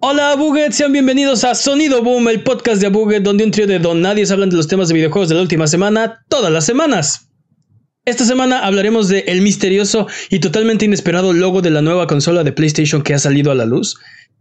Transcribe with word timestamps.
Hola 0.00 0.36
Buget, 0.36 0.70
sean 0.70 0.92
bienvenidos 0.92 1.42
a 1.42 1.56
Sonido 1.56 2.04
Boom, 2.04 2.28
el 2.28 2.44
podcast 2.44 2.80
de 2.80 2.88
Buget, 2.88 3.24
donde 3.24 3.42
un 3.42 3.50
trío 3.50 3.66
de 3.66 3.80
don 3.80 4.00
nadie 4.00 4.24
hablan 4.32 4.48
de 4.48 4.54
los 4.54 4.68
temas 4.68 4.86
de 4.86 4.94
videojuegos 4.94 5.28
de 5.28 5.34
la 5.34 5.42
última 5.42 5.66
semana, 5.66 6.24
todas 6.28 6.52
las 6.52 6.64
semanas. 6.64 7.32
Esta 8.04 8.24
semana 8.24 8.60
hablaremos 8.60 9.08
de 9.08 9.24
el 9.26 9.42
misterioso 9.42 10.06
y 10.30 10.38
totalmente 10.38 10.84
inesperado 10.84 11.32
logo 11.32 11.62
de 11.62 11.70
la 11.70 11.82
nueva 11.82 12.06
consola 12.06 12.44
de 12.44 12.52
PlayStation 12.52 13.02
que 13.02 13.12
ha 13.12 13.18
salido 13.18 13.50
a 13.50 13.56
la 13.56 13.66
luz. 13.66 13.96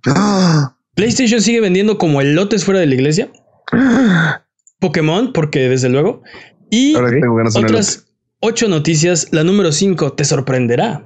PlayStation 0.96 1.42
sigue 1.42 1.60
vendiendo 1.60 1.98
como 1.98 2.22
el 2.22 2.36
lotes 2.36 2.64
fuera 2.64 2.80
de 2.80 2.86
la 2.86 2.94
iglesia. 2.94 3.32
Pokémon, 4.80 5.34
porque 5.34 5.70
desde 5.70 5.90
luego. 5.90 6.22
Y 6.70 6.94
otras 6.96 8.06
ocho 8.42 8.68
noticias. 8.68 9.30
La 9.32 9.44
número 9.44 9.72
5 9.72 10.14
te 10.14 10.24
sorprenderá. 10.24 11.04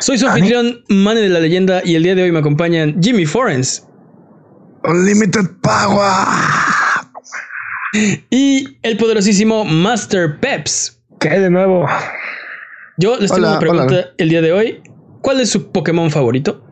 Soy 0.00 0.18
su 0.18 0.26
anfitrión, 0.26 0.82
Mane 0.88 1.20
de 1.20 1.28
la 1.28 1.40
Leyenda, 1.40 1.80
y 1.84 1.94
el 1.94 2.02
día 2.02 2.14
de 2.14 2.24
hoy 2.24 2.32
me 2.32 2.40
acompañan 2.40 3.00
Jimmy 3.00 3.26
Forens. 3.26 3.86
Unlimited 4.84 5.46
Power. 5.62 6.10
Y 8.30 8.76
el 8.82 8.96
poderosísimo 8.96 9.64
Master 9.64 10.40
Peps. 10.40 11.00
¿Qué 11.20 11.30
de 11.30 11.48
nuevo? 11.48 11.86
Yo 12.98 13.16
les 13.18 13.32
tengo 13.32 13.48
una 13.48 13.58
pregunta 13.58 14.06
el 14.18 14.28
día 14.28 14.42
de 14.42 14.52
hoy. 14.52 14.82
¿Cuál 15.22 15.40
es 15.40 15.50
su 15.50 15.70
Pokémon 15.70 16.10
favorito? 16.10 16.62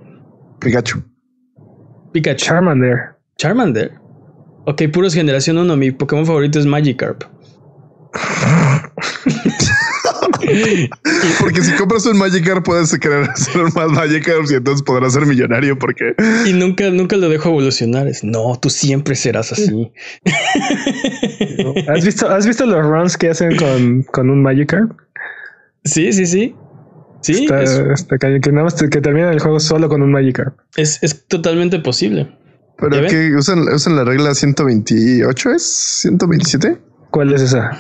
Pikachu. 0.61 1.03
Pikachu. 2.13 2.45
Charmander. 2.45 3.17
Charmander. 3.39 3.93
Ok, 4.67 4.83
puros 4.93 5.15
generación 5.15 5.59
1. 5.59 5.77
Mi 5.77 5.91
Pokémon 5.93 6.27
favorito 6.27 6.59
es 6.59 6.67
Magikarp. 6.67 7.25
porque 11.41 11.63
si 11.63 11.73
compras 11.73 12.07
un 12.07 12.19
Magikarp 12.19 12.65
puedes 12.65 12.97
querer 12.99 13.31
hacer 13.35 13.63
más 13.75 13.91
Magikarp 13.91 14.51
y 14.51 14.55
entonces 14.55 14.83
podrás 14.83 15.13
ser 15.13 15.27
millonario 15.27 15.79
porque... 15.79 16.15
Y 16.47 16.53
nunca, 16.53 16.91
nunca 16.91 17.17
lo 17.17 17.29
dejo 17.29 17.49
evolucionar. 17.49 18.07
Es, 18.07 18.25
no, 18.25 18.59
tú 18.61 18.71
siempre 18.71 19.15
serás 19.15 19.53
así. 19.53 19.93
¿Has, 21.89 22.05
visto, 22.05 22.29
¿Has 22.29 22.47
visto 22.47 22.67
los 22.67 22.85
runs 22.85 23.17
que 23.17 23.31
hacen 23.31 23.57
con, 23.57 24.03
con 24.05 24.31
un 24.31 24.43
Magikarp? 24.43 24.93
Sí, 25.85 26.13
sí, 26.13 26.27
sí. 26.27 26.55
Sí, 27.21 27.47
está, 27.49 28.19
que 28.19 28.51
nada 28.51 28.65
más 28.65 28.75
que 28.75 29.01
termina 29.01 29.31
el 29.31 29.39
juego 29.39 29.61
solo 29.61 29.89
con 29.89 30.03
un 30.03 30.11
Magikarp. 30.11 30.59
Es, 30.77 30.99
es 31.03 31.27
totalmente 31.29 31.79
posible. 31.79 32.37
Pero 32.79 33.07
que 33.07 33.37
usan, 33.37 33.61
usan 33.73 33.95
la 33.95 34.05
regla 34.05 34.35
128 34.35 35.51
es 35.53 35.63
127. 36.03 36.79
¿Cuál 37.11 37.33
es 37.33 37.43
esa? 37.43 37.79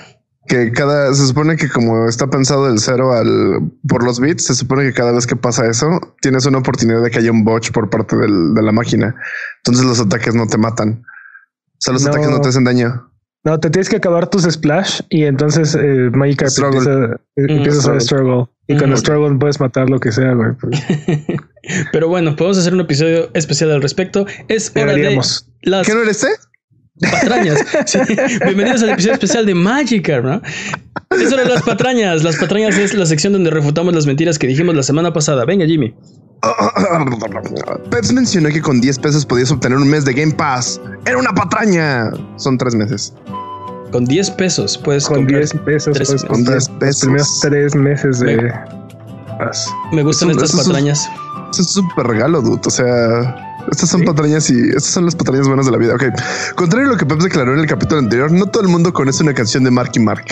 Que 0.52 0.70
cada 0.70 1.14
se 1.14 1.26
supone 1.26 1.56
que 1.56 1.70
como 1.70 2.06
está 2.06 2.26
pensado 2.26 2.66
del 2.66 2.78
cero 2.78 3.14
al 3.14 3.72
por 3.88 4.04
los 4.04 4.20
bits, 4.20 4.44
se 4.44 4.54
supone 4.54 4.82
que 4.84 4.92
cada 4.92 5.10
vez 5.12 5.26
que 5.26 5.34
pasa 5.34 5.66
eso 5.66 5.88
tienes 6.20 6.44
una 6.44 6.58
oportunidad 6.58 7.02
de 7.02 7.10
que 7.10 7.20
haya 7.20 7.30
un 7.30 7.42
botch 7.42 7.70
por 7.72 7.88
parte 7.88 8.16
del, 8.16 8.52
de 8.52 8.62
la 8.62 8.70
máquina. 8.70 9.14
Entonces 9.58 9.86
los 9.86 9.98
ataques 9.98 10.34
no 10.34 10.46
te 10.46 10.58
matan. 10.58 11.04
O 11.04 11.76
sea, 11.78 11.94
los 11.94 12.06
ataques 12.06 12.28
no 12.28 12.42
te 12.42 12.50
hacen 12.50 12.64
daño. 12.64 13.10
No, 13.44 13.58
te 13.60 13.70
tienes 13.70 13.88
que 13.88 13.96
acabar 13.96 14.28
tus 14.28 14.42
splash 14.42 15.00
y 15.08 15.24
entonces 15.24 15.74
eh, 15.74 16.10
Magikarp 16.12 16.52
empieza, 16.58 17.04
eh, 17.14 17.46
empiezas 17.48 17.88
a 17.88 17.98
struggle. 17.98 18.46
Y 18.68 18.76
con 18.76 18.94
struggle 18.96 19.38
puedes 19.38 19.58
matar 19.58 19.88
lo 19.88 20.00
que 20.00 20.12
sea, 20.12 20.34
güey. 20.34 20.50
Pues. 20.60 20.84
Pero 21.92 22.08
bueno, 22.08 22.36
podemos 22.36 22.58
hacer 22.58 22.74
un 22.74 22.80
episodio 22.80 23.30
especial 23.34 23.70
al 23.70 23.80
respecto. 23.80 24.26
Es 24.48 24.72
hora 24.76 24.92
de 24.92 25.14
las... 25.14 25.46
¿Qué 25.86 25.94
no 25.94 26.02
eres, 26.02 26.24
eh? 26.24 26.32
Patrañas. 27.00 27.58
Bienvenidos 28.44 28.82
al 28.82 28.90
episodio 28.90 29.14
especial 29.14 29.46
de 29.46 29.54
Magikarp, 29.54 30.24
¿no? 30.24 30.42
Eso 31.10 31.36
de 31.36 31.44
las 31.46 31.62
patrañas. 31.62 32.22
Las 32.22 32.36
patrañas 32.36 32.76
es 32.76 32.94
la 32.94 33.06
sección 33.06 33.32
donde 33.32 33.50
refutamos 33.50 33.94
las 33.94 34.06
mentiras 34.06 34.38
que 34.38 34.46
dijimos 34.46 34.74
la 34.74 34.82
semana 34.82 35.12
pasada. 35.12 35.44
Venga, 35.44 35.66
Jimmy. 35.66 35.94
Peps 37.90 38.12
mencionó 38.12 38.48
que 38.48 38.60
con 38.60 38.80
10 38.80 38.98
pesos 38.98 39.24
podías 39.24 39.52
obtener 39.52 39.78
un 39.78 39.88
mes 39.88 40.04
de 40.04 40.12
Game 40.12 40.32
Pass. 40.32 40.80
Era 41.06 41.18
una 41.18 41.32
patraña. 41.32 42.10
Son 42.36 42.58
tres 42.58 42.74
meses. 42.74 43.14
Con 43.92 44.06
10 44.06 44.30
pesos 44.32 44.78
puedes 44.78 45.06
con 45.06 45.26
10 45.26 45.52
pesos, 45.66 45.94
tres 45.94 46.24
con 46.24 46.44
10 46.44 46.68
pesos. 46.80 47.10
Los 47.10 47.40
tres 47.40 47.74
meses 47.74 48.20
de 48.20 48.36
me, 48.36 48.52
Pass. 49.38 49.68
Me 49.92 50.02
gustan 50.02 50.30
estas 50.30 50.52
patrañas. 50.52 51.08
Es 51.50 51.66
súper 51.68 52.06
regalo, 52.06 52.40
dude. 52.40 52.62
O 52.64 52.70
sea, 52.70 53.51
estas 53.70 53.90
son 53.90 54.04
patrañas 54.04 54.50
y 54.50 54.68
estas 54.68 54.84
son 54.84 55.04
las 55.04 55.14
patrañas 55.14 55.46
buenas 55.46 55.66
de 55.66 55.72
la 55.72 55.78
vida. 55.78 55.94
Ok. 55.94 56.04
Contrario 56.54 56.88
a 56.88 56.92
lo 56.92 56.98
que 56.98 57.06
Pep 57.06 57.18
declaró 57.20 57.54
en 57.54 57.60
el 57.60 57.66
capítulo 57.66 58.00
anterior, 58.00 58.30
no 58.30 58.46
todo 58.46 58.62
el 58.62 58.68
mundo 58.68 58.92
conoce 58.92 59.22
una 59.22 59.34
canción 59.34 59.64
de 59.64 59.70
Marky 59.70 60.00
Mark. 60.00 60.24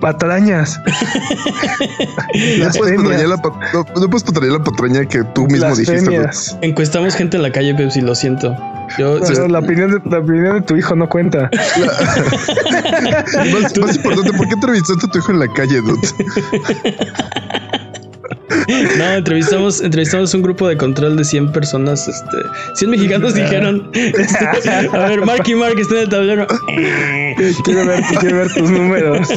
Patrañas. 0.00 0.80
no, 2.58 2.70
puedes 2.76 2.96
patrañar 2.96 3.28
la, 3.28 3.36
no, 3.72 3.84
puedes 4.10 4.24
patrañar 4.24 4.58
la 4.58 4.64
patraña 4.64 5.04
que 5.06 5.24
tú 5.34 5.46
mismo 5.46 5.74
dijiste. 5.74 6.28
Encuestamos 6.62 7.14
gente 7.14 7.36
en 7.36 7.42
la 7.42 7.52
calle, 7.52 7.74
Pep, 7.74 7.90
si 7.90 8.00
lo 8.00 8.14
siento. 8.14 8.56
Yo, 8.98 9.18
la, 9.48 9.58
opinión 9.58 9.90
de, 9.90 10.00
la 10.10 10.18
opinión 10.18 10.56
de 10.56 10.62
tu 10.62 10.76
hijo 10.76 10.94
no 10.94 11.08
cuenta. 11.08 11.50
más, 13.52 13.76
importante, 13.96 14.32
¿por 14.32 14.46
qué 14.46 14.54
entrevistaste 14.54 15.06
a 15.06 15.08
tu 15.08 15.18
hijo 15.18 15.32
en 15.32 15.38
la 15.40 15.48
calle, 15.48 15.80
dude? 15.80 16.08
No, 18.98 19.12
entrevistamos, 19.12 19.80
entrevistamos 19.80 20.34
un 20.34 20.42
grupo 20.42 20.68
de 20.68 20.76
control 20.76 21.16
de 21.16 21.24
100 21.24 21.52
personas. 21.52 22.06
Este, 22.08 22.36
100 22.74 22.90
mexicanos 22.90 23.34
dijeron: 23.34 23.90
este, 23.94 24.70
A 24.92 25.08
ver, 25.08 25.24
Mark 25.24 25.44
y 25.46 25.54
Mark 25.54 25.78
está 25.78 25.94
en 25.94 26.00
el 26.00 26.08
tablero. 26.08 26.46
quiero, 27.64 27.86
ver, 27.86 28.02
quiero 28.20 28.36
ver 28.36 28.52
tus 28.52 28.70
números. 28.70 29.28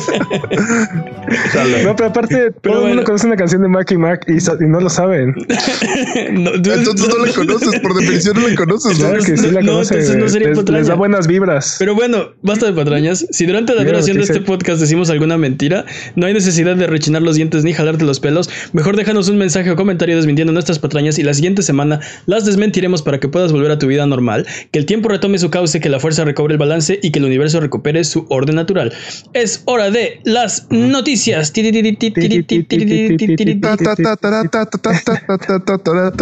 no, 1.83 1.95
pero 1.95 2.09
aparte, 2.09 2.51
todo 2.61 2.81
el 2.81 2.87
mundo 2.89 3.03
conoce 3.03 3.27
una 3.27 3.37
canción 3.37 3.61
de 3.61 3.69
Mark 3.69 3.87
y 3.89 3.97
Mark 3.97 4.21
y, 4.27 4.37
no 4.65 4.81
lo 4.81 4.89
saben. 4.89 5.35
entonces 6.15 7.07
no 7.07 7.25
la 7.25 7.33
conoces, 7.33 7.79
por 7.79 7.93
definición 7.95 8.39
no 8.41 8.47
la 8.47 8.55
conoces. 8.55 8.97
Claro 8.97 9.23
que 9.23 9.37
sí 9.37 9.51
la 9.51 9.61
conoces. 9.61 10.09
No, 10.09 10.17
no 10.17 10.29
sería 10.29 10.49
les, 10.49 10.69
les, 10.69 10.87
da 10.87 10.95
buenas 10.95 11.27
vibras. 11.27 11.77
Pero 11.79 11.95
bueno, 11.95 12.31
basta 12.41 12.65
de 12.65 12.73
patrañas. 12.73 13.25
Si 13.31 13.45
durante 13.45 13.73
la 13.73 13.83
duración 13.83 14.17
de 14.17 14.23
este 14.23 14.41
podcast 14.41 14.81
decimos 14.81 15.09
alguna 15.09 15.37
mentira, 15.37 15.85
no 16.15 16.25
hay 16.25 16.33
necesidad 16.33 16.75
de 16.75 16.87
rechinar 16.87 17.21
los 17.21 17.35
dientes 17.35 17.63
ni 17.63 17.73
jalarte 17.73 18.03
los 18.03 18.19
pelos. 18.19 18.49
Mejor 18.73 18.96
déjanos 18.97 19.29
un 19.29 19.37
mensaje 19.37 19.71
o 19.71 19.77
comentario 19.77 20.17
desmintiendo 20.17 20.51
nuestras 20.51 20.79
patrañas 20.79 21.17
y 21.17 21.23
la 21.23 21.33
siguiente 21.33 21.61
semana 21.61 22.01
las 22.25 22.45
desmentiremos 22.45 23.01
para 23.01 23.21
que 23.21 23.29
puedas 23.29 23.53
volver 23.53 23.71
a 23.71 23.79
tu 23.79 23.87
vida 23.87 24.05
normal, 24.05 24.45
que 24.71 24.79
el 24.79 24.85
tiempo 24.85 25.07
retome 25.07 25.37
su 25.37 25.49
cauce, 25.49 25.79
que 25.79 25.87
la 25.87 26.01
fuerza 26.01 26.25
recobre 26.25 26.53
el 26.53 26.57
balance 26.57 26.99
y 27.01 27.11
que 27.11 27.19
el 27.19 27.25
universo 27.25 27.61
recupere 27.61 28.03
su 28.03 28.25
orden 28.29 28.55
natural. 28.55 28.91
Es 29.33 29.61
hora 29.65 29.89
de 29.89 30.19
las 30.25 30.67
noticias. 30.69 31.53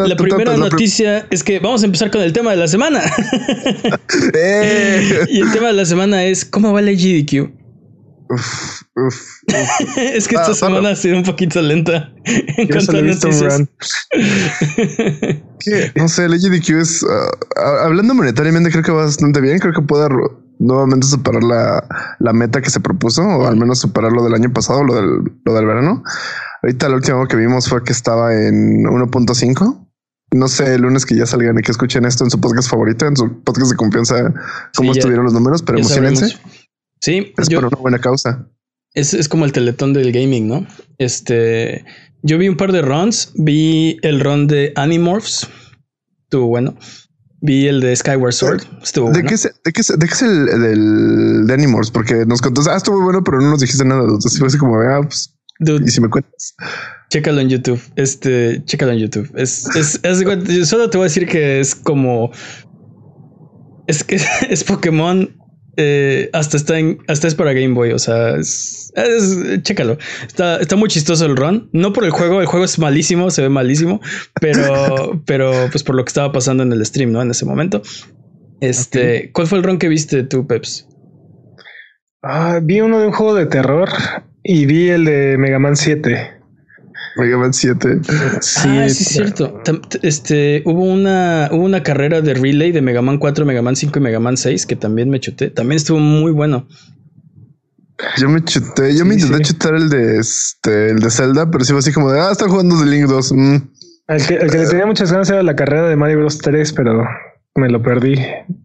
La 0.05 0.15
primera 0.15 0.57
noticia 0.57 1.25
es 1.31 1.43
que 1.43 1.59
vamos 1.59 1.81
a 1.81 1.85
empezar 1.87 2.11
con 2.11 2.21
el 2.21 2.33
tema 2.33 2.51
de 2.51 2.57
la 2.57 2.67
semana. 2.67 3.01
y 5.29 5.41
el 5.41 5.51
tema 5.51 5.67
de 5.67 5.73
la 5.73 5.85
semana 5.85 6.25
es 6.25 6.45
¿cómo 6.45 6.73
va 6.73 6.81
la 6.81 6.91
GDQ? 6.91 7.64
Uf, 8.27 8.81
uf, 8.95 9.43
es 9.97 10.27
que 10.27 10.35
esta 10.35 10.51
ah, 10.51 10.55
semana 10.55 10.89
ha 10.89 10.95
sido 10.95 11.17
un 11.17 11.23
poquito 11.23 11.61
lenta 11.61 12.11
en 12.25 12.67
cuanto 12.67 12.97
a 12.97 13.01
noticias. 13.01 13.61
no 15.95 16.07
sé, 16.07 16.25
el 16.25 16.39
GDQ 16.39 16.69
es 16.81 17.03
uh, 17.03 17.07
hablando 17.83 18.15
monetariamente, 18.15 18.71
creo 18.71 18.83
que 18.83 18.91
va 18.91 19.03
bastante 19.03 19.41
bien. 19.41 19.59
Creo 19.59 19.73
que 19.73 19.81
puede 19.81 20.07
nuevamente 20.59 21.05
superar 21.05 21.43
la, 21.43 21.87
la, 22.19 22.33
meta 22.33 22.61
que 22.61 22.69
se 22.69 22.79
propuso, 22.79 23.21
o 23.21 23.45
al 23.45 23.57
menos 23.57 23.79
superar 23.79 24.11
lo 24.11 24.23
del 24.23 24.33
año 24.33 24.51
pasado, 24.51 24.83
lo 24.83 24.95
del, 24.95 25.19
lo 25.43 25.53
del 25.53 25.65
verano. 25.65 26.03
Ahorita 26.63 26.89
lo 26.89 26.95
último 26.95 27.27
que 27.27 27.35
vimos 27.35 27.69
fue 27.69 27.83
que 27.83 27.91
estaba 27.91 28.33
en 28.33 28.85
1.5. 28.85 29.87
No 30.31 30.47
sé, 30.47 30.75
el 30.75 30.81
lunes 30.81 31.05
que 31.05 31.15
ya 31.15 31.27
salgan 31.27 31.59
y 31.59 31.61
que 31.61 31.71
escuchen 31.71 32.05
esto 32.05 32.23
en 32.23 32.31
su 32.31 32.41
podcast 32.41 32.69
favorito, 32.69 33.05
en 33.05 33.15
su 33.15 33.43
podcast 33.43 33.71
de 33.71 33.77
confianza, 33.77 34.33
cómo 34.75 34.91
estuvieron 34.91 35.25
los 35.25 35.33
números, 35.33 35.61
pero 35.61 35.77
emocionense. 35.77 36.35
Sí, 37.05 37.33
es 37.37 37.49
por 37.51 37.65
una 37.65 37.77
buena 37.77 37.99
causa. 37.99 38.49
Es, 38.95 39.13
es, 39.13 39.29
como 39.29 39.45
el 39.45 39.51
teletón 39.51 39.93
del 39.93 40.11
gaming, 40.11 40.47
¿no? 40.47 40.65
Este, 40.97 41.85
yo 42.23 42.39
vi 42.39 42.49
un 42.49 42.57
par 42.57 42.71
de 42.71 42.81
runs, 42.81 43.31
vi 43.35 43.99
el 44.01 44.19
run 44.19 44.47
de 44.47 44.73
Animorphs, 44.75 45.47
estuvo 46.23 46.47
bueno. 46.47 46.75
Vi 47.41 47.67
el 47.67 47.79
de 47.79 47.95
Skyward 47.95 48.33
Sword, 48.33 48.63
estuvo 48.81 49.11
¿De 49.11 49.21
bueno. 49.21 49.29
Qué 49.29 49.35
es, 49.35 49.43
¿De 49.43 49.71
qué 49.71 49.81
es, 49.81 49.87
de 49.87 50.07
qué 50.07 50.13
es 50.15 50.21
el 50.23 50.45
del 50.47 51.45
de 51.45 51.53
Animorphs? 51.53 51.91
Porque 51.91 52.25
nos 52.25 52.41
contó, 52.41 52.63
ah, 52.71 52.75
estuvo 52.75 52.99
bueno, 53.03 53.23
pero 53.23 53.39
no 53.39 53.51
nos 53.51 53.59
dijiste 53.59 53.85
nada. 53.85 54.01
Entonces 54.01 54.39
fue 54.39 54.47
así 54.47 54.57
como, 54.57 54.75
ah, 54.79 55.01
pues, 55.03 55.31
Dude, 55.59 55.85
y 55.85 55.91
si 55.91 56.01
me 56.01 56.09
cuentas. 56.09 56.55
Chécalo 57.11 57.39
en 57.39 57.49
YouTube. 57.49 57.79
Este, 57.97 58.63
chécalo 58.65 58.93
en 58.93 58.97
YouTube. 58.97 59.31
Es, 59.35 59.67
es, 59.75 59.99
es, 60.01 60.67
solo 60.67 60.89
te 60.89 60.97
voy 60.97 61.05
a 61.05 61.09
decir 61.09 61.27
que 61.27 61.59
es 61.59 61.75
como. 61.75 62.31
Es 63.85 64.03
que 64.03 64.19
es 64.49 64.63
Pokémon 64.63 65.44
eh, 65.77 66.29
hasta 66.33 66.57
está 66.57 66.79
en, 66.79 66.99
hasta 67.07 67.27
es 67.27 67.35
para 67.35 67.53
Game 67.53 67.73
Boy, 67.73 67.91
o 67.91 67.99
sea, 67.99 68.35
es, 68.35 68.93
chécalo. 69.61 69.97
Está, 70.25 70.57
está 70.57 70.75
muy 70.75 70.89
chistoso 70.89 71.25
el 71.25 71.35
run. 71.35 71.69
No 71.73 71.93
por 71.93 72.05
el 72.05 72.11
juego, 72.11 72.41
el 72.41 72.47
juego 72.47 72.65
es 72.65 72.79
malísimo, 72.79 73.29
se 73.31 73.41
ve 73.41 73.49
malísimo, 73.49 74.01
pero, 74.39 75.21
pero 75.25 75.67
pues 75.71 75.83
por 75.83 75.95
lo 75.95 76.03
que 76.05 76.09
estaba 76.09 76.31
pasando 76.31 76.63
en 76.63 76.71
el 76.71 76.85
stream, 76.85 77.11
¿no? 77.11 77.21
En 77.21 77.31
ese 77.31 77.45
momento. 77.45 77.81
Este, 78.61 79.31
¿cuál 79.31 79.47
fue 79.47 79.57
el 79.57 79.63
run 79.63 79.77
que 79.77 79.89
viste 79.89 80.23
tú, 80.23 80.47
Peps? 80.47 80.87
Ah, 82.23 82.59
vi 82.61 82.81
uno 82.81 82.99
de 82.99 83.07
un 83.07 83.13
juego 83.13 83.35
de 83.35 83.45
terror 83.45 83.89
y 84.43 84.65
vi 84.65 84.89
el 84.89 85.05
de 85.05 85.37
Mega 85.37 85.59
Man 85.59 85.75
7. 85.75 86.34
Mega 87.15 87.37
Man 87.37 87.53
7. 87.53 87.99
Sí, 88.41 88.67
ah, 88.67 88.89
sí 88.89 89.03
es 89.03 89.07
cierto. 89.07 89.61
Este, 90.01 90.61
hubo 90.65 90.83
una, 90.83 91.49
hubo 91.51 91.63
una 91.63 91.81
carrera 91.83 92.21
de 92.21 92.33
relay 92.33 92.71
de 92.71 92.81
Mega 92.81 93.01
Man 93.01 93.17
4, 93.17 93.45
Mega 93.45 93.61
Man 93.61 93.75
5 93.75 93.99
y 93.99 94.01
Mega 94.01 94.19
Man 94.19 94.37
6 94.37 94.65
que 94.65 94.75
también 94.75 95.09
me 95.09 95.19
chuté. 95.19 95.49
También 95.49 95.77
estuvo 95.77 95.99
muy 95.99 96.31
bueno. 96.31 96.67
Yo 98.17 98.27
me 98.27 98.43
chuté, 98.43 98.95
yo 98.95 99.05
me 99.05 99.15
intenté 99.15 99.41
chutar 99.41 99.75
el 99.75 99.89
de 99.89 100.19
este, 100.19 100.89
el 100.89 100.99
de 100.99 101.09
Zelda, 101.09 101.49
pero 101.49 101.63
sí 101.63 101.71
fue 101.71 101.79
así 101.79 101.93
como 101.93 102.11
de 102.11 102.19
ah, 102.19 102.31
están 102.31 102.49
jugando 102.49 102.77
de 102.77 102.85
Link 102.87 103.07
2. 103.07 103.31
Mm. 103.31 103.55
El, 104.07 104.27
que, 104.27 104.33
le 104.37 104.67
tenía 104.67 104.85
muchas 104.85 105.11
ganas 105.11 105.29
era 105.29 105.41
la 105.41 105.55
carrera 105.55 105.87
de 105.87 105.95
Mario 105.95 106.19
Bros 106.19 106.37
3, 106.39 106.73
pero 106.73 107.03
me 107.55 107.69
lo 107.69 107.81
perdí. 107.81 108.15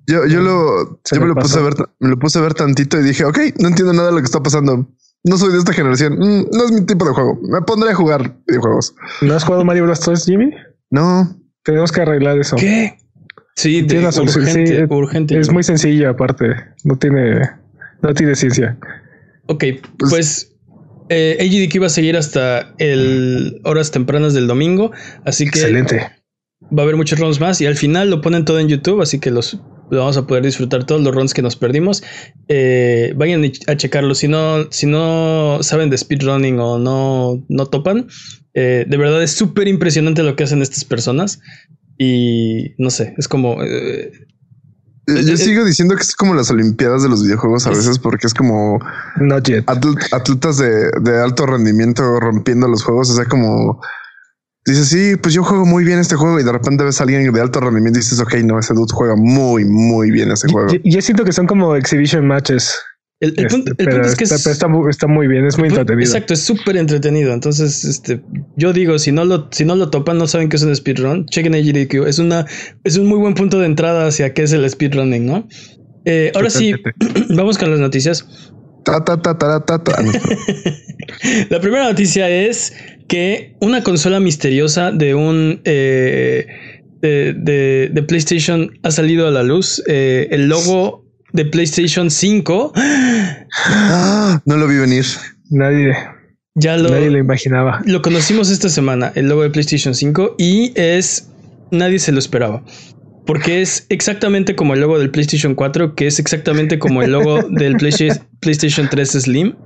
Yo, 0.06 0.26
yo 0.26 0.41
lo, 0.41 1.00
yo 1.11 1.20
me 1.20 1.26
lo 1.29 1.35
puse 1.37 1.58
a 1.58 1.62
ver, 1.62 1.75
me 2.00 2.08
lo 2.08 2.19
puse 2.19 2.38
a 2.41 2.43
ver 2.43 2.55
tantito 2.55 2.99
y 2.99 3.05
dije, 3.05 3.25
ok, 3.25 3.38
no 3.61 3.69
entiendo 3.69 3.93
nada 3.93 4.08
de 4.08 4.14
lo 4.14 4.19
que 4.19 4.26
está 4.26 4.43
pasando. 4.43 4.88
No 5.25 5.37
soy 5.37 5.53
de 5.53 5.59
esta 5.59 5.73
generación. 5.73 6.15
Mm, 6.19 6.47
no 6.51 6.65
es 6.65 6.73
mi 6.73 6.87
tipo 6.87 7.05
de 7.05 7.13
juego. 7.13 7.39
Me 7.43 7.61
pondré 7.63 7.91
a 7.91 7.95
jugar 7.95 8.37
videojuegos. 8.47 8.95
¿No 9.21 9.35
has 9.35 9.45
jugado 9.45 9.65
Mario 9.65 9.85
Bros 9.85 10.01
3, 10.01 10.25
Jimmy? 10.25 10.51
No. 10.91 11.37
Tenemos 11.63 11.93
que 11.93 12.01
arreglar 12.01 12.39
eso. 12.39 12.57
¿Qué? 12.57 12.99
Sí, 13.57 13.83
de, 13.83 13.99
urgente, 13.99 14.87
urgente. 14.89 15.39
Es 15.39 15.53
muy 15.53 15.63
sencillo 15.63 16.09
aparte. 16.09 16.47
No 16.85 16.97
tiene, 16.97 17.41
no 18.01 18.15
tiene 18.15 18.35
ciencia. 18.35 18.79
Ok, 19.47 19.65
pues, 19.99 20.11
pues 20.11 20.51
eh, 21.11 21.37
AGDQ 21.41 21.75
iba 21.75 21.87
a 21.87 21.91
seguir 21.91 22.17
hasta 22.17 22.73
el 22.79 23.61
horas 23.65 23.91
tempranas 23.91 24.33
del 24.33 24.47
domingo, 24.47 24.93
así 25.25 25.45
que 25.45 25.59
excelente. 25.59 26.09
Va 26.73 26.83
a 26.83 26.85
haber 26.85 26.97
muchos 26.97 27.19
runs 27.19 27.41
más 27.41 27.61
y 27.61 27.67
al 27.67 27.77
final 27.77 28.11
lo 28.11 28.21
ponen 28.21 28.45
todo 28.45 28.61
en 28.61 28.69
YouTube, 28.69 29.03
así 29.03 29.19
que 29.19 29.31
los 29.31 29.61
vamos 29.91 30.17
a 30.17 30.27
poder 30.27 30.45
disfrutar 30.45 30.85
todos 30.85 31.03
los 31.03 31.15
runs 31.15 31.35
que 31.35 31.43
nos 31.43 31.57
perdimos. 31.57 32.03
Eh, 32.49 33.13
vayan 33.17 33.45
a 33.67 33.77
checarlo. 33.77 34.15
Si 34.15 34.29
no, 34.29 34.71
si 34.71 34.87
no 34.87 35.59
saben 35.63 35.91
de 35.91 35.99
speedrunning 35.99 36.59
o 36.59 36.79
no, 36.79 37.45
no 37.49 37.67
topan, 37.67 38.09
eh, 38.55 38.85
de 38.89 38.97
verdad 38.97 39.23
es 39.23 39.33
súper 39.33 39.69
impresionante 39.69 40.23
lo 40.23 40.37
que 40.37 40.45
hacen 40.45 40.63
estas 40.63 40.85
personas. 40.85 41.41
Y 41.99 42.75
no 42.79 42.91
sé, 42.91 43.15
es 43.19 43.29
como 43.29 43.63
eh, 43.63 44.11
eh, 45.17 45.25
yo 45.25 45.37
sigo 45.37 45.65
diciendo 45.65 45.97
que 45.97 46.03
es 46.03 46.15
como 46.15 46.35
las 46.35 46.51
Olimpiadas 46.51 47.03
de 47.03 47.09
los 47.09 47.23
videojuegos 47.23 47.67
a 47.67 47.71
veces 47.71 47.99
porque 47.99 48.27
es 48.27 48.35
como 48.35 48.79
atletas 50.11 50.59
de, 50.59 51.21
alto 51.23 51.47
rendimiento 51.47 52.21
rompiendo 52.21 52.69
los 52.69 52.83
juegos. 52.85 53.11
O 53.11 53.15
sea, 53.15 53.25
como 53.25 53.81
dices, 54.67 54.89
sí, 54.89 55.17
pues 55.17 55.35
yo 55.35 55.43
juego 55.43 55.65
muy 55.65 55.85
bien 55.85 55.99
este 55.99 56.17
juego 56.17 56.39
y 56.39 56.45
de 56.45 56.53
repente 56.53 56.85
ves 56.85 57.01
a 57.01 57.05
alguien 57.05 57.33
de 57.33 57.41
alto 57.41 57.61
rendimiento 57.61 57.99
y 57.99 58.03
dices, 58.03 58.21
ok, 58.21 58.35
no, 58.45 58.59
ese 58.59 58.75
dude 58.75 58.93
juega 58.93 59.17
muy, 59.17 59.65
muy 59.65 60.11
bien 60.11 60.31
ese 60.31 60.49
juego. 60.49 60.69
Yo, 60.85 61.01
siento 61.01 61.25
que 61.25 61.33
son 61.33 61.47
como 61.47 61.75
exhibition 61.77 62.27
matches. 62.27 62.75
El, 63.21 63.35
punto, 63.49 63.73
es 63.79 64.17
que 64.17 64.25
está, 64.25 64.67
muy 65.07 65.29
bien, 65.29 65.45
es 65.45 65.59
muy 65.59 65.69
entretenido. 65.69 66.09
Exacto, 66.09 66.33
es 66.33 66.41
súper 66.41 66.79
entretenido. 66.79 67.35
Entonces, 67.35 67.85
este, 67.85 68.23
yo 68.57 68.73
digo, 68.73 68.99
si 68.99 69.12
no 69.12 69.27
lo, 69.27 69.49
si 69.51 69.67
no 69.67 69.77
lo 69.77 69.91
topan, 69.91 70.17
no 70.17 70.27
saben 70.27 70.49
qué 70.49 70.57
es 70.57 70.62
un 70.62 70.75
speedrun, 70.75 71.27
chequen 71.27 71.55
AGDQ. 71.55 72.07
Es 72.07 72.19
una, 72.19 72.47
es 72.83 72.97
un 72.97 73.07
muy 73.07 73.19
buen 73.19 73.35
punto 73.35 73.59
de 73.59 73.67
entrada 73.67 74.07
hacia 74.07 74.33
qué 74.33 74.45
es 74.45 74.53
el 74.53 74.69
speedrunning, 74.69 75.27
¿no? 75.27 75.47
Eh, 76.07 76.33
ahora 76.35 76.49
sí, 76.49 76.73
vamos 77.29 77.59
con 77.59 77.71
las 77.71 77.81
noticias. 77.81 78.27
Ta, 78.85 79.05
ta, 79.05 79.21
ta, 79.21 79.37
La 81.51 81.61
primera 81.61 81.85
noticia 81.85 82.31
es 82.31 82.73
que 83.11 83.57
una 83.61 83.83
consola 83.83 84.21
misteriosa 84.21 84.93
de 84.93 85.17
un 85.17 85.61
eh, 85.65 86.47
de, 87.03 87.91
de, 87.93 88.03
PlayStation 88.05 88.71
ha 88.85 88.93
salido 88.93 89.27
a 89.27 89.33
la 89.33 89.43
luz. 89.43 89.83
Eh, 89.89 90.29
el 90.31 90.49
logo 90.49 91.05
de 91.33 91.45
PlayStation 91.45 92.09
5. 92.09 92.73
no 94.45 94.57
lo 94.57 94.69
vi 94.69 94.77
venir. 94.77 95.05
Nadie. 95.51 95.93
Ya 96.55 96.77
lo, 96.77 96.89
nadie 96.89 97.11
lo 97.11 97.19
imaginaba. 97.19 97.83
Lo 97.85 98.01
conocimos 98.01 98.49
esta 98.49 98.69
semana, 98.69 99.11
el 99.17 99.29
logo 99.29 99.43
de 99.43 99.51
PlayStation 99.51 99.93
5, 99.93 100.37
y 100.39 100.73
es. 100.77 101.31
Nadie 101.73 101.99
se 101.99 102.12
lo 102.12 102.21
esperaba. 102.21 102.62
Porque 103.27 103.61
es 103.61 103.87
exactamente 103.89 104.55
como 104.55 104.75
el 104.75 104.81
logo 104.81 105.01
del 105.01 105.11
PlayStation 105.11 105.57
4, 105.57 105.97
que 105.97 106.07
es 106.07 106.21
exactamente 106.21 106.79
como 106.79 107.03
el 107.03 107.11
logo 107.11 107.43
del 107.43 107.77
PlayStation 107.77 108.89
3 108.89 109.11
Slim. 109.11 109.57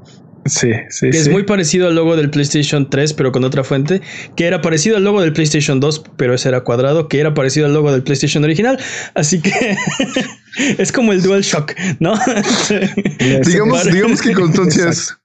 Sí, 0.46 0.73
sí, 0.91 1.11
que 1.11 1.17
es 1.17 1.29
muy 1.29 1.44
parecido 1.44 1.88
al 1.88 1.94
logo 1.94 2.17
del 2.17 2.31
PlayStation 2.31 2.91
3, 2.91 3.14
pero 3.14 3.32
con 3.32 3.44
otra 3.44 3.64
fuente, 3.64 4.02
que 4.37 4.46
era 4.46 4.61
parecido 4.61 4.96
al 4.96 5.05
logo 5.05 5.20
del 5.23 5.32
PlayStation 5.32 5.81
2, 5.81 6.05
pero 6.17 6.35
ese 6.35 6.49
era 6.49 6.62
cuadrado, 6.62 7.08
que 7.08 7.19
era 7.19 7.32
parecido 7.32 7.67
al 7.67 7.73
logo 7.73 7.91
del 7.91 8.02
PlayStation 8.02 8.44
original. 8.44 8.79
Así 9.14 9.41
que 9.41 9.76
es 10.79 10.93
como 10.93 11.12
el 11.12 11.23
DualShock, 11.23 11.73
¿no? 11.99 12.14
digamos, 13.46 13.85
digamos 13.91 14.20
que 14.20 14.32
constancia 14.32 14.88
es. 14.91 15.17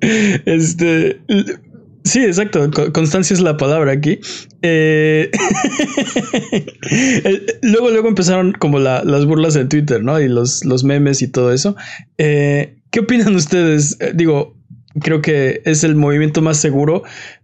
Este. 0.00 1.20
Sí, 2.04 2.22
exacto. 2.22 2.70
Constancia 2.92 3.32
es 3.32 3.40
la 3.40 3.56
palabra 3.56 3.92
aquí. 3.92 4.20
Eh, 4.60 5.30
luego, 7.62 7.90
luego 7.90 8.08
empezaron 8.08 8.52
como 8.52 8.78
las 8.78 9.24
burlas 9.24 9.56
en 9.56 9.70
Twitter, 9.70 10.04
¿no? 10.04 10.20
Y 10.20 10.28
los, 10.28 10.66
los 10.66 10.84
memes 10.84 11.22
y 11.22 11.28
todo 11.28 11.52
eso. 11.52 11.76
Eh, 12.18 12.76
¿Qué 12.94 13.00
opinan 13.00 13.34
ustedes? 13.34 13.96
Eh, 13.98 14.12
digo, 14.14 14.54
creo 15.02 15.20
que 15.20 15.62
es 15.64 15.82
el 15.82 15.96
movimiento 15.96 16.42
más 16.42 16.58
seguro 16.58 17.02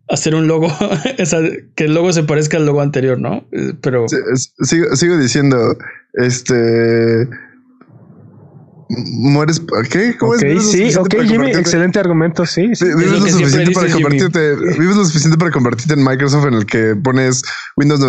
hacer 0.09 0.37
un 0.37 0.47
logo, 0.47 0.69
que 1.75 1.85
el 1.87 1.93
logo 1.93 2.13
se 2.13 2.23
parezca 2.23 2.57
al 2.57 2.67
logo 2.67 2.81
anterior, 2.81 3.19
¿no? 3.19 3.49
Eh, 3.51 3.73
pero 3.81 4.07
sigo, 4.63 4.95
sigo 4.95 5.19
diciendo, 5.19 5.77
este 6.15 7.29
mueres. 8.91 9.63
¿Qué? 9.91 10.17
¿Cómo 10.19 10.35
es? 10.35 10.71
Sí, 10.71 10.95
ok, 10.97 11.15
Jimmy, 11.27 11.51
excelente 11.51 11.99
argumento. 11.99 12.45
Sí, 12.45 12.75
sí. 12.75 12.87
Vives 12.87 13.21
lo, 13.21 13.29
suficiente 13.29 13.73
para 13.73 13.91
convertirte. 13.91 14.57
Vives 14.79 14.97
lo 14.97 15.05
suficiente 15.05 15.39
para 15.39 15.51
convertirte 15.51 15.95
en 15.95 16.05
Microsoft 16.05 16.47
en 16.47 16.55
el 16.55 16.67
que 16.67 16.97
pones 16.97 17.43
Windows, 17.77 18.01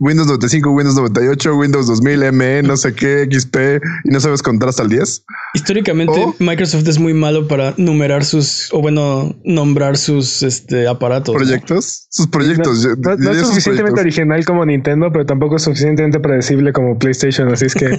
Windows 0.00 0.26
95, 0.28 0.70
Windows 0.70 0.96
98, 0.96 1.56
Windows 1.56 1.86
2000, 1.86 2.32
ME, 2.32 2.62
no 2.62 2.76
sé 2.76 2.94
qué, 2.94 3.28
XP 3.30 3.56
y 4.04 4.10
no 4.10 4.20
sabes 4.20 4.42
contar 4.42 4.68
hasta 4.68 4.82
el 4.82 4.90
10. 4.90 5.24
Históricamente, 5.54 6.26
Microsoft 6.38 6.86
es 6.88 6.98
muy 6.98 7.14
malo 7.14 7.48
para 7.48 7.74
numerar 7.76 8.24
sus 8.24 8.72
o 8.72 8.80
bueno, 8.80 9.34
nombrar 9.44 9.96
sus 9.96 10.42
este, 10.42 10.88
aparatos. 10.88 11.34
Proyectos, 11.34 12.06
sus 12.10 12.26
proyectos. 12.26 12.86
No, 12.98 13.30
es 13.30 13.46
suficientemente 13.46 14.00
original 14.00 14.44
como 14.44 14.64
Nintendo, 14.64 15.10
pero 15.12 15.26
tampoco 15.26 15.56
es 15.56 15.62
suficientemente 15.62 16.20
predecible 16.20 16.72
como 16.72 16.98
PlayStation. 16.98 17.52
Así 17.52 17.66
es 17.66 17.74
que. 17.74 17.98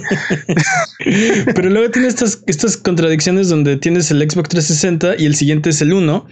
pero 1.54 1.70
luego 1.70 1.90
tiene 1.90 2.03
estas, 2.08 2.42
estas 2.46 2.76
contradicciones 2.76 3.48
donde 3.48 3.76
tienes 3.76 4.10
el 4.10 4.18
Xbox 4.18 4.48
360 4.48 5.16
y 5.18 5.26
el 5.26 5.34
siguiente 5.34 5.70
es 5.70 5.80
el 5.80 5.92
1. 5.92 6.26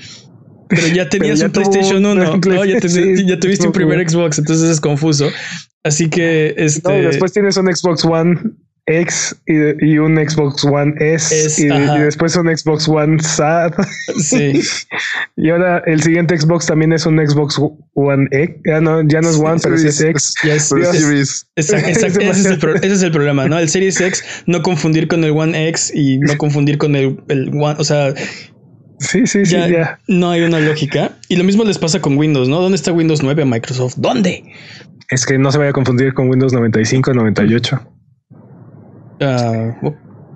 Pero 0.69 0.87
ya 0.89 1.09
tenías 1.11 1.43
un 1.43 1.53
PlayStation 1.53 2.05
1, 2.05 2.41
Ya, 3.27 3.39
tuviste 3.39 3.67
un 3.67 3.73
primer 3.73 4.09
Xbox, 4.09 4.39
entonces 4.39 4.71
es 4.71 4.81
confuso. 4.81 5.29
Así 5.85 6.09
que 6.09 6.55
este. 6.57 6.91
después 7.03 7.33
tienes 7.33 7.57
un 7.57 7.75
Xbox 7.75 8.05
One 8.05 8.41
X 8.87 9.37
y, 9.47 9.99
un 9.99 10.17
Xbox 10.17 10.65
One 10.65 10.95
S, 10.99 11.63
y, 11.63 11.69
después 12.01 12.35
un 12.37 12.57
Xbox 12.57 12.89
One 12.89 13.23
SAT. 13.23 13.75
Sí. 14.19 14.61
y 15.37 15.51
ahora 15.51 15.83
el 15.87 16.03
siguiente 16.03 16.37
Xbox 16.39 16.67
también 16.67 16.93
es 16.93 17.07
un 17.07 17.19
Xbox 17.19 17.61
One 17.95 18.29
X. 18.31 18.57
Ya 18.65 18.81
no, 18.81 19.03
ya 19.07 19.21
no 19.21 19.31
es 19.31 19.37
One, 19.37 19.61
pero 19.63 19.79
sí 19.79 19.89
es 19.89 20.01
X. 20.01 20.35
ese, 20.45 21.47
es 21.57 23.03
el 23.03 23.13
problema, 23.13 23.49
¿no? 23.49 23.59
El 23.59 23.69
Series 23.69 24.01
X, 24.01 24.25
no 24.47 24.63
confundir 24.63 25.09
con 25.09 25.23
el 25.25 25.31
One 25.31 25.69
X 25.69 25.93
y 25.95 26.19
no 26.19 26.37
confundir 26.37 26.79
con 26.79 26.97
el, 26.97 27.21
el 27.29 27.49
One. 27.51 27.77
O 27.79 27.85
sea, 27.85 28.15
Sí, 28.99 29.27
sí, 29.27 29.45
sí, 29.45 29.57
ya, 29.57 29.99
No 30.07 30.31
hay 30.31 30.43
una 30.43 30.61
lógica. 30.61 31.19
Y 31.29 31.35
lo 31.35 31.43
mismo 31.43 31.65
les 31.65 31.77
pasa 31.77 32.01
con 32.01 32.17
Windows, 32.17 32.49
¿no? 32.49 32.61
¿Dónde 32.61 32.77
está 32.77 32.93
Windows 32.93 33.23
9 33.23 33.43
a 33.43 33.47
Microsoft? 33.47 33.95
¿Dónde? 33.97 34.45
Es 35.11 35.27
que 35.27 35.39
no 35.39 35.51
se 35.51 35.59
vaya 35.59 35.71
a 35.71 35.73
confundir 35.73 36.15
con 36.15 36.31
Windows 36.31 36.53
95, 36.53 37.13
98. 37.13 37.81
Uh, 39.23 39.89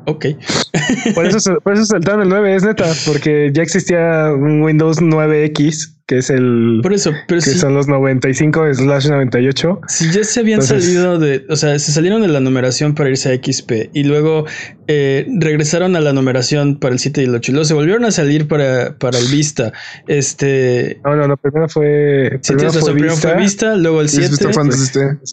ok. 0.07 0.27
por, 1.15 1.27
eso, 1.27 1.59
por 1.63 1.75
eso 1.75 1.85
saltaron 1.85 2.23
el 2.23 2.29
9, 2.29 2.55
es 2.55 2.65
neta, 2.65 2.87
porque 3.07 3.51
ya 3.53 3.63
existía 3.63 4.33
un 4.33 4.63
Windows 4.63 5.01
9X 5.01 5.97
que 6.07 6.19
es 6.19 6.31
el. 6.31 6.81
Por 6.83 6.93
eso, 6.93 7.13
pero 7.27 7.41
que 7.41 7.51
son 7.51 7.75
los 7.75 7.89
95 7.89 8.75
slash 8.75 9.09
98. 9.09 9.81
Si 9.89 10.13
ya 10.13 10.23
se 10.23 10.41
habían 10.41 10.63
salido 10.63 11.19
de. 11.19 11.45
O 11.49 11.57
sea, 11.57 11.77
se 11.81 11.91
salieron 11.91 12.23
de 12.23 12.29
la 12.29 12.39
numeración 12.39 12.95
para 12.95 13.11
irse 13.11 13.33
a 13.33 13.35
XP 13.35 13.91
y 13.93 14.05
luego 14.05 14.47
eh, 14.87 15.27
regresaron 15.41 15.97
a 15.97 16.01
la 16.01 16.13
numeración 16.13 16.79
para 16.79 16.93
el 16.93 17.01
7 17.01 17.23
y 17.23 17.25
el 17.25 17.35
8 17.35 17.51
y 17.51 17.55
luego 17.55 17.65
se 17.65 17.75
volvieron 17.75 18.05
a 18.05 18.13
salir 18.13 18.47
para, 18.47 18.97
para 18.99 19.19
el 19.19 19.27
Vista. 19.27 19.73
Este. 20.07 21.01
No, 21.05 21.17
no, 21.17 21.27
no, 21.27 21.37
primero 21.37 21.69
fue. 21.69 22.39
primero, 22.47 23.17
fue, 23.17 23.37
Vista, 23.37 23.75
luego 23.75 24.01
el 24.01 24.09
7, 24.09 24.37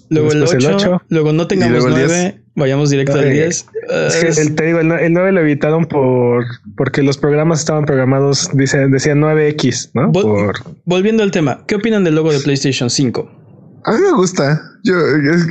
luego 0.10 0.32
el 0.32 0.44
8, 0.44 1.04
luego 1.10 1.34
no 1.34 1.46
tengamos 1.46 1.86
9. 1.88 2.43
Vayamos 2.56 2.92
directo 2.92 3.14
al 3.14 3.32
10. 3.32 3.66
Es 3.90 4.16
que 4.18 4.42
el, 4.42 4.56
te 4.56 4.66
digo, 4.66 4.80
el, 4.80 5.14
9 5.14 5.32
lo 5.32 5.42
evitaron 5.42 5.86
por 5.86 6.46
porque 6.78 7.02
los 7.02 7.18
programas 7.18 7.60
estaban 7.60 7.86
programados, 7.86 8.50
dice, 8.54 8.88
decían 8.90 9.22
9X, 9.22 9.92
¿no? 9.94 10.12
por 10.12 10.56
volviendo 10.86 11.24
al 11.24 11.32
tema, 11.32 11.64
¿qué 11.68 11.76
opinan 11.76 12.04
del 12.04 12.16
logo 12.16 12.32
de 12.32 12.40
PlayStation 12.40 12.90
5? 12.90 13.44
A 13.86 13.92
mí 13.92 13.98
me 14.00 14.14
gusta. 14.14 14.62
Yo, 14.84 14.94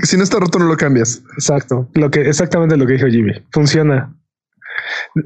si 0.05 0.17
no 0.17 0.23
está 0.23 0.39
roto, 0.39 0.59
no 0.59 0.67
lo 0.67 0.77
cambias. 0.77 1.23
Exacto. 1.35 1.89
Lo 1.95 2.11
que, 2.11 2.23
exactamente 2.23 2.77
lo 2.77 2.87
que 2.87 2.95
dijo 2.95 3.07
Jimmy. 3.09 3.33
Funciona. 3.51 4.15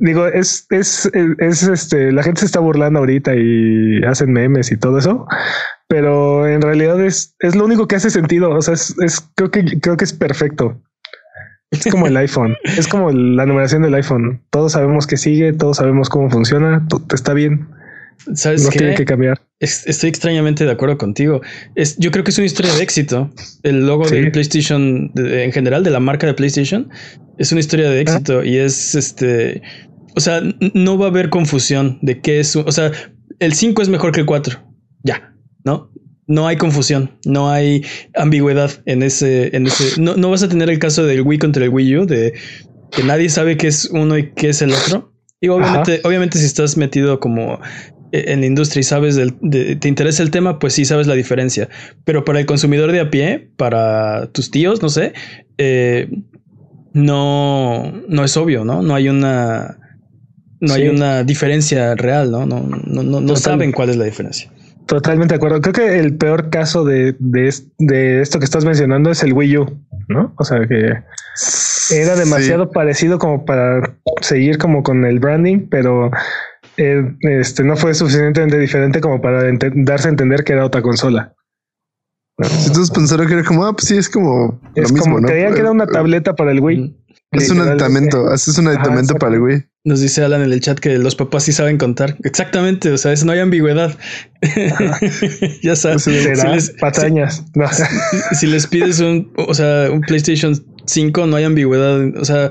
digo, 0.01 0.27
es, 0.27 0.67
es, 0.71 1.11
es, 1.39 1.63
este, 1.63 2.11
la 2.11 2.23
gente 2.23 2.41
se 2.41 2.47
está 2.47 2.61
burlando 2.61 3.01
ahorita 3.01 3.35
y 3.37 4.03
hacen 4.05 4.33
memes 4.33 4.73
y 4.73 4.77
todo 4.77 4.99
eso, 4.99 5.27
pero 5.89 6.49
en 6.49 6.63
realidad 6.63 7.01
es, 7.05 7.37
es 7.39 7.55
lo 7.55 7.65
único 7.65 7.87
que 7.87 7.97
hace 7.97 8.11
sentido. 8.11 8.51
O 8.51 8.63
sea, 8.63 8.75
es, 8.75 8.97
es 8.99 9.21
creo 9.37 9.51
que 9.51 9.81
creo 9.81 9.97
que 9.97 10.05
es 10.05 10.13
perfecto. 10.13 10.81
Es 11.71 11.87
como 11.91 12.07
el 12.07 12.17
iPhone, 12.17 12.57
es 12.65 12.87
como 12.87 13.11
la 13.11 13.45
numeración 13.45 13.83
del 13.83 13.95
iPhone. 13.95 14.43
Todos 14.51 14.73
sabemos 14.73 15.07
que 15.07 15.17
sigue, 15.17 15.53
todos 15.53 15.79
sabemos 15.79 16.09
cómo 16.09 16.31
funciona, 16.31 16.87
está 17.13 17.35
bien. 17.35 17.69
¿Sabes 18.35 18.65
no 18.65 18.71
tiene 18.71 18.95
que 18.95 19.05
cambiar. 19.05 19.41
estoy 19.61 20.09
extrañamente 20.09 20.65
de 20.65 20.71
acuerdo 20.71 20.97
contigo. 20.97 21.43
Es, 21.75 21.97
yo 21.99 22.11
creo 22.11 22.25
que 22.25 22.31
es 22.31 22.39
una 22.39 22.47
historia 22.47 22.73
de 22.73 22.83
éxito. 22.83 23.31
El 23.63 23.87
logo 23.87 24.09
de 24.09 24.31
PlayStation, 24.31 25.13
en 25.17 25.53
general, 25.53 25.85
de 25.85 25.91
la 25.91 26.01
marca 26.01 26.27
de 26.27 26.35
PlayStation, 26.35 26.89
es 27.39 27.53
una 27.53 27.61
historia 27.61 27.91
de 27.91 28.01
éxito 28.01 28.43
y 28.43 28.57
es 28.59 28.95
este. 28.95 29.63
O 30.15 30.21
sea, 30.21 30.41
no 30.73 30.99
va 30.99 31.07
a 31.07 31.09
haber 31.11 31.31
confusión 31.31 31.99
de 32.01 32.21
qué 32.21 32.41
es. 32.41 32.57
O 32.57 32.73
sea, 32.73 32.91
el 33.39 33.53
5 33.53 33.83
es 33.83 33.89
mejor 33.89 34.13
que 34.13 34.21
el 34.21 34.27
4. 34.27 34.59
Ya, 35.03 35.35
¿no? 35.65 35.91
No 36.27 36.49
hay 36.49 36.57
confusión, 36.57 37.13
no 37.25 37.51
hay 37.51 37.85
ambigüedad 38.15 38.71
en 38.85 39.03
ese. 39.03 39.57
En 39.57 39.67
ese 39.67 40.01
no, 40.01 40.17
no 40.17 40.31
vas 40.31 40.43
a 40.43 40.49
tener 40.49 40.71
el 40.71 40.79
caso 40.79 41.05
del 41.05 41.23
Wii 41.23 41.39
contra 41.39 41.65
el 41.65 41.71
Wii 41.71 41.97
U, 41.99 42.07
de 42.07 42.35
que 42.91 43.03
nadie 43.05 43.29
sabe 43.29 43.57
qué 43.57 43.69
es 43.69 43.89
uno 43.93 44.19
y 44.19 44.33
qué 44.33 44.49
es 44.49 44.63
el 44.63 44.73
otro. 44.73 45.13
Y 45.41 45.49
obviamente, 45.49 46.01
obviamente, 46.05 46.39
si 46.39 46.47
estás 46.47 46.77
metido 46.77 47.21
como 47.21 47.61
e, 48.13 48.33
en 48.33 48.41
la 48.41 48.47
industria 48.47 48.81
y 48.81 48.85
sabes, 48.85 49.17
del, 49.17 49.35
te 49.79 49.89
interesa 49.89 50.23
el 50.23 50.31
tema, 50.31 50.59
pues 50.59 50.73
sí 50.73 50.85
sabes 50.85 51.07
la 51.07 51.15
diferencia. 51.15 51.69
Pero 52.05 52.25
para 52.25 52.41
el 52.41 52.47
consumidor 52.47 52.93
de 52.93 53.01
a 53.01 53.11
pie, 53.11 53.51
para 53.57 54.29
tus 54.33 54.51
tíos, 54.51 54.83
no 54.83 54.89
sé, 54.89 55.13
eh, 55.59 56.09
no, 56.93 57.93
no 58.09 58.25
es 58.25 58.37
obvio, 58.37 58.65
¿no? 58.65 58.83
No 58.83 58.95
hay 58.95 59.09
una, 59.09 59.79
no 60.61 60.75
hay 60.75 60.89
una 60.89 61.25
diferencia 61.25 61.95
real, 61.95 62.31
¿no? 62.31 62.47
No, 62.47 62.61
no, 62.61 63.03
no, 63.03 63.21
no 63.21 63.37
saben 63.37 63.73
cuál 63.73 63.91
es 63.91 63.97
la 63.97 64.05
diferencia. 64.05 64.51
Totalmente 64.87 65.35
de 65.35 65.37
acuerdo. 65.37 65.61
Creo 65.61 65.75
que 65.75 65.99
el 65.99 66.17
peor 66.17 66.49
caso 66.49 66.85
de, 66.85 67.17
de, 67.19 67.53
de, 67.79 68.21
esto 68.21 68.39
que 68.39 68.45
estás 68.45 68.65
mencionando 68.65 69.11
es 69.11 69.23
el 69.23 69.33
Wii 69.33 69.59
U, 69.59 69.85
¿no? 70.09 70.33
O 70.39 70.45
sea 70.45 70.67
que 70.67 71.03
era 71.91 72.17
demasiado 72.17 72.71
parecido 72.71 73.19
como 73.19 73.45
para 73.45 73.99
seguir 74.21 74.59
como 74.59 74.85
con 74.85 75.05
el 75.05 75.19
branding, 75.19 75.69
pero 75.69 76.11
eh, 76.77 77.03
este, 77.21 77.65
no 77.65 77.77
fue 77.77 77.95
suficientemente 77.95 78.59
diferente 78.59 79.01
como 79.01 79.21
para 79.21 79.43
darse 79.75 80.09
a 80.09 80.11
entender 80.11 80.45
que 80.45 80.53
era 80.53 80.65
otra 80.65 80.83
consola. 80.83 81.35
Si 82.43 82.71
todos 82.73 82.91
pensaron 82.91 83.27
que 83.27 83.35
era 83.35 83.45
como, 83.45 83.65
ah, 83.65 83.73
pues 83.73 83.89
sí, 83.89 83.97
es 83.97 84.09
como. 84.11 84.61
Es 84.75 84.93
como, 84.93 85.21
creían 85.23 85.55
que 85.55 85.61
era 85.61 85.71
una 85.71 85.87
tableta 85.87 86.37
para 86.37 86.53
el 86.53 86.61
Wii. 86.61 86.97
Es 87.33 87.51
un 87.51 87.61
aditamento, 87.61 88.33
es 88.33 88.59
un 88.59 88.69
aditamento 88.69 89.15
para 89.15 89.35
el 89.35 89.41
Wii. 89.41 89.65
Nos 89.87 90.01
dice 90.01 90.25
Alan 90.25 90.43
en 90.43 90.53
el 90.53 90.61
chat 90.61 90.81
que 90.81 90.99
los 90.99 91.15
papás 91.15 91.45
sí 91.45 91.53
saben 91.53 91.79
contar. 91.79 92.17
Exactamente, 92.25 92.91
o 92.91 92.99
sea, 92.99 93.15
no 93.25 93.31
hay 93.31 93.39
ambigüedad. 93.39 93.97
ya 95.63 95.77
sabes. 95.77 96.03
Si 96.03 96.11
les, 96.11 96.71
patañas. 96.81 97.45
Si, 98.33 98.49
les 98.49 98.67
pides 98.67 98.99
un, 98.99 99.33
o 99.37 99.55
sea, 99.55 99.89
un 99.93 100.01
PlayStation 100.01 100.61
5, 100.87 101.29
no 101.29 101.37
hay 101.37 101.45
ambigüedad. 101.45 102.05
O 102.17 102.25
sea, 102.25 102.51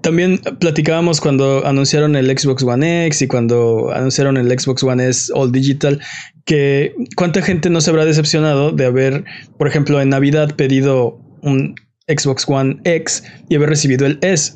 también 0.00 0.40
platicábamos 0.58 1.20
cuando 1.20 1.64
anunciaron 1.64 2.16
el 2.16 2.36
Xbox 2.36 2.64
One 2.64 3.06
X 3.06 3.22
y 3.22 3.28
cuando 3.28 3.92
anunciaron 3.94 4.36
el 4.36 4.50
Xbox 4.58 4.82
One 4.82 5.08
S 5.08 5.32
All 5.36 5.52
Digital, 5.52 6.00
que 6.46 6.96
cuánta 7.14 7.42
gente 7.42 7.70
no 7.70 7.80
se 7.80 7.90
habrá 7.90 8.04
decepcionado 8.04 8.72
de 8.72 8.86
haber, 8.86 9.24
por 9.56 9.68
ejemplo, 9.68 10.00
en 10.00 10.08
Navidad 10.08 10.56
pedido 10.56 11.20
un 11.42 11.76
Xbox 12.08 12.44
One 12.48 12.80
X 12.82 13.22
y 13.48 13.54
haber 13.54 13.68
recibido 13.68 14.04
el 14.04 14.18
S. 14.22 14.54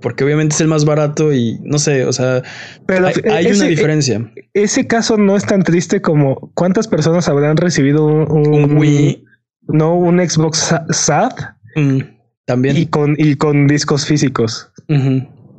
Porque 0.00 0.24
obviamente 0.24 0.54
es 0.54 0.60
el 0.60 0.68
más 0.68 0.84
barato 0.84 1.32
y 1.32 1.58
no 1.62 1.78
sé, 1.78 2.04
o 2.04 2.12
sea, 2.12 2.42
Pero 2.86 3.06
hay, 3.06 3.46
una 3.46 3.64
diferencia. 3.64 4.30
Ese 4.52 4.86
caso 4.86 5.16
no 5.16 5.36
es 5.36 5.44
tan 5.44 5.62
triste 5.62 6.00
como 6.02 6.52
cuántas 6.54 6.86
personas 6.86 7.28
habrán 7.28 7.56
recibido 7.56 8.04
un, 8.04 8.76
Wii, 8.76 9.24
no 9.68 9.96
un 9.96 10.18
Xbox 10.18 10.74
SAT. 10.90 11.40
Mm. 11.76 12.00
También. 12.44 12.76
Y 12.76 12.86
con, 12.86 13.16
y 13.18 13.36
con 13.36 13.66
discos 13.66 14.06
físicos. 14.06 14.70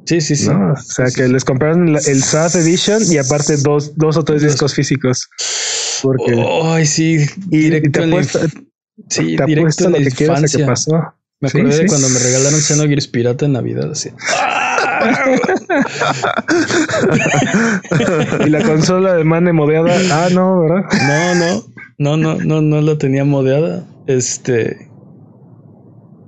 Sí, 0.08 0.22
sí, 0.22 0.36
sí. 0.38 0.48
O 0.50 0.76
sea, 0.78 1.08
que 1.14 1.28
les 1.28 1.44
compraron 1.44 1.90
el 1.90 2.24
SAT 2.24 2.56
Edition 2.56 3.02
y 3.12 3.18
aparte 3.18 3.58
dos, 3.58 3.98
dos 3.98 4.16
o 4.16 4.24
tres 4.24 4.42
discos 4.42 4.74
físicos. 4.74 5.28
Porque. 6.02 6.46
Ay, 6.64 6.86
sí. 6.86 7.26
Y, 7.52 7.70
te 7.90 8.04
apuesto, 8.06 8.40
sí, 9.10 9.36
te 9.36 9.44
apuesto 9.44 9.90
lo 9.90 9.98
que 9.98 10.12
quieras 10.12 10.56
que 10.56 10.64
pasó. 10.64 11.14
Me 11.40 11.50
acordé 11.50 11.78
de 11.78 11.86
cuando 11.86 12.10
me 12.10 12.18
regalaron 12.20 12.60
Xenogears 12.60 13.08
Pirata 13.08 13.46
en 13.46 13.54
Navidad, 13.54 13.92
así. 13.92 14.10
y 18.46 18.50
la 18.50 18.64
consola 18.64 19.14
de 19.14 19.24
mane 19.24 19.54
modeada. 19.54 19.94
Ah, 20.12 20.30
no, 20.32 20.62
¿verdad? 20.62 20.86
No, 21.08 21.36
no, 21.36 21.64
no, 22.00 22.18
no, 22.18 22.36
no, 22.44 22.62
no 22.62 22.82
la 22.82 22.98
tenía 22.98 23.24
modeada. 23.24 23.86
Este, 24.08 24.87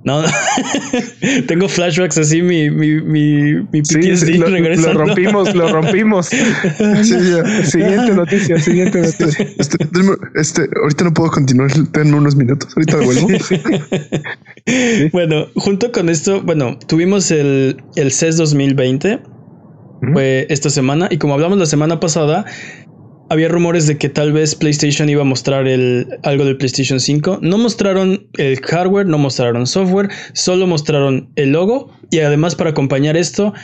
no, 0.02 0.22
tengo 1.46 1.68
flashbacks 1.68 2.16
así, 2.16 2.40
mi, 2.40 2.70
mi, 2.70 3.02
mi, 3.02 3.54
mi 3.70 3.82
PTSD 3.82 4.36
lo, 4.36 4.48
Lo 4.48 4.94
rompimos, 4.94 5.54
lo 5.54 5.68
rompimos. 5.68 6.26
Siguiente 7.64 8.14
noticia, 8.14 8.58
siguiente 8.58 9.00
noticia. 9.02 9.46
Este, 9.58 9.76
este, 10.36 10.68
ahorita 10.80 11.04
no 11.04 11.12
puedo 11.12 11.30
continuar, 11.30 11.70
tengo 11.92 12.16
unos 12.16 12.34
minutos, 12.34 12.72
ahorita 12.74 12.96
vuelvo. 12.96 13.28
bueno, 15.12 15.46
junto 15.56 15.92
con 15.92 16.08
esto, 16.08 16.40
bueno, 16.42 16.78
tuvimos 16.86 17.30
el, 17.30 17.82
el 17.96 18.10
CES 18.10 18.38
2020, 18.38 19.20
fue 20.14 20.46
esta 20.48 20.70
semana, 20.70 21.08
y 21.10 21.18
como 21.18 21.34
hablamos 21.34 21.58
la 21.58 21.66
semana 21.66 22.00
pasada, 22.00 22.46
había 23.30 23.48
rumores 23.48 23.86
de 23.86 23.96
que 23.96 24.08
tal 24.08 24.32
vez 24.32 24.56
PlayStation 24.56 25.08
iba 25.08 25.22
a 25.22 25.24
mostrar 25.24 25.64
algo 26.24 26.44
del 26.44 26.56
PlayStation 26.56 26.98
5. 26.98 27.38
No 27.40 27.58
mostraron 27.58 28.28
el 28.36 28.60
hardware, 28.60 29.06
no 29.06 29.18
mostraron 29.18 29.68
software, 29.68 30.10
solo 30.32 30.66
mostraron 30.66 31.30
el 31.36 31.52
logo 31.52 31.92
y 32.10 32.18
además 32.18 32.56
para 32.56 32.70
acompañar 32.70 33.16
esto 33.16 33.54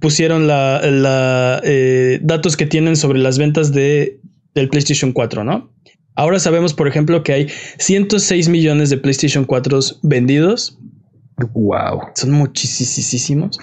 pusieron 0.00 0.46
la, 0.46 1.60
eh, 1.62 2.20
datos 2.22 2.56
que 2.56 2.64
tienen 2.64 2.96
sobre 2.96 3.18
las 3.18 3.36
ventas 3.36 3.72
de, 3.72 4.18
del 4.54 4.70
PlayStation 4.70 5.12
4, 5.12 5.44
¿no? 5.44 5.70
Ahora 6.14 6.40
sabemos, 6.40 6.72
por 6.72 6.88
ejemplo, 6.88 7.22
que 7.22 7.32
hay 7.32 7.46
106 7.78 8.48
millones 8.48 8.88
de 8.88 8.96
PlayStation 8.96 9.44
4 9.44 9.78
vendidos. 10.02 10.78
Wow. 11.54 12.08
Son 12.14 12.30
muchísimos. 12.32 13.58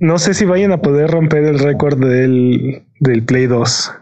No 0.00 0.18
sé 0.18 0.34
si 0.34 0.44
vayan 0.44 0.72
a 0.72 0.80
poder 0.80 1.10
romper 1.10 1.44
el 1.44 1.58
récord 1.58 1.98
del, 1.98 2.86
del 3.00 3.24
Play 3.24 3.46
2. 3.46 3.92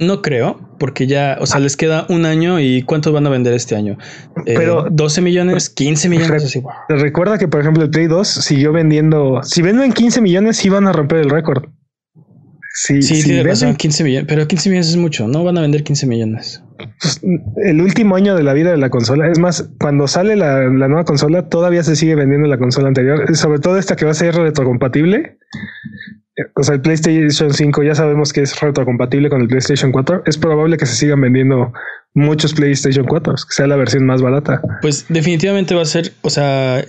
No 0.00 0.22
creo, 0.22 0.58
porque 0.78 1.06
ya, 1.06 1.36
o 1.40 1.44
sea, 1.44 1.60
les 1.60 1.76
queda 1.76 2.06
un 2.08 2.24
año 2.24 2.58
y 2.58 2.82
cuántos 2.82 3.12
van 3.12 3.26
a 3.26 3.30
vender 3.30 3.52
este 3.52 3.76
año. 3.76 3.98
Eh, 4.46 4.54
Pero 4.56 4.86
12 4.90 5.20
millones, 5.20 5.68
15 5.68 6.08
millones. 6.08 6.62
Recuerda 6.88 7.36
que, 7.36 7.46
por 7.46 7.60
ejemplo, 7.60 7.82
el 7.82 7.90
Play 7.90 8.06
2 8.06 8.26
siguió 8.26 8.72
vendiendo. 8.72 9.42
Si 9.42 9.60
venden 9.60 9.92
15 9.92 10.22
millones, 10.22 10.56
sí 10.56 10.70
van 10.70 10.86
a 10.86 10.92
romper 10.92 11.18
el 11.18 11.28
récord. 11.28 11.64
Sí, 12.74 13.02
sí, 13.02 13.22
tiene 13.22 13.42
razón, 13.42 13.76
15 13.76 14.02
millones, 14.02 14.26
pero 14.26 14.48
15 14.48 14.70
millones 14.70 14.88
es 14.88 14.96
mucho, 14.96 15.28
no 15.28 15.44
van 15.44 15.58
a 15.58 15.60
vender 15.60 15.84
15 15.84 16.06
millones. 16.06 16.62
El 17.56 17.80
último 17.80 18.16
año 18.16 18.34
de 18.34 18.42
la 18.42 18.52
vida 18.52 18.70
de 18.70 18.76
la 18.76 18.90
consola, 18.90 19.28
es 19.28 19.38
más, 19.38 19.70
cuando 19.78 20.08
sale 20.08 20.36
la, 20.36 20.62
la, 20.64 20.88
nueva 20.88 21.04
consola, 21.04 21.48
todavía 21.48 21.82
se 21.82 21.96
sigue 21.96 22.14
vendiendo 22.14 22.48
la 22.48 22.58
consola 22.58 22.88
anterior, 22.88 23.34
sobre 23.36 23.58
todo 23.58 23.78
esta 23.78 23.96
que 23.96 24.04
va 24.04 24.10
a 24.10 24.14
ser 24.14 24.34
retrocompatible. 24.34 25.38
O 26.56 26.62
sea, 26.62 26.76
el 26.76 26.80
PlayStation 26.80 27.52
5 27.52 27.82
ya 27.82 27.94
sabemos 27.94 28.32
que 28.32 28.40
es 28.40 28.58
retrocompatible 28.58 29.28
con 29.28 29.42
el 29.42 29.48
PlayStation 29.48 29.92
4. 29.92 30.22
Es 30.26 30.38
probable 30.38 30.78
que 30.78 30.86
se 30.86 30.96
sigan 30.96 31.20
vendiendo 31.20 31.72
muchos 32.14 32.54
PlayStation 32.54 33.06
4, 33.06 33.34
que 33.34 33.54
sea 33.54 33.66
la 33.66 33.76
versión 33.76 34.06
más 34.06 34.22
barata. 34.22 34.62
Pues 34.80 35.06
definitivamente 35.08 35.74
va 35.74 35.82
a 35.82 35.86
ser, 35.86 36.12
o 36.22 36.30
sea, 36.30 36.84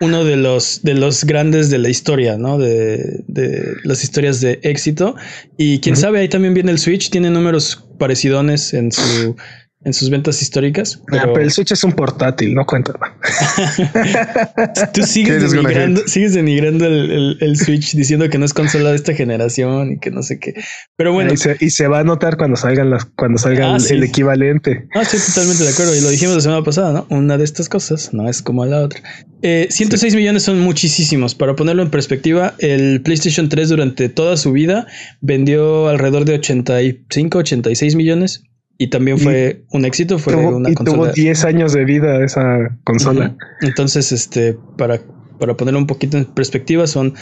uno 0.00 0.24
de 0.24 0.36
los, 0.36 0.82
de 0.82 0.94
los 0.94 1.24
grandes 1.24 1.70
de 1.70 1.78
la 1.78 1.88
historia, 1.88 2.36
¿no? 2.36 2.58
De, 2.58 3.24
de 3.26 3.74
las 3.84 4.04
historias 4.04 4.40
de 4.40 4.60
éxito. 4.62 5.16
Y 5.56 5.80
quién 5.80 5.96
sabe, 5.96 6.20
ahí 6.20 6.28
también 6.28 6.54
viene 6.54 6.70
el 6.70 6.78
Switch, 6.78 7.10
tiene 7.10 7.30
números 7.30 7.83
parecidones 7.98 8.74
en 8.74 8.92
su 8.92 9.36
en 9.84 9.92
sus 9.92 10.10
ventas 10.10 10.40
históricas. 10.40 11.00
Ah, 11.12 11.22
pero... 11.26 11.40
el 11.40 11.50
Switch 11.50 11.72
es 11.72 11.84
un 11.84 11.92
portátil, 11.92 12.54
no 12.54 12.64
cuenta. 12.64 12.94
Tú 14.94 15.02
sigues 15.02 15.52
denigrando, 15.52 16.02
sigues 16.06 16.34
denigrando 16.34 16.86
el, 16.86 17.36
el, 17.40 17.56
Switch 17.56 17.94
diciendo 17.94 18.28
que 18.30 18.38
no 18.38 18.46
es 18.46 18.54
consola 18.54 18.90
de 18.90 18.96
esta 18.96 19.14
generación 19.14 19.92
y 19.92 19.98
que 19.98 20.10
no 20.10 20.22
sé 20.22 20.38
qué. 20.38 20.54
Pero 20.96 21.12
bueno. 21.12 21.32
Y 21.60 21.70
se, 21.70 21.88
va 21.88 22.00
a 22.00 22.04
notar 22.04 22.36
cuando 22.36 22.56
salgan 22.56 22.90
las, 22.90 23.04
cuando 23.04 23.38
salga 23.38 23.74
ah, 23.74 23.78
el, 23.90 24.02
equivalente. 24.02 24.88
Ah, 24.94 25.02
estoy 25.02 25.20
totalmente 25.20 25.64
de 25.64 25.70
acuerdo. 25.70 25.94
Y 25.94 26.00
lo 26.00 26.08
dijimos 26.08 26.34
la 26.34 26.40
semana 26.40 26.64
pasada, 26.64 26.92
¿no? 26.92 27.06
Una 27.10 27.36
de 27.36 27.44
estas 27.44 27.68
cosas 27.68 28.14
no 28.14 28.28
es 28.28 28.42
como 28.42 28.64
la 28.64 28.80
otra. 28.80 29.02
Eh, 29.42 29.68
106 29.70 30.14
millones 30.14 30.44
son 30.44 30.60
muchísimos. 30.60 31.34
Para 31.34 31.54
ponerlo 31.54 31.82
en 31.82 31.90
perspectiva, 31.90 32.54
el 32.58 33.02
PlayStation 33.02 33.50
3 33.50 33.68
durante 33.68 34.08
toda 34.08 34.38
su 34.38 34.52
vida 34.52 34.86
vendió 35.20 35.88
alrededor 35.88 36.24
de 36.24 36.34
85, 36.34 37.38
86 37.38 37.94
millones 37.96 38.44
y 38.78 38.88
también 38.88 39.18
fue 39.18 39.64
un 39.70 39.84
éxito, 39.84 40.18
fue 40.18 40.34
una 40.34 40.70
y 40.70 40.74
Tuvo 40.74 41.06
10 41.06 41.44
años 41.44 41.72
de 41.72 41.84
vida 41.84 42.24
esa 42.24 42.76
consola. 42.84 43.36
Entonces, 43.60 44.10
este, 44.10 44.58
para, 44.76 45.00
para 45.38 45.56
ponerlo 45.56 45.78
un 45.78 45.86
poquito 45.86 46.18
en 46.18 46.24
perspectiva, 46.24 46.86
son 46.86 47.14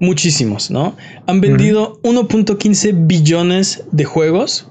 muchísimos, 0.00 0.70
¿no? 0.70 0.96
Han 1.26 1.40
vendido 1.40 2.00
1.15 2.02 3.06
billones 3.06 3.84
de 3.90 4.04
juegos 4.04 4.70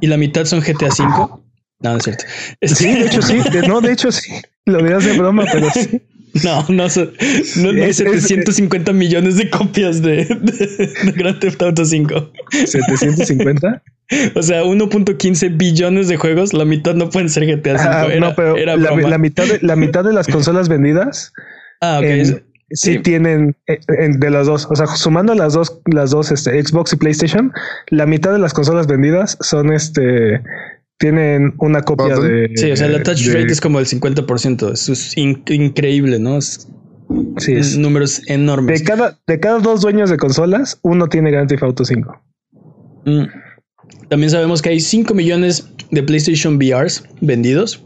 y 0.00 0.08
la 0.08 0.16
mitad 0.16 0.44
son 0.44 0.60
GTA 0.60 0.88
V. 0.88 1.40
No, 1.80 1.90
no 1.90 1.96
es 1.98 2.04
cierto. 2.04 2.24
Sí, 2.62 2.86
de 2.86 3.06
hecho 3.06 3.22
sí. 3.22 3.38
no, 3.68 3.80
de 3.80 3.92
hecho 3.92 4.10
sí. 4.10 4.32
Lo 4.64 4.82
dirás 4.82 5.04
de 5.04 5.16
broma, 5.16 5.44
pero 5.52 5.70
sí. 5.70 6.02
No, 6.44 6.64
no, 6.68 6.88
son, 6.90 7.12
no, 7.56 7.72
no 7.72 7.82
hay 7.84 7.92
750 7.92 8.92
millones 8.92 9.36
de 9.36 9.48
copias 9.50 10.02
de, 10.02 10.24
de, 10.26 10.94
de 11.04 11.12
Grand 11.12 11.38
Theft 11.38 11.62
Auto 11.62 11.84
5. 11.84 12.32
¿750? 12.52 13.82
O 14.34 14.42
sea, 14.42 14.62
1.15 14.62 15.56
billones 15.56 16.08
de 16.08 16.16
juegos, 16.16 16.52
la 16.52 16.64
mitad 16.64 16.94
no 16.94 17.10
pueden 17.10 17.28
ser 17.28 17.44
GTA 17.46 17.78
5. 17.78 17.90
Ah, 17.92 18.06
era, 18.06 18.20
no, 18.20 18.34
pero 18.36 18.56
era 18.56 18.76
la, 18.76 19.18
mitad 19.18 19.46
de, 19.46 19.58
la 19.62 19.76
mitad 19.76 20.04
de 20.04 20.12
las 20.12 20.26
consolas 20.28 20.68
vendidas 20.68 21.32
ah, 21.80 21.98
ok. 21.98 22.04
en- 22.04 22.20
es- 22.20 22.42
sí, 22.70 22.94
Sí. 22.94 22.98
tienen 22.98 23.56
eh, 23.68 23.78
en- 23.98 24.18
de 24.20 24.30
las 24.30 24.46
dos, 24.46 24.66
o 24.70 24.74
sea, 24.76 24.86
sumando 24.88 25.34
las 25.34 25.54
dos, 25.54 25.80
las 25.86 26.10
dos, 26.10 26.32
este, 26.32 26.60
Xbox 26.64 26.92
y 26.92 26.96
PlayStation, 26.96 27.52
la 27.88 28.06
mitad 28.06 28.32
de 28.32 28.38
las 28.38 28.52
consolas 28.54 28.86
vendidas 28.86 29.38
son 29.40 29.72
este, 29.72 30.40
tienen 30.98 31.54
una 31.58 31.82
copia 31.82 32.16
de. 32.16 32.50
Sí, 32.54 32.70
o 32.70 32.76
sea, 32.76 32.88
la 32.88 33.02
touch 33.02 33.22
de- 33.26 33.34
rate 33.40 33.52
es 33.52 33.60
como 33.60 33.78
el 33.78 33.86
50%. 33.86 34.72
Eso 34.72 34.92
es 34.92 35.16
in- 35.16 35.42
increíble, 35.48 36.18
¿no? 36.18 36.38
Es, 36.38 36.68
sí, 37.38 37.52
es- 37.54 37.76
números 37.76 38.22
enormes. 38.28 38.80
de 38.80 38.84
cada, 38.86 39.18
de 39.26 39.40
cada 39.40 39.58
dos 39.58 39.80
dueños 39.82 40.10
de 40.10 40.16
consolas, 40.16 40.78
uno 40.82 41.08
tiene 41.08 41.30
Grand 41.30 41.48
Theft 41.48 41.62
Auto 41.62 41.84
5. 41.84 42.22
Mm. 43.04 43.24
También 44.08 44.30
sabemos 44.30 44.62
que 44.62 44.70
hay 44.70 44.80
5 44.80 45.14
millones 45.14 45.68
de 45.90 46.02
PlayStation 46.02 46.58
VRs 46.58 47.04
vendidos. 47.20 47.82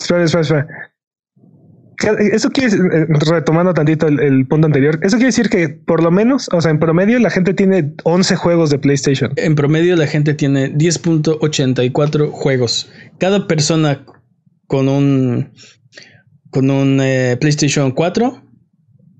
Espera, 0.00 0.24
espera, 0.24 0.42
espera. 0.42 0.87
Eso 2.32 2.50
quiere 2.50 2.70
decir, 2.70 2.86
eh, 2.92 3.06
retomando 3.30 3.74
tantito 3.74 4.06
el, 4.06 4.20
el 4.20 4.46
punto 4.46 4.66
anterior, 4.66 5.00
eso 5.02 5.16
quiere 5.16 5.26
decir 5.28 5.48
que 5.50 5.68
por 5.68 6.02
lo 6.02 6.10
menos, 6.10 6.48
o 6.52 6.60
sea, 6.60 6.70
en 6.70 6.78
promedio 6.78 7.18
la 7.18 7.30
gente 7.30 7.54
tiene 7.54 7.92
11 8.04 8.36
juegos 8.36 8.70
de 8.70 8.78
PlayStation. 8.78 9.32
En 9.36 9.54
promedio 9.56 9.96
la 9.96 10.06
gente 10.06 10.34
tiene 10.34 10.72
10.84 10.74 12.30
juegos. 12.30 12.88
Cada 13.18 13.46
persona 13.46 14.04
con 14.66 14.88
un 14.88 15.50
con 16.50 16.70
un 16.70 17.00
eh, 17.02 17.36
PlayStation 17.40 17.90
4 17.90 18.42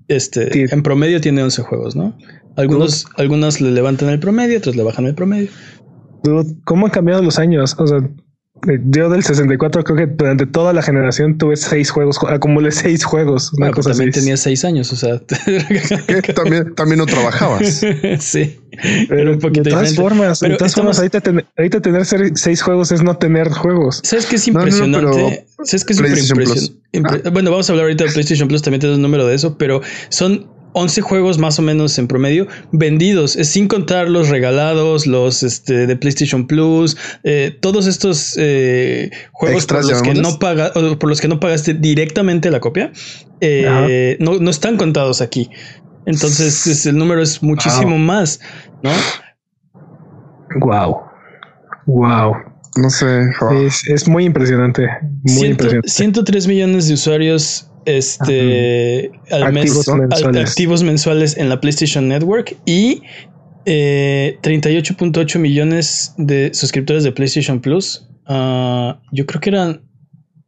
este 0.07 0.51
Sí. 0.51 0.65
en 0.71 0.81
promedio 0.81 1.21
tiene 1.21 1.43
11 1.43 1.61
juegos, 1.63 1.95
¿no? 1.95 2.17
Algunos 2.55 3.05
algunos 3.17 3.61
le 3.61 3.71
levantan 3.71 4.09
el 4.09 4.19
promedio, 4.19 4.57
otros 4.57 4.75
le 4.75 4.83
bajan 4.83 5.05
el 5.05 5.15
promedio. 5.15 5.49
¿Cómo 6.65 6.85
han 6.85 6.91
cambiado 6.91 7.21
los 7.21 7.39
años? 7.39 7.75
O 7.77 7.87
sea, 7.87 7.99
yo 8.85 9.09
del 9.09 9.23
64 9.23 9.83
creo 9.83 9.97
que 9.97 10.05
durante 10.07 10.45
toda 10.45 10.73
la 10.73 10.81
generación 10.81 11.37
tuve 11.37 11.55
seis 11.55 11.89
juegos, 11.91 12.17
acumulé 12.27 12.71
seis 12.71 13.03
juegos, 13.03 13.53
una 13.53 13.67
Ah, 13.67 13.71
pues 13.73 13.85
cosa 13.85 13.89
también 13.91 14.09
así. 14.09 14.19
tenía 14.19 14.37
6 14.37 14.65
años, 14.65 14.91
o 14.93 14.95
sea, 14.95 15.19
también, 16.35 16.75
también 16.75 16.99
no 16.99 17.05
trabajabas. 17.05 17.81
sí. 18.19 18.59
Pero 19.09 19.21
Era 19.21 19.31
un 19.31 19.39
poquito 19.39 19.63
de 19.63 19.69
todas 19.71 19.89
diferente. 19.89 20.01
formas, 20.01 20.39
Pero 20.39 20.51
de 20.53 20.57
todas 20.57 20.71
estamos- 20.71 20.97
formas, 20.97 20.99
ahorita, 20.99 21.21
ten- 21.21 21.45
ahorita 21.57 21.81
tener 21.81 22.05
seis 22.37 22.61
juegos 22.61 22.91
es 22.91 23.01
no 23.03 23.17
tener 23.17 23.49
juegos. 23.49 23.99
¿Sabes 24.03 24.25
qué 24.25 24.35
es 24.37 24.47
No, 24.47 24.53
no, 24.53 24.59
no, 24.59 24.67
impresionante? 24.67 25.45
pero 25.55 25.65
¿Sabes 25.65 25.85
qué 25.85 25.93
es 25.93 25.99
impresionante? 25.99 26.53
Plus. 26.53 26.73
Ah. 27.25 27.29
Bueno, 27.31 27.51
vamos 27.51 27.69
a 27.69 27.73
hablar 27.73 27.85
ahorita 27.85 28.05
de 28.05 28.11
PlayStation 28.11 28.47
Plus, 28.47 28.61
también 28.61 28.79
te 28.81 28.87
doy 28.87 28.95
un 28.95 29.01
número 29.01 29.25
de 29.27 29.35
eso, 29.35 29.57
pero 29.57 29.81
son 30.09 30.47
11 30.73 31.01
juegos 31.01 31.37
más 31.39 31.57
o 31.57 31.61
menos 31.61 31.97
en 31.97 32.07
promedio 32.07 32.47
vendidos, 32.71 33.35
es 33.35 33.49
sin 33.49 33.67
contar 33.67 34.07
los 34.09 34.29
regalados, 34.29 35.07
los 35.07 35.41
este, 35.43 35.87
de 35.87 35.95
PlayStation 35.95 36.45
Plus, 36.47 36.95
eh, 37.23 37.57
todos 37.59 37.87
estos 37.87 38.35
eh, 38.37 39.09
juegos 39.31 39.65
por 39.65 39.83
los, 39.85 40.01
que 40.03 40.13
no 40.13 40.37
paga, 40.39 40.71
por 40.73 41.09
los 41.09 41.21
que 41.21 41.27
no 41.27 41.39
pagaste 41.39 41.73
directamente 41.73 42.51
la 42.51 42.59
copia, 42.59 42.91
eh, 43.41 44.17
no, 44.19 44.39
no 44.39 44.49
están 44.51 44.77
contados 44.77 45.21
aquí. 45.21 45.49
Entonces 46.05 46.65
es- 46.67 46.85
el 46.85 46.97
número 46.97 47.21
es 47.21 47.41
muchísimo 47.43 47.97
más, 47.97 48.39
¿no? 48.83 48.91
Wow. 50.59 51.01
Wow. 51.85 52.33
No 52.77 52.89
sé. 52.89 53.29
oh. 53.41 53.51
Es, 53.53 53.87
es 53.87 54.07
muy 54.07 54.25
impresionante. 54.25 54.87
Muy 55.23 55.33
Ciento- 55.33 55.51
impresionante. 55.65 55.89
103 55.89 56.47
millones 56.47 56.87
de 56.87 56.93
usuarios 56.93 57.68
este, 57.97 59.11
al 59.31 59.51
mes, 59.53 59.65
Activos 59.65 59.87
al- 59.89 59.99
mensuales. 60.01 60.49
activos 60.49 60.83
mensuales 60.83 61.37
en 61.37 61.49
la 61.49 61.59
PlayStation 61.59 62.07
Network 62.07 62.55
y 62.65 63.01
eh, 63.65 64.37
38.8 64.41 65.39
millones 65.39 66.13
de 66.17 66.51
suscriptores 66.53 67.03
de 67.03 67.11
PlayStation 67.11 67.59
Plus. 67.59 68.07
Ah, 68.25 69.01
yo 69.11 69.25
creo 69.25 69.41
que 69.41 69.49
eran, 69.49 69.81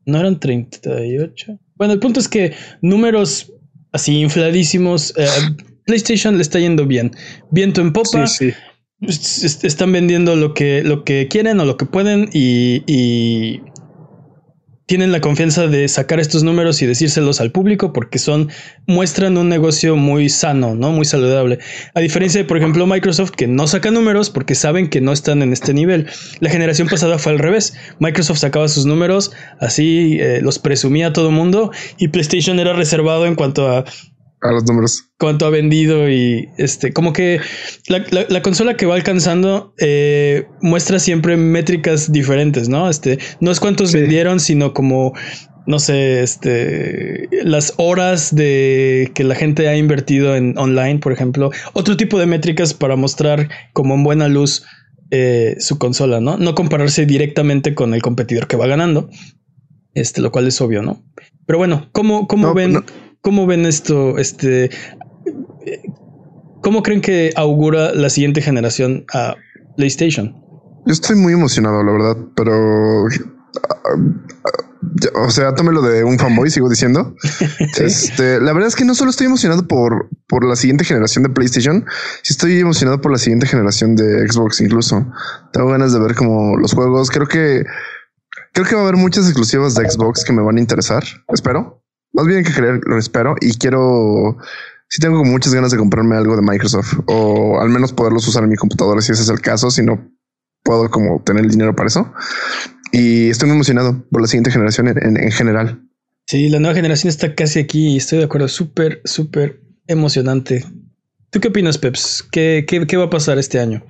no 0.05 0.19
eran 0.19 0.39
38. 0.39 1.59
Bueno, 1.75 1.93
el 1.93 1.99
punto 1.99 2.19
es 2.19 2.27
que 2.27 2.53
números 2.81 3.51
así 3.91 4.19
infladísimos. 4.21 5.13
eh, 5.17 5.25
PlayStation 5.85 6.35
le 6.37 6.43
está 6.43 6.59
yendo 6.59 6.85
bien. 6.85 7.11
Viento 7.49 7.81
en 7.81 7.91
popa 7.91 8.27
Sí, 8.27 8.51
sí. 8.51 8.53
est- 9.07 9.43
est- 9.43 9.65
están 9.65 9.91
vendiendo 9.91 10.35
lo 10.35 10.53
que, 10.53 10.83
lo 10.83 11.03
que 11.03 11.27
quieren 11.27 11.59
o 11.59 11.65
lo 11.65 11.75
que 11.75 11.85
pueden 11.85 12.29
y, 12.33 12.83
y 12.87 13.61
tienen 14.85 15.11
la 15.11 15.21
confianza 15.21 15.67
de 15.67 15.87
sacar 15.87 16.19
estos 16.19 16.43
números 16.43 16.81
y 16.81 16.85
decírselos 16.85 17.39
al 17.39 17.51
público 17.51 17.93
porque 17.93 18.19
son 18.19 18.49
muestran 18.87 19.37
un 19.37 19.47
negocio 19.47 19.95
muy 19.95 20.29
sano, 20.29 20.75
¿no? 20.75 20.91
Muy 20.91 21.05
saludable. 21.05 21.59
A 21.93 21.99
diferencia 22.01 22.41
de, 22.41 22.47
por 22.47 22.57
ejemplo, 22.57 22.85
Microsoft 22.85 23.31
que 23.31 23.47
no 23.47 23.67
saca 23.67 23.91
números 23.91 24.29
porque 24.29 24.55
saben 24.55 24.89
que 24.89 25.01
no 25.01 25.13
están 25.13 25.41
en 25.43 25.53
este 25.53 25.73
nivel. 25.73 26.07
La 26.39 26.49
generación 26.49 26.87
pasada 26.87 27.19
fue 27.19 27.31
al 27.31 27.39
revés. 27.39 27.73
Microsoft 27.99 28.39
sacaba 28.39 28.67
sus 28.67 28.85
números, 28.85 29.31
así 29.59 30.17
eh, 30.19 30.41
los 30.41 30.59
presumía 30.59 31.07
a 31.07 31.13
todo 31.13 31.31
mundo 31.31 31.71
y 31.97 32.09
PlayStation 32.09 32.59
era 32.59 32.73
reservado 32.73 33.25
en 33.25 33.35
cuanto 33.35 33.69
a 33.69 33.85
A 34.41 34.51
los 34.51 34.63
números. 34.65 35.03
cuánto 35.19 35.45
ha 35.45 35.49
vendido 35.51 36.09
y 36.09 36.49
este, 36.57 36.93
como 36.93 37.13
que 37.13 37.39
la, 37.87 37.99
la- 38.09 38.25
la 38.27 38.41
consola 38.41 38.75
que 38.75 38.87
va 38.87 38.95
alcanzando 38.95 39.73
eh, 39.79 40.47
muestra 40.61 40.97
siempre 40.97 41.37
métricas 41.37 42.11
diferentes, 42.11 42.67
¿no? 42.67 42.89
Este, 42.89 43.19
no 43.39 43.51
es 43.51 43.59
cuántos 43.59 43.91
Sí. 43.91 43.99
vendieron, 43.99 44.39
sino 44.39 44.73
como, 44.73 45.13
no 45.67 45.77
sé, 45.77 46.23
este, 46.23 47.29
las 47.43 47.75
horas 47.77 48.33
de 48.35 49.11
que 49.13 49.23
la 49.23 49.35
gente 49.35 49.67
ha 49.67 49.77
invertido 49.77 50.35
en 50.35 50.57
online, 50.57 50.97
por 50.97 51.11
ejemplo, 51.13 51.51
otro 51.73 51.95
tipo 51.95 52.17
de 52.17 52.25
métricas 52.25 52.73
para 52.73 52.95
mostrar 52.95 53.47
como 53.73 53.93
en 53.93 54.03
buena 54.03 54.27
luz 54.27 54.63
eh, 55.11 55.55
su 55.59 55.77
consola, 55.77 56.19
¿no? 56.19 56.37
No 56.37 56.55
compararse 56.55 57.05
directamente 57.05 57.75
con 57.75 57.93
el 57.93 58.01
competidor 58.01 58.47
que 58.47 58.57
va 58.57 58.65
ganando, 58.65 59.07
este, 59.93 60.19
lo 60.21 60.31
cual 60.31 60.47
es 60.47 60.59
obvio, 60.61 60.81
¿no? 60.81 61.03
Pero 61.45 61.59
bueno, 61.59 61.89
¿cómo, 61.91 62.27
cómo 62.27 62.47
No, 62.47 62.53
ven? 62.55 62.73
no. 62.73 62.83
¿Cómo 63.21 63.45
ven 63.45 63.65
esto? 63.65 64.17
Este, 64.17 64.71
¿Cómo 66.61 66.83
creen 66.83 67.01
que 67.01 67.31
augura 67.35 67.93
la 67.93 68.09
siguiente 68.09 68.41
generación 68.41 69.05
a 69.13 69.35
PlayStation? 69.77 70.35
Yo 70.85 70.93
estoy 70.93 71.15
muy 71.15 71.33
emocionado, 71.33 71.83
la 71.83 71.91
verdad, 71.91 72.17
pero. 72.35 73.05
O 75.15 75.29
sea, 75.29 75.53
tómelo 75.55 75.81
de 75.81 76.03
un 76.03 76.17
fanboy, 76.19 76.49
sigo 76.49 76.69
diciendo. 76.69 77.15
Este, 77.77 78.39
la 78.39 78.53
verdad 78.53 78.67
es 78.67 78.75
que 78.75 78.85
no 78.85 78.93
solo 78.93 79.11
estoy 79.11 79.27
emocionado 79.27 79.67
por, 79.67 80.09
por 80.27 80.45
la 80.45 80.55
siguiente 80.55 80.83
generación 80.83 81.23
de 81.23 81.29
PlayStation, 81.29 81.85
sí 82.21 82.33
estoy 82.33 82.59
emocionado 82.59 83.01
por 83.01 83.11
la 83.11 83.17
siguiente 83.17 83.47
generación 83.47 83.95
de 83.95 84.27
Xbox 84.27 84.61
incluso. 84.61 85.07
Tengo 85.53 85.69
ganas 85.69 85.93
de 85.93 85.99
ver 85.99 86.15
como 86.15 86.57
los 86.57 86.73
juegos. 86.73 87.09
Creo 87.09 87.27
que 87.27 87.63
creo 88.53 88.67
que 88.67 88.75
va 88.75 88.81
a 88.81 88.83
haber 88.83 88.97
muchas 88.97 89.25
exclusivas 89.25 89.75
de 89.75 89.89
Xbox 89.89 90.23
que 90.23 90.33
me 90.33 90.41
van 90.41 90.57
a 90.57 90.59
interesar. 90.59 91.03
Espero. 91.29 91.80
Más 92.13 92.27
bien 92.27 92.43
que 92.43 92.53
creer, 92.53 92.79
lo 92.85 92.97
espero 92.97 93.35
y 93.41 93.53
quiero. 93.57 94.37
Sí 94.89 94.99
tengo 95.01 95.23
muchas 95.23 95.53
ganas 95.53 95.71
de 95.71 95.77
comprarme 95.77 96.17
algo 96.17 96.35
de 96.35 96.41
Microsoft 96.41 96.99
o 97.07 97.61
al 97.61 97.69
menos 97.69 97.93
poderlos 97.93 98.27
usar 98.27 98.43
en 98.43 98.49
mi 98.49 98.57
computadora 98.57 99.01
si 99.01 99.13
ese 99.13 99.21
es 99.23 99.29
el 99.29 99.39
caso, 99.39 99.71
si 99.71 99.83
no 99.83 100.11
puedo 100.63 100.89
como 100.89 101.23
tener 101.23 101.45
el 101.45 101.49
dinero 101.51 101.75
para 101.75 101.87
eso. 101.87 102.11
Y 102.91 103.29
estoy 103.29 103.47
muy 103.47 103.55
emocionado 103.55 104.05
por 104.11 104.21
la 104.21 104.27
siguiente 104.27 104.51
generación 104.51 104.89
en, 104.89 104.97
en- 105.01 105.17
en 105.17 105.31
general. 105.31 105.81
Sí, 106.27 106.49
la 106.49 106.59
nueva 106.59 106.75
generación 106.75 107.09
está 107.09 107.33
casi 107.35 107.59
aquí 107.59 107.89
y 107.93 107.97
estoy 107.97 108.19
de 108.19 108.25
acuerdo. 108.25 108.47
Súper, 108.49 109.01
súper 109.05 109.61
emocionante. 109.87 110.65
¿Tú 111.29 111.39
qué 111.39 111.47
opinas, 111.47 111.77
Peps? 111.77 112.27
¿Qué, 112.29 112.65
qué, 112.67 112.85
qué 112.85 112.97
va 112.97 113.05
a 113.05 113.09
pasar 113.09 113.37
este 113.37 113.59
año? 113.59 113.83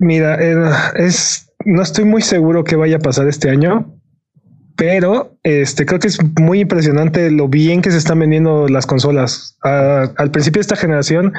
Mira, 0.00 0.36
eh, 0.42 0.56
es 0.96 1.48
no 1.64 1.82
estoy 1.82 2.04
muy 2.04 2.22
seguro 2.22 2.64
qué 2.64 2.74
vaya 2.76 2.96
a 2.96 3.00
pasar 3.00 3.28
este 3.28 3.48
año, 3.50 3.96
pero 4.84 5.38
este 5.44 5.86
creo 5.86 6.00
que 6.00 6.08
es 6.08 6.18
muy 6.40 6.58
impresionante 6.58 7.30
lo 7.30 7.46
bien 7.46 7.82
que 7.82 7.92
se 7.92 7.98
están 7.98 8.18
vendiendo 8.18 8.66
las 8.66 8.84
consolas. 8.84 9.56
Al 9.62 10.32
principio 10.32 10.58
de 10.58 10.62
esta 10.62 10.74
generación 10.74 11.32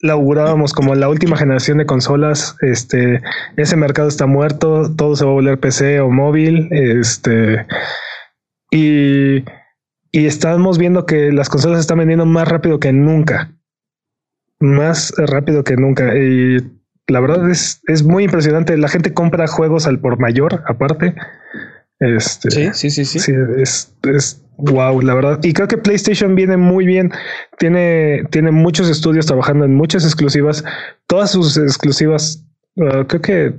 la 0.00 0.12
augurábamos 0.12 0.74
como 0.74 0.94
la 0.94 1.08
última 1.08 1.38
generación 1.38 1.78
de 1.78 1.86
consolas. 1.86 2.56
Este 2.60 3.22
ese 3.56 3.76
mercado 3.78 4.06
está 4.06 4.26
muerto, 4.26 4.94
todo 4.94 5.16
se 5.16 5.24
va 5.24 5.30
a 5.30 5.32
volver 5.32 5.58
PC 5.58 6.00
o 6.00 6.10
móvil. 6.10 6.68
Este 6.72 7.66
y, 8.70 9.46
y 10.12 10.26
estamos 10.26 10.76
viendo 10.76 11.06
que 11.06 11.32
las 11.32 11.48
consolas 11.48 11.80
están 11.80 12.00
vendiendo 12.00 12.26
más 12.26 12.48
rápido 12.48 12.80
que 12.80 12.92
nunca, 12.92 13.54
más 14.58 15.14
rápido 15.16 15.64
que 15.64 15.76
nunca. 15.76 16.14
Y 16.18 16.58
la 17.06 17.20
verdad 17.20 17.48
es, 17.48 17.80
es 17.86 18.02
muy 18.02 18.24
impresionante. 18.24 18.76
La 18.76 18.88
gente 18.88 19.14
compra 19.14 19.46
juegos 19.46 19.86
al 19.86 20.00
por 20.00 20.18
mayor, 20.18 20.62
aparte. 20.66 21.14
Este, 22.00 22.50
sí, 22.50 22.70
sí, 22.72 22.90
sí, 22.90 23.04
sí. 23.04 23.18
sí 23.18 23.32
es, 23.58 23.94
es 24.04 24.42
wow, 24.56 25.00
la 25.00 25.14
verdad. 25.14 25.40
Y 25.42 25.52
creo 25.52 25.68
que 25.68 25.78
PlayStation 25.78 26.34
viene 26.34 26.56
muy 26.56 26.86
bien. 26.86 27.12
Tiene, 27.58 28.24
tiene 28.30 28.50
muchos 28.50 28.88
estudios 28.88 29.26
trabajando 29.26 29.64
en 29.64 29.74
muchas 29.74 30.04
exclusivas. 30.04 30.64
Todas 31.06 31.32
sus 31.32 31.56
exclusivas, 31.56 32.44
uh, 32.76 33.04
creo 33.06 33.20
que 33.20 33.54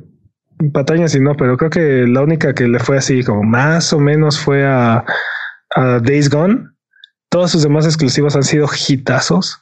patañas 0.73 1.15
y 1.15 1.19
no, 1.19 1.35
pero 1.35 1.57
creo 1.57 1.69
que 1.69 2.05
la 2.07 2.21
única 2.21 2.53
que 2.53 2.67
le 2.67 2.79
fue 2.79 2.97
así 2.97 3.23
como 3.23 3.43
más 3.43 3.93
o 3.93 3.99
menos 3.99 4.39
fue 4.39 4.65
a, 4.65 5.03
a 5.75 5.99
Days 5.99 6.29
Gone. 6.29 6.67
Todas 7.29 7.51
sus 7.51 7.63
demás 7.63 7.85
exclusivas 7.85 8.35
han 8.35 8.43
sido 8.43 8.67
hitazos. 8.67 9.61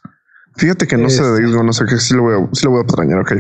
Fíjate 0.56 0.88
que 0.88 0.98
no 0.98 1.10
sé 1.10 1.22
de 1.24 1.42
Days 1.42 1.54
Gone, 1.54 1.68
no 1.68 1.74
sé 1.74 1.86
que 1.86 1.98
sí 1.98 2.14
lo 2.16 2.24
voy 2.24 2.34
a, 2.36 2.50
sí 2.54 2.66
lo 2.66 2.72
voy 2.72 2.82
a 2.82 2.88
patrañar, 2.88 3.20
ok. 3.20 3.34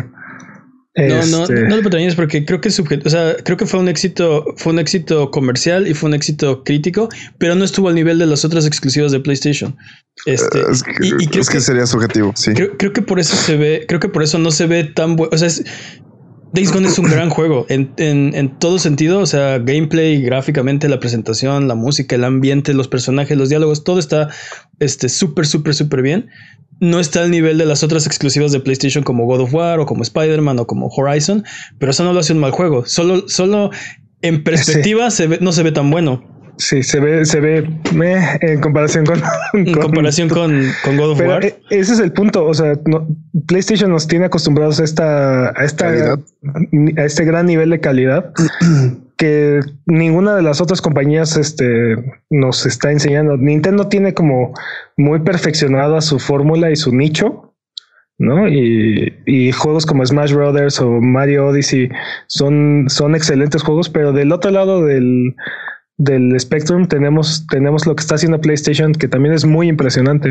No, 1.08 1.26
no, 1.26 1.44
Este, 1.44 1.64
no 1.64 1.78
lo 1.78 1.84
patrañas 1.84 2.16
porque 2.16 2.46
creo 2.46 2.60
que 2.62 2.70
subjet- 2.70 3.06
o 3.06 3.10
sea, 3.10 3.36
creo 3.44 3.58
que 3.58 3.66
fue 3.66 3.80
un 3.80 3.88
éxito, 3.88 4.46
fue 4.58 4.74
un 4.74 4.80
éxito 4.80 5.32
comercial 5.32 5.88
y 5.88 5.94
fue 5.94 6.10
un 6.10 6.14
éxito 6.16 6.64
crítico, 6.64 7.10
pero 7.38 7.56
no 7.56 7.64
estuvo 7.64 7.88
al 7.90 7.96
nivel 7.96 8.20
de 8.20 8.26
las 8.26 8.44
otras 8.44 8.66
exclusivas 8.66 9.12
de 9.12 9.20
PlayStation. 9.20 9.78
Este, 10.26 10.60
es 10.70 10.84
que, 10.84 10.92
y, 11.02 11.24
y 11.24 11.28
creo, 11.28 11.42
es 11.42 11.50
que 11.50 11.58
que, 11.58 11.62
sería 11.62 11.86
subjetivo, 11.86 12.34
sí. 12.36 12.54
creo, 12.54 12.76
creo 12.78 12.92
que 12.94 13.02
por 13.02 13.20
eso 13.20 13.36
se 13.36 13.56
ve, 13.56 13.86
creo 13.88 14.00
que 14.00 14.10
por 14.10 14.24
eso 14.24 14.38
no 14.38 14.52
se 14.52 14.68
ve 14.68 14.84
tan 14.84 15.16
bueno. 15.16 15.32
O 15.34 15.38
sea, 15.38 15.48
es, 15.48 15.64
Days 16.52 16.72
Gone 16.74 16.88
es 16.88 16.98
un 16.98 17.06
gran 17.06 17.30
juego 17.30 17.66
en, 17.70 17.94
en, 17.98 18.34
en 18.34 18.58
todo 18.58 18.80
sentido. 18.80 19.20
O 19.20 19.26
sea, 19.26 19.60
gameplay, 19.60 20.22
gráficamente, 20.22 20.90
la 20.90 21.00
presentación, 21.00 21.68
la 21.68 21.76
música, 21.76 22.16
el 22.16 22.24
ambiente, 22.24 22.74
los 22.74 22.88
personajes, 22.88 23.38
los 23.38 23.50
diálogos, 23.50 23.84
todo 23.84 24.00
está 24.00 24.30
este 24.80 25.10
súper, 25.10 25.46
súper, 25.46 25.76
súper 25.76 26.02
bien. 26.02 26.30
No 26.80 27.00
está 27.00 27.24
al 27.24 27.32
nivel 27.32 27.58
de 27.58 27.66
las 27.66 27.84
otras 27.84 28.08
exclusivas 28.08 28.52
de 28.52 28.62
PlayStation 28.62 29.04
como 29.04 29.26
God 29.26 29.42
of 29.42 29.54
War 29.54 29.80
o 29.80 29.86
como 29.86 30.02
Spider-Man 30.02 30.60
o 30.60 30.66
como 30.66 30.88
Horizon, 30.88 31.44
pero 31.78 31.92
eso 31.92 32.04
no 32.04 32.14
lo 32.14 32.20
hace 32.22 32.34
un 32.34 32.40
mal 32.40 32.52
juego. 32.52 32.86
Solo, 32.86 33.28
solo 33.28 33.70
en 34.22 34.44
perspectiva 34.46 35.12
se 35.12 35.28
ve, 35.28 35.40
no 35.42 35.52
se 35.52 35.64
ve 35.64 35.72
tan 35.72 35.92
bueno. 35.92 36.39
Sí, 36.62 36.84
se 36.84 37.00
ve, 37.00 37.26
se 37.26 37.40
ve 37.40 37.68
meh, 37.96 38.20
en 38.42 38.60
comparación 38.60 39.06
con, 39.06 39.22
En 39.54 39.72
con- 39.74 39.82
comparación 39.84 40.28
con, 40.28 40.62
con 40.84 40.98
God 40.98 41.12
of 41.12 41.18
Pero 41.18 41.30
War. 41.32 41.46
e- 41.46 41.58
ese 41.70 41.94
es 41.94 42.00
el 42.00 42.12
punto. 42.12 42.46
O 42.46 42.54
sea, 42.54 42.74
no- 42.86 43.08
PlayStation 43.48 43.90
nos 43.90 44.08
tiene 44.08 44.26
acostumbrados 44.26 44.80
a 44.82 44.84
esta, 44.84 45.50
a 45.58 45.64
esta, 45.64 45.86
Calidad. 45.88 46.20
a 46.98 47.04
este 47.06 47.24
gran 47.24 47.46
nivel 47.46 47.70
de 47.70 47.80
calidad 47.80 48.34
que 49.18 49.62
ninguna 49.86 50.36
de 50.36 50.42
las 50.42 50.60
otras 50.62 50.82
compañías 50.82 51.38
este, 51.38 51.96
nos 52.30 52.66
está 52.66 52.92
enseñando. 52.92 53.38
Nintendo 53.38 53.88
tiene 53.88 54.14
como 54.14 54.54
muy 54.98 55.20
perfeccionada 55.22 56.02
su 56.02 56.20
fórmula 56.20 56.72
y 56.72 56.76
su 56.76 56.94
nicho, 56.94 57.54
¿no? 58.18 58.50
Y, 58.50 59.14
y 59.26 59.54
juegos 59.54 59.86
como 59.86 60.06
Smash 60.06 60.34
Brothers 60.34 60.82
o 60.82 60.90
Mario 61.00 61.48
Odyssey 61.48 61.90
son, 62.28 62.86
son 62.90 63.16
excelentes 63.16 63.64
juegos, 63.64 63.90
pero 63.90 64.12
del 64.12 64.34
otro 64.34 64.52
lado 64.52 64.84
del, 64.86 65.36
del 66.00 66.40
Spectrum 66.40 66.88
tenemos, 66.88 67.46
tenemos 67.48 67.86
lo 67.86 67.94
que 67.96 68.00
está 68.02 68.16
haciendo 68.16 68.40
PlayStation, 68.42 68.94
que 68.94 69.08
también 69.08 69.36
es 69.36 69.46
muy 69.46 69.68
impresionante. 69.68 70.30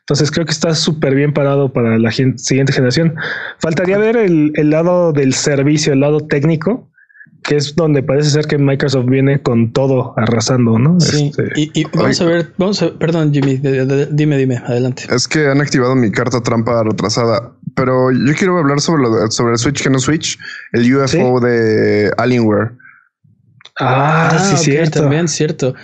Entonces 0.00 0.30
creo 0.30 0.46
que 0.46 0.52
está 0.52 0.74
súper 0.74 1.14
bien 1.14 1.32
parado 1.34 1.72
para 1.72 1.98
la 1.98 2.10
siguiente 2.10 2.72
generación. 2.72 3.14
Faltaría 3.58 3.98
ver 3.98 4.16
el, 4.16 4.52
el 4.54 4.70
lado 4.70 5.12
del 5.12 5.34
servicio, 5.34 5.92
el 5.92 6.00
lado 6.00 6.20
técnico, 6.20 6.88
que 7.42 7.56
es 7.56 7.76
donde 7.76 8.02
parece 8.02 8.30
ser 8.30 8.46
que 8.46 8.56
Microsoft 8.58 9.06
viene 9.06 9.40
con 9.42 9.72
todo 9.72 10.14
arrasando, 10.16 10.78
¿no? 10.78 10.98
Sí, 11.00 11.28
Este, 11.34 11.44
y, 11.54 11.80
y 11.80 11.84
vamos 11.94 12.20
a 12.20 12.24
ver, 12.24 12.52
vamos 12.58 12.82
a 12.82 12.98
perdón, 12.98 13.32
Jimmy, 13.32 13.56
de- 13.58 13.84
de- 13.86 14.08
dime, 14.10 14.36
dime, 14.38 14.56
adelante. 14.56 15.04
Es 15.14 15.28
que 15.28 15.46
han 15.48 15.60
activado 15.60 15.94
mi 15.96 16.10
carta 16.10 16.42
trampa 16.42 16.82
retrasada, 16.82 17.52
pero 17.74 18.10
yo 18.10 18.34
quiero 18.38 18.58
hablar 18.58 18.80
sobre 18.80 19.02
lo 19.02 19.14
de- 19.14 19.30
sobre 19.30 19.52
el 19.52 19.58
Switch 19.58 19.82
que 19.82 19.90
no 19.90 19.98
Switch, 19.98 20.38
el 20.72 20.94
UFO 20.94 21.40
de 21.40 22.10
Alienware. 22.16 22.72
Ah, 23.80 24.46
sí, 24.48 24.54
ok, 24.54 24.60
cierto. 24.60 25.00
También 25.00 25.28
cierto. 25.28 25.74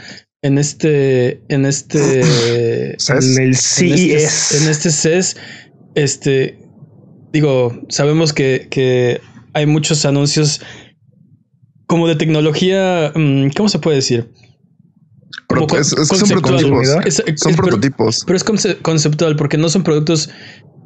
En 0.42 0.58
este, 0.58 1.42
en 1.48 1.64
este. 1.66 2.20
En 3.08 3.42
el 3.42 3.48
en 3.48 3.54
CES. 3.54 3.82
este, 3.82 4.56
en 4.58 4.68
este 4.70 4.90
CES, 4.90 5.36
este, 5.94 6.58
digo, 7.32 7.78
sabemos 7.88 8.32
que, 8.32 8.68
que 8.70 9.20
hay 9.54 9.66
muchos 9.66 10.04
anuncios 10.04 10.60
como 11.86 12.08
de 12.08 12.16
tecnología, 12.16 13.12
mm, 13.14 13.48
¿cómo 13.56 13.68
se 13.68 13.78
puede 13.78 13.96
decir? 13.96 14.30
Como 15.48 15.66
Pro- 15.66 15.78
es- 15.78 15.92
es 15.92 16.08
que 16.08 16.16
son 16.16 16.28
prototipos. 16.28 16.88
Es- 17.04 17.14
Son 17.16 17.52
pero- 17.52 17.56
prototipos. 17.56 18.24
Pero 18.26 18.36
es 18.36 18.44
conce- 18.44 18.76
conceptual 18.82 19.36
porque 19.36 19.56
no 19.58 19.68
son 19.68 19.82
productos, 19.84 20.30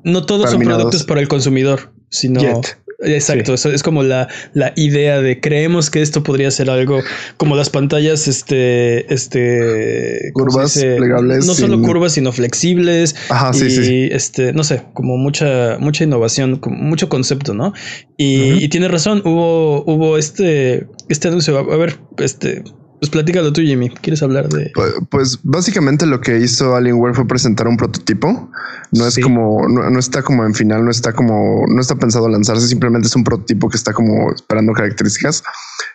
no 0.05 0.25
todos 0.27 0.51
son 0.51 0.61
productos 0.61 1.05
para 1.05 1.21
el 1.21 1.29
consumidor, 1.29 1.93
sino 2.11 2.41
Yet. 2.41 2.79
Exacto. 3.03 3.55
Eso 3.55 3.71
es 3.73 3.83
como 3.83 4.03
la, 4.03 4.29
la 4.55 4.73
idea 4.77 5.21
de 5.21 5.41
creemos 5.41 5.91
que 5.91 6.03
esto 6.03 6.23
podría 6.23 6.51
ser 6.51 6.71
algo 6.71 7.01
como 7.37 7.57
las 7.57 7.71
pantallas, 7.71 8.29
este, 8.29 9.13
este 9.13 10.31
¿cómo 10.35 10.51
se 10.51 10.55
Curvas 10.55 10.85
plegables 10.99 11.47
no 11.47 11.55
solo 11.55 11.75
sin- 11.77 11.85
curvas 11.85 12.13
sino 12.13 12.33
flexibles. 12.33 13.17
Ajá, 13.29 13.53
sí, 13.53 13.67
y, 13.67 13.71
sí, 13.71 14.09
este, 14.13 14.53
no 14.53 14.65
sé, 14.65 14.83
como 14.93 15.17
mucha, 15.17 15.77
mucha 15.79 16.05
innovación, 16.05 16.57
como 16.57 16.77
mucho 16.77 17.09
concepto, 17.09 17.55
¿no? 17.55 17.73
Y, 18.17 18.53
Ujú. 18.53 18.61
y 18.61 18.69
tiene 18.69 18.89
razón, 18.89 19.23
hubo, 19.25 19.83
hubo 19.85 20.19
este, 20.19 20.87
este 21.09 21.29
anuncio. 21.29 21.59
A 21.59 21.77
ver, 21.77 21.99
este, 22.19 22.63
pues 23.01 23.11
platícalo 23.11 23.53
tú, 23.53 23.63
Jimmy. 23.63 23.89
¿Quieres 23.89 24.23
hablar 24.23 24.49
de? 24.51 24.71
Pues, 24.75 24.93
pues 25.11 25.39
básicamente 25.43 26.05
lo 26.07 26.21
que 26.21 26.39
hizo 26.39 26.77
Alienware 26.77 27.15
fue 27.15 27.27
presentar 27.27 27.67
un 27.67 27.77
prototipo. 27.77 28.51
No 28.93 29.07
es 29.07 29.15
Sí. 29.15 29.23
como, 29.23 29.67
no, 29.69 29.89
no 29.89 29.99
está 29.99 30.23
como 30.23 30.45
en 30.45 30.55
final, 30.55 30.85
no 30.85 30.91
está 30.91 31.13
como, 31.13 31.65
no 31.67 31.81
está 31.81 31.95
pensado 31.97 32.29
lanzarse, 32.29 32.69
simplemente 32.69 33.09
es 33.09 33.17
un 33.17 33.25
prototipo 33.25 33.69
que 33.69 33.77
está 33.77 33.93
como 33.93 34.31
esperando 34.33 34.73
características. 34.75 35.43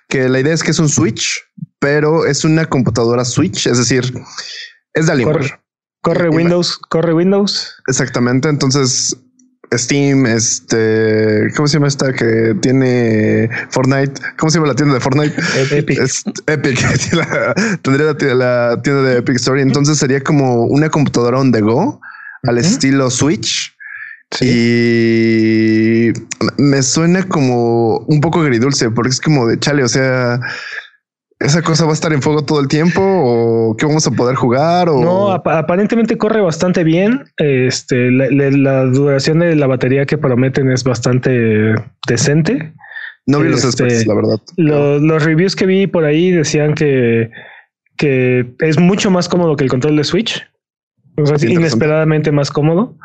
Que 0.09 0.27
la 0.29 0.39
idea 0.39 0.53
es 0.53 0.63
que 0.63 0.71
es 0.71 0.79
un 0.79 0.89
Switch, 0.89 1.41
pero 1.79 2.25
es 2.25 2.43
una 2.43 2.65
computadora 2.65 3.23
Switch, 3.23 3.67
es 3.67 3.77
decir, 3.77 4.13
es 4.93 5.05
de 5.05 5.11
Alienware. 5.11 5.59
Corre, 6.01 6.25
corre 6.25 6.29
Windows, 6.29 6.77
corre 6.89 7.13
Windows. 7.13 7.75
Exactamente. 7.87 8.49
Entonces, 8.49 9.15
Steam, 9.73 10.25
este, 10.25 11.47
¿cómo 11.55 11.67
se 11.67 11.73
llama 11.75 11.87
esta 11.87 12.13
que 12.13 12.55
tiene 12.61 13.49
Fortnite? 13.69 14.13
¿Cómo 14.37 14.49
se 14.49 14.57
llama 14.57 14.67
la 14.67 14.75
tienda 14.75 14.93
de 14.95 14.99
Fortnite? 14.99 15.35
Epic. 15.71 15.99
Es 16.03 16.23
Epic. 16.47 16.79
la- 17.13 17.53
tendría 17.81 18.07
la, 18.07 18.17
tienda- 18.17 18.35
la 18.35 18.81
tienda 18.81 19.01
de 19.03 19.17
Epic 19.17 19.35
Story. 19.37 19.61
Entonces 19.61 19.97
sería 19.97 20.21
como 20.21 20.63
una 20.65 20.89
computadora 20.89 21.39
on 21.39 21.51
the 21.51 21.61
go 21.61 21.99
al 22.43 22.57
estilo 22.57 23.09
Switch. 23.09 23.75
Sí. 24.31 24.45
Y 24.47 26.13
me 26.61 26.81
suena 26.81 27.23
como 27.23 27.99
un 27.99 28.19
poco 28.21 28.41
agridulce 28.41 28.89
porque 28.89 29.09
es 29.11 29.21
como 29.21 29.47
de 29.47 29.59
chale. 29.59 29.83
O 29.83 29.87
sea, 29.87 30.39
esa 31.39 31.61
cosa 31.61 31.83
va 31.85 31.91
a 31.91 31.93
estar 31.93 32.13
en 32.13 32.21
fuego 32.21 32.43
todo 32.45 32.59
el 32.61 32.67
tiempo 32.67 33.01
o 33.03 33.75
qué 33.77 33.85
vamos 33.85 34.07
a 34.07 34.11
poder 34.11 34.35
jugar 34.35 34.89
o 34.89 35.01
No, 35.01 35.31
ap- 35.31 35.47
aparentemente 35.47 36.17
corre 36.17 36.41
bastante 36.41 36.83
bien. 36.83 37.25
Este, 37.37 38.09
la, 38.11 38.27
la- 38.31 38.51
la 38.51 38.85
duración 38.85 39.39
de 39.39 39.55
la 39.55 39.67
batería 39.67 40.05
que 40.05 40.17
prometen 40.17 40.71
es 40.71 40.83
bastante 40.83 41.75
decente. 42.07 42.73
no 43.27 43.39
vi 43.39 43.49
los 43.49 43.63
este, 43.65 44.05
la 44.05 44.13
verdad. 44.13 44.39
Lo- 44.57 44.99
los 44.99 45.23
reviews 45.25 45.55
que 45.55 45.65
vi 45.65 45.87
por 45.87 46.05
ahí 46.05 46.31
decían 46.31 46.73
que, 46.73 47.31
que 47.97 48.53
es 48.59 48.79
mucho 48.79 49.11
más 49.11 49.27
cómodo 49.29 49.55
que 49.55 49.63
el 49.65 49.69
control 49.69 49.97
de 49.97 50.03
Switch. 50.03 50.45
O 51.17 51.25
sea, 51.25 51.35
es 51.37 51.43
inesperadamente 51.43 52.31
más 52.31 52.51
cómodo. 52.51 52.97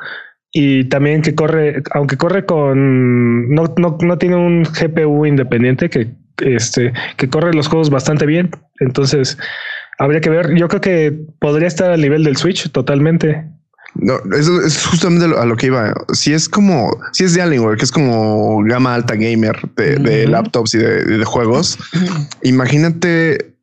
Y 0.53 0.85
también 0.89 1.23
que 1.23 1.35
corre, 1.37 1.83
aunque 1.93 2.17
corre 2.17 2.45
con, 2.45 3.55
no, 3.55 3.73
no, 3.77 3.99
no 4.01 4.19
tiene 4.19 4.35
un 4.37 4.65
GPU 4.65 5.25
independiente 5.27 5.89
que, 5.91 6.09
este, 6.41 6.93
que 7.17 7.29
corre 7.29 7.55
los 7.55 7.69
juegos 7.69 7.91
bastante 7.91 8.27
bien. 8.27 8.51
Entonces 8.81 9.39
habría 9.99 10.21
que 10.21 10.31
ver. 10.31 10.55
Yo 10.57 10.69
creo 10.69 10.81
que 10.81 11.19
podría 11.41 11.69
estar 11.69 11.91
al 11.91 12.01
nivel 12.01 12.25
del 12.25 12.37
Switch 12.37 12.71
totalmente. 12.71 13.45
No, 13.95 14.15
eso 14.37 14.61
es 14.63 14.87
justamente 14.87 15.27
a 15.37 15.45
lo 15.45 15.57
que 15.57 15.67
iba. 15.67 15.93
Si 16.13 16.33
es 16.33 16.49
como, 16.49 16.97
si 17.13 17.25
es 17.25 17.35
de 17.35 17.43
Alienware, 17.43 17.77
que 17.77 17.85
es 17.85 17.93
como 17.93 18.63
gama 18.65 18.95
alta 18.95 19.15
gamer 19.15 19.57
de, 19.77 20.27
laptops 20.29 20.75
y 20.75 20.79
de, 20.79 21.05
de 21.05 21.25
juegos, 21.25 21.77
imagínate 22.43 23.57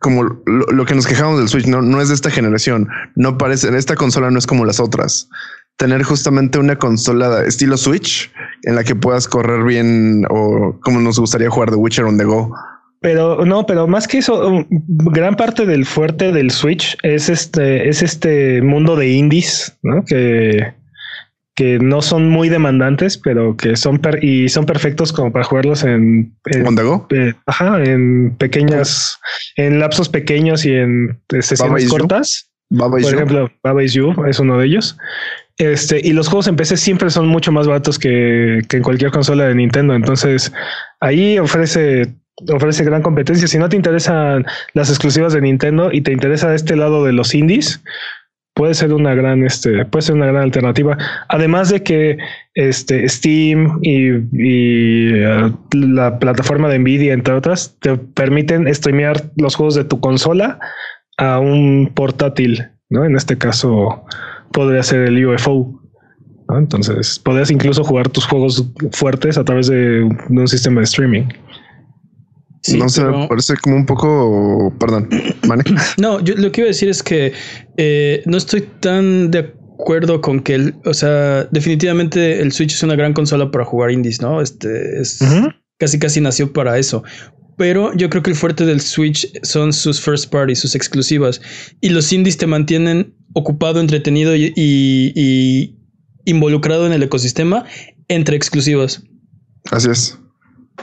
como 0.00 0.22
lo, 0.22 0.66
lo 0.72 0.86
que 0.86 0.94
nos 0.94 1.06
quejamos 1.06 1.38
del 1.38 1.48
Switch, 1.48 1.66
no, 1.66 1.82
no 1.82 2.00
es 2.00 2.08
de 2.08 2.14
esta 2.14 2.30
generación. 2.30 2.88
No 3.16 3.36
parece, 3.36 3.76
esta 3.76 3.96
consola 3.96 4.30
no 4.30 4.38
es 4.38 4.46
como 4.46 4.64
las 4.64 4.80
otras. 4.80 5.28
Tener 5.80 6.02
justamente 6.02 6.58
una 6.58 6.76
consola 6.76 7.42
estilo 7.44 7.76
Switch 7.78 8.30
en 8.64 8.74
la 8.76 8.84
que 8.84 8.94
puedas 8.94 9.26
correr 9.26 9.64
bien 9.64 10.24
o 10.28 10.78
como 10.82 11.00
nos 11.00 11.18
gustaría 11.18 11.48
jugar 11.48 11.70
The 11.70 11.76
Witcher 11.76 12.04
on 12.04 12.18
the 12.18 12.24
go. 12.24 12.54
Pero 13.00 13.46
no, 13.46 13.64
pero 13.64 13.88
más 13.88 14.06
que 14.06 14.18
eso, 14.18 14.46
um, 14.46 14.66
gran 14.68 15.34
parte 15.36 15.64
del 15.64 15.86
fuerte 15.86 16.32
del 16.32 16.50
Switch 16.50 16.98
es 17.02 17.30
este, 17.30 17.88
es 17.88 18.02
este 18.02 18.60
mundo 18.60 18.94
de 18.94 19.08
indies, 19.08 19.74
¿no? 19.82 20.04
Que, 20.04 20.74
que 21.56 21.78
no 21.78 22.02
son 22.02 22.28
muy 22.28 22.50
demandantes, 22.50 23.16
pero 23.16 23.56
que 23.56 23.74
son 23.76 23.98
per- 24.00 24.22
y 24.22 24.50
son 24.50 24.66
perfectos 24.66 25.14
como 25.14 25.32
para 25.32 25.46
jugarlos 25.46 25.82
en, 25.82 26.36
en- 26.44 26.66
On 26.66 26.76
the 26.76 26.82
go. 26.82 27.06
eh, 27.10 27.32
ajá, 27.46 27.82
en 27.82 28.36
pequeñas, 28.36 29.18
en 29.56 29.80
lapsos 29.80 30.10
pequeños 30.10 30.66
y 30.66 30.74
en 30.74 31.06
Baba 31.30 31.42
sesiones 31.42 31.88
cortas. 31.88 32.50
Baba 32.72 32.98
Por 33.00 33.14
ejemplo, 33.14 33.50
Baba 33.64 33.82
Is 33.82 33.94
You 33.94 34.14
es 34.26 34.38
uno 34.38 34.56
de 34.58 34.66
ellos. 34.66 34.96
Este, 35.60 36.00
y 36.02 36.14
los 36.14 36.28
juegos 36.28 36.46
en 36.46 36.56
PC 36.56 36.78
siempre 36.78 37.10
son 37.10 37.26
mucho 37.26 37.52
más 37.52 37.66
baratos 37.66 37.98
que, 37.98 38.62
que 38.68 38.78
en 38.78 38.82
cualquier 38.82 39.10
consola 39.10 39.46
de 39.46 39.54
Nintendo. 39.54 39.94
Entonces, 39.94 40.52
ahí 41.00 41.38
ofrece 41.38 42.14
ofrece 42.48 42.84
gran 42.84 43.02
competencia. 43.02 43.46
Si 43.46 43.58
no 43.58 43.68
te 43.68 43.76
interesan 43.76 44.46
las 44.72 44.88
exclusivas 44.88 45.34
de 45.34 45.42
Nintendo 45.42 45.90
y 45.92 46.00
te 46.00 46.12
interesa 46.12 46.54
este 46.54 46.76
lado 46.76 47.04
de 47.04 47.12
los 47.12 47.34
indies, 47.34 47.82
puede 48.54 48.74
ser 48.74 48.94
una 48.94 49.14
gran, 49.14 49.44
este, 49.44 49.84
puede 49.84 50.02
ser 50.02 50.14
una 50.14 50.26
gran 50.26 50.44
alternativa. 50.44 50.96
Además 51.28 51.68
de 51.68 51.82
que 51.82 52.16
este 52.54 53.08
Steam 53.08 53.78
y, 53.82 54.12
uh, 54.12 55.54
la 55.72 56.18
plataforma 56.18 56.68
de 56.68 56.78
Nvidia, 56.78 57.12
entre 57.12 57.34
otras, 57.34 57.76
te 57.80 57.96
permiten 57.96 58.72
streamear 58.74 59.30
los 59.36 59.54
juegos 59.54 59.74
de 59.74 59.84
tu 59.84 60.00
consola 60.00 60.58
a 61.18 61.38
un 61.38 61.92
portátil, 61.94 62.66
¿no? 62.88 63.04
En 63.04 63.16
este 63.16 63.36
caso 63.36 64.04
podría 64.52 64.82
ser 64.82 65.00
el 65.00 65.26
UFO. 65.26 65.80
Entonces 66.56 67.18
podrías 67.18 67.50
incluso 67.50 67.84
jugar 67.84 68.08
tus 68.08 68.26
juegos 68.26 68.64
fuertes 68.92 69.38
a 69.38 69.44
través 69.44 69.68
de 69.68 70.02
un 70.28 70.48
sistema 70.48 70.80
de 70.80 70.84
streaming 70.84 71.26
no 72.76 72.88
sé, 72.88 73.02
parece 73.28 73.56
como 73.56 73.76
un 73.76 73.86
poco. 73.86 74.72
Perdón, 74.78 75.08
No, 75.98 76.20
yo 76.20 76.34
lo 76.36 76.52
que 76.52 76.62
iba 76.62 76.66
a 76.66 76.72
decir 76.72 76.88
es 76.88 77.02
que 77.02 77.32
eh, 77.76 78.22
no 78.26 78.36
estoy 78.36 78.62
tan 78.80 79.30
de 79.30 79.54
acuerdo 79.78 80.20
con 80.20 80.40
que, 80.40 80.54
el, 80.54 80.74
o 80.84 80.92
sea, 80.92 81.44
definitivamente 81.50 82.40
el 82.40 82.52
Switch 82.52 82.74
es 82.74 82.82
una 82.82 82.96
gran 82.96 83.14
consola 83.14 83.50
para 83.50 83.64
jugar 83.64 83.90
indies, 83.90 84.20
¿no? 84.20 84.40
Este 84.40 85.00
es 85.00 85.20
casi 85.78 85.98
casi 85.98 86.20
nació 86.20 86.52
para 86.52 86.78
eso. 86.78 87.02
Pero 87.56 87.94
yo 87.94 88.08
creo 88.08 88.22
que 88.22 88.30
el 88.30 88.36
fuerte 88.36 88.64
del 88.64 88.80
Switch 88.80 89.30
son 89.42 89.72
sus 89.72 90.00
first 90.00 90.30
parties, 90.30 90.60
sus 90.60 90.74
exclusivas. 90.74 91.40
Y 91.80 91.90
los 91.90 92.12
indies 92.12 92.38
te 92.38 92.46
mantienen 92.46 93.14
ocupado, 93.32 93.80
entretenido 93.80 94.34
y, 94.36 94.52
y 94.56 95.76
involucrado 96.24 96.86
en 96.86 96.92
el 96.92 97.02
ecosistema 97.02 97.64
entre 98.08 98.36
exclusivas. 98.36 99.02
Así 99.70 99.90
es. 99.90 100.18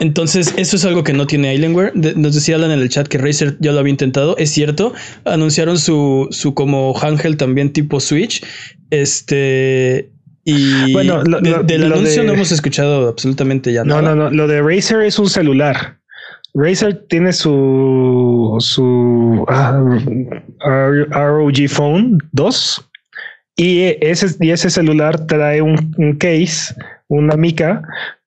Entonces, 0.00 0.54
eso 0.56 0.76
es 0.76 0.84
algo 0.84 1.02
que 1.02 1.12
no 1.12 1.26
tiene 1.26 1.50
Alienware. 1.50 1.92
nos 2.16 2.34
decía 2.34 2.56
Alan 2.56 2.70
en 2.70 2.80
el 2.80 2.88
chat 2.88 3.08
que 3.08 3.18
Razer 3.18 3.56
ya 3.60 3.72
lo 3.72 3.80
había 3.80 3.90
intentado. 3.90 4.36
Es 4.36 4.50
cierto. 4.50 4.92
Anunciaron 5.24 5.78
su, 5.78 6.28
su 6.30 6.54
como 6.54 6.96
handheld 7.00 7.36
también 7.36 7.72
tipo 7.72 8.00
Switch. 8.00 8.44
Este. 8.90 10.12
Y 10.44 10.92
bueno, 10.92 11.22
del 11.24 11.92
anuncio 11.92 12.22
no 12.24 12.32
hemos 12.32 12.52
escuchado 12.52 13.08
absolutamente 13.08 13.72
ya 13.72 13.84
nada. 13.84 14.00
No, 14.00 14.14
no, 14.14 14.24
no. 14.24 14.30
Lo 14.30 14.46
de 14.46 14.62
Razer 14.62 15.02
es 15.02 15.18
un 15.18 15.28
celular. 15.28 15.97
Razer 16.58 17.06
tiene 17.08 17.32
su 17.32 18.56
su 18.58 19.44
ah, 19.48 19.80
ROG 20.60 21.68
Phone 21.68 22.18
2 22.32 22.90
y 23.56 23.96
ese, 24.00 24.36
y 24.40 24.50
ese 24.50 24.70
celular 24.70 25.26
trae 25.26 25.62
un, 25.62 25.94
un 25.98 26.16
case, 26.16 26.74
una 27.08 27.36
mica 27.36 27.82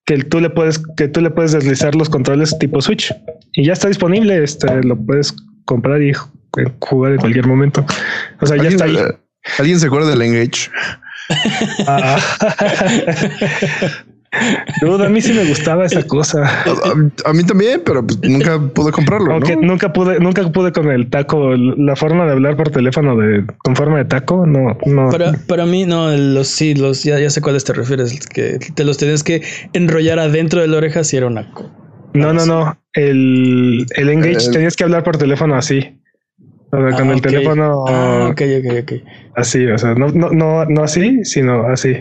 que 0.05 0.17
tú 0.17 0.39
le 0.39 0.49
puedes, 0.49 0.81
que 0.97 1.07
tú 1.07 1.21
le 1.21 1.29
puedes 1.29 1.51
deslizar 1.51 1.93
los 1.95 2.09
controles 2.09 2.57
tipo 2.59 2.81
Switch 2.81 3.13
y 3.53 3.65
ya 3.65 3.73
está 3.73 3.87
disponible. 3.87 4.43
Este 4.43 4.83
lo 4.83 4.97
puedes 4.97 5.33
comprar 5.65 6.01
y 6.01 6.13
jugar 6.79 7.13
en 7.13 7.17
cualquier 7.19 7.47
momento. 7.47 7.85
O 8.39 8.45
sea, 8.45 8.57
ya 8.57 8.69
está 8.69 8.85
ahí. 8.85 8.97
¿Alguien 9.57 9.79
se 9.79 9.87
acuerda 9.87 10.09
del 10.09 10.21
Engage? 10.21 10.69
Ah. 11.87 12.19
a 14.31 15.09
mí 15.09 15.21
sí 15.21 15.33
me 15.33 15.45
gustaba 15.45 15.85
esa 15.85 16.03
cosa. 16.03 16.43
A, 17.25 17.33
mí 17.33 17.43
también, 17.43 17.81
pero 17.85 18.05
pues 18.05 18.19
nunca 18.21 18.59
pude 18.59 18.91
comprarlo. 18.91 19.33
Aunque 19.33 19.57
nunca 19.57 19.91
pude, 19.91 20.19
nunca 20.19 20.49
pude 20.51 20.71
con 20.71 20.89
el 20.89 21.09
taco, 21.09 21.53
la 21.55 21.95
forma 21.95 22.25
de 22.25 22.31
hablar 22.31 22.55
por 22.55 22.69
teléfono 22.69 23.17
de 23.17 23.45
con 23.57 23.75
forma 23.75 23.97
de 23.97 24.05
taco, 24.05 24.45
no, 24.45 24.77
no. 24.85 25.09
Para, 25.09 25.33
para 25.47 25.65
mí, 25.65 25.85
no, 25.85 26.15
los 26.15 26.47
sí, 26.47 26.75
los 26.75 27.03
ya, 27.03 27.19
ya 27.19 27.29
sé 27.29 27.41
cuáles 27.41 27.65
te 27.65 27.73
refieres, 27.73 28.25
que 28.27 28.59
te 28.73 28.83
los 28.85 28.97
tenías 28.97 29.23
que 29.23 29.41
enrollar 29.73 30.19
adentro 30.19 30.61
de 30.61 30.67
la 30.67 30.77
oreja 30.77 31.03
si 31.03 31.17
era 31.17 31.27
una 31.27 31.51
No, 32.13 32.33
no, 32.33 32.45
no. 32.45 32.77
El, 32.93 33.85
el 33.95 34.09
Engage 34.09 34.51
tenías 34.51 34.75
que 34.75 34.83
hablar 34.85 35.03
por 35.03 35.17
teléfono 35.17 35.55
así. 35.55 35.99
con 36.69 36.87
el 36.87 36.93
ah, 36.93 37.21
teléfono. 37.21 37.85
Ah, 37.87 38.29
ok, 38.31 38.41
ok, 38.59 38.73
ok. 38.83 38.93
Así, 39.35 39.65
o 39.65 39.77
sea, 39.77 39.93
no, 39.93 40.07
no, 40.07 40.29
no, 40.29 40.65
no 40.65 40.83
así, 40.83 41.25
sino 41.25 41.67
así. 41.67 41.97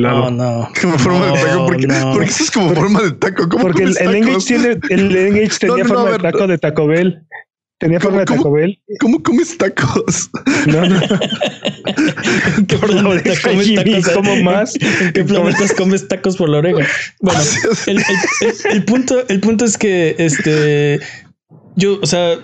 No, 0.00 0.30
no. 0.30 0.70
Como 0.80 0.98
forma 0.98 1.26
de 1.26 1.32
taco. 1.32 1.66
Porque, 1.66 1.86
porque 2.12 2.30
eso 2.30 2.44
es 2.44 2.50
como 2.50 2.74
forma 2.74 3.02
de 3.02 3.12
taco. 3.12 3.48
¿Cómo 3.48 3.62
porque 3.62 3.84
el, 3.84 3.96
el, 3.98 4.14
Engage 4.14 4.46
tiene, 4.46 4.78
el 4.90 5.16
Engage 5.16 5.58
tenía 5.58 5.84
forma 5.84 6.10
de 6.10 6.18
taco 6.18 6.46
de 6.46 6.58
Taco 6.58 6.86
Bell. 6.86 7.22
Tenía 7.78 8.00
forma 8.00 8.20
de 8.20 8.26
Taco 8.26 8.52
Bell. 8.52 8.80
¿Cómo 9.00 9.22
comes 9.22 9.58
tacos? 9.58 10.30
No, 10.66 10.88
no. 10.88 11.00
¿Qué 12.68 12.78
planetas 12.78 13.40
comes 13.40 13.74
tacos? 13.74 14.08
¿Cómo 14.14 14.36
más? 14.36 14.74
¿Qué 15.12 15.24
planetas 15.24 15.72
comes 15.72 16.08
tacos 16.08 16.36
por 16.36 16.48
la 16.48 16.58
oreja? 16.58 16.86
Bueno, 17.20 17.40
el, 17.86 17.98
el, 17.98 18.54
el, 18.70 18.84
punto, 18.84 19.26
el 19.28 19.40
punto 19.40 19.64
es 19.64 19.76
que 19.76 20.14
este 20.18 21.00
yo, 21.76 21.98
o 22.00 22.06
sea, 22.06 22.38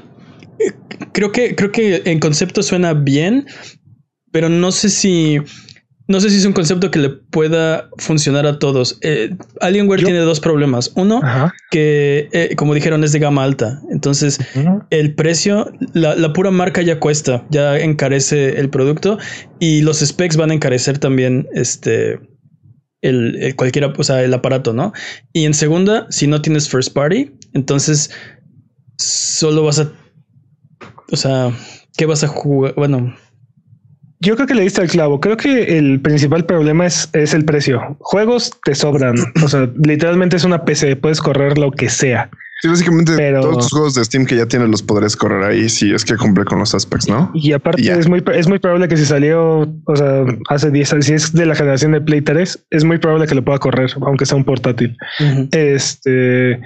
creo 1.12 1.32
que 1.32 1.54
creo 1.54 1.72
que 1.72 2.02
en 2.04 2.18
concepto 2.18 2.62
suena 2.62 2.92
bien, 2.92 3.46
pero 4.32 4.48
no 4.48 4.72
sé 4.72 4.88
si 4.88 5.38
no 6.10 6.18
sé 6.18 6.28
si 6.28 6.38
es 6.38 6.44
un 6.44 6.52
concepto 6.52 6.90
que 6.90 6.98
le 6.98 7.08
pueda 7.08 7.88
funcionar 7.98 8.44
a 8.44 8.58
todos. 8.58 8.98
Eh, 9.00 9.30
Alienware 9.60 10.02
tiene 10.02 10.18
dos 10.18 10.40
problemas. 10.40 10.90
Uno, 10.96 11.20
que 11.70 12.28
eh, 12.32 12.56
como 12.56 12.74
dijeron 12.74 13.04
es 13.04 13.12
de 13.12 13.20
gama 13.20 13.44
alta. 13.44 13.80
Entonces, 13.92 14.40
el 14.90 15.14
precio, 15.14 15.70
la, 15.92 16.32
pura 16.32 16.50
marca 16.50 16.82
ya 16.82 16.98
cuesta, 16.98 17.46
ya 17.50 17.78
encarece 17.78 18.58
el 18.58 18.70
producto 18.70 19.18
y 19.60 19.82
los 19.82 20.00
specs 20.00 20.36
van 20.36 20.50
a 20.50 20.54
encarecer 20.54 20.98
también 20.98 21.46
este 21.54 22.18
el, 23.02 23.36
el 23.40 23.54
cualquiera, 23.54 23.92
o 23.96 24.02
sea, 24.02 24.24
el 24.24 24.34
aparato, 24.34 24.72
¿no? 24.72 24.92
Y 25.32 25.44
en 25.44 25.54
segunda, 25.54 26.08
si 26.10 26.26
no 26.26 26.42
tienes 26.42 26.68
first 26.68 26.92
party, 26.92 27.36
entonces 27.52 28.10
solo 28.98 29.62
vas 29.62 29.78
a, 29.78 29.92
o 31.12 31.16
sea, 31.16 31.52
¿qué 31.96 32.06
vas 32.06 32.24
a 32.24 32.26
jugar? 32.26 32.74
Bueno, 32.74 33.14
yo 34.20 34.36
creo 34.36 34.46
que 34.46 34.54
le 34.54 34.62
diste 34.62 34.82
al 34.82 34.88
clavo. 34.88 35.18
Creo 35.18 35.36
que 35.36 35.78
el 35.78 36.00
principal 36.00 36.44
problema 36.44 36.86
es, 36.86 37.08
es 37.14 37.32
el 37.32 37.44
precio. 37.44 37.96
Juegos 38.00 38.52
te 38.64 38.74
sobran. 38.74 39.16
O 39.42 39.48
sea, 39.48 39.68
literalmente 39.84 40.36
es 40.36 40.44
una 40.44 40.64
PC. 40.64 40.96
Puedes 40.96 41.20
correr 41.20 41.56
lo 41.56 41.70
que 41.72 41.88
sea. 41.88 42.30
Sí, 42.60 42.68
básicamente 42.68 43.16
todos 43.32 43.56
los 43.56 43.70
juegos 43.70 43.94
de 43.94 44.04
Steam 44.04 44.26
que 44.26 44.36
ya 44.36 44.44
tienen 44.44 44.70
los 44.70 44.82
podrás 44.82 45.16
correr 45.16 45.42
ahí 45.44 45.70
si 45.70 45.94
es 45.94 46.04
que 46.04 46.14
cumple 46.18 46.44
con 46.44 46.58
los 46.58 46.74
aspectos, 46.74 47.08
¿no? 47.08 47.30
Y, 47.32 47.52
aparte 47.52 47.80
es 47.90 48.06
muy 48.06 48.22
es 48.34 48.48
muy 48.48 48.58
probable 48.58 48.86
que 48.86 48.98
si 48.98 49.06
salió, 49.06 49.60
o 49.86 49.96
sea, 49.96 50.26
hace 50.50 50.70
10 50.70 50.92
años, 50.92 51.06
si 51.06 51.14
es 51.14 51.32
de 51.32 51.46
la 51.46 51.54
generación 51.54 51.92
de 51.92 52.02
Play 52.02 52.20
3, 52.20 52.66
es 52.68 52.84
muy 52.84 52.98
probable 52.98 53.26
que 53.26 53.34
lo 53.34 53.42
pueda 53.42 53.58
correr, 53.58 53.90
aunque 54.02 54.26
sea 54.26 54.36
un 54.36 54.44
portátil. 54.44 54.94
Este, 55.52 56.60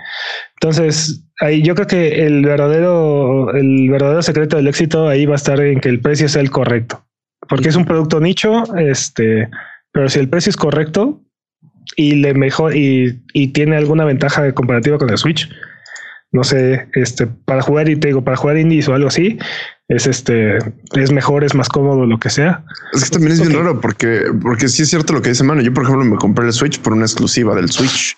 entonces, 0.61 1.23
ahí 1.38 1.62
yo 1.62 1.77
creo 1.77 1.87
que 1.87 2.27
el 2.27 2.45
verdadero, 2.45 3.55
el 3.55 3.88
verdadero 3.88 4.23
secreto 4.23 4.57
del 4.57 4.67
éxito 4.67 5.07
ahí 5.07 5.27
va 5.27 5.35
a 5.35 5.37
estar 5.37 5.61
en 5.61 5.79
que 5.79 5.90
el 5.90 6.01
precio 6.01 6.29
sea 6.29 6.43
el 6.43 6.51
correcto 6.51 7.05
porque 7.48 7.68
es 7.68 7.76
un 7.76 7.85
producto 7.85 8.20
nicho, 8.20 8.62
este, 8.76 9.48
pero 9.92 10.09
si 10.09 10.18
el 10.18 10.28
precio 10.28 10.50
es 10.50 10.57
correcto 10.57 11.20
y 11.96 12.16
le 12.16 12.35
mejor 12.35 12.76
y, 12.76 13.20
tiene 13.52 13.76
alguna 13.76 14.04
ventaja 14.04 14.52
comparativa 14.52 14.98
con 14.98 15.11
el 15.11 15.18
Switch, 15.18 15.48
no 16.33 16.42
sé, 16.42 16.88
este, 16.94 17.26
para 17.26 17.62
jugar 17.62 17.88
y 17.88 17.96
te 17.96 18.09
digo, 18.09 18.24
para 18.24 18.37
jugar 18.37 18.59
indies 18.59 18.88
o 18.88 18.94
algo 18.94 19.09
así, 19.09 19.38
es 19.88 20.07
este, 20.07 20.59
es 20.94 21.12
mejor, 21.12 21.44
es 21.44 21.54
más 21.54 21.68
cómodo, 21.68 22.07
lo 22.07 22.18
que 22.18 22.30
sea. 22.30 22.64
Es 22.92 23.04
que 23.04 23.11
también 23.11 23.33
es 23.33 23.40
bien 23.40 23.52
raro 23.52 23.80
porque, 23.80 24.24
porque 24.42 24.68
sí 24.68 24.83
es 24.83 24.90
cierto 24.90 25.12
lo 25.12 25.22
que 25.22 25.28
dice 25.28 25.44
Mano. 25.44 25.61
Yo, 25.61 25.72
por 25.72 25.85
ejemplo, 25.85 26.04
me 26.04 26.16
compré 26.16 26.46
el 26.46 26.52
Switch 26.52 26.80
por 26.80 26.94
una 26.94 27.04
exclusiva 27.04 27.54
del 27.54 27.70
Switch. 27.70 28.16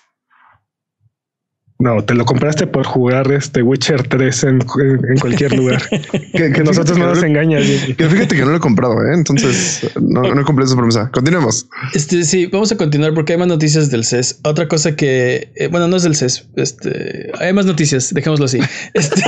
No, 1.79 2.03
te 2.03 2.15
lo 2.15 2.25
compraste 2.25 2.65
por 2.65 2.87
jugar 2.87 3.31
este 3.31 3.61
Witcher 3.61 4.07
3 4.07 4.43
en, 4.45 4.61
en 5.09 5.19
cualquier 5.19 5.55
lugar. 5.55 5.81
que, 6.33 6.63
nosotros 6.63 6.97
no 6.97 7.07
nos 7.07 7.21
engañan. 7.21 7.61
Que 7.95 8.05
fíjate 8.09 8.35
que 8.35 8.41
no 8.41 8.49
lo 8.49 8.57
he 8.57 8.59
comprado, 8.59 8.95
¿eh? 9.05 9.13
entonces 9.13 9.87
no, 10.01 10.21
no 10.23 10.41
he 10.41 10.43
cumplido 10.43 10.65
esa 10.65 10.75
promesa. 10.75 11.11
Continuemos. 11.11 11.67
Este, 11.93 12.23
sí, 12.23 12.47
vamos 12.47 12.71
a 12.71 12.77
continuar 12.77 13.13
porque 13.13 13.33
hay 13.33 13.39
más 13.39 13.47
noticias 13.47 13.91
del 13.91 14.05
CES. 14.05 14.39
Otra 14.43 14.67
cosa 14.67 14.95
que, 14.95 15.51
eh, 15.55 15.67
bueno, 15.67 15.87
no 15.87 15.97
es 15.97 16.03
del 16.03 16.15
CES. 16.15 16.49
Este, 16.55 17.31
hay 17.39 17.53
más 17.53 17.67
noticias, 17.67 18.11
dejémoslo 18.13 18.45
así. 18.45 18.59
Este, 18.93 19.21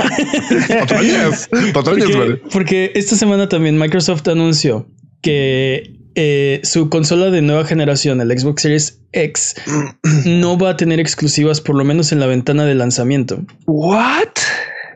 porque, 1.72 2.40
porque 2.52 2.92
esta 2.94 3.14
semana 3.14 3.48
también 3.48 3.78
Microsoft 3.78 4.26
anunció 4.28 4.88
que 5.22 5.99
eh, 6.14 6.60
su 6.64 6.88
consola 6.88 7.30
de 7.30 7.42
nueva 7.42 7.64
generación, 7.64 8.20
el 8.20 8.36
Xbox 8.38 8.62
Series 8.62 9.00
X, 9.12 9.54
no 10.26 10.58
va 10.58 10.70
a 10.70 10.76
tener 10.76 11.00
exclusivas 11.00 11.60
por 11.60 11.76
lo 11.76 11.84
menos 11.84 12.12
en 12.12 12.20
la 12.20 12.26
ventana 12.26 12.64
de 12.64 12.74
lanzamiento. 12.74 13.44
What? 13.66 14.28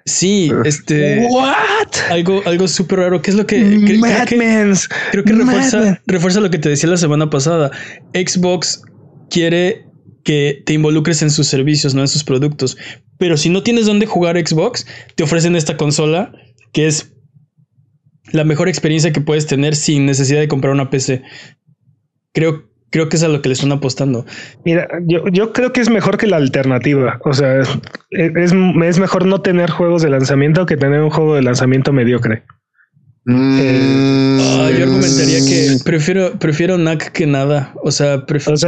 Sí, 0.06 0.50
este. 0.64 1.26
What? 1.30 1.88
Algo, 2.10 2.42
algo 2.44 2.68
súper 2.68 2.98
raro. 2.98 3.22
¿Qué 3.22 3.30
es 3.30 3.36
lo 3.36 3.46
que. 3.46 3.56
creo 3.56 4.02
que, 4.26 4.74
creo 5.12 5.24
que 5.24 5.32
refuerza, 5.32 6.00
refuerza 6.06 6.40
lo 6.40 6.50
que 6.50 6.58
te 6.58 6.68
decía 6.68 6.90
la 6.90 6.98
semana 6.98 7.30
pasada. 7.30 7.70
Xbox 8.12 8.82
quiere 9.30 9.86
que 10.24 10.62
te 10.66 10.74
involucres 10.74 11.22
en 11.22 11.30
sus 11.30 11.46
servicios, 11.46 11.94
no 11.94 12.02
en 12.02 12.08
sus 12.08 12.24
productos. 12.24 12.76
Pero 13.18 13.36
si 13.36 13.48
no 13.48 13.62
tienes 13.62 13.86
dónde 13.86 14.06
jugar 14.06 14.36
Xbox, 14.36 14.86
te 15.14 15.22
ofrecen 15.22 15.56
esta 15.56 15.76
consola 15.76 16.32
que 16.72 16.86
es 16.86 17.13
la 18.34 18.44
mejor 18.44 18.68
experiencia 18.68 19.12
que 19.12 19.20
puedes 19.20 19.46
tener 19.46 19.76
sin 19.76 20.06
necesidad 20.06 20.40
de 20.40 20.48
comprar 20.48 20.72
una 20.72 20.90
PC. 20.90 21.22
Creo, 22.32 22.64
Creo 22.94 23.08
que 23.08 23.16
es 23.16 23.24
a 23.24 23.28
lo 23.28 23.42
que 23.42 23.48
le 23.48 23.54
están 23.54 23.72
apostando. 23.72 24.24
Mira, 24.64 24.86
yo, 25.02 25.26
yo 25.26 25.52
creo 25.52 25.72
que 25.72 25.80
es 25.80 25.90
mejor 25.90 26.16
que 26.16 26.28
la 26.28 26.36
alternativa. 26.36 27.18
O 27.24 27.32
sea, 27.32 27.58
es, 27.58 27.68
es 28.12 28.98
mejor 29.00 29.26
no 29.26 29.40
tener 29.40 29.68
juegos 29.68 30.02
de 30.02 30.10
lanzamiento 30.10 30.64
que 30.64 30.76
tener 30.76 31.00
un 31.00 31.10
juego 31.10 31.34
de 31.34 31.42
lanzamiento 31.42 31.92
mediocre. 31.92 32.44
Mm, 33.26 34.38
ah, 34.38 34.70
yo 34.76 34.84
argumentaría 34.84 35.38
que 35.38 35.78
prefiero, 35.82 36.38
prefiero 36.38 36.76
NAC 36.76 37.10
que 37.12 37.26
nada. 37.26 37.72
O 37.82 37.90
sea, 37.90 38.26
prefiero. 38.26 38.58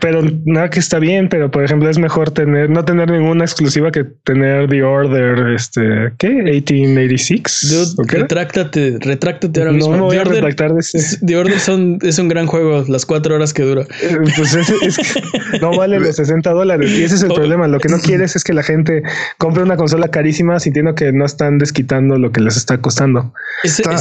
pero 0.00 0.22
NAC 0.46 0.78
está 0.78 0.98
bien, 0.98 1.28
pero 1.28 1.50
por 1.50 1.62
ejemplo, 1.62 1.88
es 1.88 1.98
mejor 1.98 2.32
tener, 2.32 2.70
no 2.70 2.84
tener 2.84 3.08
ninguna 3.08 3.44
exclusiva 3.44 3.92
que 3.92 4.04
tener 4.24 4.68
The 4.68 4.82
Order, 4.82 5.54
este, 5.54 6.12
¿qué? 6.18 6.28
1886. 6.28 7.94
Dude, 7.96 8.12
retráctate, 8.12 8.98
retráctate 9.00 9.60
ahora 9.60 9.72
mismo. 9.72 9.96
No 9.96 10.04
voy 10.06 10.16
a 10.16 10.24
retractar 10.24 10.74
de 10.74 10.80
ese. 10.80 11.24
The 11.24 11.36
Order 11.36 11.60
son, 11.60 11.98
es 12.02 12.18
un 12.18 12.28
gran 12.28 12.46
juego, 12.46 12.84
las 12.88 13.06
cuatro 13.06 13.36
horas 13.36 13.54
que 13.54 13.62
dura. 13.62 13.82
Eh, 14.02 14.16
pues 14.36 14.54
es, 14.54 14.70
es 14.82 14.96
que 14.96 15.58
no 15.60 15.76
vale 15.76 16.00
los 16.00 16.16
60 16.16 16.50
dólares 16.50 16.90
y 16.90 17.04
ese 17.04 17.14
es 17.14 17.22
el 17.22 17.30
oh. 17.32 17.34
problema. 17.34 17.68
Lo 17.68 17.78
que 17.78 17.88
no 17.88 18.00
quieres 18.00 18.34
es 18.34 18.42
que 18.42 18.54
la 18.54 18.64
gente 18.64 19.04
compre 19.38 19.62
una 19.62 19.76
consola 19.76 20.08
carísima 20.08 20.58
sintiendo 20.58 20.96
que 20.96 21.12
no 21.12 21.24
están 21.24 21.58
desquitando 21.58 22.18
lo 22.18 22.32
que 22.32 22.40
les 22.40 22.56
está 22.56 22.80
costando. 22.80 23.32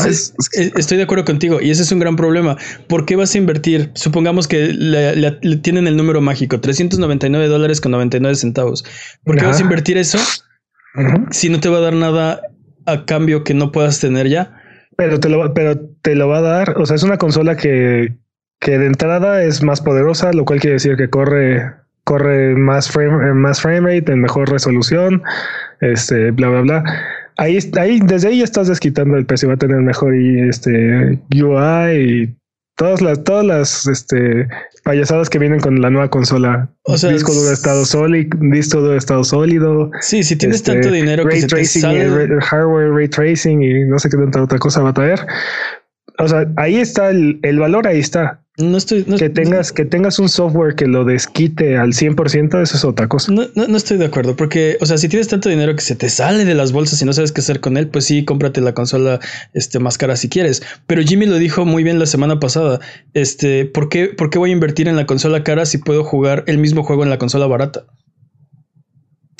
Eh, 0.05 0.71
estoy 0.75 0.97
de 0.97 1.03
acuerdo 1.03 1.25
contigo 1.25 1.59
y 1.61 1.71
ese 1.71 1.83
es 1.83 1.91
un 1.91 1.99
gran 1.99 2.15
problema. 2.15 2.57
¿Por 2.87 3.05
qué 3.05 3.15
vas 3.15 3.35
a 3.35 3.37
invertir? 3.37 3.91
Supongamos 3.95 4.47
que 4.47 4.67
le, 4.67 5.31
tienen 5.57 5.87
el 5.87 5.97
número 5.97 6.21
mágico, 6.21 6.59
399 6.59 7.47
dólares 7.47 7.81
con 7.81 7.91
99 7.91 8.35
centavos. 8.35 8.85
¿Por 9.23 9.37
qué 9.37 9.45
vas 9.45 9.59
a 9.59 9.63
invertir 9.63 9.97
eso 9.97 10.17
si 11.31 11.49
no 11.49 11.59
te 11.59 11.69
va 11.69 11.77
a 11.77 11.81
dar 11.81 11.93
nada 11.93 12.41
a 12.85 13.05
cambio 13.05 13.43
que 13.43 13.53
no 13.53 13.71
puedas 13.71 13.99
tener 13.99 14.27
ya? 14.27 14.55
Pero 14.97 15.19
te 15.19 15.29
lo, 15.29 15.53
pero 15.53 15.79
te 16.01 16.15
lo 16.15 16.27
va 16.27 16.39
a 16.39 16.41
dar. 16.41 16.77
O 16.77 16.85
sea, 16.85 16.95
es 16.95 17.03
una 17.03 17.17
consola 17.17 17.55
que, 17.55 18.17
que 18.59 18.77
de 18.77 18.85
entrada 18.85 19.43
es 19.43 19.63
más 19.63 19.81
poderosa, 19.81 20.33
lo 20.33 20.45
cual 20.45 20.59
quiere 20.59 20.73
decir 20.73 20.95
que 20.97 21.09
corre 21.09 21.73
corre 22.05 22.55
más 22.55 22.89
frame, 22.89 23.35
más 23.35 23.61
frame 23.61 23.81
rate, 23.81 24.11
en 24.11 24.21
mejor 24.21 24.49
resolución, 24.49 25.21
este, 25.79 26.31
bla, 26.31 26.49
bla, 26.49 26.61
bla 26.61 26.83
ahí, 27.39 27.57
ahí, 27.77 27.99
desde 28.03 28.27
ahí 28.27 28.41
estás 28.41 28.67
desquitando 28.67 29.17
el 29.17 29.25
precio, 29.25 29.47
va 29.47 29.55
a 29.55 29.57
tener 29.57 29.77
mejor 29.77 30.15
y 30.15 30.47
este 30.47 31.19
UI 31.33 31.95
y 31.95 32.35
todas 32.75 33.01
las, 33.01 33.23
todas 33.23 33.45
las 33.45 33.87
este, 33.87 34.47
payasadas 34.83 35.29
que 35.29 35.39
vienen 35.39 35.59
con 35.59 35.81
la 35.81 35.89
nueva 35.89 36.09
consola. 36.09 36.69
O 36.83 36.97
sea, 36.97 37.11
disco 37.11 37.33
duro 37.33 37.47
de 37.47 37.53
estado 37.53 37.85
sólido, 37.85 38.37
disco 38.41 38.79
duro 38.79 38.91
de 38.91 38.97
estado 38.97 39.23
sólido. 39.23 39.89
Sí, 40.01 40.23
si 40.23 40.35
tienes 40.35 40.57
este, 40.57 40.73
tanto 40.73 40.91
dinero 40.91 41.23
ray 41.23 41.41
que 41.41 41.47
tracing, 41.47 42.39
hardware, 42.41 42.91
ray 42.91 43.07
tracing 43.07 43.63
y 43.63 43.85
no 43.85 43.99
sé 43.99 44.09
qué 44.09 44.17
tanta 44.17 44.43
otra 44.43 44.59
cosa 44.59 44.81
va 44.81 44.89
a 44.89 44.93
traer. 44.93 45.25
O 46.19 46.27
sea, 46.27 46.51
ahí 46.57 46.75
está 46.75 47.09
el, 47.09 47.39
el 47.43 47.59
valor, 47.59 47.87
ahí 47.87 47.99
está. 47.99 48.41
No 48.59 48.77
estoy. 48.77 49.03
que 49.03 49.29
tengas, 49.29 49.71
que 49.71 49.85
tengas 49.85 50.19
un 50.19 50.27
software 50.27 50.75
que 50.75 50.85
lo 50.85 51.05
desquite 51.05 51.77
al 51.77 51.93
100%, 51.93 52.61
eso 52.61 52.75
es 52.75 52.83
otra 52.83 53.07
cosa. 53.07 53.31
No, 53.31 53.43
no, 53.55 53.77
estoy 53.77 53.97
de 53.97 54.05
acuerdo, 54.05 54.35
porque, 54.35 54.77
o 54.81 54.85
sea, 54.85 54.97
si 54.97 55.07
tienes 55.07 55.29
tanto 55.29 55.47
dinero 55.47 55.75
que 55.75 55.81
se 55.81 55.95
te 55.95 56.09
sale 56.09 56.43
de 56.43 56.55
las 56.55 56.73
bolsas 56.73 57.01
y 57.01 57.05
no 57.05 57.13
sabes 57.13 57.31
qué 57.31 57.39
hacer 57.39 57.61
con 57.61 57.77
él, 57.77 57.87
pues 57.87 58.05
sí, 58.05 58.25
cómprate 58.25 58.59
la 58.59 58.73
consola 58.73 59.19
este, 59.53 59.79
más 59.79 59.97
cara 59.97 60.17
si 60.17 60.27
quieres. 60.27 60.61
Pero 60.87 61.01
Jimmy 61.03 61.25
lo 61.25 61.37
dijo 61.37 61.65
muy 61.65 61.83
bien 61.83 61.99
la 61.99 62.05
semana 62.05 62.39
pasada. 62.39 62.81
Este, 63.13 63.65
¿por 63.65 63.87
qué, 63.87 64.07
¿por 64.07 64.29
qué 64.29 64.39
voy 64.39 64.49
a 64.49 64.53
invertir 64.53 64.89
en 64.89 64.97
la 64.97 65.05
consola 65.05 65.43
cara 65.43 65.65
si 65.65 65.77
puedo 65.77 66.03
jugar 66.03 66.43
el 66.47 66.57
mismo 66.57 66.83
juego 66.83 67.03
en 67.03 67.09
la 67.09 67.17
consola 67.17 67.47
barata? 67.47 67.85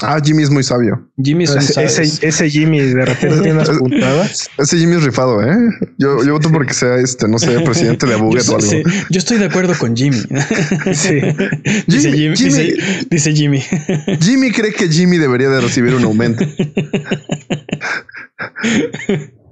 Ah, 0.02 0.20
Jimmy 0.24 0.44
es 0.44 0.50
muy 0.50 0.64
sabio. 0.64 1.10
Jimmy 1.22 1.44
es 1.44 1.56
ese, 1.78 2.04
ese, 2.26 2.50
Jimmy 2.50 2.80
de 2.80 3.06
repente 3.06 3.38
tiene 3.42 3.54
unas 3.54 3.70
puntadas. 3.70 4.50
Ese 4.58 4.78
Jimmy 4.78 4.96
es 4.96 5.04
rifado, 5.04 5.44
¿eh? 5.44 5.58
Yo, 5.98 6.24
yo 6.24 6.34
voto 6.34 6.52
porque 6.52 6.74
sea 6.74 6.96
este, 6.96 7.28
no 7.28 7.38
sé, 7.38 7.60
presidente 7.62 8.06
de 8.06 8.14
Abuget 8.16 8.48
o 8.50 8.56
algo. 8.56 8.72
yo 9.10 9.18
estoy 9.18 9.38
de 9.38 9.46
acuerdo 9.46 9.78
con 9.78 9.96
Jimmy. 9.96 10.22
Sí. 10.94 11.20
Dice 11.88 12.12
Jimmy, 12.14 12.36
dice, 13.10 13.34
Jimmy. 13.34 13.64
Jimmy 14.22 14.52
cree 14.52 14.74
que 14.74 14.88
Jimmy 14.88 15.18
debería 15.18 15.50
de 15.50 15.62
recibir 15.62 15.94
un 15.94 16.04
aumento. 16.04 16.46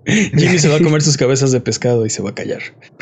Jimmy 0.07 0.57
se 0.57 0.69
va 0.69 0.77
a 0.77 0.79
comer 0.79 1.01
sus 1.01 1.17
cabezas 1.17 1.51
de 1.51 1.59
pescado 1.59 2.05
y 2.05 2.09
se 2.09 2.21
va 2.21 2.29
a 2.29 2.35
callar. 2.35 2.61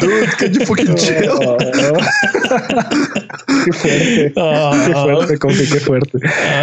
Dude, 0.00 0.30
can 0.38 0.52
you 0.54 0.64
fucking 0.64 0.94
chill? 0.94 1.38
qué 3.64 3.72
fuerte. 3.72 4.32
qué 4.86 4.94
fuerte, 4.94 5.38
compi, 5.38 5.66
qué 5.70 5.80
fuerte. 5.80 6.18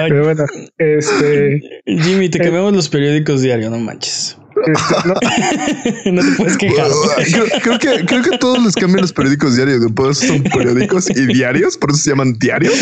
Pero 0.07 0.23
bueno, 0.23 0.45
este. 0.77 1.61
Jimmy, 1.85 2.29
te 2.29 2.39
cambiamos 2.39 2.73
los 2.73 2.89
periódicos 2.89 3.41
diarios, 3.41 3.71
no 3.71 3.77
manches. 3.79 4.36
Este, 4.65 6.11
no, 6.11 6.21
te 6.21 6.31
puedes 6.37 6.57
quejar. 6.57 6.87
Creo, 7.61 7.79
que, 7.79 8.05
creo 8.05 8.21
que 8.23 8.37
todos 8.37 8.63
les 8.63 8.75
cambian 8.75 9.01
los 9.01 9.13
periódicos 9.13 9.55
diarios. 9.55 9.81
Después 9.81 10.17
son 10.17 10.43
periódicos 10.43 11.09
y 11.09 11.25
diarios, 11.27 11.77
por 11.77 11.91
eso 11.91 11.99
se 11.99 12.09
llaman 12.11 12.33
diarios. 12.39 12.73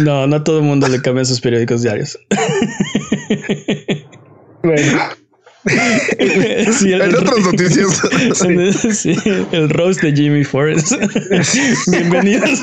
No, 0.00 0.26
no 0.26 0.36
a 0.36 0.44
todo 0.44 0.58
el 0.58 0.64
mundo 0.64 0.88
le 0.88 1.00
cambian 1.00 1.26
sus 1.26 1.40
periódicos 1.40 1.82
diarios. 1.82 2.18
Bueno. 4.62 4.98
en 6.18 7.14
otras 7.14 7.38
noticias. 7.44 8.02
el 9.52 9.70
roast 9.70 10.02
de 10.02 10.12
Jimmy 10.12 10.44
Forrest. 10.44 10.92
Bienvenidos. 11.86 12.62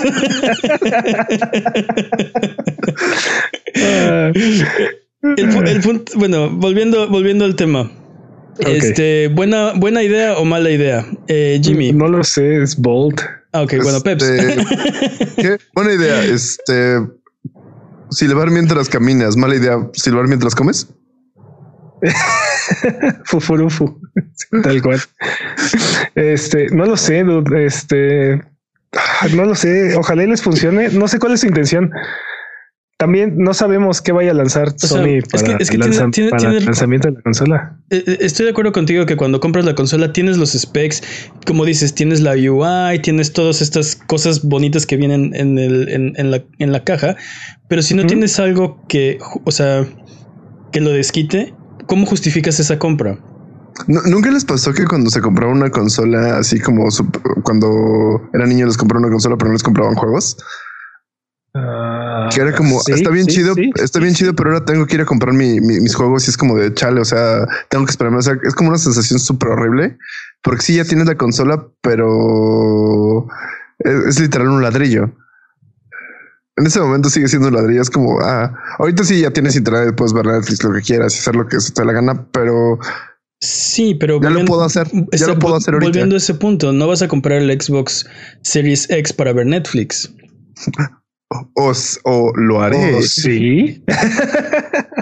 el, 5.38 5.82
punto, 5.82 6.12
bueno, 6.16 6.50
volviendo, 6.50 7.08
volviendo 7.08 7.46
al 7.46 7.56
tema. 7.56 7.90
Este, 8.60 9.30
buena, 9.30 9.74
buena 9.74 10.04
idea 10.04 10.38
o 10.38 10.46
mala 10.46 10.70
idea, 10.70 11.06
eh, 11.28 11.60
Jimmy. 11.64 11.92
No 11.94 12.08
lo 12.08 12.24
sé, 12.24 12.62
es 12.62 12.76
bold. 12.76 13.22
Ah, 13.54 13.62
ok, 13.62 13.76
bueno, 13.82 14.02
Peps. 14.02 14.24
Este, 14.24 15.58
buena 15.74 15.94
idea. 15.94 16.24
Este, 16.26 17.00
silbar 18.12 18.52
mientras 18.52 18.90
caminas, 18.90 19.38
mala 19.38 19.56
idea. 19.56 19.78
Silbar 19.94 20.28
mientras 20.28 20.56
comes. 20.56 20.88
Fufurufu, 23.26 24.00
tal 24.64 24.82
cual. 24.82 25.02
Este, 26.16 26.68
no 26.70 26.86
lo 26.86 26.98
sé, 26.98 27.26
este, 27.58 28.42
no 29.36 29.46
lo 29.46 29.56
sé. 29.56 29.96
Ojalá 29.96 30.24
les 30.24 30.42
funcione. 30.42 30.90
No 30.90 31.08
sé 31.08 31.20
cuál 31.20 31.34
es 31.34 31.42
su 31.42 31.48
intención. 31.48 31.92
También 33.00 33.38
no 33.38 33.54
sabemos 33.54 34.02
qué 34.02 34.12
vaya 34.12 34.32
a 34.32 34.34
lanzar 34.34 34.78
Sony 34.78 35.22
para, 35.32 35.56
el 35.58 36.66
lanzamiento 36.66 37.08
de 37.08 37.14
la 37.14 37.22
consola. 37.22 37.78
Eh, 37.92 38.04
eh, 38.06 38.18
estoy 38.20 38.44
de 38.44 38.52
acuerdo 38.52 38.74
contigo 38.74 39.06
que 39.06 39.16
cuando 39.16 39.40
compras 39.40 39.64
la 39.64 39.74
consola 39.74 40.12
tienes 40.12 40.36
los 40.36 40.52
specs, 40.52 41.02
como 41.48 41.64
dices, 41.64 41.96
tienes 41.96 42.20
la 42.20 42.34
UI, 42.34 43.00
tienes 43.02 43.32
todas 43.32 43.62
estas 43.62 43.96
cosas 43.96 44.44
bonitas 44.44 44.86
que 44.86 44.98
vienen 44.98 45.34
en, 45.34 45.58
el, 45.58 45.88
en, 45.88 46.30
la, 46.30 46.44
en 46.58 46.74
la, 46.74 46.84
caja, 46.84 47.16
pero 47.70 47.82
si 47.84 47.96
no 47.96 48.06
tienes 48.06 48.38
algo 48.38 48.86
que, 48.90 49.18
o 49.46 49.52
sea, 49.52 49.88
que 50.74 50.82
lo 50.82 50.90
desquite, 50.90 51.54
¿cómo 51.86 52.06
justificas 52.06 52.60
esa 52.60 52.80
compra? 52.80 53.18
¿Nunca 53.88 54.30
les 54.30 54.44
pasó 54.44 54.74
que 54.74 54.84
cuando 54.84 55.10
se 55.10 55.22
compraba 55.22 55.54
una 55.54 55.70
consola, 55.70 56.38
así 56.38 56.60
como 56.60 56.90
cuando 57.44 58.30
era 58.34 58.46
niño 58.46 58.66
les 58.66 58.76
compraron 58.76 59.06
una 59.06 59.14
consola, 59.14 59.38
pero 59.38 59.48
no 59.48 59.54
les 59.54 59.64
compraban 59.64 59.96
juegos? 59.96 60.36
Que 62.34 62.42
era 62.42 62.56
como, 62.56 62.80
está 62.88 63.10
bien 63.10 63.28
chido, 63.28 63.54
está 63.76 64.00
bien 64.00 64.14
chido, 64.14 64.34
pero 64.36 64.52
ahora 64.52 64.66
tengo 64.66 64.86
que 64.86 64.96
ir 64.96 65.02
a 65.02 65.06
comprar 65.06 65.34
mis 65.34 65.96
juegos 65.96 66.28
y 66.28 66.32
es 66.32 66.38
como 66.38 66.58
de 66.58 66.74
chale, 66.74 67.02
o 67.02 67.06
sea, 67.06 67.48
tengo 67.70 67.86
que 67.86 67.92
esperarme. 67.92 68.18
O 68.18 68.22
sea, 68.22 68.36
es 68.44 68.54
como 68.56 68.70
una 68.70 68.78
sensación 68.78 69.20
súper 69.20 69.50
horrible 69.50 69.98
porque 70.42 70.62
sí, 70.62 70.76
ya 70.76 70.86
tienes 70.86 71.08
la 71.08 71.16
consola, 71.16 71.68
pero 71.82 73.28
es, 73.80 74.20
literal 74.20 74.50
un 74.50 74.62
ladrillo. 74.62 75.12
En 76.56 76.68
ese 76.68 76.80
momento 76.80 77.10
sigue 77.10 77.28
siendo 77.28 77.48
un 77.48 77.56
ladrillo. 77.56 77.82
Es 77.82 77.90
como, 77.90 78.20
ah, 78.22 78.54
ahorita 78.80 79.04
sí 79.04 79.22
ya 79.22 79.32
tienes 79.32 79.56
internet, 79.56 79.96
puedes 79.96 80.14
ver 80.14 80.26
Netflix, 80.26 80.64
lo 80.64 80.74
que 80.74 80.82
quieras 80.82 81.16
y 81.16 81.20
hacer 81.20 81.36
lo 81.36 81.48
que 81.48 81.60
se 81.60 81.74
te 81.74 81.86
la 81.86 81.94
gana, 81.94 82.28
pero 82.32 82.80
Sí, 83.42 83.96
pero 83.96 84.22
ya 84.22 84.30
lo 84.30 84.44
puedo 84.44 84.64
hacer. 84.64 84.90
Ya 85.14 85.28
lo 85.28 85.40
puedo 85.40 85.56
hacer 85.56 85.74
ahorita. 85.74 85.90
Volviendo 85.90 86.16
a 86.16 86.18
ese 86.18 86.34
punto, 86.34 86.74
no 86.74 86.88
vas 86.88 87.02
a 87.02 87.08
comprar 87.08 87.42
el 87.42 87.62
Xbox 87.62 88.06
Series 88.42 88.90
X 88.90 89.14
para 89.14 89.32
ver 89.32 89.46
Netflix. 89.46 90.14
Os, 91.54 92.00
o 92.06 92.32
lo 92.36 92.62
haré. 92.62 92.96
Oh, 92.96 93.02
sí. 93.04 93.84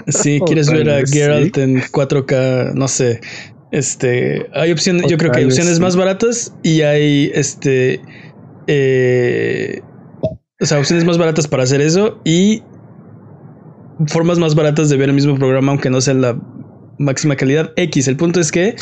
Si 0.08 0.40
quieres 0.46 0.70
ver 0.70 0.90
a 0.90 1.06
Geralt 1.06 1.56
en 1.56 1.80
4K, 1.80 2.74
no 2.74 2.86
sé. 2.86 3.20
Este, 3.70 4.46
hay 4.54 4.72
opciones, 4.72 5.06
yo 5.10 5.16
creo 5.16 5.30
que 5.32 5.40
hay 5.40 5.44
opciones 5.44 5.80
más 5.80 5.96
baratas 5.96 6.54
y 6.62 6.82
hay 6.82 7.30
este, 7.34 8.00
eh, 8.66 9.82
o 10.60 10.64
sea, 10.64 10.78
opciones 10.78 11.04
más 11.04 11.18
baratas 11.18 11.46
para 11.46 11.62
hacer 11.62 11.80
eso 11.80 12.20
y 12.24 12.62
formas 14.06 14.38
más 14.38 14.54
baratas 14.54 14.88
de 14.88 14.96
ver 14.96 15.08
el 15.08 15.14
mismo 15.14 15.36
programa, 15.36 15.72
aunque 15.72 15.90
no 15.90 16.00
sea 16.00 16.14
la 16.14 16.40
máxima 16.98 17.36
calidad 17.36 17.72
X. 17.76 18.08
El 18.08 18.16
punto 18.16 18.40
es 18.40 18.52
que 18.52 18.76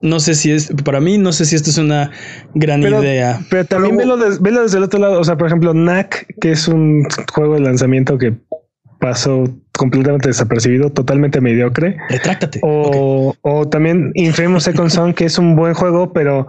no 0.00 0.20
sé 0.20 0.34
si 0.34 0.52
es, 0.52 0.72
para 0.84 1.00
mí, 1.00 1.18
no 1.18 1.32
sé 1.32 1.44
si 1.44 1.56
esto 1.56 1.70
es 1.70 1.78
una 1.78 2.10
gran 2.54 2.82
idea. 2.82 3.40
Pero 3.50 3.64
también 3.64 3.96
velo, 3.96 4.16
desde 4.16 4.78
el 4.78 4.84
otro 4.84 5.00
lado. 5.00 5.20
O 5.20 5.24
sea, 5.24 5.36
por 5.36 5.48
ejemplo, 5.48 5.74
NAC, 5.74 6.26
que 6.40 6.52
es 6.52 6.68
un 6.68 7.06
juego 7.32 7.54
de 7.54 7.60
lanzamiento 7.60 8.16
que 8.16 8.34
pasó 9.00 9.44
completamente 9.76 10.28
desapercibido, 10.28 10.90
totalmente 10.90 11.40
mediocre. 11.40 11.96
Retráctate. 12.08 12.60
O, 12.62 13.34
o 13.42 13.68
también 13.68 14.10
Infamous 14.14 14.64
Second 14.64 14.90
Son, 14.90 15.14
que 15.14 15.24
es 15.24 15.38
un 15.38 15.56
buen 15.56 15.74
juego, 15.74 16.12
pero 16.12 16.48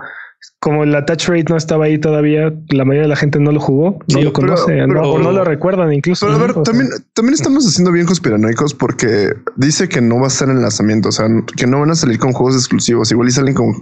como 0.59 0.83
el 0.83 0.93
attach 0.93 1.27
rate 1.29 1.45
no 1.49 1.55
estaba 1.57 1.85
ahí 1.85 1.97
todavía, 1.99 2.53
la 2.69 2.83
mayoría 2.85 3.03
de 3.03 3.07
la 3.07 3.15
gente 3.15 3.39
no 3.39 3.51
lo 3.51 3.59
jugó, 3.59 3.99
no 4.09 4.17
Sí, 4.19 4.21
lo 4.21 4.33
pero- 4.33 4.55
conoce, 4.55 4.87
no, 4.87 5.01
o 5.03 5.19
no 5.19 5.31
lo 5.31 5.43
recuerdan 5.45 5.93
incluso. 5.93 6.25
Pero 6.25 6.37
a 6.37 6.41
ver, 6.41 6.53
también, 6.63 6.89
también 7.13 7.33
estamos 7.33 7.65
haciendo 7.65 7.91
bien 7.91 8.05
conspiranoicos 8.05 8.73
porque 8.73 9.33
dice 9.55 9.87
que 9.87 10.01
no 10.01 10.15
va 10.17 10.25
a 10.25 10.27
estar 10.27 10.49
en 10.49 10.61
lanzamiento, 10.61 11.09
o 11.09 11.11
sea, 11.13 11.27
que 11.55 11.65
no 11.67 11.79
van 11.79 11.91
a 11.91 11.95
salir 11.95 12.19
con 12.19 12.33
juegos 12.33 12.55
exclusivos. 12.55 13.09
Igual 13.11 13.29
y 13.29 13.31
salen 13.31 13.53
con, 13.53 13.73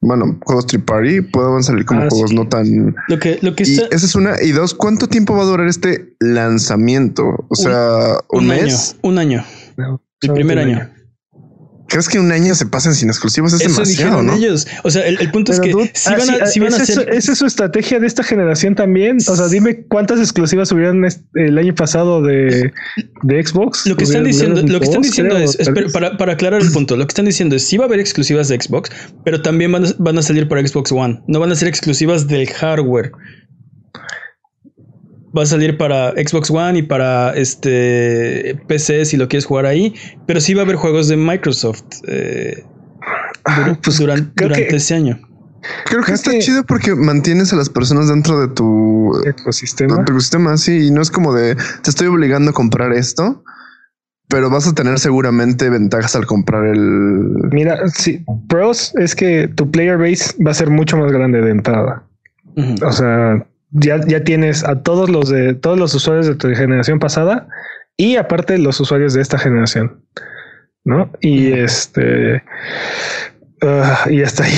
bueno, 0.00 0.38
juegos 0.44 0.66
trip 0.66 0.84
party, 0.86 1.20
pueden 1.20 1.62
salir 1.62 1.84
como 1.84 2.02
Ah, 2.02 2.06
juegos 2.10 2.30
sí. 2.30 2.36
no 2.36 2.48
tan. 2.48 2.96
Lo 3.08 3.18
que, 3.18 3.38
lo 3.42 3.54
que 3.54 3.62
Y 3.64 3.74
está. 3.74 3.94
esa 3.94 4.06
es 4.06 4.14
una. 4.16 4.42
Y 4.42 4.50
dos, 4.52 4.74
¿cuánto 4.74 5.06
tiempo 5.08 5.36
va 5.36 5.42
a 5.42 5.46
durar 5.46 5.68
este 5.68 6.16
lanzamiento? 6.20 7.46
O 7.48 7.54
sea, 7.54 8.18
un, 8.30 8.40
un 8.40 8.46
mes. 8.48 8.92
año. 8.94 8.98
Un 9.02 9.18
año. 9.18 9.44
no, 9.76 10.02
El 10.22 10.32
primer 10.32 10.58
año. 10.58 10.88
¿Crees 11.88 12.08
que 12.08 12.18
un 12.18 12.30
año 12.30 12.54
se 12.54 12.66
pasen 12.66 12.94
sin 12.94 13.08
exclusivos? 13.08 13.52
Es 13.54 13.62
Eso 13.62 13.72
demasiado, 13.72 14.22
¿no? 14.22 14.34
ellos. 14.34 14.66
O 14.84 14.90
sea, 14.90 15.06
el, 15.06 15.18
el 15.20 15.30
punto 15.30 15.52
es 15.52 15.60
que 15.60 15.70
dude, 15.70 15.90
si 15.94 16.08
ah, 16.12 16.16
van 16.18 16.30
a, 16.42 16.46
sí 16.46 16.60
van 16.60 16.74
a 16.74 16.76
esa 16.76 16.82
es 16.84 16.90
hacer. 16.90 17.04
su- 17.04 17.10
esa 17.18 17.32
es 17.32 17.38
su 17.38 17.46
estrategia 17.46 17.98
de 17.98 18.06
esta 18.06 18.22
generación 18.22 18.74
también. 18.74 19.16
O 19.26 19.34
sea, 19.36 19.48
dime 19.48 19.84
cuántas 19.88 20.20
exclusivas 20.20 20.70
hubieran 20.70 21.02
el 21.34 21.56
año 21.58 21.74
pasado 21.74 22.22
de, 22.22 22.72
de 23.22 23.46
Xbox. 23.46 23.86
Lo 23.86 23.96
que 23.96 24.04
están 24.04 24.24
diciendo, 24.24 24.60
lo 24.62 24.78
que 24.80 24.84
están 24.84 25.02
diciendo 25.02 25.34
creo, 25.34 25.50
es, 25.50 25.92
para, 25.92 26.16
para 26.18 26.34
aclarar 26.34 26.60
el 26.60 26.70
punto, 26.70 26.96
lo 26.96 27.06
que 27.06 27.10
están 27.12 27.24
diciendo 27.24 27.56
es 27.56 27.66
sí 27.66 27.78
va 27.78 27.84
a 27.84 27.88
haber 27.88 28.00
exclusivas 28.00 28.48
de 28.48 28.60
Xbox, 28.60 28.90
pero 29.24 29.40
también 29.40 29.72
van 29.72 29.86
a, 29.86 29.88
van 29.98 30.18
a 30.18 30.22
salir 30.22 30.46
para 30.46 30.66
Xbox 30.66 30.92
One. 30.92 31.22
No 31.26 31.40
van 31.40 31.50
a 31.52 31.54
ser 31.56 31.68
exclusivas 31.68 32.28
del 32.28 32.48
hardware. 32.48 33.12
Va 35.38 35.44
a 35.44 35.46
salir 35.46 35.76
para 35.78 36.10
Xbox 36.12 36.50
One 36.50 36.80
y 36.80 36.82
para 36.82 37.32
este 37.36 38.60
PC 38.66 39.04
si 39.04 39.16
lo 39.16 39.28
quieres 39.28 39.44
jugar 39.46 39.66
ahí, 39.66 39.94
pero 40.26 40.40
sí 40.40 40.52
va 40.54 40.62
a 40.62 40.64
haber 40.64 40.76
juegos 40.76 41.06
de 41.08 41.16
Microsoft 41.16 41.84
eh, 42.08 42.64
Ah, 43.44 43.78
pues 43.82 43.98
duran- 43.98 44.32
durante 44.36 44.66
que- 44.68 44.76
ese 44.76 44.94
año. 44.94 45.20
Creo 45.86 46.00
que 46.00 46.04
Creo 46.06 46.14
está 46.14 46.30
que- 46.32 46.38
chido 46.40 46.64
porque 46.64 46.94
mantienes 46.94 47.52
a 47.52 47.56
las 47.56 47.68
personas 47.70 48.08
dentro 48.08 48.40
de 48.40 48.48
tu, 48.48 49.12
ecosistema. 49.26 49.96
de 49.98 50.04
tu 50.04 50.12
ecosistema, 50.12 50.56
sí, 50.56 50.86
y 50.86 50.90
no 50.90 51.00
es 51.02 51.10
como 51.10 51.32
de 51.34 51.54
te 51.82 51.90
estoy 51.90 52.08
obligando 52.08 52.50
a 52.50 52.54
comprar 52.54 52.92
esto, 52.92 53.42
pero 54.28 54.50
vas 54.50 54.66
a 54.68 54.74
tener 54.74 54.98
seguramente 54.98 55.70
ventajas 55.70 56.14
al 56.16 56.26
comprar 56.26 56.64
el. 56.66 56.78
Mira, 57.52 57.88
sí, 57.88 58.24
pros 58.48 58.92
es 58.98 59.14
que 59.14 59.48
tu 59.48 59.70
player 59.70 59.96
base 59.98 60.34
va 60.44 60.50
a 60.50 60.54
ser 60.54 60.68
mucho 60.70 60.96
más 60.96 61.10
grande 61.12 61.40
de 61.40 61.50
entrada. 61.50 62.04
O 62.84 62.92
sea, 62.92 63.46
ya, 63.70 64.00
ya 64.06 64.24
tienes 64.24 64.64
a 64.64 64.82
todos 64.82 65.10
los 65.10 65.28
de 65.28 65.54
todos 65.54 65.78
los 65.78 65.94
usuarios 65.94 66.26
de 66.26 66.34
tu 66.36 66.48
generación 66.54 66.98
pasada 66.98 67.48
y 67.96 68.16
aparte 68.16 68.58
los 68.58 68.80
usuarios 68.80 69.14
de 69.14 69.22
esta 69.22 69.38
generación, 69.38 70.04
¿no? 70.84 71.12
Y 71.20 71.52
este 71.52 72.42
ah, 73.62 74.06
y 74.10 74.22
hasta 74.22 74.44
ahí. 74.44 74.54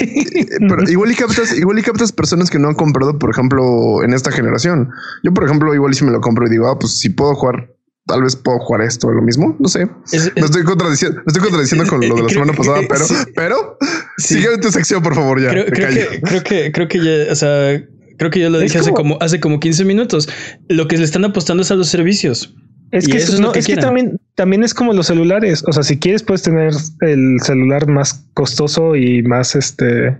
Pero 0.68 0.82
igual 0.88 1.10
y 1.10 1.14
captas, 1.14 1.56
igual 1.56 1.78
y 1.78 1.82
captas 1.82 2.12
personas 2.12 2.50
que 2.50 2.58
no 2.58 2.68
han 2.68 2.74
comprado, 2.74 3.18
por 3.18 3.30
ejemplo, 3.30 4.02
en 4.04 4.12
esta 4.12 4.30
generación. 4.30 4.90
Yo, 5.22 5.32
por 5.34 5.44
ejemplo, 5.44 5.74
igual 5.74 5.92
y 5.92 5.94
si 5.94 6.04
me 6.04 6.12
lo 6.12 6.20
compro 6.20 6.46
y 6.46 6.50
digo, 6.50 6.68
ah, 6.68 6.78
pues 6.78 6.98
si 6.98 7.10
puedo 7.10 7.34
jugar, 7.34 7.70
tal 8.06 8.22
vez 8.22 8.36
puedo 8.36 8.58
jugar 8.60 8.82
esto, 8.82 9.10
lo 9.10 9.22
mismo. 9.22 9.56
No 9.58 9.68
sé. 9.68 9.88
Es- 10.12 10.32
Me 10.34 10.40
es- 10.42 10.44
estoy 10.46 10.62
contradiciendo, 10.64 11.18
me 11.18 11.24
estoy 11.26 11.42
contradiciendo 11.42 11.86
con 11.90 12.00
lo 12.00 12.14
de 12.14 12.22
la 12.22 12.28
Creo- 12.28 12.40
semana 12.44 12.52
pasada, 12.52 12.80
pero, 12.88 13.04
sí. 13.04 13.14
pero 13.34 13.78
Sí. 14.18 14.34
sigue 14.36 14.54
en 14.54 14.60
tu 14.60 14.70
sección, 14.70 15.02
por 15.02 15.14
favor, 15.14 15.40
ya. 15.40 15.50
creo, 15.50 15.66
creo 15.66 15.88
que, 15.88 16.20
creo 16.22 16.42
que 16.44 16.72
creo 16.72 16.88
que 16.88 16.98
ya, 17.26 17.32
o 17.32 17.34
sea, 17.34 17.82
creo 18.16 18.30
que 18.30 18.40
ya 18.40 18.50
lo 18.50 18.58
dije 18.58 18.78
hace 18.78 18.90
como- 18.90 19.14
como 19.14 19.22
hace 19.22 19.40
como 19.40 19.60
15 19.60 19.84
minutos. 19.84 20.28
Lo 20.68 20.88
que 20.88 20.96
le 20.98 21.04
están 21.04 21.24
apostando 21.24 21.62
es 21.62 21.70
a 21.70 21.74
los 21.74 21.88
servicios. 21.88 22.54
Es 22.92 23.08
que, 23.08 23.16
eso 23.16 23.34
es, 23.34 23.40
no, 23.40 23.50
que 23.52 23.58
es 23.58 23.66
que 23.66 23.76
también, 23.76 24.20
también 24.36 24.62
es 24.62 24.72
como 24.72 24.92
los 24.92 25.08
celulares. 25.08 25.64
O 25.66 25.72
sea, 25.72 25.82
si 25.82 25.98
quieres, 25.98 26.22
puedes 26.22 26.42
tener 26.42 26.72
el 27.00 27.40
celular 27.42 27.88
más 27.88 28.24
costoso 28.34 28.94
y 28.94 29.22
más 29.22 29.56
este 29.56 30.16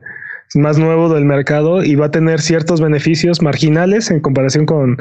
más 0.54 0.78
nuevo 0.78 1.12
del 1.12 1.24
mercado 1.24 1.84
y 1.84 1.96
va 1.96 2.06
a 2.06 2.10
tener 2.10 2.40
ciertos 2.40 2.80
beneficios 2.80 3.42
marginales 3.42 4.10
en 4.10 4.20
comparación 4.20 4.64
con, 4.64 4.96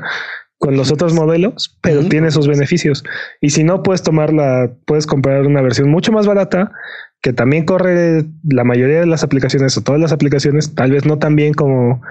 con 0.58 0.76
los 0.76 0.92
otros 0.92 1.14
modelos, 1.14 1.78
pero 1.82 2.04
tiene 2.06 2.32
sus 2.32 2.48
beneficios. 2.48 3.04
Y 3.42 3.52
si 3.52 3.64
no, 3.64 3.84
puedes 3.84 4.02
tomarla, 4.04 4.72
puedes 4.86 5.06
comprar 5.06 5.46
una 5.46 5.62
versión 5.62 5.90
mucho 5.90 6.12
más 6.12 6.26
barata 6.28 6.72
que 7.22 7.32
también 7.34 7.66
corre 7.66 8.26
la 8.50 8.64
mayoría 8.64 9.00
de 9.00 9.06
las 9.08 9.24
aplicaciones 9.24 9.78
o 9.78 9.82
todas 9.82 10.02
las 10.02 10.12
aplicaciones, 10.12 10.74
tal 10.76 10.92
vez 10.92 11.06
no 11.06 11.18
tan 11.20 11.36
bien 11.36 11.54
como, 11.54 12.02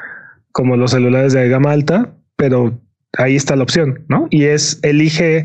como 0.54 0.76
los 0.76 0.92
celulares 0.92 1.32
de 1.32 1.48
gama 1.48 1.72
alta, 1.72 2.14
pero 2.36 2.80
ahí 3.18 3.34
está 3.34 3.56
la 3.56 3.64
opción, 3.64 4.04
¿no? 4.08 4.28
Y 4.30 4.44
es 4.44 4.78
elige, 4.82 5.44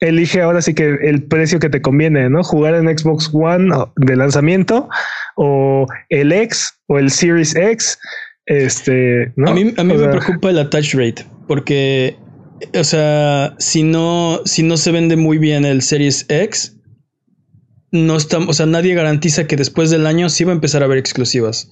elige 0.00 0.42
ahora 0.42 0.60
sí 0.60 0.74
que 0.74 0.98
el 1.02 1.24
precio 1.24 1.58
que 1.58 1.70
te 1.70 1.80
conviene, 1.80 2.28
¿no? 2.28 2.44
Jugar 2.44 2.74
en 2.74 2.86
Xbox 2.86 3.30
One 3.32 3.74
de 3.96 4.16
lanzamiento 4.16 4.88
o 5.36 5.86
el 6.10 6.30
X 6.32 6.74
o 6.88 6.98
el 6.98 7.10
Series 7.10 7.56
X. 7.56 7.98
Este, 8.44 9.32
¿no? 9.36 9.50
A 9.50 9.54
mí, 9.54 9.72
a 9.76 9.84
mí 9.84 9.92
O 9.94 9.96
me 9.96 10.08
preocupa 10.08 10.50
el 10.50 10.58
attach 10.58 10.94
rate 10.94 11.24
porque, 11.46 12.18
o 12.78 12.84
sea, 12.84 13.54
si 13.58 13.82
no, 13.82 14.40
si 14.44 14.62
no 14.62 14.76
se 14.76 14.92
vende 14.92 15.16
muy 15.16 15.38
bien 15.38 15.64
el 15.64 15.80
Series 15.80 16.26
X, 16.28 16.76
no 17.92 18.16
estamos, 18.16 18.48
o 18.50 18.52
sea, 18.52 18.66
nadie 18.66 18.94
garantiza 18.94 19.46
que 19.46 19.56
después 19.56 19.88
del 19.88 20.06
año 20.06 20.28
sí 20.28 20.44
va 20.44 20.52
a 20.52 20.54
empezar 20.54 20.82
a 20.82 20.84
haber 20.84 20.98
exclusivas. 20.98 21.70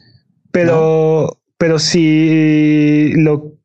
Pero, 0.53 1.38
pero 1.59 1.79
si 1.79 3.13
lo 3.17 3.59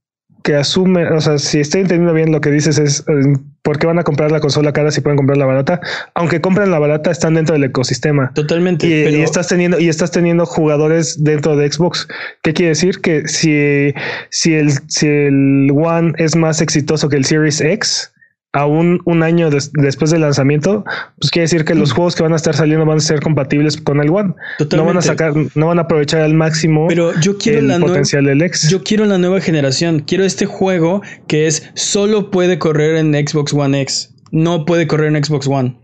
que 0.43 0.55
asume, 0.55 1.07
o 1.07 1.21
sea, 1.21 1.37
si 1.37 1.59
estoy 1.59 1.81
entendiendo 1.81 2.13
bien 2.13 2.31
lo 2.31 2.41
que 2.41 2.51
dices 2.51 2.77
es 2.77 3.05
eh, 3.07 3.37
por 3.61 3.79
qué 3.79 3.87
van 3.87 3.97
a 3.97 4.03
comprar 4.03 4.29
la 4.29 4.41
consola 4.41 4.73
cara 4.73 4.91
si 4.91 4.99
pueden 4.99 5.15
comprar 5.15 5.37
la 5.37 5.45
barata, 5.45 5.79
aunque 6.15 6.41
compren 6.41 6.69
la 6.69 6.79
barata 6.79 7.11
están 7.11 7.35
dentro 7.35 7.53
del 7.53 7.63
ecosistema. 7.63 8.31
Totalmente. 8.35 8.85
Y, 8.85 9.05
pero 9.05 9.17
y 9.17 9.21
estás 9.21 9.47
teniendo 9.47 9.79
y 9.79 9.87
estás 9.87 10.11
teniendo 10.11 10.45
jugadores 10.45 11.23
dentro 11.23 11.55
de 11.55 11.71
Xbox. 11.71 12.07
¿Qué 12.41 12.53
quiere 12.53 12.69
decir? 12.69 12.99
Que 12.99 13.25
si, 13.27 13.93
si 14.29 14.53
el 14.53 14.73
si 14.87 15.07
el 15.07 15.71
One 15.71 16.13
es 16.17 16.35
más 16.35 16.61
exitoso 16.61 17.07
que 17.07 17.15
el 17.15 17.23
Series 17.23 17.61
X, 17.61 18.12
aún 18.54 19.01
un 19.06 19.24
año 19.24 19.49
des- 19.49 19.72
después 19.74 20.12
del 20.12 20.22
lanzamiento, 20.22 20.86
pues 21.20 21.32
quiere 21.32 21.43
decir 21.43 21.66
que 21.66 21.74
los 21.76 21.91
juegos 21.91 22.16
que 22.16 22.24
van 22.24 22.34
a 22.34 22.36
estar 22.36 22.56
saliendo 22.56 22.86
van 22.86 22.97
a 22.97 23.01
ser 23.01 23.20
compatibles 23.20 23.78
con 23.78 23.99
el 23.99 24.10
One. 24.10 24.36
No 24.76 24.86
van 24.86 24.97
a 24.97 25.01
sacar, 25.01 25.34
no 25.56 25.68
van 25.68 25.80
a 25.80 25.84
aprovechar 25.84 26.22
al 26.22 26.34
máximo 26.36 26.88
Pero 26.88 27.12
yo 27.20 27.38
quiero 27.38 27.60
el 27.60 27.68
la 27.68 27.80
nueva. 27.80 27.93
potencial 27.93 28.26
del 28.26 28.41
X. 28.43 28.70
Yo 28.70 28.84
quiero 28.84 29.06
la 29.06 29.18
nueva 29.18 29.41
generación. 29.41 29.99
Quiero 30.01 30.24
este 30.24 30.45
juego 30.45 31.01
que 31.28 31.47
es 31.47 31.72
solo 31.74 32.30
puede 32.32 32.60
correr 32.60 32.95
en 32.95 33.14
Xbox 33.14 33.54
One 33.54 33.82
X. 33.82 34.14
No 34.32 34.66
puede 34.66 34.88
correr 34.88 35.14
en 35.16 35.24
Xbox 35.24 35.47
One. 35.47 35.78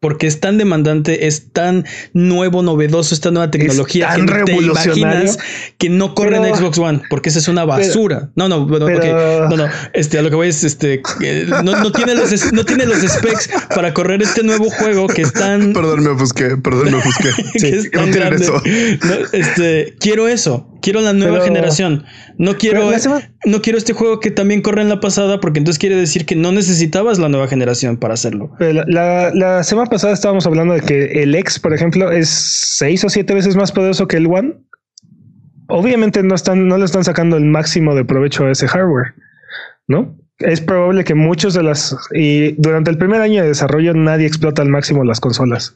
Porque 0.00 0.26
es 0.26 0.40
tan 0.40 0.56
demandante, 0.56 1.26
es 1.26 1.52
tan 1.52 1.84
nuevo, 2.14 2.62
novedoso 2.62 3.14
esta 3.14 3.30
nueva 3.30 3.50
tecnología 3.50 4.08
tan 4.08 4.24
que 4.26 4.32
revolucionario. 4.32 5.30
que 5.76 5.90
no 5.90 6.14
corre 6.14 6.36
en 6.36 6.42
Pero- 6.44 6.56
Xbox 6.56 6.78
One, 6.78 7.02
porque 7.10 7.28
esa 7.28 7.38
es 7.38 7.48
una 7.48 7.66
basura. 7.66 8.30
no, 8.34 8.48
no, 8.48 8.66
bueno, 8.66 8.86
pero-. 8.86 9.48
No, 9.50 9.56
no. 9.58 9.66
Este, 9.92 10.18
a 10.18 10.22
lo 10.22 10.30
que 10.30 10.36
voy 10.36 10.48
es 10.48 10.64
este 10.64 11.02
eh, 11.22 11.46
no, 11.62 11.76
no 11.76 11.92
tiene 11.92 12.14
los 12.14 12.32
es- 12.32 12.50
no 12.52 12.64
tiene 12.64 12.86
los 12.86 12.98
specs 12.98 13.50
para 13.74 13.92
correr 13.92 14.22
este 14.22 14.42
nuevo 14.42 14.70
juego 14.70 15.06
que 15.06 15.20
es 15.20 15.34
tan 15.34 15.72
Perdón, 15.74 16.02
me 16.02 16.08
ofusqué, 16.10 16.56
perdón, 16.56 16.92
me 16.92 16.96
ofusqué. 16.96 17.28
es 17.68 17.90
no 17.92 18.04
tienen 18.04 18.32
eso. 18.32 18.54
No, 19.04 19.14
este, 19.32 19.96
quiero 20.00 20.28
eso. 20.28 20.66
Quiero 20.82 21.02
la 21.02 21.12
nueva 21.12 21.34
Pero- 21.34 21.44
generación. 21.44 22.04
No 22.38 22.56
quiero, 22.56 22.88
Pero 22.90 23.20
no 23.44 23.60
quiero 23.60 23.76
este 23.76 23.92
juego 23.92 24.18
que 24.18 24.30
también 24.30 24.62
corre 24.62 24.80
en 24.80 24.88
la 24.88 24.98
pasada, 24.98 25.38
porque 25.40 25.58
entonces 25.58 25.78
quiere 25.78 25.94
decir 25.94 26.24
que 26.24 26.36
no 26.36 26.52
necesitabas 26.52 27.18
la 27.18 27.28
nueva 27.28 27.48
generación 27.48 27.98
para 27.98 28.14
hacerlo. 28.14 28.50
Pero 28.58 28.72
La, 28.72 28.84
la- 28.88 29.30
la 29.34 29.62
semana 29.62 29.89
pasada 29.90 30.12
estábamos 30.14 30.46
hablando 30.46 30.74
de 30.74 30.80
que 30.80 31.22
el 31.22 31.34
X, 31.34 31.58
por 31.58 31.74
ejemplo, 31.74 32.10
es 32.10 32.28
seis 32.28 33.04
o 33.04 33.08
siete 33.08 33.34
veces 33.34 33.56
más 33.56 33.72
poderoso 33.72 34.08
que 34.08 34.16
el 34.16 34.26
One. 34.26 34.54
Obviamente 35.68 36.22
no 36.22 36.34
están, 36.34 36.66
no 36.66 36.78
le 36.78 36.84
están 36.84 37.04
sacando 37.04 37.36
el 37.36 37.44
máximo 37.44 37.94
de 37.94 38.04
provecho 38.04 38.44
a 38.46 38.50
ese 38.52 38.66
hardware, 38.66 39.14
¿no? 39.86 40.16
Es 40.38 40.60
probable 40.60 41.04
que 41.04 41.14
muchos 41.14 41.52
de 41.54 41.62
las 41.62 41.94
y 42.14 42.52
durante 42.52 42.90
el 42.90 42.96
primer 42.98 43.20
año 43.20 43.42
de 43.42 43.48
desarrollo 43.48 43.92
nadie 43.94 44.26
explota 44.26 44.62
al 44.62 44.68
máximo 44.68 45.04
las 45.04 45.20
consolas. 45.20 45.74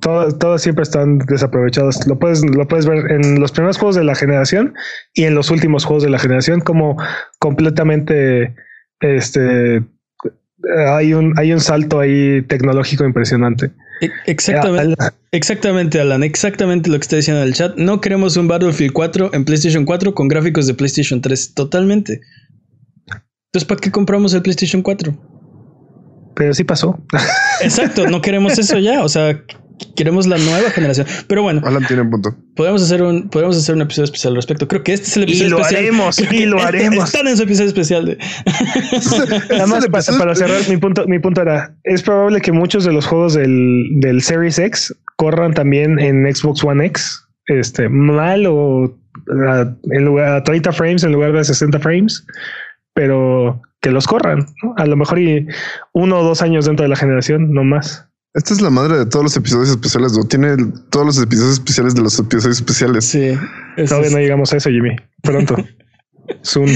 Todo- 0.00 0.36
Todas 0.36 0.60
siempre 0.62 0.82
están 0.82 1.18
desaprovechadas. 1.18 2.06
Lo 2.06 2.18
puedes, 2.18 2.44
lo 2.44 2.66
puedes 2.66 2.86
ver 2.86 3.10
en 3.12 3.40
los 3.40 3.52
primeros 3.52 3.78
juegos 3.78 3.94
de 3.94 4.04
la 4.04 4.14
generación 4.16 4.74
y 5.14 5.24
en 5.24 5.34
los 5.34 5.50
últimos 5.50 5.84
juegos 5.84 6.02
de 6.02 6.10
la 6.10 6.18
generación 6.18 6.60
como 6.60 6.96
completamente 7.38 8.54
este 9.00 9.82
hay 10.88 11.14
un, 11.14 11.32
hay 11.38 11.52
un 11.52 11.60
salto 11.60 12.00
ahí 12.00 12.42
tecnológico 12.42 13.04
impresionante. 13.04 13.70
E- 14.00 14.10
Exactamente, 14.26 14.94
Al- 14.98 15.14
exactamente, 15.30 16.00
Alan. 16.00 16.22
Exactamente 16.24 16.90
lo 16.90 16.96
que 16.98 17.02
está 17.02 17.16
diciendo 17.16 17.42
en 17.42 17.48
el 17.48 17.54
chat. 17.54 17.76
No 17.76 18.00
queremos 18.00 18.36
un 18.36 18.48
Battlefield 18.48 18.92
4 18.92 19.30
en 19.34 19.44
PlayStation 19.44 19.84
4 19.84 20.14
con 20.14 20.28
gráficos 20.28 20.66
de 20.66 20.74
PlayStation 20.74 21.20
3. 21.20 21.54
Totalmente. 21.54 22.20
Entonces, 23.52 23.68
¿para 23.68 23.80
qué 23.80 23.90
compramos 23.90 24.34
el 24.34 24.42
PlayStation 24.42 24.82
4? 24.82 25.16
Pero 26.34 26.52
sí 26.54 26.64
pasó. 26.64 26.98
Exacto, 27.62 28.08
no 28.08 28.20
queremos 28.20 28.58
eso 28.58 28.78
ya. 28.78 29.04
O 29.04 29.08
sea, 29.08 29.40
Queremos 29.96 30.26
la 30.26 30.38
nueva 30.38 30.70
generación. 30.70 31.06
Pero 31.28 31.42
bueno. 31.42 31.60
Alan 31.64 31.84
tiene 31.86 32.02
un 32.02 32.10
punto. 32.10 32.36
Podemos 32.54 32.82
hacer 32.82 33.02
un, 33.02 33.28
podemos 33.28 33.56
hacer 33.56 33.74
un 33.74 33.82
episodio 33.82 34.04
especial 34.04 34.32
al 34.32 34.36
respecto. 34.36 34.68
Creo 34.68 34.82
que 34.82 34.92
este 34.92 35.06
es 35.08 35.16
el 35.16 35.24
episodio 35.24 35.46
y 35.46 35.50
lo 35.50 35.58
especial. 35.58 35.80
haremos, 35.82 36.18
y 36.20 36.46
lo 36.46 36.62
haremos. 36.62 37.04
Están 37.06 37.26
en 37.28 37.36
su 37.36 37.42
episodio 37.42 37.68
especial 37.68 38.06
de. 38.06 38.18
Nada 39.50 39.66
más 39.66 39.86
pa- 39.88 40.00
para 40.18 40.34
cerrar 40.34 40.60
mi 40.68 40.76
punto, 40.76 41.06
mi 41.06 41.18
punto 41.18 41.42
era, 41.42 41.74
es 41.84 42.02
probable 42.02 42.40
que 42.40 42.52
muchos 42.52 42.84
de 42.84 42.92
los 42.92 43.06
juegos 43.06 43.34
del, 43.34 43.84
del 44.00 44.22
Series 44.22 44.58
X 44.58 44.94
corran 45.16 45.54
también 45.54 45.98
en 45.98 46.32
Xbox 46.34 46.62
One 46.64 46.86
X, 46.86 47.26
este, 47.46 47.88
mal 47.88 48.46
o 48.46 48.96
a, 49.48 49.74
en 49.90 50.04
lugar, 50.04 50.34
a 50.36 50.42
30 50.42 50.72
frames 50.72 51.04
en 51.04 51.12
lugar 51.12 51.32
de 51.32 51.44
60 51.44 51.78
frames, 51.80 52.24
pero 52.94 53.60
que 53.80 53.90
los 53.90 54.06
corran, 54.06 54.46
¿no? 54.62 54.74
a 54.76 54.86
lo 54.86 54.96
mejor 54.96 55.18
y 55.18 55.46
uno 55.92 56.20
o 56.20 56.24
dos 56.24 56.42
años 56.42 56.64
dentro 56.64 56.84
de 56.84 56.88
la 56.88 56.96
generación, 56.96 57.52
no 57.52 57.64
más. 57.64 58.08
Esta 58.34 58.52
es 58.52 58.60
la 58.60 58.70
madre 58.70 58.98
de 58.98 59.06
todos 59.06 59.24
los 59.24 59.36
episodios 59.36 59.70
especiales. 59.70 60.12
¿no? 60.12 60.24
Tiene 60.24 60.48
el- 60.52 60.72
todos 60.90 61.06
los 61.06 61.22
episodios 61.22 61.54
especiales 61.54 61.94
de 61.94 62.02
los 62.02 62.18
episodios 62.18 62.58
especiales. 62.58 63.04
Sí. 63.04 63.32
Todavía 63.86 64.08
es- 64.08 64.12
no 64.12 64.18
llegamos 64.18 64.52
a 64.52 64.56
eso, 64.56 64.70
Jimmy. 64.70 64.96
Pronto. 65.22 65.56
Soon. 66.42 66.68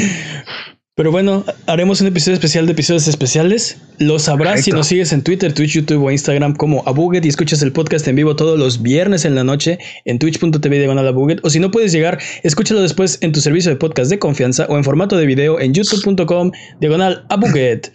Pero 0.94 1.12
bueno, 1.12 1.44
haremos 1.68 2.00
un 2.00 2.08
episodio 2.08 2.34
especial 2.34 2.66
de 2.66 2.72
episodios 2.72 3.06
especiales. 3.06 3.78
Lo 3.98 4.18
sabrás 4.18 4.64
si 4.64 4.72
nos 4.72 4.88
sigues 4.88 5.12
en 5.12 5.22
Twitter, 5.22 5.52
Twitch, 5.52 5.70
YouTube 5.74 6.02
o 6.04 6.10
Instagram 6.10 6.54
como 6.56 6.82
Abuget 6.88 7.24
y 7.24 7.28
escuchas 7.28 7.62
el 7.62 7.70
podcast 7.72 8.06
en 8.08 8.16
vivo 8.16 8.34
todos 8.34 8.58
los 8.58 8.82
viernes 8.82 9.24
en 9.24 9.36
la 9.36 9.44
noche 9.44 9.78
en 10.06 10.18
twitch.tv 10.18 10.76
diagonal 10.78 11.06
Abuget. 11.06 11.38
O 11.44 11.50
si 11.50 11.60
no 11.60 11.70
puedes 11.70 11.92
llegar, 11.92 12.18
escúchalo 12.42 12.80
después 12.82 13.18
en 13.20 13.30
tu 13.30 13.40
servicio 13.40 13.70
de 13.70 13.76
podcast 13.76 14.10
de 14.10 14.18
confianza 14.18 14.66
o 14.68 14.76
en 14.76 14.82
formato 14.82 15.16
de 15.16 15.26
video 15.26 15.60
en 15.60 15.72
youtube.com 15.72 16.50
diagonal 16.80 17.24
Abuget. 17.30 17.92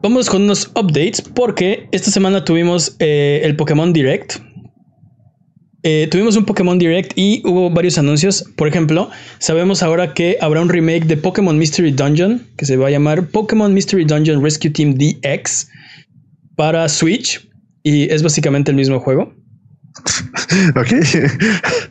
Vamos 0.00 0.30
con 0.30 0.42
unos 0.42 0.70
updates 0.76 1.20
porque 1.20 1.88
esta 1.90 2.12
semana 2.12 2.44
tuvimos 2.44 2.94
eh, 3.00 3.40
el 3.42 3.56
Pokémon 3.56 3.92
Direct. 3.92 4.36
Eh, 5.82 6.06
tuvimos 6.08 6.36
un 6.36 6.44
Pokémon 6.44 6.78
Direct 6.78 7.12
y 7.16 7.42
hubo 7.44 7.68
varios 7.70 7.98
anuncios. 7.98 8.44
Por 8.56 8.68
ejemplo, 8.68 9.10
sabemos 9.40 9.82
ahora 9.82 10.14
que 10.14 10.38
habrá 10.40 10.60
un 10.60 10.68
remake 10.68 11.06
de 11.06 11.16
Pokémon 11.16 11.58
Mystery 11.58 11.90
Dungeon 11.90 12.46
que 12.56 12.64
se 12.64 12.76
va 12.76 12.86
a 12.86 12.90
llamar 12.90 13.26
Pokémon 13.28 13.74
Mystery 13.74 14.04
Dungeon 14.04 14.42
Rescue 14.42 14.70
Team 14.70 14.94
DX 14.94 15.68
para 16.54 16.88
Switch 16.88 17.48
y 17.82 18.08
es 18.12 18.22
básicamente 18.22 18.70
el 18.70 18.76
mismo 18.76 19.00
juego. 19.00 19.34
Ok. 20.76 21.88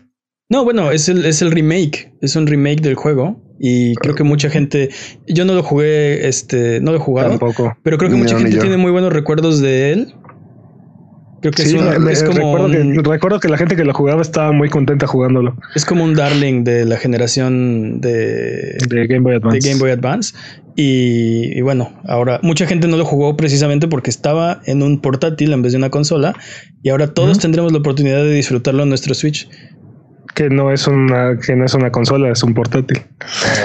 No, 0.50 0.64
bueno, 0.64 0.92
es 0.92 1.10
el, 1.10 1.26
es 1.26 1.42
el 1.42 1.52
remake, 1.52 2.14
es 2.22 2.36
un 2.36 2.48
remake 2.48 2.82
del 2.82 2.96
juego 2.96 3.44
y 3.60 3.96
creo 3.96 4.16
que 4.16 4.24
mucha 4.24 4.50
gente, 4.50 4.90
yo 5.28 5.44
no 5.44 5.54
lo 5.54 5.62
jugué, 5.64 6.28
este, 6.28 6.80
no 6.80 6.92
lo 6.92 6.98
he 6.98 7.02
jugado, 7.02 7.32
Tampoco. 7.32 7.76
pero 7.84 7.98
creo 7.98 8.10
que 8.10 8.16
mucha 8.18 8.38
gente 8.40 8.58
tiene 8.58 8.78
muy 8.78 8.92
buenos 8.92 9.12
recuerdos 9.12 9.60
de 9.60 9.92
él. 9.92 10.14
Creo 11.42 11.52
que 11.52 11.64
Sí, 11.64 11.76
es, 11.76 11.82
un- 11.82 12.04
me- 12.04 12.12
es 12.12 12.24
como 12.24 12.38
recuerdo, 12.58 12.66
un- 12.82 12.94
que, 13.04 13.10
recuerdo 13.10 13.40
que 13.40 13.48
la 13.50 13.58
gente 13.58 13.76
que 13.76 13.84
lo 13.84 13.94
jugaba 13.94 14.22
estaba 14.24 14.52
muy 14.54 14.70
contenta 14.70 15.06
jugándolo 15.06 15.56
es 15.76 15.86
como 15.86 16.04
un 16.04 16.16
darling 16.16 16.64
de 16.64 16.84
la 16.86 16.98
generación 16.98 18.02
de, 18.02 18.78
de 18.90 19.08
Game 19.08 19.20
Boy 19.22 19.36
Advance. 19.36 19.60
de 19.60 19.70
Game 19.70 19.80
Boy 19.80 19.92
Advance. 19.92 20.34
Y, 20.76 21.58
y 21.58 21.62
bueno, 21.62 21.92
ahora 22.08 22.40
mucha 22.42 22.66
gente 22.68 22.88
no 22.88 22.98
lo 22.98 23.06
jugó 23.06 23.36
precisamente 23.38 23.88
porque 23.88 24.10
estaba 24.10 24.62
en 24.66 24.82
un 24.82 25.00
portátil 25.02 25.54
en 25.54 25.62
vez 25.62 25.74
de 25.74 25.78
una 25.78 25.90
consola. 25.92 26.34
Y 26.82 26.90
ahora 26.90 27.14
todos 27.14 27.38
tendremos 27.40 27.72
la 27.72 27.80
oportunidad 27.80 28.24
de 28.24 28.34
disfrutarlo 28.34 28.84
en 28.84 28.90
nuestro 28.90 29.14
Switch. 29.14 29.48
Que 30.38 30.50
no 30.52 30.72
es 30.72 30.86
una 30.86 31.36
que 31.40 31.56
no 31.56 31.66
es 31.66 31.74
una 31.74 31.92
consola, 31.92 32.32
es 32.32 32.44
un 32.44 32.54
portátil. 32.54 33.02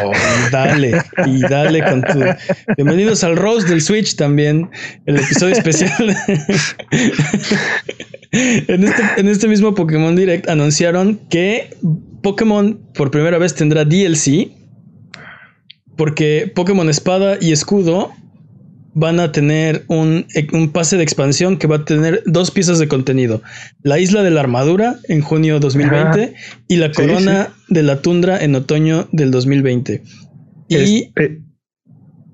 Oh, 0.02 0.10
dale 0.50 1.02
y 1.26 1.40
dale 1.42 1.84
con 1.84 2.00
tu. 2.00 2.20
Bienvenidos 2.78 3.22
al 3.24 3.36
Rose 3.36 3.68
del 3.68 3.82
Switch 3.82 4.16
también, 4.16 4.70
el 5.04 5.16
episodio 5.16 5.52
especial. 5.54 6.16
en, 8.32 8.84
este, 8.84 9.02
en 9.18 9.28
este 9.28 9.48
mismo 9.48 9.74
Pokémon 9.74 10.16
Direct 10.16 10.48
anunciaron 10.48 11.20
que 11.28 11.76
Pokémon 12.22 12.80
por 12.94 13.10
primera 13.10 13.36
vez 13.36 13.54
tendrá 13.54 13.84
DLC. 13.84 14.48
Porque 15.94 16.50
Pokémon 16.54 16.88
Espada 16.88 17.36
y 17.38 17.52
Escudo 17.52 18.12
van 18.94 19.20
a 19.20 19.32
tener 19.32 19.84
un, 19.88 20.26
un 20.52 20.68
pase 20.70 20.96
de 20.96 21.02
expansión 21.02 21.56
que 21.56 21.66
va 21.66 21.76
a 21.76 21.84
tener 21.84 22.22
dos 22.26 22.50
piezas 22.50 22.78
de 22.78 22.88
contenido. 22.88 23.42
La 23.82 23.98
isla 23.98 24.22
de 24.22 24.30
la 24.30 24.40
armadura 24.40 24.96
en 25.08 25.20
junio 25.22 25.60
2020 25.60 26.34
y 26.68 26.76
la 26.76 26.86
Sí, 26.88 26.92
corona 26.94 27.48
de 27.68 27.82
la 27.82 28.02
tundra 28.02 28.42
en 28.44 28.54
otoño 28.54 29.08
del 29.12 29.30
2020. 29.30 30.02
Y 30.68 31.04
Este, 31.04 31.40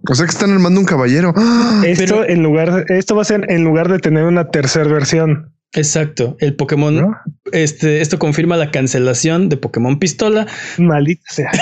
O 0.08 0.14
sea 0.14 0.26
que 0.26 0.30
están 0.32 0.50
armando 0.50 0.80
un 0.80 0.86
caballero. 0.86 1.32
¡Ah! 1.36 1.82
esto 1.86 2.04
pero- 2.18 2.28
en 2.28 2.42
lugar 2.42 2.86
esto 2.88 3.14
va 3.14 3.22
a 3.22 3.24
ser 3.24 3.50
en 3.50 3.62
lugar 3.64 3.88
de 3.88 3.98
tener 3.98 4.24
una 4.24 4.48
tercera 4.50 4.88
versión, 4.88 5.52
exacto, 5.72 6.36
el 6.40 6.54
Pokémon, 6.56 6.94
¿no? 6.96 7.16
este, 7.52 8.00
esto 8.02 8.18
confirma 8.18 8.56
la 8.56 8.70
cancelación 8.70 9.48
de 9.48 9.56
Pokémon 9.56 9.98
Pistola. 9.98 10.46
Maldita 10.78 11.22
sea. 11.30 11.50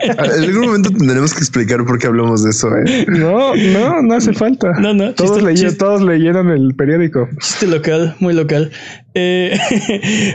En 0.00 0.20
algún 0.44 0.66
momento 0.66 0.90
tendremos 0.90 1.32
que 1.34 1.40
explicar 1.40 1.84
por 1.84 1.98
qué 1.98 2.06
hablamos 2.06 2.42
de 2.44 2.50
eso. 2.50 2.68
¿eh? 2.76 3.06
No, 3.08 3.54
no, 3.54 4.02
no 4.02 4.14
hace 4.14 4.32
falta. 4.32 4.72
No, 4.80 4.94
no, 4.94 5.14
Todos, 5.14 5.32
chiste- 5.38 5.46
leyeron, 5.46 5.70
chiste- 5.72 5.78
todos 5.78 6.02
leyeron 6.02 6.50
el 6.50 6.74
periódico. 6.74 7.28
Chiste 7.40 7.66
local, 7.66 8.16
muy 8.20 8.34
local. 8.34 8.70
Eh, 9.14 9.58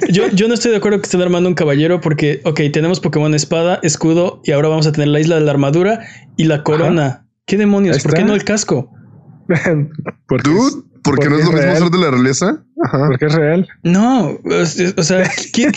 yo, 0.10 0.28
yo 0.30 0.48
no 0.48 0.54
estoy 0.54 0.72
de 0.72 0.78
acuerdo 0.78 1.00
que 1.00 1.06
estén 1.06 1.22
armando 1.22 1.50
un 1.50 1.56
caballero 1.56 2.02
porque, 2.02 2.42
ok, 2.46 2.62
tenemos 2.72 3.00
Pokémon 3.00 3.34
Espada, 3.34 3.80
Escudo 3.84 4.42
y 4.44 4.52
ahora 4.52 4.70
vamos 4.70 4.88
a 4.88 4.92
tener 4.92 5.08
la 5.10 5.20
isla 5.20 5.36
de 5.36 5.42
la 5.42 5.52
armadura 5.52 6.06
y 6.38 6.46
la 6.46 6.64
corona. 6.64 7.26
¿Qué 7.46 7.58
demonios? 7.58 8.02
¿Por 8.04 8.14
qué 8.14 8.24
no 8.24 8.34
el 8.36 8.44
casco? 8.44 8.90
porque, 10.28 10.50
Dude, 10.50 10.84
es, 11.04 11.12
¿por 11.12 11.20
qué 11.20 11.26
porque 11.28 11.30
no 11.30 11.36
es 11.36 11.42
es 11.42 11.46
lo 11.48 11.52
mismo 11.58 11.76
ser 11.78 11.90
de 11.92 11.98
la 12.00 12.12
realeza? 12.12 12.64
Ajá. 12.84 13.08
porque 13.08 13.26
es 13.26 13.34
real. 13.34 13.68
No, 13.84 14.38
o 14.98 15.04
sea, 15.04 15.30
¿quién- 15.54 15.72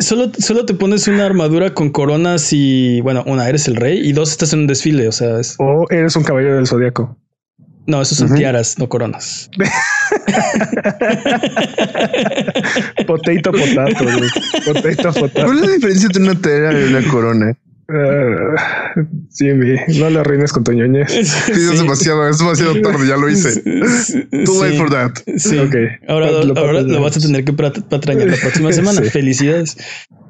Solo, 0.00 0.30
solo 0.38 0.64
te 0.64 0.74
pones 0.74 1.08
una 1.08 1.26
armadura 1.26 1.74
con 1.74 1.90
coronas 1.90 2.52
y, 2.52 3.00
bueno, 3.00 3.24
una, 3.26 3.48
eres 3.48 3.66
el 3.66 3.74
rey 3.74 3.98
y 4.08 4.12
dos, 4.12 4.30
estás 4.30 4.52
en 4.52 4.60
un 4.60 4.66
desfile, 4.68 5.08
o 5.08 5.12
sea, 5.12 5.40
es- 5.40 5.56
O 5.58 5.86
eres 5.90 6.14
un 6.14 6.22
caballero 6.22 6.54
del 6.54 6.68
zodiaco. 6.68 7.18
no, 7.86 8.00
esos 8.02 8.18
son 8.18 8.32
tiaras, 8.34 8.78
no 8.78 8.88
coronas. 8.88 9.50
Potato 13.06 13.52
potato. 13.52 14.04
güey. 14.04 14.30
Potato 14.64 15.12
potato. 15.20 15.44
¿Cuál 15.46 15.58
es 15.58 15.66
la 15.66 15.72
diferencia 15.72 16.06
entre 16.06 16.22
una 16.22 16.34
tela 16.40 16.72
y 16.80 16.84
una 16.84 17.02
corona? 17.10 17.52
Ah, 17.90 18.92
Jimmy, 19.38 19.76
no 19.98 20.10
lo 20.10 20.20
arruines 20.20 20.52
con 20.52 20.62
tu 20.62 20.72
ñoñez. 20.72 21.10
Sí, 21.10 21.20
es 21.52 21.78
demasiado, 21.80 22.28
es 22.28 22.38
demasiado 22.38 22.78
tarde, 22.82 23.06
ya 23.08 23.16
lo 23.16 23.30
hice. 23.30 23.62
Too 24.44 24.62
late 24.62 24.72
Sí. 24.72 24.76
for 24.78 24.90
that. 24.90 25.12
Sí. 25.38 25.58
Ok. 25.58 25.74
Ahora, 26.06 26.30
Lo- 26.30 26.44
lo 26.44 26.58
ahora 26.58 26.72
lo 26.72 26.78
patrocinas. 26.80 27.00
vas 27.02 27.16
a 27.16 27.20
tener 27.20 27.44
que 27.44 27.52
pat- 27.54 27.88
patrañar 27.88 28.28
la 28.28 28.36
próxima 28.36 28.72
semana. 28.72 29.00
Sí. 29.04 29.10
Felicidades. 29.10 29.76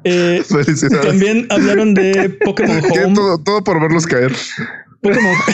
Eh, 0.05 0.41
Felicidades. 0.47 1.05
también 1.05 1.47
hablaron 1.49 1.93
de 1.95 2.29
Pokémon 2.45 2.77
Home. 2.91 3.13
todo, 3.15 3.43
todo 3.43 3.63
por 3.63 3.81
verlos 3.81 4.07
caer. 4.07 4.31
Pokémon. 5.01 5.35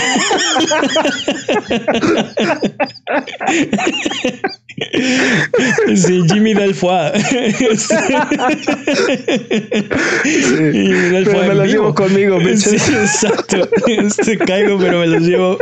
Sí, 5.95 6.21
Jimmy 6.31 6.53
da 6.53 6.65
el 6.65 6.75
foie. 6.75 7.11
Y 10.73 10.89
me 10.89 11.11
da 11.11 11.17
el 11.19 11.25
Pero 11.25 11.39
me 11.39 11.53
vivo. 11.53 11.65
llevo 11.65 11.95
conmigo. 11.95 12.39
Sí, 12.55 12.75
exacto. 12.75 13.67
Este 13.87 14.37
caigo, 14.37 14.77
pero 14.77 14.99
me 14.99 15.07
los 15.07 15.23
llevo. 15.23 15.57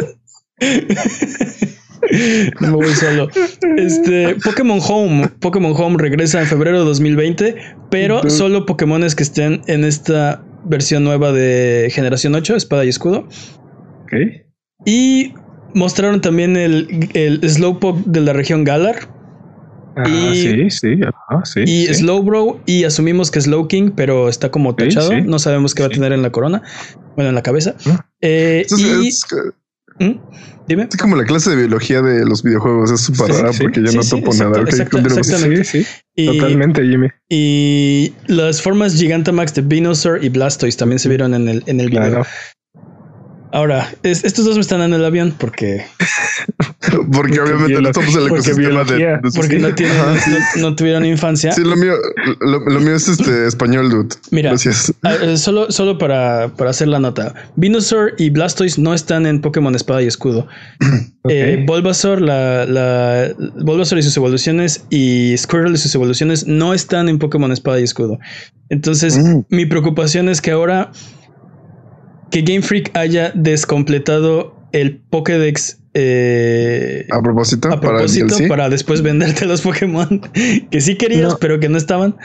No 2.59 2.67
me 2.67 2.75
voy 2.75 2.93
solo. 2.95 3.29
Este 3.77 4.36
Pokémon 4.43 4.79
Home. 4.88 5.29
Pokémon 5.39 5.73
Home 5.75 5.97
regresa 5.99 6.41
en 6.41 6.47
febrero 6.47 6.79
de 6.79 6.86
2020, 6.86 7.55
pero 7.89 8.19
Ujú. 8.19 8.29
solo 8.29 8.65
Pokémones 8.65 9.15
que 9.15 9.23
estén 9.23 9.61
en 9.67 9.84
esta 9.84 10.43
versión 10.65 11.03
nueva 11.03 11.31
de 11.31 11.89
generación 11.93 12.36
8, 12.36 12.55
espada 12.55 12.86
y 12.86 12.89
escudo. 12.89 13.27
Ok. 14.14 14.43
Y 14.86 15.34
mostraron 15.74 16.22
también 16.22 16.55
el, 16.57 17.09
el 17.14 17.49
Slowpoke 17.49 18.03
de 18.05 18.22
la 18.22 18.34
región 18.34 18.64
Galar 18.64 19.09
Ah, 19.95 20.09
Y- 20.09 20.36
sí, 20.36 20.70
sí. 20.72 20.99
Ah, 21.30 21.41
sí. 21.45 21.59
y 21.68 21.86
sí. 21.86 21.93
Slowbro 21.93 22.61
y 22.66 22.84
asumimos 22.84 23.30
que 23.30 23.39
Slowking, 23.41 23.91
pero 23.91 24.28
está 24.28 24.49
como 24.49 24.76
tachado. 24.76 25.11
sí. 25.11 25.22
No 25.22 25.38
sabemos 25.38 25.76
qué 25.76 25.84
va 25.84 25.88
a 25.88 25.91
tener 25.91 26.11
en 26.14 26.24
la 26.24 26.32
corona. 26.32 26.64
Bueno, 27.16 27.30
en 27.30 27.36
la 27.36 27.43
cabeza. 27.43 27.76
Mm. 27.86 27.89
Eh, 28.22 28.66
es, 28.66 28.80
y, 28.80 29.07
es- 29.07 29.22
¿Mm? 29.99 30.14
Dime. 30.68 30.88
es 30.89 30.97
como 30.97 31.16
la 31.16 31.24
clase 31.26 31.51
de 31.51 31.57
biología 31.57 32.01
de 32.01 32.26
los 32.26 32.41
videojuegos. 32.41 32.89
Es 32.89 33.01
súper 33.01 33.28
Sí, 33.28 33.41
rara 33.41 33.51
porque 33.61 33.82
yo 33.86 33.91
no 33.91 34.01
topo 34.01 34.32
exacto, 34.32 34.49
nada. 34.49 34.61
Exacto, 34.64 34.97
exactamente. 34.97 35.64
Sí, 35.64 35.84
sí. 35.84 35.89
Y, 36.16 36.26
Totalmente, 36.39 36.82
Jimmy. 36.82 37.09
y 37.30 38.14
las 38.26 38.64
formas 38.64 38.95
Gigantamax 38.95 39.53
de 39.53 39.61
Venusaur 39.61 40.24
y 40.24 40.30
Blastoise 40.30 40.76
también 40.76 40.97
se 40.97 41.09
vieron 41.09 41.36
en 41.36 41.47
el, 41.47 41.64
en 41.68 41.80
el 41.80 41.89
video. 41.91 42.01
Claro. 42.09 42.26
Ahora, 43.54 43.93
es- 44.04 44.24
estos 44.24 44.45
dos 44.45 44.56
me 44.56 44.62
están 44.62 44.82
en 44.82 44.93
el 44.93 45.06
avión 45.06 45.34
porque 45.38 45.86
Porque, 47.14 47.39
obviamente 47.39 47.82
no 47.82 47.89
estamos 47.89 48.16
en 48.16 48.22
el 48.22 48.28
ecosistema 48.28 48.84
de, 48.84 49.20
Porque 49.36 49.60
no, 49.60 49.74
tienen, 49.74 49.95
no, 50.58 50.76
tuvieron 50.76 51.06
infancia. 51.06 51.51
Sí, 51.51 51.64
lo 51.64 51.76
mío, 51.76 51.93
lo, 52.41 52.80
mío 52.80 52.95
es 52.95 53.08
este 53.08 53.47
español, 53.47 53.89
dude. 53.89 54.16
Mira, 54.32 54.49
Gracias. 54.49 54.93
Eh, 55.22 55.38
solo, 55.38 55.72
solo 55.72 55.97
para, 55.97 56.49
para, 56.56 56.72
hacer 56.72 56.89
la 56.89 56.99
nota. 56.99 57.34
Venusaur 57.56 58.14
y 58.18 58.30
Blastoise 58.30 58.78
no 58.78 58.93
están 58.93 59.26
en 59.26 59.39
Pokémon 59.41 59.74
Espada 59.76 60.01
y 60.01 60.08
Escudo. 60.08 60.47
Eh, 61.30 61.64
Bulbasaur, 61.66 62.20
la, 62.20 62.66
la, 62.66 63.34
Bulbasaur 63.62 63.97
y 63.97 64.04
sus 64.04 64.18
evoluciones 64.18 64.84
y 64.89 65.34
Squirtle 65.38 65.76
y 65.76 65.78
sus 65.78 65.95
evoluciones 65.95 66.47
no 66.47 66.74
están 66.74 67.08
en 67.08 67.18
Pokémon 67.18 67.49
Espada 67.49 67.80
y 67.80 67.84
Escudo. 67.84 68.20
Entonces, 68.68 69.18
mm. 69.18 69.45
mi 69.47 69.66
preocupación 69.66 70.28
es 70.28 70.41
que 70.41 70.51
ahora 70.51 70.91
que 72.34 72.41
Game 72.41 72.63
Freak 72.63 72.97
haya 72.97 73.31
descompletado 73.36 74.55
el 74.71 74.97
Pokédex 74.97 75.77
eh, 75.93 77.05
a 77.11 77.21
propósito, 77.21 77.71
a 77.71 77.79
propósito 77.79 78.36
para, 78.47 78.69
después 78.69 79.03
venderte 79.03 79.45
los 79.45 79.61
Pokémon 79.61 80.19
que 80.71 80.81
sí 80.81 80.95
querías, 80.95 81.36
pero 81.39 81.59
que 81.59 81.69
no 81.69 81.77
estaban. 81.77 82.17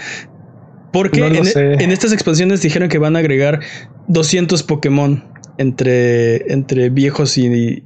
Porque 0.90 1.20
en, 1.26 1.92
estas 1.92 2.14
expansiones 2.14 2.62
dijeron 2.62 2.88
que 2.88 2.96
van 2.96 3.16
a 3.16 3.18
agregar 3.18 3.60
200 4.06 4.62
Pokémon 4.62 5.22
entre, 5.58 6.50
entre 6.50 6.88
viejos 6.88 7.36
y, 7.36 7.84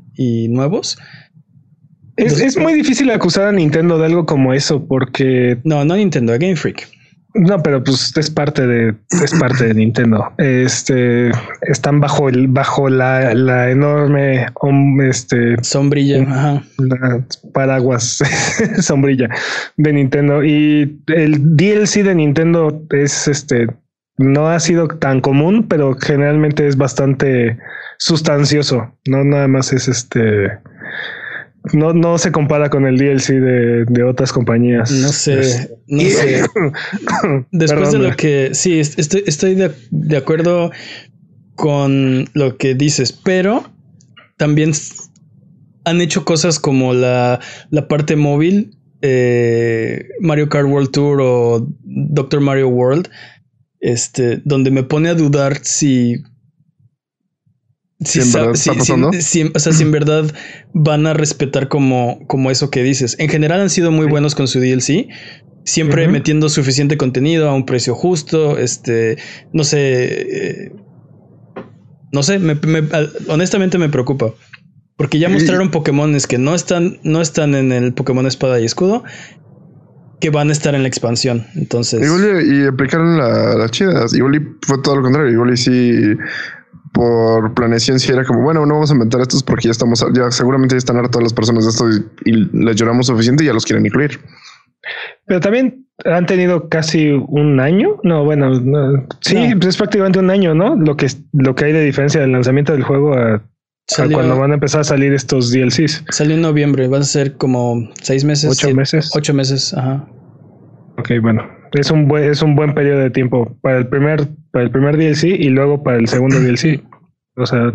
nuevos. 0.48 0.98
Es, 2.16 2.56
muy 2.56 2.74
difícil 2.74 3.10
acusar 3.10 3.48
a 3.48 3.52
Nintendo 3.52 3.98
de 3.98 4.06
algo 4.06 4.26
como 4.26 4.54
eso 4.54 4.86
porque... 4.86 5.58
No, 5.64 5.84
no 5.84 5.96
Nintendo, 5.96 6.32
a 6.32 6.38
Game 6.38 6.54
Freak. 6.54 6.88
No, 7.34 7.62
pero 7.62 7.82
pues 7.82 8.12
es 8.16 8.30
parte 8.30 8.66
de 8.66 8.94
es 9.22 9.32
parte 9.38 9.68
de 9.68 9.74
Nintendo. 9.74 10.32
Este 10.36 11.30
están 11.62 12.00
bajo 12.00 12.28
el 12.28 12.48
bajo 12.48 12.90
la, 12.90 13.32
la 13.34 13.70
enorme 13.70 14.46
este 15.08 15.56
sombrilla, 15.62 16.62
paraguas 17.54 18.18
sombrilla 18.80 19.28
de 19.76 19.92
Nintendo 19.92 20.44
y 20.44 21.00
el 21.06 21.56
DLC 21.56 22.02
de 22.02 22.14
Nintendo 22.14 22.82
es 22.90 23.28
este 23.28 23.68
no 24.18 24.48
ha 24.48 24.60
sido 24.60 24.88
tan 24.88 25.20
común, 25.20 25.66
pero 25.68 25.96
generalmente 25.98 26.66
es 26.66 26.76
bastante 26.76 27.58
sustancioso. 27.98 28.94
No 29.06 29.24
nada 29.24 29.48
más 29.48 29.72
es 29.72 29.88
este 29.88 30.58
no, 31.72 31.92
no 31.92 32.18
se 32.18 32.32
compara 32.32 32.70
con 32.70 32.86
el 32.86 32.98
DLC 32.98 33.34
de, 33.34 33.84
de 33.84 34.02
otras 34.02 34.32
compañías. 34.32 34.90
No 34.90 35.08
sé, 35.08 35.70
no 35.86 36.00
sé. 36.00 36.42
Después 37.52 37.92
de 37.92 37.98
lo 37.98 38.16
que 38.16 38.50
sí, 38.52 38.80
estoy, 38.80 39.22
estoy 39.26 39.54
de, 39.54 40.16
acuerdo 40.16 40.72
con 41.54 42.28
lo 42.34 42.56
que 42.56 42.74
dices, 42.74 43.12
pero 43.12 43.70
también 44.36 44.72
han 45.84 46.00
hecho 46.00 46.24
cosas 46.24 46.58
como 46.58 46.94
la, 46.94 47.40
la 47.70 47.86
parte 47.86 48.16
móvil, 48.16 48.76
eh, 49.00 50.08
Mario 50.20 50.48
Kart 50.48 50.68
World 50.68 50.90
Tour 50.90 51.20
o 51.20 51.66
Doctor 51.84 52.40
Mario 52.40 52.68
World, 52.68 53.08
este, 53.80 54.40
donde 54.44 54.70
me 54.70 54.82
pone 54.82 55.08
a 55.08 55.14
dudar 55.14 55.58
si 55.62 56.22
si, 58.04 58.20
en 58.20 58.32
verdad 58.32 58.50
o 58.52 59.58
sea, 59.58 59.72
si 59.72 59.82
en 59.82 59.90
verdad 59.90 60.32
van 60.72 61.06
a 61.06 61.14
respetar 61.14 61.68
como, 61.68 62.26
como 62.26 62.50
eso 62.50 62.70
que 62.70 62.82
dices. 62.82 63.16
En 63.18 63.28
general 63.28 63.60
han 63.60 63.70
sido 63.70 63.90
muy 63.90 64.06
buenos 64.06 64.34
con 64.34 64.48
su 64.48 64.60
DLC. 64.60 65.08
Siempre 65.64 66.08
metiendo 66.08 66.48
suficiente 66.48 66.96
contenido 66.96 67.48
a 67.48 67.54
un 67.54 67.66
precio 67.66 67.94
justo. 67.94 68.58
Este, 68.58 69.18
no 69.52 69.64
sé. 69.64 70.66
Eh, 70.66 70.72
no 72.12 72.22
sé, 72.22 72.40
honestamente 73.28 73.78
me 73.78 73.88
preocupa. 73.88 74.34
Porque 74.96 75.18
ya 75.18 75.28
mostraron 75.28 75.70
Pokémones 75.70 76.26
que 76.26 76.38
no 76.38 76.54
están, 76.54 76.98
no 77.02 77.20
están 77.20 77.54
en 77.54 77.72
el 77.72 77.94
Pokémon 77.94 78.26
Espada 78.26 78.60
y 78.60 78.64
Escudo. 78.64 79.04
Que 80.20 80.30
van 80.30 80.50
a 80.50 80.52
estar 80.52 80.74
en 80.74 80.82
la 80.82 80.88
expansión. 80.88 81.46
Entonces. 81.56 82.02
Igual 82.04 82.46
y, 82.46 82.66
aplicaron 82.66 83.18
las 83.18 83.56
la 83.56 83.68
chidas. 83.68 84.14
Igual 84.14 84.36
y 84.36 84.66
fue 84.66 84.78
todo 84.82 84.96
lo 84.96 85.02
contrario. 85.02 85.32
Igual 85.32 85.52
y 85.52 85.56
sí 85.56 86.16
por 86.92 87.54
planeación 87.54 87.98
si 87.98 88.12
era 88.12 88.24
como, 88.24 88.42
bueno, 88.42 88.66
no 88.66 88.74
vamos 88.74 88.90
a 88.90 88.94
inventar 88.94 89.20
estos 89.20 89.42
porque 89.42 89.68
ya 89.68 89.72
estamos, 89.72 90.04
ya 90.14 90.30
seguramente 90.30 90.74
ya 90.74 90.78
están 90.78 90.98
hartas 90.98 91.22
las 91.22 91.32
personas 91.32 91.64
de 91.64 91.70
esto 91.70 91.88
y, 92.24 92.48
les 92.52 92.76
lloramos 92.76 93.06
suficiente 93.06 93.44
y 93.44 93.46
ya 93.46 93.52
los 93.52 93.64
quieren 93.64 93.84
incluir. 93.86 94.20
Pero 95.26 95.40
también 95.40 95.86
han 96.04 96.26
tenido 96.26 96.68
casi 96.68 97.10
un 97.10 97.60
año. 97.60 98.00
No, 98.02 98.24
bueno, 98.24 98.52
sí, 99.20 99.54
Pues 99.54 99.68
es 99.68 99.76
prácticamente 99.76 100.18
un 100.18 100.30
año, 100.30 100.54
¿no? 100.54 100.74
Lo 100.76 100.96
que, 100.96 101.06
lo 101.32 101.54
que 101.54 101.66
hay 101.66 101.72
de 101.72 101.84
diferencia 101.84 102.20
del 102.20 102.32
lanzamiento 102.32 102.72
del 102.72 102.82
juego 102.82 103.14
a, 103.14 103.42
cuando 104.12 104.38
van 104.38 104.50
a 104.50 104.54
empezar 104.54 104.80
a 104.80 104.84
salir 104.84 105.12
estos 105.12 105.52
DLCs. 105.52 106.04
Salió 106.10 106.34
en 106.34 106.42
noviembre, 106.42 106.88
va 106.88 106.98
a 106.98 107.02
ser 107.02 107.36
como 107.36 107.88
seis 108.02 108.24
meses. 108.24 108.50
Ocho 108.50 108.74
meses. 108.74 109.10
Ocho 109.14 109.34
meses, 109.34 109.74
ajá. 109.74 110.06
Ok, 110.98 111.10
bueno, 111.20 111.42
es 111.80 111.90
un 111.90 112.08
buen, 112.08 112.24
es 112.24 112.42
un 112.42 112.54
buen 112.54 112.74
periodo 112.74 113.00
de 113.00 113.10
tiempo 113.10 113.56
para 113.62 113.78
el 113.78 113.88
primer, 113.88 114.28
para 114.50 114.64
el 114.64 114.70
primer 114.70 114.96
DLC 114.96 115.24
y 115.24 115.48
luego 115.48 115.82
para 115.82 115.98
el 115.98 116.08
segundo 116.08 116.38
DLC. 116.38 116.82
O 117.36 117.46
sea. 117.46 117.72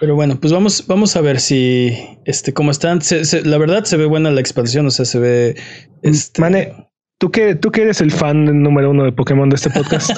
Pero 0.00 0.14
bueno, 0.14 0.38
pues 0.40 0.52
vamos, 0.52 0.86
vamos 0.86 1.16
a 1.16 1.20
ver 1.20 1.40
si 1.40 1.96
este, 2.24 2.52
cómo 2.52 2.70
están. 2.70 3.00
la 3.44 3.58
verdad 3.58 3.84
se 3.84 3.96
ve 3.96 4.06
buena 4.06 4.30
la 4.30 4.40
expansión, 4.40 4.86
o 4.86 4.90
sea, 4.90 5.04
se 5.04 5.18
ve. 5.18 5.56
Este... 6.02 6.40
Mane, 6.40 6.90
¿tú 7.18 7.30
que, 7.30 7.54
tú 7.54 7.70
que 7.70 7.82
eres 7.82 8.00
el 8.00 8.10
fan 8.10 8.62
número 8.62 8.90
uno 8.90 9.04
de 9.04 9.12
Pokémon 9.12 9.48
de 9.48 9.56
este 9.56 9.70
podcast. 9.70 10.10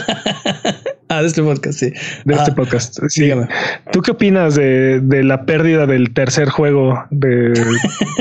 ah, 1.09 1.21
de 1.21 1.29
este 1.29 1.43
podcast, 1.43 1.79
sí. 1.79 1.93
De 2.25 2.35
este 2.35 2.53
podcast. 2.53 2.99
Sí. 3.09 3.23
Dígame. 3.23 3.49
¿Tú 3.93 4.03
qué 4.03 4.13
opinas 4.13 4.57
de, 4.57 5.01
de 5.01 5.23
la 5.23 5.45
pérdida 5.45 5.87
del 5.87 6.13
tercer 6.13 6.49
juego 6.49 7.05
de, 7.11 7.51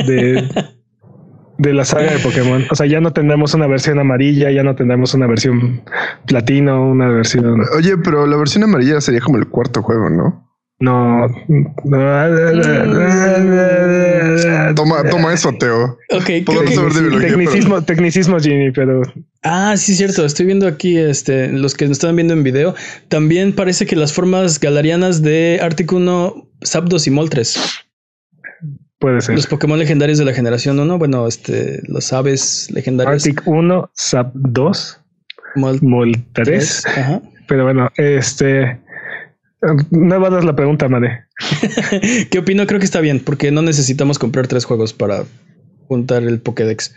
de 0.05 0.47
de 1.57 1.73
la 1.73 1.85
saga 1.85 2.11
de 2.13 2.19
Pokémon. 2.19 2.65
O 2.69 2.75
sea, 2.75 2.85
ya 2.85 3.01
no 3.01 3.13
tendremos 3.13 3.53
una 3.53 3.67
versión 3.67 3.99
amarilla, 3.99 4.51
ya 4.51 4.63
no 4.63 4.75
tendremos 4.75 5.13
una 5.13 5.27
versión 5.27 5.81
platino, 6.25 6.89
una 6.89 7.09
versión. 7.09 7.61
Oye, 7.75 7.97
pero 7.97 8.25
la 8.27 8.37
versión 8.37 8.63
amarilla 8.63 9.01
sería 9.01 9.21
como 9.21 9.37
el 9.37 9.47
cuarto 9.47 9.81
juego, 9.81 10.09
¿no? 10.09 10.47
No. 10.79 11.27
Toma, 14.75 15.03
toma 15.09 15.33
eso, 15.33 15.51
Teo. 15.59 15.97
Ok, 16.11 16.25
tecnicismo, 16.45 17.83
tecnicismo, 17.83 18.39
Ginny, 18.39 18.71
pero. 18.71 19.01
Ah, 19.41 19.75
sí, 19.75 19.95
cierto. 19.95 20.23
Estoy 20.23 20.45
viendo 20.45 20.67
aquí, 20.67 20.97
este, 20.97 21.47
los 21.47 21.73
que 21.73 21.85
nos 21.85 21.93
están 21.93 22.15
viendo 22.15 22.33
en 22.35 22.43
video. 22.43 22.75
También 23.07 23.53
parece 23.53 23.87
que 23.87 23.95
las 23.95 24.13
formas 24.13 24.59
galarianas 24.59 25.23
de 25.23 25.59
Articuno, 25.63 26.47
Zapdos 26.63 27.07
y 27.07 27.11
Moltres. 27.11 27.57
Puede 28.99 29.21
ser. 29.21 29.35
Los 29.35 29.47
Pokémon 29.47 29.77
legendarios 29.77 30.17
de 30.17 30.25
la 30.25 30.33
generación 30.33 30.79
1, 30.79 30.97
bueno, 30.97 31.27
este, 31.27 31.81
los 31.87 32.11
aves 32.13 32.69
legendarios. 32.71 33.25
Arctic 33.25 33.43
1, 33.45 33.91
Zap 33.95 34.31
2, 34.33 34.99
Mol, 35.55 36.25
3. 36.33 36.83
Pero 37.47 37.63
bueno, 37.63 37.89
este. 37.97 38.79
No 39.89 40.29
dar 40.29 40.43
la 40.43 40.55
pregunta, 40.55 40.87
Mane. 40.87 41.25
¿Qué 42.31 42.39
opino? 42.39 42.65
Creo 42.67 42.79
que 42.79 42.85
está 42.85 43.01
bien, 43.01 43.19
porque 43.19 43.51
no 43.51 43.61
necesitamos 43.61 44.19
comprar 44.19 44.47
tres 44.47 44.65
juegos 44.65 44.93
para 44.93 45.23
juntar 45.87 46.23
el 46.23 46.39
Pokédex. 46.39 46.95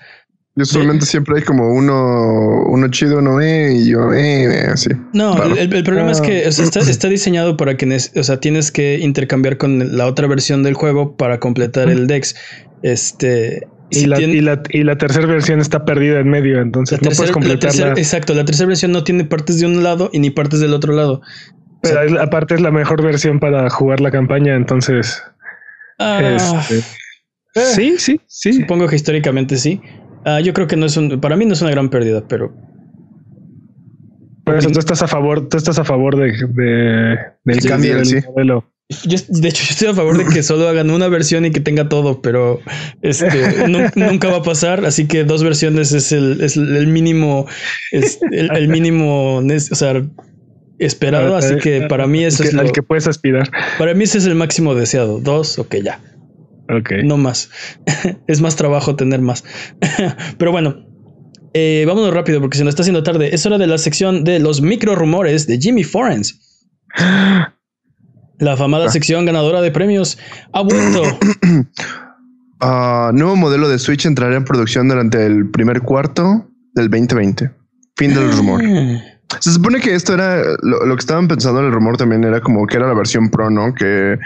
Yo 0.57 0.65
solamente 0.65 1.07
siempre 1.07 1.37
hay 1.39 1.43
como 1.43 1.73
uno, 1.73 2.65
uno 2.67 2.89
chido, 2.89 3.19
uno 3.19 3.41
eh, 3.41 3.73
y 3.73 3.91
yo 3.91 4.13
eh, 4.13 4.67
así. 4.73 4.91
No, 5.13 5.43
el, 5.45 5.69
problema 5.85 6.11
es 6.11 6.21
que 6.21 6.47
está, 6.47 7.09
diseñado 7.09 7.57
para 7.57 7.77
que, 7.77 7.87
o 8.17 8.23
sea, 8.23 8.41
tienes 8.41 8.73
que 8.73 8.99
intercambiar 8.99 9.59
con 9.59 9.97
la 9.97 10.07
otra 10.07 10.27
versión 10.27 10.63
del 10.63 10.75
juego 10.75 11.17
para 11.17 11.39
completar 11.39 11.89
el 11.89 12.07
Dex. 12.07 12.35
Este. 12.83 13.69
Y, 13.93 14.07
la, 14.07 14.21
y, 14.21 14.85
la, 14.85 14.99
tercera 14.99 15.27
versión 15.27 15.61
está 15.61 15.85
perdida 15.85 16.21
en 16.21 16.29
medio, 16.29 16.61
entonces 16.61 17.03
no 17.03 17.11
puedes 17.11 17.33
completarla. 17.33 17.95
exacto, 17.97 18.35
la 18.35 18.45
tercera 18.45 18.69
versión 18.69 18.93
no 18.93 19.03
tiene 19.03 19.25
partes 19.25 19.59
de 19.59 19.67
un 19.67 19.83
lado 19.83 20.11
y 20.13 20.21
ni 20.21 20.31
partes 20.31 20.61
del 20.61 20.75
otro 20.75 20.93
lado. 20.93 21.23
Pero 21.83 22.21
aparte 22.21 22.55
es 22.55 22.61
la 22.61 22.71
mejor 22.71 23.03
versión 23.03 23.41
para 23.41 23.69
jugar 23.71 24.01
la 24.01 24.11
campaña, 24.11 24.55
entonces. 24.55 25.23
Ah. 25.99 26.21
Este, 26.23 26.83
sí, 27.75 27.95
sí, 27.99 28.21
sí. 28.27 28.53
Supongo 28.53 28.87
que 28.87 28.97
históricamente 28.97 29.57
sí. 29.57 29.81
Ah, 30.25 30.41
yo 30.41 30.53
creo 30.53 30.67
que 30.67 30.77
no 30.77 30.87
es 30.87 30.97
un, 30.97 31.21
para 31.21 31.37
mí 31.37 31.47
no 31.47 31.55
es 31.55 31.63
una 31.63 31.71
gran 31.71 31.89
pérdida, 31.89 32.25
pero. 32.29 32.53
Por 34.45 34.57
eso 34.57 34.71
tú 34.71 34.79
estás 34.81 35.03
a 35.03 35.09
favor, 35.09 35.49
tú 35.49 35.57
estás 35.57 35.79
a 35.79 35.85
favor 35.85 36.17
de, 36.17 36.33
del 37.45 37.65
cambio 37.65 37.99
del 37.99 38.25
modelo. 38.27 38.65
de 38.89 39.49
hecho, 39.49 39.63
yo 39.63 39.71
estoy 39.71 39.89
a 39.89 39.95
favor 39.95 40.19
de 40.19 40.25
que 40.25 40.43
solo 40.43 40.69
hagan 40.69 40.91
una 40.91 41.07
versión 41.09 41.45
y 41.45 41.53
que 41.53 41.61
tenga 41.61 41.89
todo, 41.89 42.21
pero 42.21 42.61
este, 43.01 43.29
nunca 43.95 44.29
va 44.29 44.39
a 44.39 44.43
pasar. 44.43 44.85
Así 44.85 45.07
que 45.07 45.23
dos 45.25 45.45
versiones 45.45 45.93
es 45.93 46.11
el, 46.11 46.41
es 46.41 46.57
el 46.57 46.89
mínimo, 46.89 47.47
es 47.93 48.19
el, 48.33 48.69
mínimo, 48.69 49.37
o 49.37 49.75
sea, 49.75 50.03
esperado. 50.81 51.37
Así 51.37 51.57
que 51.57 51.83
para 51.83 52.09
mí 52.09 52.25
eso 52.25 52.43
es 52.43 52.53
lo 52.53 52.73
que 52.73 52.83
puedes 52.83 53.07
aspirar. 53.07 53.49
Para 53.79 53.95
mí 53.95 54.05
ese 54.05 54.19
es 54.19 54.27
el 54.27 54.35
máximo 54.35 54.75
deseado. 54.75 55.21
Dos, 55.21 55.61
ok, 55.61 55.77
ya. 55.77 56.01
No 57.05 57.17
más. 57.17 57.51
es 58.27 58.41
más 58.41 58.57
trabajo 58.57 58.97
tener 58.97 59.21
más. 59.21 59.45
Pero 60.39 60.53
bueno, 60.53 60.87
eh, 61.53 61.85
vámonos 61.87 62.15
rápido 62.15 62.41
porque 62.41 62.59
se 62.59 62.65
nos 62.65 62.73
está 62.73 62.83
haciendo 62.83 63.03
tarde. 63.03 63.35
Es 63.35 63.45
hora 63.47 63.59
de 63.59 63.67
la 63.67 63.79
sección 63.79 64.25
de 64.25 64.39
los 64.39 64.63
micro 64.63 64.95
rumores 64.95 65.47
de 65.47 65.59
Jimmy 65.59 65.85
Forens. 65.85 66.67
La 68.39 68.57
famada 68.57 68.87
ah. 68.87 68.91
sección 68.91 69.27
ganadora 69.27 69.61
de 69.61 69.71
premios 69.71 70.19
ha 70.53 70.63
vuelto. 70.63 71.03
Ah, 72.63 73.11
nuevo 73.15 73.37
modelo 73.37 73.71
de 73.71 73.79
Switch 73.79 74.05
entrará 74.05 74.37
en 74.37 74.45
producción 74.45 74.87
durante 74.87 75.25
el 75.25 75.49
primer 75.49 75.81
cuarto 75.81 76.47
del 76.75 76.91
2020. 76.91 77.51
Fin 77.97 78.13
del 78.13 78.31
rumor. 78.33 78.63
Ah. 78.63 79.01
Se 79.41 79.51
supone 79.51 79.81
que 79.81 79.95
esto 79.95 80.13
era 80.13 80.43
lo, 80.61 80.85
lo 80.85 80.95
que 80.95 81.01
estaban 81.01 81.27
pensando 81.27 81.61
en 81.61 81.69
el 81.69 81.73
rumor 81.73 81.97
también 81.97 82.23
era 82.23 82.43
como 82.43 82.67
que 82.67 82.77
era 82.77 82.87
la 82.87 82.93
versión 82.93 83.31
Pro, 83.31 83.49
¿no? 83.49 83.73
Que 83.73 84.19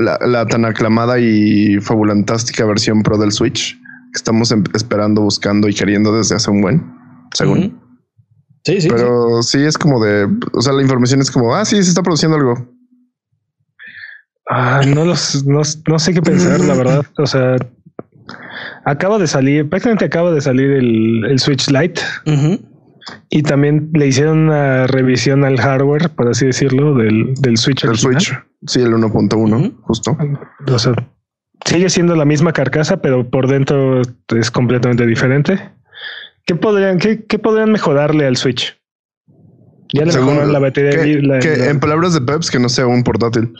la, 0.00 0.18
la 0.26 0.46
tan 0.46 0.64
aclamada 0.64 1.18
y 1.18 1.80
fabulantástica 1.80 2.64
versión 2.64 3.02
Pro 3.02 3.18
del 3.18 3.32
Switch 3.32 3.78
que 4.12 4.16
estamos 4.16 4.50
em- 4.50 4.64
esperando, 4.74 5.22
buscando 5.22 5.68
y 5.68 5.74
queriendo 5.74 6.16
desde 6.16 6.34
hace 6.34 6.50
un 6.50 6.62
buen, 6.62 6.92
según. 7.32 7.80
Sí, 8.64 8.74
sí. 8.74 8.80
sí. 8.82 8.88
Pero 8.90 9.42
sí. 9.42 9.62
es 9.62 9.78
como 9.78 10.04
de, 10.04 10.28
o 10.52 10.60
sea, 10.60 10.72
la 10.72 10.82
información 10.82 11.20
es 11.20 11.30
como, 11.30 11.54
ah, 11.54 11.64
sí, 11.64 11.82
se 11.82 11.90
está 11.90 12.02
produciendo 12.02 12.36
algo. 12.36 12.54
Ah, 14.48 14.80
no, 14.86 15.04
los, 15.04 15.44
no, 15.46 15.60
no 15.88 15.98
sé 15.98 16.12
qué 16.12 16.22
pensar, 16.22 16.58
la 16.60 16.74
verdad. 16.74 17.06
O 17.18 17.26
sea, 17.26 17.54
acaba 18.84 19.18
de 19.18 19.28
salir, 19.28 19.68
prácticamente 19.68 20.06
acaba 20.06 20.32
de 20.32 20.40
salir 20.40 20.72
el, 20.72 21.24
el 21.24 21.38
Switch 21.38 21.70
Lite. 21.70 22.00
Y 23.28 23.42
también 23.42 23.90
le 23.94 24.06
hicieron 24.08 24.38
una 24.40 24.86
revisión 24.86 25.44
al 25.44 25.58
hardware, 25.60 26.10
por 26.10 26.28
así 26.28 26.46
decirlo, 26.46 26.94
del, 26.94 27.34
del 27.34 27.56
Switch. 27.56 27.84
El 27.84 27.90
original. 27.90 28.20
Switch, 28.20 28.38
sí, 28.66 28.80
el 28.80 28.92
1.1, 28.92 29.56
Ujú. 29.56 29.82
justo. 29.82 30.16
O 30.66 30.78
sea, 30.78 30.92
sigue 31.64 31.88
siendo 31.90 32.14
la 32.16 32.24
misma 32.24 32.52
carcasa, 32.52 32.98
pero 33.02 33.28
por 33.28 33.46
dentro 33.48 34.02
es 34.36 34.50
completamente 34.50 35.06
diferente. 35.06 35.60
¿Qué 36.46 36.54
podrían, 36.56 36.98
qué, 36.98 37.24
qué 37.26 37.38
podrían 37.38 37.70
mejorarle 37.72 38.26
al 38.26 38.36
Switch? 38.36 38.76
Ya 39.92 40.04
le 40.04 40.12
Según- 40.12 40.28
mejoraron 40.28 40.52
la 40.52 40.58
batería. 40.60 41.02
que, 41.02 41.20
la- 41.22 41.38
que 41.40 41.56
la- 41.56 41.66
en 41.70 41.80
palabras 41.80 42.14
de 42.14 42.20
Peps, 42.20 42.50
que 42.50 42.58
no 42.60 42.68
sea 42.68 42.86
un 42.86 43.02
portátil. 43.02 43.52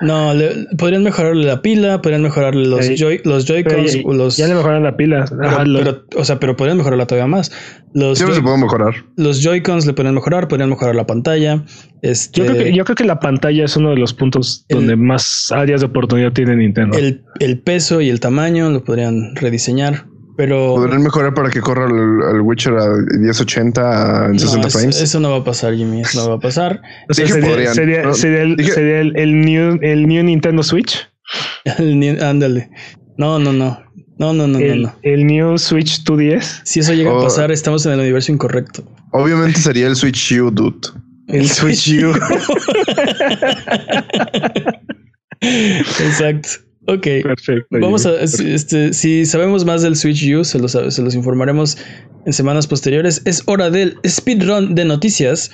No, 0.00 0.32
le- 0.32 0.66
podrían 0.76 1.02
mejorarle 1.02 1.44
la 1.44 1.60
pila, 1.60 2.00
podrían 2.00 2.22
mejorarle 2.22 2.66
los, 2.68 2.88
Ey. 2.88 2.96
joy, 2.96 3.20
los 3.24 3.46
Joy-Cons, 3.46 3.94
ya, 3.94 4.00
o 4.04 4.14
los. 4.14 4.36
ya 4.36 4.46
le 4.46 4.54
mejoraron 4.54 4.84
la 4.84 4.96
pila. 4.96 5.24
pero, 5.28 5.48
Ajá, 5.48 5.64
lo- 5.64 5.78
pero, 5.80 6.04
o 6.16 6.24
sea, 6.24 6.38
pero 6.38 6.54
podrían 6.56 6.76
mejorarla 6.78 7.06
todavía 7.06 7.26
más. 7.26 7.50
Los, 7.94 8.18
Siempre 8.18 8.36
se 8.36 8.40
Joy- 8.40 8.44
puede 8.44 8.58
mejorar. 8.62 8.94
los 9.16 9.42
Joy-Cons 9.42 9.86
le 9.86 9.94
podrían 9.94 10.14
mejorar, 10.14 10.46
podrían 10.46 10.70
mejorar 10.70 10.94
la 10.94 11.06
pantalla. 11.06 11.64
Este, 12.02 12.40
yo, 12.40 12.46
creo 12.46 12.64
que, 12.64 12.72
yo 12.74 12.84
creo 12.84 12.94
que 12.96 13.04
la 13.04 13.18
pantalla 13.18 13.64
es 13.64 13.76
uno 13.76 13.90
de 13.90 13.96
los 13.96 14.14
puntos 14.14 14.64
El- 14.68 14.76
donde 14.78 14.94
más 14.96 15.50
áreas 15.50 15.80
de 15.80 15.86
oportunidad 15.88 16.32
tiene 16.32 16.54
Nintendo. 16.54 16.96
el, 16.96 17.22
el 17.40 17.58
peso 17.58 18.00
y 18.00 18.08
el 18.08 18.20
tamaño 18.20 18.70
lo 18.70 18.84
podrían 18.84 19.34
rediseñar. 19.34 20.04
Pero 20.38 20.76
Podrían 20.76 21.02
mejorar 21.02 21.34
para 21.34 21.50
que 21.50 21.60
corra 21.60 21.86
el, 21.86 22.36
el 22.36 22.40
Witcher 22.42 22.72
a 22.74 22.86
1080 23.18 24.26
en 24.26 24.32
no, 24.34 24.38
60 24.38 24.68
eso, 24.68 24.78
frames. 24.78 25.00
eso 25.02 25.18
no 25.18 25.32
va 25.32 25.38
a 25.38 25.44
pasar, 25.44 25.74
Jimmy. 25.74 26.02
Eso 26.02 26.22
no 26.22 26.28
va 26.30 26.36
a 26.36 26.38
pasar. 26.38 26.80
O 27.10 27.14
sea, 27.14 27.24
dije 27.24 27.34
sería, 27.34 27.50
podrían, 27.50 27.74
sería- 27.74 28.02
¿no? 28.04 28.14
sería 28.14 28.42
el, 28.42 28.56
Dije- 28.56 28.72
sería 28.72 29.00
el, 29.00 29.16
el 29.16 29.40
new, 29.40 29.80
el 29.82 30.06
new 30.06 30.22
Nintendo 30.22 30.62
Switch. 30.62 31.08
El 31.78 32.22
Ándale. 32.22 32.70
No, 33.16 33.40
no, 33.40 33.52
no. 33.52 33.80
No, 34.20 34.32
no, 34.32 34.46
no, 34.46 34.60
no, 34.60 34.64
el, 34.64 34.82
no. 34.82 34.94
el 35.02 35.26
new 35.26 35.58
Switch 35.58 36.04
2DS. 36.04 36.60
Si 36.62 36.78
eso 36.80 36.94
llega 36.94 37.10
a 37.10 37.20
pasar, 37.20 37.50
estamos 37.50 37.84
en 37.86 37.92
el 37.94 37.98
universo 38.00 38.30
incorrecto. 38.30 38.84
Obviamente 39.10 39.58
sería 39.60 39.88
el 39.88 39.96
Switch 39.96 40.30
U, 40.40 40.52
dude. 40.52 40.88
El 41.26 41.48
Switch 41.48 41.88
U. 42.04 42.12
Exacto. 45.40 46.48
Ok. 46.88 47.06
Perfecto. 47.22 47.66
Vamos 47.80 48.06
a, 48.06 48.26
si- 48.26 48.50
este, 48.50 48.92
si 48.94 49.26
sabemos 49.26 49.64
más 49.64 49.82
del 49.82 49.94
Switch 49.94 50.22
U, 50.34 50.42
se 50.44 50.58
los, 50.58 50.72
se 50.72 51.02
los 51.02 51.14
informaremos 51.14 51.76
en 52.24 52.32
semanas 52.32 52.66
posteriores. 52.66 53.20
Es 53.26 53.42
hora 53.46 53.68
del 53.70 53.98
speedrun 54.06 54.74
de 54.74 54.84
noticias. 54.86 55.50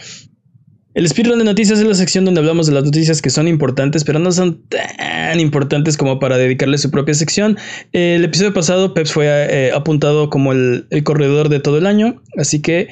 El 0.94 1.08
speedrun 1.08 1.40
de 1.40 1.44
noticias 1.44 1.80
es 1.80 1.86
la 1.86 1.94
sección 1.94 2.24
donde 2.24 2.38
hablamos 2.40 2.68
de 2.68 2.72
las 2.72 2.84
noticias 2.84 3.20
que 3.20 3.30
son 3.30 3.48
importantes, 3.48 4.04
pero 4.04 4.20
no 4.20 4.30
son 4.30 4.62
tan 4.68 5.40
importantes 5.40 5.96
como 5.96 6.20
para 6.20 6.36
dedicarle 6.38 6.78
su 6.78 6.88
propia 6.92 7.14
sección. 7.14 7.58
El 7.92 8.24
episodio 8.24 8.54
pasado, 8.54 8.94
Peps 8.94 9.10
fue 9.12 9.26
eh, 9.26 9.72
apuntado 9.72 10.30
como 10.30 10.52
el, 10.52 10.86
el 10.90 11.02
corredor 11.02 11.48
de 11.48 11.58
todo 11.58 11.78
el 11.78 11.86
año. 11.88 12.22
Así 12.38 12.62
que, 12.62 12.86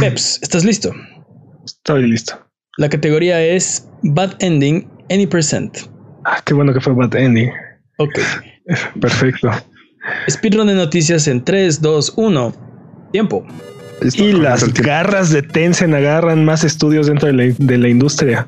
Peps, 0.00 0.38
¿estás 0.42 0.66
listo? 0.66 0.92
Estoy 1.64 2.06
listo. 2.10 2.34
La 2.76 2.90
categoría 2.90 3.42
es 3.42 3.88
Bad 4.02 4.34
Ending 4.40 4.86
Any 5.08 5.26
Percent. 5.26 5.78
Ah, 6.24 6.40
qué 6.44 6.54
bueno 6.54 6.72
que 6.72 6.80
fue 6.80 6.92
Bad 6.92 7.14
Ending. 7.14 7.50
Ok. 7.98 8.18
Perfecto. 9.00 9.50
Speedrun 10.28 10.66
de 10.66 10.74
noticias 10.74 11.28
en 11.28 11.44
3, 11.44 11.80
2, 11.80 12.14
1. 12.16 12.54
Tiempo. 13.12 13.46
Y 14.14 14.32
las 14.32 14.72
garras 14.74 15.30
de 15.30 15.42
Tencent 15.42 15.94
agarran 15.94 16.44
más 16.44 16.64
estudios 16.64 17.06
dentro 17.06 17.28
de 17.28 17.32
la, 17.32 17.54
de 17.56 17.78
la 17.78 17.88
industria. 17.88 18.46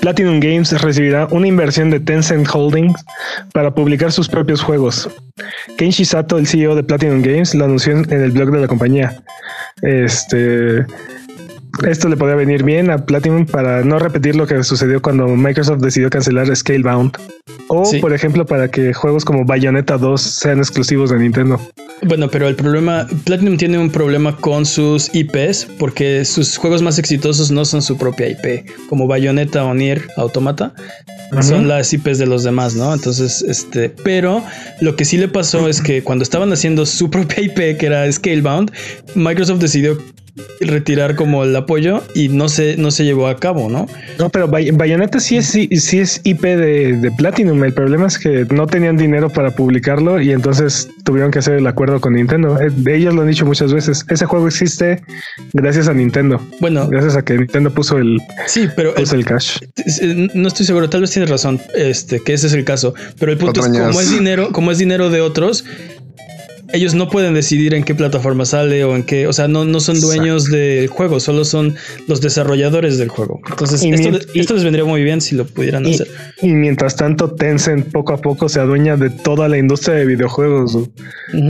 Platinum 0.00 0.40
Games 0.40 0.72
recibirá 0.82 1.28
una 1.30 1.46
inversión 1.46 1.90
de 1.90 2.00
Tencent 2.00 2.48
Holdings 2.52 3.04
para 3.52 3.74
publicar 3.74 4.12
sus 4.12 4.28
propios 4.28 4.60
juegos. 4.60 5.08
Kenshi 5.78 6.04
Sato, 6.04 6.36
el 6.36 6.46
CEO 6.46 6.74
de 6.74 6.82
Platinum 6.82 7.22
Games, 7.22 7.54
lo 7.54 7.64
anunció 7.64 7.92
en 7.92 8.12
el 8.12 8.32
blog 8.32 8.50
de 8.50 8.60
la 8.60 8.68
compañía. 8.68 9.22
Este, 9.82 10.84
esto 11.88 12.08
le 12.08 12.16
podría 12.16 12.36
venir 12.36 12.62
bien 12.64 12.90
a 12.90 13.04
Platinum 13.04 13.46
para 13.46 13.82
no 13.82 13.98
repetir 13.98 14.36
lo 14.36 14.46
que 14.46 14.62
sucedió 14.62 15.00
cuando 15.02 15.26
Microsoft 15.28 15.80
decidió 15.80 16.10
cancelar 16.10 16.54
Scalebound. 16.54 17.16
O, 17.68 17.84
Sí. 17.84 17.98
por 18.00 18.12
ejemplo, 18.12 18.44
para 18.46 18.70
que 18.70 18.92
juegos 18.92 19.24
como 19.24 19.44
Bayonetta 19.44 19.96
2 19.96 20.20
sean 20.20 20.58
exclusivos 20.58 21.10
de 21.10 21.18
Nintendo. 21.18 21.60
Bueno, 22.02 22.28
pero 22.28 22.48
el 22.48 22.56
problema, 22.56 23.06
Platinum 23.24 23.56
tiene 23.56 23.78
un 23.78 23.90
problema 23.90 24.36
con 24.36 24.66
sus 24.66 25.10
IPs 25.14 25.66
porque 25.78 26.24
sus 26.24 26.56
juegos 26.56 26.82
más 26.82 26.98
exitosos 26.98 27.50
no 27.50 27.64
son 27.64 27.80
su 27.80 27.96
propia 27.96 28.28
IP, 28.28 28.66
como 28.88 29.06
Bayonetta 29.06 29.64
o 29.64 29.72
Nier 29.74 30.08
Automata, 30.16 30.74
son 31.40 31.66
las 31.68 31.92
IPs 31.94 32.18
de 32.18 32.26
los 32.26 32.42
demás, 32.44 32.74
¿no? 32.74 32.92
Entonces, 32.92 33.42
este, 33.42 33.88
pero 33.88 34.44
lo 34.80 34.96
que 34.96 35.04
sí 35.06 35.16
le 35.16 35.28
pasó 35.28 35.68
es 35.68 35.80
que 35.80 36.02
cuando 36.02 36.24
estaban 36.24 36.52
haciendo 36.52 36.84
su 36.84 37.08
propia 37.10 37.42
IP, 37.42 37.78
que 37.78 37.86
era 37.86 38.10
Scalebound, 38.10 38.70
Microsoft 39.14 39.60
decidió 39.60 39.96
retirar 40.60 41.14
como 41.14 41.44
el 41.44 41.54
apoyo 41.54 42.02
y 42.14 42.28
no 42.28 42.48
se, 42.48 42.76
no 42.76 42.90
se 42.90 43.04
llevó 43.04 43.28
a 43.28 43.36
cabo, 43.36 43.68
¿no? 43.68 43.86
No, 44.18 44.30
pero 44.30 44.48
Bay- 44.48 44.70
Bayonetta 44.70 45.20
sí 45.20 45.36
es, 45.36 45.46
sí 45.48 45.68
es 45.98 46.20
IP 46.24 46.42
de, 46.42 46.92
de 46.96 47.10
Platinum. 47.12 47.62
El 47.64 47.74
problema 47.74 48.06
es 48.06 48.18
que 48.18 48.46
no 48.50 48.66
tenían 48.66 48.96
dinero 48.96 49.28
para 49.30 49.50
publicarlo 49.50 50.20
y 50.20 50.32
entonces 50.32 50.88
tuvieron 51.04 51.30
que 51.30 51.40
hacer 51.40 51.54
el 51.54 51.66
acuerdo 51.66 52.00
con 52.00 52.14
Nintendo. 52.14 52.58
Eh, 52.60 52.70
Ellos 52.94 53.14
lo 53.14 53.22
han 53.22 53.28
dicho 53.28 53.44
muchas 53.44 53.72
veces. 53.74 54.04
Ese 54.08 54.24
juego 54.26 54.46
existe 54.48 55.02
gracias 55.52 55.88
a 55.88 55.94
Nintendo. 55.94 56.40
Bueno, 56.60 56.88
Gracias 56.88 57.16
a 57.16 57.22
que 57.22 57.36
Nintendo 57.36 57.70
puso 57.72 57.98
el, 57.98 58.18
sí, 58.46 58.68
pero 58.76 58.90
el 58.96 59.02
puso 59.02 59.16
el 59.16 59.24
cash. 59.24 59.58
Eh, 60.00 60.28
No 60.34 60.48
estoy 60.48 60.64
seguro, 60.66 60.88
tal 60.88 61.02
vez 61.02 61.10
tienes 61.10 61.30
razón, 61.30 61.60
este, 61.74 62.20
que 62.20 62.32
ese 62.34 62.46
es 62.46 62.52
el 62.54 62.64
caso. 62.64 62.94
Pero 63.18 63.32
el 63.32 63.38
punto 63.38 63.60
es 63.60 63.66
como 63.68 64.00
es 64.00 64.10
dinero, 64.10 64.50
como 64.52 64.70
es 64.70 64.78
dinero 64.78 65.10
de 65.10 65.20
otros, 65.20 65.64
ellos 66.72 66.94
no 66.94 67.08
pueden 67.08 67.34
decidir 67.34 67.74
en 67.74 67.84
qué 67.84 67.94
plataforma 67.94 68.44
sale 68.44 68.84
o 68.84 68.96
en 68.96 69.02
qué, 69.02 69.26
o 69.26 69.32
sea, 69.32 69.48
no, 69.48 69.64
no 69.64 69.80
son 69.80 70.00
dueños 70.00 70.46
del 70.46 70.88
juego, 70.88 71.20
solo 71.20 71.44
son 71.44 71.74
los 72.08 72.20
desarrolladores 72.20 72.98
del 72.98 73.08
juego. 73.08 73.40
Entonces, 73.50 73.82
esto, 73.82 74.10
mien- 74.10 74.20
y- 74.34 74.40
esto 74.40 74.54
les 74.54 74.64
vendría 74.64 74.84
muy 74.84 75.02
bien 75.04 75.20
si 75.20 75.34
lo 75.36 75.44
pudieran 75.46 75.86
Y, 75.86 75.94
hacer. 75.94 76.08
y 76.40 76.48
mientras 76.48 76.96
tanto, 76.96 77.32
Tencent 77.34 77.90
poco 77.92 78.12
a 78.12 78.16
poco 78.20 78.48
se 78.48 78.60
adueña 78.60 78.96
de 78.96 79.10
toda 79.10 79.48
la 79.48 79.58
industria 79.58 79.94
de 79.96 80.06
videojuegos. 80.06 80.78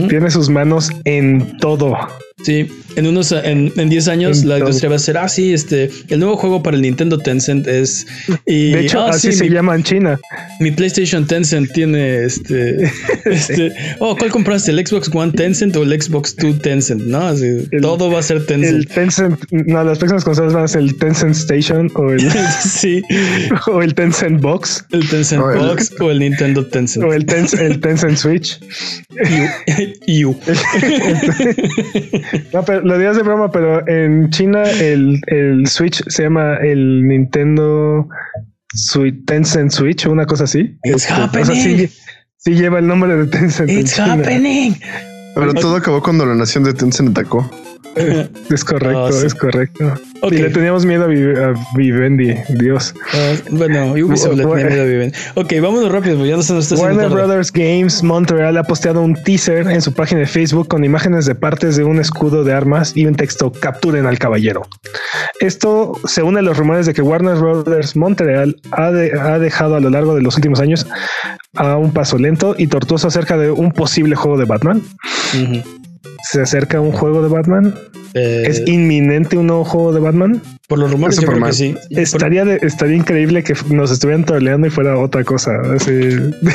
Tiene 0.09 0.29
sus 0.31 0.49
manos 0.49 0.89
en 1.05 1.57
todo. 1.57 1.95
Sí, 2.43 2.67
en 2.95 3.07
unos 3.07 3.31
en, 3.31 3.71
en 3.77 3.89
10 3.89 4.07
años 4.07 4.43
la 4.43 4.57
industria 4.59 4.89
va 4.89 4.95
a 4.95 4.99
ser, 4.99 5.17
ah, 5.17 5.29
sí, 5.29 5.53
este, 5.53 5.89
el 6.09 6.19
nuevo 6.19 6.35
juego 6.35 6.63
para 6.63 6.75
el 6.75 6.81
Nintendo 6.81 7.17
Tencent 7.19 7.67
es. 7.67 8.05
Y, 8.45 8.71
De 8.71 8.81
hecho, 8.81 9.01
"Ah, 9.01 9.11
así 9.11 9.31
sí, 9.31 9.37
se 9.37 9.43
mi- 9.45 9.51
llama 9.51 9.75
en 9.75 9.83
China. 9.83 10.19
Mi 10.59 10.71
PlayStation 10.71 11.25
Tencent 11.27 11.71
tiene 11.73 12.25
este, 12.25 12.91
este. 13.25 13.71
Oh, 13.99 14.17
¿cuál 14.17 14.31
compraste? 14.31 14.71
¿El 14.71 14.85
Xbox 14.85 15.09
One 15.13 15.31
Tencent 15.31 15.75
o 15.75 15.83
el 15.83 16.01
Xbox 16.01 16.35
Two 16.35 16.53
Tencent? 16.57 17.03
No, 17.03 17.27
Así, 17.27 17.67
El- 17.71 17.81
todo 17.81 18.11
va 18.11 18.19
a 18.19 18.23
ser 18.23 18.37
El 18.37 18.45
Tencent. 18.45 18.89
Tencent, 18.93 19.39
no, 19.51 19.83
las 19.83 19.99
próximas 19.99 20.23
consolas 20.23 20.53
van 20.53 20.63
a 20.63 20.67
ser 20.67 20.81
el 20.81 20.95
Tencent 20.97 21.35
Station 21.35 21.89
o 21.95 22.11
el, 22.11 22.19
sí, 22.63 23.01
o 23.67 23.81
el 23.81 23.93
Tencent 23.93 24.41
Box 24.41 24.85
el 24.91 25.07
Tencent 25.07 25.41
O 25.41 25.51
el- 25.51 25.59
Box 25.59 25.93
o 26.01 26.09
el 26.11 26.19
Nintendo 26.19 26.65
Tencent. 26.65 27.05
o 27.05 27.13
el, 27.13 27.25
Tencent, 27.25 27.61
el 27.61 27.79
Tencent 27.79 28.17
Switch. 28.17 28.59
You. 30.07 30.35
No, 32.53 32.63
pero 32.63 32.81
lo 32.81 32.97
digas 32.97 33.15
de 33.17 33.23
broma, 33.23 33.51
pero 33.51 33.87
en 33.87 34.29
China 34.29 34.63
el, 34.63 35.19
el 35.27 35.67
Switch 35.67 36.03
se 36.07 36.23
llama 36.23 36.57
el 36.57 37.07
Nintendo 37.07 38.07
Switch, 38.73 39.25
Tencent 39.25 39.71
Switch 39.71 40.05
una 40.05 40.25
cosa 40.25 40.45
así. 40.45 40.77
It's 40.83 41.03
Este, 41.05 41.13
o 41.13 41.15
sea, 41.15 41.23
happening. 41.25 41.87
sí, 41.87 41.89
sí 42.37 42.51
lleva 42.55 42.79
el 42.79 42.87
nombre 42.87 43.15
de 43.15 43.27
Tencent. 43.27 43.69
en 43.69 43.79
It's 43.79 43.99
happening. 43.99 44.75
Pero 45.35 45.53
todo 45.53 45.75
acabó 45.75 46.01
cuando 46.01 46.25
la 46.25 46.35
nación 46.35 46.63
de 46.63 46.73
Tencent 46.73 47.09
atacó. 47.17 47.49
Es 48.49 48.63
correcto, 48.65 49.03
Oh, 49.03 49.11
sí. 49.11 49.27
es 49.27 49.35
correcto. 49.35 49.93
Ok. 50.21 50.31
Y 50.31 50.37
le 50.37 50.49
teníamos 50.49 50.83
miedo 50.83 51.03
a, 51.03 51.07
Vi- 51.07 51.35
a 51.39 51.53
Vivendi, 51.75 52.33
Dios. 52.49 52.93
Ah, 53.13 53.33
bueno, 53.51 53.91
Ubisoft 53.91 54.35
le 54.35 54.45
tenía 54.45 54.65
miedo 54.65 54.81
a 54.81 54.85
Viven. 54.85 55.13
Ok, 55.35 55.53
vámonos 55.61 55.91
rápido, 55.91 56.15
porque 56.15 56.29
ya 56.31 56.37
no 56.37 56.41
se 56.41 56.53
nos 56.53 56.71
está 56.71 56.83
Warner 56.83 57.09
tarde. 57.09 57.13
Brothers 57.15 57.51
Games 57.51 58.01
Montreal 58.01 58.57
ha 58.57 58.63
posteado 58.63 59.01
un 59.01 59.13
teaser 59.13 59.67
en 59.67 59.81
su 59.83 59.93
página 59.93 60.21
de 60.21 60.25
Facebook 60.25 60.67
con 60.69 60.83
imágenes 60.83 61.27
de 61.27 61.35
partes 61.35 61.75
de 61.75 61.83
un 61.83 61.99
escudo 61.99 62.43
de 62.43 62.51
armas 62.53 62.93
y 62.95 63.05
un 63.05 63.13
texto 63.15 63.51
capturen 63.51 64.07
al 64.07 64.17
caballero. 64.17 64.65
Esto 65.43 65.93
se 66.05 66.23
une 66.23 66.39
a 66.39 66.41
los 66.41 66.57
rumores 66.57 66.85
de 66.85 66.93
que 66.93 67.01
Warner 67.01 67.35
Brothers 67.35 67.97
Montreal 67.97 68.55
ha, 68.71 68.91
de- 68.91 69.11
ha 69.19 69.39
dejado 69.39 69.75
a 69.75 69.81
lo 69.81 69.89
largo 69.89 70.15
de 70.15 70.21
los 70.21 70.35
últimos 70.37 70.61
años 70.61 70.87
a 71.55 71.75
un 71.77 71.91
paso 71.91 72.17
lento 72.17 72.55
y 72.57 72.67
tortuoso 72.67 73.07
acerca 73.09 73.37
de 73.37 73.51
un 73.51 73.73
posible 73.73 74.15
juego 74.15 74.37
de 74.37 74.45
Batman. 74.45 74.81
Se 76.31 76.41
acerca 76.41 76.79
un 76.81 76.91
juego 76.91 77.21
de 77.23 77.29
Batman. 77.29 77.75
Eh, 78.15 78.43
Es 78.47 78.61
inminente 78.67 79.37
un 79.37 79.47
nuevo 79.47 79.63
juego 79.63 79.91
de 79.93 79.99
Batman. 79.99 80.41
por 80.67 80.79
los 80.79 80.91
rumores, 80.91 81.17
es 81.17 81.21
yo 81.23 81.27
creo 81.27 81.43
que 81.43 81.51
Superman. 81.53 81.79
sí. 81.89 81.95
Estaría, 81.99 82.45
de- 82.45 82.59
estaría 82.61 82.95
increíble 82.95 83.43
que 83.43 83.53
nos 83.69 83.91
estuvieran 83.91 84.23
troleando 84.25 84.65
y 84.67 84.69
fuera 84.69 84.97
otra 84.97 85.23
cosa. 85.23 85.51
Así. 85.75 85.91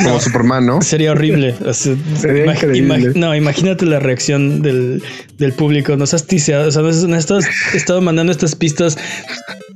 Como 0.02 0.20
Superman, 0.20 0.66
¿no? 0.66 0.82
Sería 0.82 1.12
horrible. 1.12 1.54
Así, 1.66 1.96
Sería 2.16 2.46
imag- 2.46 2.54
increíble. 2.56 2.94
imag- 3.10 3.14
no, 3.14 3.34
imagínate 3.36 3.86
la 3.86 3.98
reacción 4.00 4.62
del, 4.62 5.02
del 5.36 5.52
público. 5.52 5.96
Nos 5.96 6.14
has 6.14 6.26
tiseado, 6.26 6.68
o 6.68 6.70
sea, 6.72 6.82
nos, 6.82 7.04
nos 7.06 7.30
has 7.30 7.46
estado 7.74 8.00
mandando 8.00 8.32
estas 8.32 8.54
pistas 8.56 8.96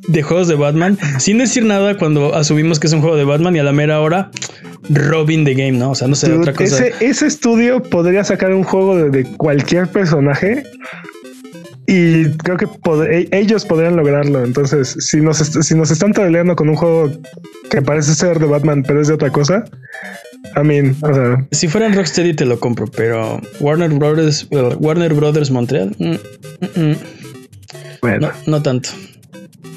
de 0.09 0.23
juegos 0.23 0.49
de 0.49 0.57
Batman 0.57 0.99
sin 1.19 1.39
decir 1.39 1.65
nada 1.65 1.97
cuando 1.97 2.35
asumimos 2.35 2.81
que 2.81 2.89
es 2.89 2.93
un 2.93 3.01
juego 3.01 3.17
de 3.17 3.25
Batman 3.25 3.55
y 3.55 3.61
a 3.61 3.63
la 3.63 3.73
mera 3.73 4.01
hora 4.01 4.31
Robin 4.91 5.45
the 5.45 5.55
Game, 5.55 5.73
¿no? 5.73 5.91
O 5.91 5.95
sea, 5.95 6.09
no 6.09 6.15
sé, 6.15 6.29
Dude, 6.29 6.41
otra 6.41 6.53
cosa. 6.55 6.87
Ese, 6.87 7.05
ese 7.07 7.27
estudio 7.27 7.83
podría 7.83 8.25
sacar 8.25 8.53
un 8.53 8.65
juego 8.65 8.97
de, 8.97 9.11
de 9.11 9.25
cualquier 9.37 9.89
personaje 9.89 10.65
y 11.87 12.25
creo 12.39 12.57
que 12.57 12.67
pod- 12.67 13.07
e- 13.09 13.29
ellos 13.37 13.65
podrían 13.65 13.97
lograrlo. 13.97 14.45
Entonces, 14.45 14.97
si 14.99 15.21
nos, 15.21 15.41
est- 15.41 15.63
si 15.63 15.75
nos 15.75 15.91
están 15.91 16.13
troleando 16.13 16.57
con 16.57 16.69
un 16.69 16.77
juego 16.77 17.11
que 17.71 17.83
parece 17.83 18.15
ser 18.15 18.39
de 18.39 18.47
Batman, 18.47 18.83
pero 18.87 19.01
es 19.01 19.09
de 19.09 19.15
otra 19.15 19.31
cosa, 19.31 19.65
I 20.57 20.65
mean, 20.65 20.97
o 21.03 21.15
sea, 21.15 21.47
Si 21.51 21.69
fueran 21.69 21.95
Rocksteady 21.95 22.35
te 22.35 22.45
lo 22.45 22.59
compro, 22.61 22.87
pero 22.87 23.41
Warner 23.61 23.91
Brothers, 23.91 24.47
well, 24.51 24.77
Warner 24.81 25.15
Brothers 25.15 25.51
Montreal, 25.51 25.95
mm, 25.99 26.11
mm, 26.11 26.81
mm, 26.91 26.97
bueno, 28.01 28.29
no, 28.47 28.53
no 28.59 28.63
tanto. 28.63 28.91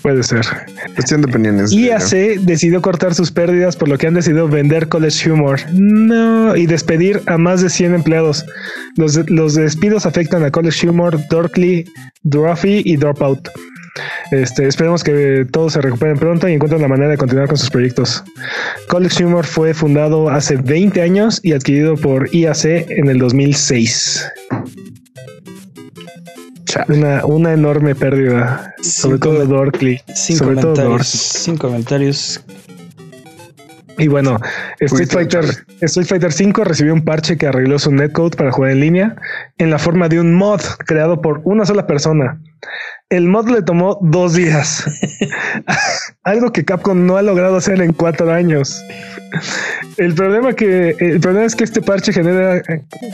Puede 0.01 0.23
ser. 0.23 0.45
Cuestión 0.93 1.21
de 1.21 1.29
opiniones. 1.29 1.71
IAC 1.71 2.39
decidió 2.41 2.81
cortar 2.81 3.13
sus 3.13 3.31
pérdidas 3.31 3.75
por 3.75 3.87
lo 3.87 3.97
que 3.97 4.07
han 4.07 4.13
decidido 4.13 4.47
vender 4.47 4.87
College 4.87 5.31
Humor. 5.31 5.59
No, 5.73 6.55
y 6.55 6.65
despedir 6.65 7.21
a 7.27 7.37
más 7.37 7.61
de 7.61 7.69
100 7.69 7.95
empleados. 7.95 8.45
Los, 8.97 9.29
los 9.29 9.55
despidos 9.55 10.05
afectan 10.05 10.43
a 10.43 10.51
College 10.51 10.89
Humor, 10.89 11.19
Dorkly, 11.29 11.85
Duffy 12.23 12.81
y 12.85 12.97
Dropout. 12.97 13.49
Este, 14.31 14.67
esperemos 14.67 15.03
que 15.03 15.45
todos 15.51 15.73
se 15.73 15.81
recuperen 15.81 16.17
pronto 16.17 16.49
y 16.49 16.53
encuentren 16.53 16.81
la 16.81 16.87
manera 16.87 17.11
de 17.11 17.17
continuar 17.17 17.47
con 17.47 17.57
sus 17.57 17.69
proyectos. 17.69 18.23
College 18.87 19.23
Humor 19.23 19.45
fue 19.45 19.73
fundado 19.73 20.29
hace 20.29 20.57
20 20.57 21.01
años 21.01 21.39
y 21.43 21.53
adquirido 21.53 21.95
por 21.95 22.33
IAC 22.33 22.89
en 22.89 23.09
el 23.09 23.19
2006. 23.19 24.25
Una, 26.87 27.25
una 27.25 27.53
enorme 27.53 27.95
pérdida, 27.95 28.73
sobre 28.81 29.19
todo 29.19 29.45
Dorkly. 29.45 30.01
Sin 30.13 30.37
sobre 30.37 30.55
todo 30.55 30.73
comentarios. 30.73 30.91
Dorkly. 30.91 31.39
Sin 31.39 31.57
comentarios. 31.57 32.45
Y 33.97 34.07
bueno, 34.07 34.39
Street 34.79 35.09
Fighter, 35.09 35.45
Street 35.81 36.07
Fighter 36.07 36.33
5 36.33 36.63
recibió 36.65 36.93
un 36.93 37.05
parche 37.05 37.37
que 37.37 37.47
arregló 37.47 37.79
su 37.79 37.91
netcode 37.91 38.35
para 38.35 38.51
jugar 38.51 38.71
en 38.71 38.81
línea 38.81 39.15
en 39.57 39.69
la 39.69 39.79
forma 39.79 40.09
de 40.09 40.19
un 40.19 40.33
mod 40.33 40.59
creado 40.85 41.21
por 41.21 41.41
una 41.45 41.65
sola 41.65 41.87
persona. 41.87 42.41
El 43.09 43.27
mod 43.27 43.47
le 43.49 43.61
tomó 43.61 43.99
dos 44.01 44.33
días, 44.33 44.83
algo 46.23 46.51
que 46.51 46.65
Capcom 46.65 47.05
no 47.05 47.17
ha 47.17 47.21
logrado 47.21 47.55
hacer 47.57 47.79
en 47.81 47.93
cuatro 47.93 48.31
años. 48.31 48.81
El 49.97 50.15
problema 50.15 50.53
que 50.53 50.95
el 50.99 51.19
problema 51.19 51.45
es 51.45 51.55
que 51.55 51.65
este 51.65 51.81
parche 51.83 52.11
genera 52.11 52.61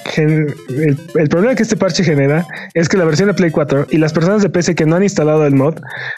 gen- 0.06 0.48
el, 0.70 0.98
el 1.16 1.30
problema 1.30 1.56
que 1.56 1.64
este 1.64 1.76
parche 1.76 2.04
genera 2.06 2.48
es 2.74 2.88
que 2.88 2.96
la 2.98 3.04
versión 3.06 3.28
de 3.28 3.34
Play 3.34 3.52
4 3.52 3.88
y 3.90 3.98
las 3.98 4.14
personas 4.14 4.42
de 4.42 4.50
PC 4.50 4.76
que 4.76 4.86
no 4.86 4.96
han 4.96 5.04
instalado 5.04 5.46
el 5.46 5.56
mod 5.56 5.76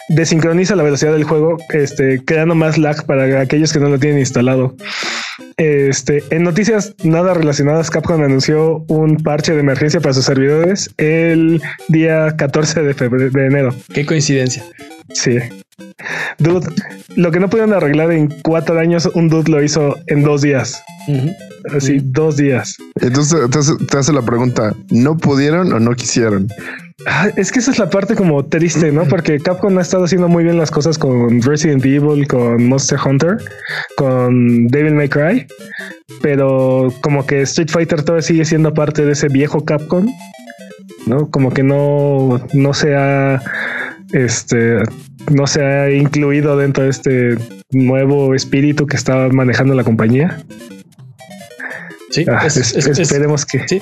desincroniza 0.09 0.75
la 0.75 0.83
velocidad 0.83 1.13
del 1.13 1.23
juego, 1.23 1.57
este, 1.69 2.23
creando 2.23 2.53
más 2.53 2.77
lag 2.77 3.03
para 3.05 3.41
aquellos 3.41 3.73
que 3.73 3.79
no 3.79 3.89
lo 3.89 3.97
tienen 3.97 4.19
instalado. 4.19 4.75
Este, 5.57 6.23
en 6.31 6.43
noticias 6.43 6.95
nada 7.03 7.33
relacionadas, 7.33 7.89
Capcom 7.89 8.21
anunció 8.23 8.85
un 8.87 9.17
parche 9.17 9.53
de 9.53 9.61
emergencia 9.61 9.99
para 9.99 10.13
sus 10.13 10.25
servidores 10.25 10.93
el 10.97 11.61
día 11.89 12.35
14 12.37 12.83
de 12.83 12.93
febrero 12.93 13.31
de 13.31 13.45
enero. 13.47 13.62
Qué 13.93 14.05
coincidencia. 14.05 14.63
Sí. 15.13 15.37
Dude, 16.39 16.67
lo 17.15 17.31
que 17.31 17.39
no 17.39 17.49
pudieron 17.49 17.73
arreglar 17.73 18.11
en 18.11 18.29
cuatro 18.43 18.79
años, 18.79 19.09
un 19.13 19.29
dude 19.29 19.51
lo 19.51 19.63
hizo 19.63 19.95
en 20.07 20.23
dos 20.23 20.41
días. 20.41 20.81
Así, 21.75 21.99
dos 22.03 22.37
días. 22.37 22.75
Entonces 23.01 23.49
te 23.49 23.59
hace, 23.59 23.73
te 23.85 23.97
hace 23.97 24.13
la 24.13 24.21
pregunta: 24.21 24.73
¿no 24.89 25.17
pudieron 25.17 25.71
o 25.73 25.79
no 25.79 25.91
quisieron? 25.95 26.47
Ah, 27.05 27.29
Es 27.35 27.51
que 27.51 27.59
esa 27.59 27.71
es 27.71 27.79
la 27.79 27.89
parte 27.89 28.15
como 28.15 28.45
triste, 28.45 28.91
¿no? 28.91 29.05
Porque 29.05 29.39
Capcom 29.39 29.77
ha 29.77 29.81
estado 29.81 30.05
haciendo 30.05 30.27
muy 30.27 30.43
bien 30.43 30.57
las 30.57 30.71
cosas 30.71 30.97
con 30.97 31.41
Resident 31.41 31.83
Evil, 31.85 32.27
con 32.27 32.67
Monster 32.67 32.97
Hunter, 33.03 33.37
con 33.97 34.67
Devil 34.67 34.93
May 34.93 35.09
Cry, 35.09 35.47
pero 36.21 36.93
como 37.01 37.25
que 37.25 37.41
Street 37.41 37.69
Fighter 37.69 38.03
todavía 38.03 38.21
sigue 38.21 38.45
siendo 38.45 38.73
parte 38.73 39.05
de 39.05 39.13
ese 39.13 39.27
viejo 39.27 39.65
Capcom, 39.65 40.07
¿no? 41.07 41.29
Como 41.29 41.51
que 41.53 41.63
no, 41.63 42.39
no 42.53 42.73
se 42.73 42.95
ha, 42.95 43.41
este, 44.11 44.79
no 45.31 45.47
se 45.47 45.63
ha 45.63 45.91
incluido 45.91 46.57
dentro 46.57 46.83
de 46.83 46.89
este 46.89 47.37
nuevo 47.71 48.33
espíritu 48.35 48.85
que 48.87 48.95
está 48.97 49.27
manejando 49.29 49.73
la 49.73 49.83
compañía. 49.83 50.43
Sí, 52.11 52.25
Ah, 52.29 52.43
es- 52.45 52.57
es- 52.57 52.75
es- 52.75 52.87
es- 52.87 52.99
esperemos 52.99 53.45
que 53.45 53.67
sí. 53.67 53.81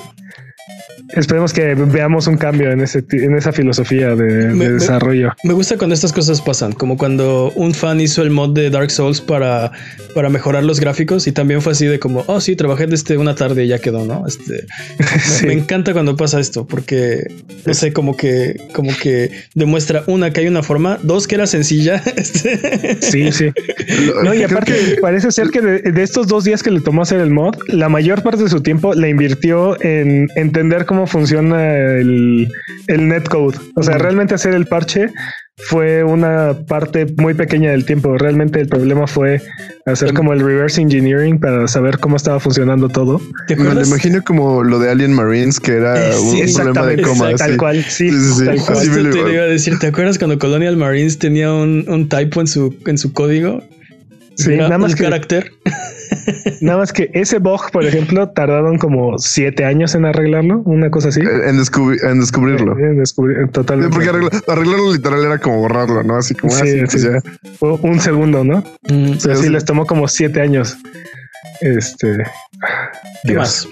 Esperemos 1.14 1.52
que 1.52 1.74
veamos 1.74 2.26
un 2.26 2.36
cambio 2.36 2.70
en 2.70 2.80
ese 2.80 3.04
en 3.12 3.36
esa 3.36 3.52
filosofía 3.52 4.14
de, 4.16 4.48
Me- 4.54 4.68
desarrollo. 4.70 5.32
Me 5.44 5.52
gusta 5.52 5.76
cuando 5.76 5.94
estas 5.94 6.12
cosas 6.12 6.40
pasan, 6.40 6.72
como 6.72 6.96
cuando 6.96 7.52
un 7.54 7.74
fan 7.74 8.00
hizo 8.00 8.22
el 8.22 8.30
mod 8.30 8.54
de 8.54 8.70
Dark 8.70 8.90
Souls 8.90 9.20
para, 9.20 9.72
para 10.14 10.28
mejorar 10.28 10.64
los 10.64 10.80
gráficos 10.80 11.26
y 11.26 11.32
también 11.32 11.62
fue 11.62 11.72
así 11.72 11.86
de 11.86 11.98
como, 11.98 12.24
oh 12.26 12.40
sí, 12.40 12.56
trabajé 12.56 12.86
desde 12.86 13.16
una 13.16 13.34
tarde 13.34 13.64
y 13.64 13.68
ya 13.68 13.78
quedó, 13.78 14.04
¿no? 14.04 14.26
Este, 14.26 14.64
me- 14.98 15.06
Sí. 15.22 15.46
me, 15.46 15.52
encanta 15.52 15.92
cuando 15.92 16.16
pasa 16.16 16.40
esto 16.40 16.66
porque, 16.66 17.26
no 17.66 17.74
sé, 17.74 17.92
como 17.92 18.16
que, 18.16 18.56
como 18.74 18.90
que 18.96 19.30
demuestra 19.54 20.04
una 20.06 20.30
que 20.32 20.40
hay 20.40 20.46
una 20.48 20.62
forma, 20.62 20.98
dos 21.02 21.26
que 21.26 21.34
era 21.36 21.46
sencilla, 21.46 21.96
este, 22.16 22.98
Sí, 23.00 23.32
sí. 23.32 23.50
No, 24.24 24.34
y 24.34 24.42
aparte 24.42 24.72
que- 24.72 25.00
parece 25.00 25.30
ser 25.30 25.48
que 25.50 25.60
de, 25.60 25.78
de 25.92 26.02
estos 26.02 26.26
dos 26.28 26.44
días 26.44 26.62
que 26.62 26.70
le 26.70 26.80
tomó 26.80 27.02
hacer 27.02 27.20
el 27.20 27.30
mod, 27.30 27.54
la 27.68 27.88
mayor 27.88 28.22
parte 28.22 28.42
de 28.44 28.48
su 28.50 28.60
tiempo 28.62 28.94
la 28.94 29.08
invirtió 29.08 29.80
en 29.82 30.28
entender 30.36 30.84
cómo 30.86 31.01
funciona 31.06 31.74
el, 31.96 32.48
el 32.86 33.08
netcode. 33.08 33.58
O 33.76 33.82
sea, 33.82 33.98
realmente 33.98 34.34
hacer 34.34 34.54
el 34.54 34.66
parche 34.66 35.08
fue 35.56 36.02
una 36.02 36.56
parte 36.66 37.06
muy 37.18 37.34
pequeña 37.34 37.70
del 37.70 37.84
tiempo. 37.84 38.16
Realmente 38.18 38.58
el 38.60 38.68
problema 38.68 39.06
fue 39.06 39.40
hacer 39.86 40.12
como 40.14 40.32
el 40.32 40.40
reverse 40.40 40.80
engineering 40.80 41.38
para 41.38 41.68
saber 41.68 41.98
cómo 41.98 42.16
estaba 42.16 42.40
funcionando 42.40 42.88
todo. 42.88 43.20
¿te 43.46 43.54
Me 43.54 43.72
lo 43.74 43.82
imagino 43.84 44.22
como 44.24 44.62
lo 44.64 44.78
de 44.78 44.90
Alien 44.90 45.12
Marines, 45.12 45.60
que 45.60 45.72
era 45.72 46.10
Eh, 46.10 46.12
sí, 46.14 46.42
un 46.42 46.54
problema 46.72 46.86
de 46.86 47.02
coma. 47.02 47.34
tal 47.34 47.56
cual. 47.58 47.84
Sí, 47.84 48.10
Sí, 48.10 48.10
sí, 48.10 48.32
sí. 48.40 48.44
tal 48.46 48.60
cual. 48.60 48.78
Así 48.78 48.88
me 48.88 48.94
Justo 49.02 49.18
lo- 49.18 49.24
te 49.26 49.32
iba 49.34 49.42
a 49.42 49.46
decir, 49.46 49.78
¿te 49.78 49.86
acuerdas 49.88 50.18
cuando 50.18 50.38
Colonial 50.38 50.76
Marines 50.76 51.18
tenía 51.18 51.52
un, 51.52 51.84
un 51.86 52.08
typo 52.08 52.40
en 52.40 52.46
su, 52.46 52.74
en 52.86 52.98
su 52.98 53.12
código? 53.12 53.62
Sí, 54.36 54.56
nada 54.56 54.78
más 54.78 54.94
que- 54.94 55.04
carácter. 55.04 55.52
Nada 56.60 56.78
más 56.78 56.92
que 56.92 57.10
ese 57.14 57.38
bug, 57.38 57.70
por 57.72 57.84
ejemplo, 57.84 58.28
tardaron 58.30 58.78
como 58.78 59.18
siete 59.18 59.64
años 59.64 59.94
en 59.94 60.04
arreglarlo, 60.04 60.60
una 60.64 60.90
cosa 60.90 61.08
así. 61.08 61.20
En, 61.20 61.58
descubri- 61.58 61.98
en 62.08 62.20
descubrirlo. 62.20 62.78
En 62.78 62.98
descubrir- 63.02 63.46
Sí, 63.46 63.50
totalmente. 63.52 63.92
porque 63.94 64.10
arregla- 64.10 64.42
arreglarlo 64.46 64.92
literal 64.92 65.24
era 65.24 65.38
como 65.38 65.58
borrarlo, 65.60 66.02
¿no? 66.04 66.16
Así 66.16 66.34
como 66.34 66.52
Sí, 66.52 66.80
así, 66.80 66.80
pues 66.80 67.02
sí. 67.60 67.68
un 67.82 68.00
segundo, 68.00 68.44
¿no? 68.44 68.62
Mm, 68.88 69.14
sí, 69.14 69.28
sí. 69.34 69.48
les 69.48 69.64
tomó 69.64 69.86
como 69.86 70.06
siete 70.06 70.40
años. 70.40 70.76
Este. 71.60 72.18
¿Qué 73.24 73.32
Dios. 73.32 73.38
más? 73.38 73.68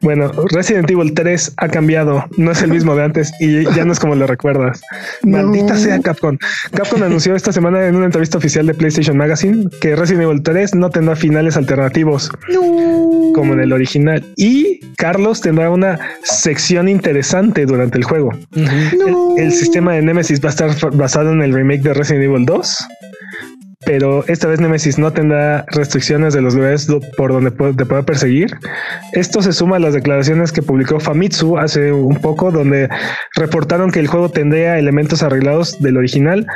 Bueno, 0.00 0.32
Resident 0.50 0.90
Evil 0.90 1.14
3 1.14 1.54
ha 1.56 1.68
cambiado. 1.68 2.24
No 2.36 2.52
es 2.52 2.62
el 2.62 2.70
mismo 2.70 2.94
de 2.94 3.04
antes 3.04 3.32
y 3.40 3.64
ya 3.74 3.84
no 3.84 3.92
es 3.92 4.00
como 4.00 4.14
lo 4.14 4.26
recuerdas. 4.26 4.80
Maldita 5.22 5.76
sea 5.76 6.00
Capcom. 6.00 6.38
Capcom 6.72 7.02
anunció 7.02 7.34
esta 7.34 7.52
semana 7.52 7.86
en 7.86 7.96
una 7.96 8.06
entrevista 8.06 8.38
oficial 8.38 8.66
de 8.66 8.74
PlayStation 8.74 9.16
Magazine 9.16 9.68
que 9.80 9.96
Resident 9.96 10.24
Evil 10.24 10.42
3 10.42 10.74
no 10.74 10.90
tendrá 10.90 11.16
finales 11.16 11.56
alternativos 11.56 12.30
como 13.34 13.52
en 13.54 13.60
el 13.60 13.72
original. 13.72 14.24
Y 14.36 14.80
Carlos 14.96 15.40
tendrá 15.40 15.70
una 15.70 15.98
sección 16.22 16.88
interesante 16.88 17.66
durante 17.66 17.98
el 17.98 18.04
juego. 18.04 18.30
El, 18.54 19.16
el 19.38 19.52
sistema 19.52 19.94
de 19.94 20.02
Nemesis 20.02 20.42
va 20.42 20.48
a 20.48 20.50
estar 20.50 20.70
basado 20.94 21.32
en 21.32 21.42
el 21.42 21.52
remake 21.52 21.82
de 21.82 21.94
Resident 21.94 22.24
Evil 22.24 22.44
2. 22.46 22.88
Pero 23.84 24.24
esta 24.26 24.46
vez 24.46 24.60
Nemesis 24.60 24.98
no 24.98 25.12
tendrá 25.12 25.64
restricciones 25.68 26.34
de 26.34 26.42
los 26.42 26.54
lugares 26.54 26.86
por 27.16 27.32
donde 27.32 27.50
te 27.50 27.86
pueda 27.86 28.02
perseguir. 28.02 28.50
Esto 29.12 29.40
se 29.40 29.52
suma 29.52 29.76
a 29.76 29.78
las 29.78 29.94
declaraciones 29.94 30.52
que 30.52 30.62
publicó 30.62 31.00
Famitsu 31.00 31.56
hace 31.56 31.90
un 31.90 32.16
poco, 32.16 32.50
donde 32.50 32.88
reportaron 33.36 33.90
que 33.90 34.00
el 34.00 34.06
juego 34.06 34.28
tendría 34.28 34.78
elementos 34.78 35.22
arreglados 35.22 35.80
del 35.80 35.96
original. 35.96 36.46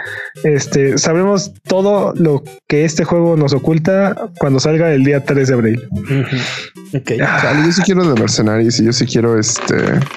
Este, 0.44 0.98
sabremos 0.98 1.52
todo 1.66 2.12
lo 2.14 2.44
que 2.68 2.84
este 2.84 3.04
juego 3.04 3.36
nos 3.36 3.54
oculta 3.54 4.30
cuando 4.38 4.60
salga 4.60 4.92
el 4.92 5.04
día 5.04 5.24
3 5.24 5.48
de 5.48 5.54
abril. 5.54 5.88
Ah. 7.22 7.62
yo 7.64 7.72
sí 7.72 7.82
quiero 7.82 8.08
de 8.08 8.20
Mercenaries 8.20 8.78
y 8.80 8.84
yo 8.84 8.92
sí 8.92 9.06
quiero 9.06 9.38
este. 9.38 9.74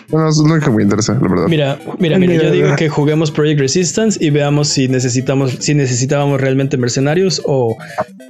Bueno, 0.09 0.29
es 0.29 0.37
lo 0.37 0.59
que 0.59 0.69
me 0.69 0.83
interesa, 0.83 1.13
la 1.13 1.27
verdad. 1.27 1.47
Mira, 1.47 1.79
mira, 1.99 2.17
mira, 2.17 2.35
yo 2.35 2.51
digo 2.51 2.75
que 2.75 2.89
juguemos 2.89 3.31
Project 3.31 3.59
Resistance 3.59 4.23
y 4.23 4.29
veamos 4.29 4.69
si 4.69 4.87
necesitamos, 4.87 5.57
si 5.59 5.73
necesitábamos 5.73 6.39
realmente 6.41 6.77
mercenarios 6.77 7.41
o. 7.45 7.77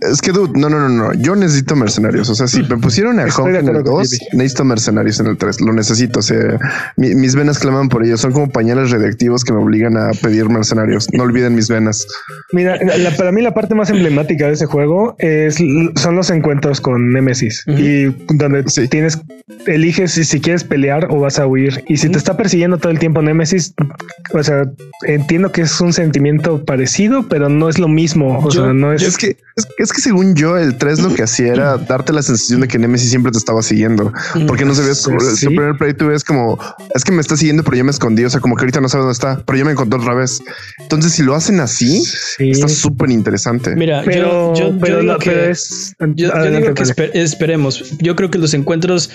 Es 0.02 0.22
que, 0.22 0.32
dude, 0.32 0.60
no, 0.60 0.70
no, 0.70 0.80
no, 0.80 0.90
no. 0.90 1.14
Yo 1.14 1.36
necesito 1.36 1.76
mercenarios. 1.76 2.30
O 2.30 2.36
sea, 2.36 2.48
si 2.48 2.64
me 2.64 2.78
pusieron 2.78 3.20
a 3.20 3.26
Hawk 3.26 3.48
en 3.48 3.68
el 3.68 3.84
2, 3.84 4.20
necesito 4.34 4.64
mercenarios 4.64 5.20
en 5.20 5.28
el 5.28 5.38
3. 5.38 5.62
Lo 5.62 5.74
necesito. 5.74 6.20
O 6.20 6.22
sea, 6.22 6.60
mis 6.96 7.36
venas 7.36 7.60
claman 7.60 7.90
por 7.90 8.06
ello. 8.06 8.18
Son 8.18 8.32
como 8.32 8.50
pañales 8.50 8.92
radiactivos 8.92 9.44
que 9.44 9.54
me 9.54 9.60
obligan 9.60 9.98
a 9.98 10.12
pedir 10.22 10.50
mercenarios. 10.50 11.08
No 11.14 11.24
olviden 11.24 11.56
mis 11.56 11.68
venas. 11.68 12.06
Mira, 12.52 12.80
para 13.18 13.32
mí 13.32 13.42
la 13.42 13.54
parte 13.54 13.76
más 13.76 13.90
emblemática 13.90 14.48
de 14.48 14.54
ese 14.54 14.66
juego 14.66 15.16
es, 15.20 15.58
son 15.96 16.16
los 16.16 16.30
encuentros 16.30 16.82
con 16.82 17.12
Nemesis 17.12 17.64
y 17.68 18.10
donde 18.38 18.64
tienes, 18.90 19.20
eliges 19.66 20.12
si, 20.12 20.24
si 20.24 20.40
quieres 20.40 20.64
pelear 20.64 21.08
o 21.10 21.20
vas 21.20 21.40
a 21.40 21.48
huir. 21.48 21.84
Y 21.88 21.98
si 21.98 22.10
te 22.10 22.18
está 22.18 22.38
persiguiendo 22.38 22.78
todo 22.78 22.92
el 22.92 23.00
tiempo 23.00 23.22
Nemesis, 23.22 23.74
o 24.34 24.44
sea, 24.44 24.70
entiendo 25.06 25.52
que 25.52 25.62
es 25.62 25.82
un 25.82 25.94
sentimiento 25.94 26.64
parecido, 26.66 27.28
pero 27.28 27.50
no 27.50 27.70
es 27.70 27.80
lo 27.80 27.88
mismo. 27.88 28.40
O 28.40 28.52
sea, 28.52 28.74
no 28.74 28.94
es... 28.94 29.02
es 29.02 29.18
que, 29.18 29.38
es, 29.78 29.92
que 29.92 30.02
según 30.02 30.36
yo, 30.36 30.58
el 30.58 30.78
3 30.78 31.00
lo 31.00 31.14
que 31.14 31.24
hacía 31.24 31.54
era 31.54 31.78
darte 31.78 32.14
la 32.14 32.22
sensación 32.22 32.62
de 32.62 32.68
que 32.68 32.78
Nemesis 32.78 33.10
siempre 33.10 33.32
te 33.32 33.38
estaba 33.38 33.62
siguiendo, 33.62 34.12
porque 34.48 34.66
no 34.66 34.76
sabías, 34.76 35.04
como 35.04 35.18
el 35.18 35.36
primer 35.38 35.78
play 35.78 35.94
tú 35.94 36.08
ves 36.08 36.24
como, 36.24 36.60
es 36.94 37.04
que 37.04 37.12
me 37.12 37.22
está 37.22 37.36
siguiendo, 37.36 37.64
pero 37.64 37.78
yo 37.78 37.84
me 37.84 37.92
escondí, 37.92 38.24
o 38.24 38.30
sea, 38.30 38.40
como 38.40 38.56
que 38.56 38.62
ahorita 38.62 38.82
no 38.82 38.90
sabe 38.90 39.02
dónde 39.04 39.14
está, 39.14 39.42
pero 39.46 39.58
yo 39.58 39.66
me 39.66 39.72
encontré 39.72 40.00
otra 40.00 40.14
vez. 40.14 40.42
Entonces, 40.80 41.14
si 41.14 41.24
lo 41.24 41.34
hacen 41.34 41.60
así, 41.60 42.04
está 42.38 42.68
súper 42.68 43.10
interesante. 43.10 43.76
Mira, 43.76 44.04
pero, 44.06 44.54
yo, 44.56 44.72
digo 44.72 45.18
que, 45.18 45.54
yo, 46.16 46.32
digo 46.50 46.74
que 46.74 47.22
esperemos. 47.22 47.98
Yo 48.00 48.16
creo 48.16 48.27
que 48.32 48.38
los 48.38 48.54
encuentros, 48.54 49.10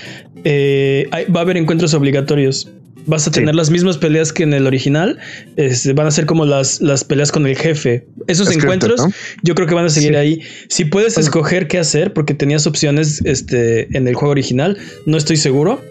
eh, 0.45 1.09
va 1.35 1.41
a 1.41 1.43
haber 1.43 1.57
encuentros 1.57 1.95
obligatorios 1.95 2.69
vas 3.07 3.27
a 3.27 3.31
tener 3.31 3.55
las 3.55 3.71
mismas 3.71 3.99
peleas 3.99 4.33
que 4.33 4.43
en 4.43 4.55
el 4.55 4.67
original. 4.67 5.19
Este, 5.57 5.93
van 5.93 6.07
a 6.07 6.11
ser 6.11 6.27
como 6.27 6.45
las, 6.45 6.81
las 6.81 7.05
peleas 7.05 7.33
con 7.33 7.47
el 7.47 7.57
jefe. 7.57 8.07
Esos 8.27 8.51
encuentros, 8.51 9.01
yo 9.43 9.55
creo 9.55 9.67
que 9.67 9.75
van 9.75 9.87
a 9.87 9.91
seguir 9.91 10.17
ahí. 10.17 10.41
Si 10.69 10.85
puedes 10.85 11.19
escoger 11.19 11.69
qué 11.69 11.79
hacer, 11.79 12.13
porque 12.13 12.35
tenías 12.35 12.67
opciones 12.67 13.21
este, 13.25 13.97
en 13.97 14.07
el 14.09 14.15
juego 14.15 14.33
original, 14.33 14.79
no 15.07 15.17
estoy 15.17 15.37
seguro. 15.37 15.83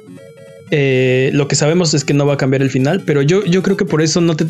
Eh, 0.74 1.32
lo 1.34 1.50
que 1.50 1.56
sabemos 1.56 1.94
es 1.94 2.06
que 2.06 2.14
no 2.14 2.26
va 2.26 2.36
a 2.36 2.38
cambiar 2.38 2.62
el 2.62 2.70
final, 2.70 3.04
pero 3.06 3.22
yo, 3.22 3.44
yo 3.44 3.62
creo 3.62 3.76
que 3.76 3.86
por 3.86 4.02
eso 4.02 4.22
no 4.22 4.36
te. 4.38 4.46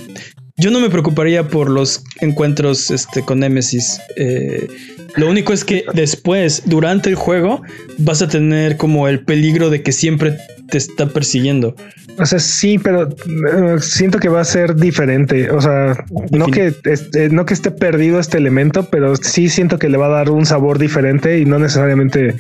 Yo 0.57 0.71
no 0.71 0.79
me 0.79 0.89
preocuparía 0.89 1.47
por 1.47 1.69
los 1.69 2.03
encuentros 2.19 2.91
este, 2.91 3.23
con 3.23 3.39
Nemesis. 3.39 3.99
Eh, 4.15 4.67
lo 5.15 5.29
único 5.29 5.53
es 5.53 5.65
que 5.65 5.85
después, 5.93 6.63
durante 6.65 7.09
el 7.09 7.15
juego, 7.15 7.61
vas 7.97 8.21
a 8.21 8.27
tener 8.27 8.77
como 8.77 9.07
el 9.07 9.23
peligro 9.23 9.69
de 9.69 9.83
que 9.83 9.91
siempre 9.91 10.37
te 10.71 10.77
está 10.77 11.05
persiguiendo. 11.07 11.75
O 12.17 12.25
sea, 12.25 12.39
sí, 12.39 12.79
pero 12.79 13.09
eh, 13.09 13.79
siento 13.79 14.19
que 14.19 14.29
va 14.29 14.41
a 14.41 14.45
ser 14.45 14.75
diferente. 14.75 15.51
O 15.51 15.61
sea, 15.61 16.03
no 16.31 16.47
que, 16.47 16.73
esté, 16.85 17.29
no 17.29 17.45
que 17.45 17.53
esté 17.53 17.71
perdido 17.71 18.19
este 18.19 18.37
elemento, 18.37 18.89
pero 18.89 19.15
sí 19.15 19.49
siento 19.49 19.77
que 19.79 19.89
le 19.89 19.97
va 19.97 20.07
a 20.07 20.09
dar 20.09 20.29
un 20.29 20.45
sabor 20.45 20.79
diferente 20.79 21.39
y 21.39 21.45
no 21.45 21.59
necesariamente 21.59 22.35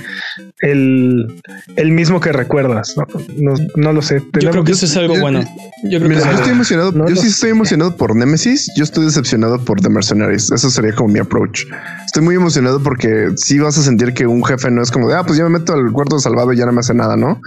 el, 0.61 1.41
el 1.75 1.91
mismo 1.91 2.19
que 2.19 2.31
recuerdas. 2.31 2.95
No, 3.37 3.53
no, 3.75 3.93
lo 3.93 4.01
sé. 4.01 4.21
Yo 4.39 4.51
creo 4.51 4.63
que 4.63 4.71
eso 4.71 4.85
es 4.85 4.95
algo 4.97 5.19
bueno. 5.19 5.41
Yo, 5.83 5.99
creo 5.99 6.09
que 6.09 6.15
yo 6.15 6.31
estoy 6.31 6.51
emocionado. 6.51 7.07
yo 7.07 7.15
sí 7.15 7.27
estoy 7.27 7.49
emocionado 7.49 7.95
por 7.95 8.15
Nemesis. 8.15 8.71
Yo 8.77 8.83
estoy 8.83 9.05
decepcionado 9.05 9.59
por 9.59 9.81
The 9.81 9.89
Mercenaries. 9.89 10.51
Eso 10.51 10.69
sería 10.69 10.93
como 10.93 11.09
mi 11.13 11.19
approach. 11.19 11.65
Estoy 12.05 12.23
muy 12.23 12.35
emocionado 12.35 12.81
porque 12.81 13.31
sí 13.35 13.59
vas 13.59 13.77
a 13.77 13.83
sentir 13.83 14.13
que 14.13 14.27
un 14.27 14.43
jefe 14.43 14.69
no 14.71 14.81
es 14.81 14.91
como 14.91 15.09
de, 15.09 15.15
ah, 15.15 15.23
pues 15.23 15.37
ya 15.37 15.43
me 15.43 15.59
meto 15.59 15.73
al 15.73 15.91
cuarto 15.91 16.19
salvado 16.19 16.53
y 16.53 16.57
ya 16.57 16.65
no 16.65 16.71
me 16.71 16.79
hace 16.79 16.93
nada, 16.93 17.17
¿no? 17.17 17.41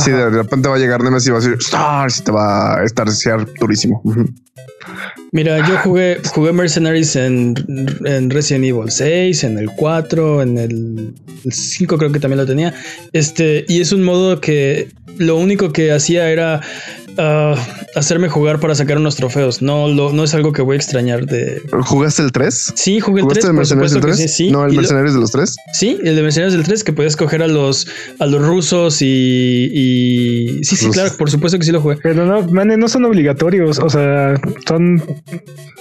Así 0.00 0.10
de, 0.10 0.30
repente 0.30 0.68
va 0.68 0.76
a 0.76 0.78
llegar 0.78 1.02
Nemesis 1.02 1.28
y 1.28 1.30
va 1.30 1.38
a 1.38 1.40
decir 1.40 1.56
Stars 1.60 2.18
y 2.18 2.22
te 2.22 2.32
va 2.32 2.80
a 2.80 2.84
estar 2.84 3.06
durísimo. 3.58 4.02
Mira, 5.32 5.58
yo 5.68 5.76
jugué, 5.78 6.20
jugué 6.34 6.52
Mercenaries 6.52 7.14
en, 7.14 7.54
en, 8.04 8.30
Resident 8.30 8.64
Evil 8.64 8.90
6, 8.90 9.44
en 9.44 9.58
el 9.58 9.70
4, 9.76 10.42
en 10.42 10.58
el, 10.58 11.14
5 11.48 11.98
creo 11.98 12.10
que 12.10 12.18
también 12.18 12.38
lo 12.38 12.46
tenía. 12.46 12.74
Este, 13.12 13.64
y 13.68 13.80
es 13.80 13.92
un 13.92 14.02
modo 14.02 14.40
que 14.40 14.88
lo 15.18 15.36
único 15.36 15.72
que 15.72 15.92
hacía 15.92 16.30
era 16.30 16.60
uh, 17.18 17.54
hacerme 17.94 18.28
jugar 18.28 18.60
para 18.60 18.74
sacar 18.74 18.98
unos 18.98 19.16
trofeos. 19.16 19.62
No, 19.62 19.88
lo, 19.88 20.12
no 20.12 20.24
es 20.24 20.34
algo 20.34 20.52
que 20.52 20.62
voy 20.62 20.74
a 20.74 20.76
extrañar 20.76 21.26
de. 21.26 21.62
¿Jugaste 21.70 22.22
el 22.22 22.32
3? 22.32 22.72
Sí, 22.76 23.00
jugué 23.00 23.22
el 23.22 23.28
3. 23.28 23.44
el 23.44 23.52
Mercenarios 23.54 23.92
del 23.92 24.02
3? 24.02 24.34
Sí, 24.34 24.50
No, 24.50 24.64
el 24.64 24.74
Mercenarios 24.74 25.14
de 25.14 25.20
los 25.20 25.30
3. 25.30 25.56
Sí, 25.72 25.98
el 26.02 26.16
de 26.16 26.22
Mercenarios 26.22 26.54
del 26.54 26.64
3, 26.64 26.84
que 26.84 26.92
podías 26.92 27.16
coger 27.16 27.42
a 27.42 27.48
los, 27.48 27.86
a 28.18 28.26
los 28.26 28.46
rusos 28.46 29.02
y. 29.02 29.70
y... 29.72 30.64
Sí, 30.64 30.76
sí, 30.76 30.90
claro, 30.90 31.10
por 31.18 31.30
supuesto 31.30 31.58
que 31.58 31.64
sí 31.64 31.72
lo 31.72 31.80
jugué. 31.80 31.96
Pero 32.02 32.26
no, 32.26 32.42
man, 32.48 32.68
no 32.68 32.88
son 32.88 33.04
obligatorios. 33.04 33.78
O 33.78 33.90
sea, 33.90 34.34
son. 34.66 35.02